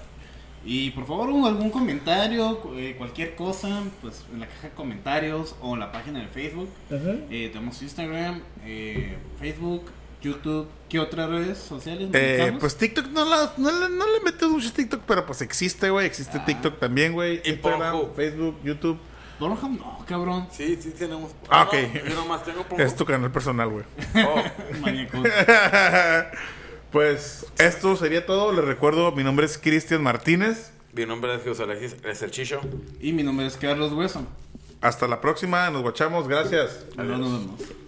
Y 0.68 0.90
por 0.90 1.06
favor, 1.06 1.30
un- 1.30 1.46
algún 1.46 1.70
comentario, 1.70 2.60
eh, 2.76 2.96
cualquier 2.98 3.36
cosa, 3.36 3.82
pues 4.02 4.24
en 4.32 4.40
la 4.40 4.48
caja 4.48 4.68
de 4.68 4.74
comentarios 4.74 5.54
o 5.62 5.74
en 5.74 5.80
la 5.80 5.92
página 5.92 6.18
de 6.20 6.26
Facebook. 6.26 6.68
Eh, 6.90 7.50
tenemos 7.52 7.80
Instagram, 7.82 8.42
eh, 8.64 9.16
Facebook, 9.38 9.84
YouTube. 10.20 10.66
¿Qué 10.88 10.98
otras 10.98 11.28
redes 11.30 11.58
sociales 11.58 12.10
Eh, 12.12 12.52
pues 12.58 12.76
TikTok 12.76 13.06
no, 13.08 13.24
la- 13.24 13.52
no, 13.56 13.70
le, 13.70 13.88
no 13.94 14.04
le 14.12 14.20
metes 14.24 14.48
mucho 14.48 14.72
TikTok, 14.72 15.02
pero 15.06 15.24
pues 15.24 15.40
existe, 15.40 15.88
güey. 15.90 16.04
Existe 16.06 16.38
Ah. 16.38 16.44
TikTok 16.44 16.80
también, 16.80 17.12
güey. 17.12 17.40
Instagram. 17.44 18.12
Facebook, 18.16 18.56
YouTube. 18.64 18.98
Pornhub 19.38 19.78
no, 19.78 20.04
cabrón. 20.08 20.48
Sí, 20.50 20.78
sí 20.80 20.92
tenemos. 20.98 21.30
Ah, 21.50 21.68
no, 21.70 21.78
ok. 21.78 22.08
yo 22.08 22.14
nomás 22.14 22.42
tengo 22.42 22.62
por 22.64 22.80
Es 22.80 22.96
tu 22.96 23.04
canal 23.04 23.30
personal, 23.30 23.68
güey. 23.68 23.84
Oh, 24.24 24.42
Maníaco. 24.80 25.18
pues 26.92 27.46
esto 27.58 27.96
sería 27.96 28.26
todo. 28.26 28.52
Les 28.52 28.64
recuerdo, 28.64 29.12
mi 29.12 29.24
nombre 29.24 29.46
es 29.46 29.58
Cristian 29.58 30.02
Martínez. 30.02 30.70
mi 30.92 31.06
nombre 31.06 31.34
es 31.34 31.42
José 31.42 31.64
Alexis, 31.64 31.96
es 32.04 32.22
el 32.22 32.30
Chicho. 32.30 32.60
y 33.00 33.12
mi 33.12 33.22
nombre 33.22 33.46
es 33.46 33.56
Carlos 33.56 33.92
Hueso. 33.92 34.26
Hasta 34.80 35.06
la 35.08 35.20
próxima. 35.20 35.70
Nos 35.70 35.82
guachamos. 35.82 36.28
Gracias. 36.28 36.84
Nos 36.96 37.06
vemos. 37.08 37.85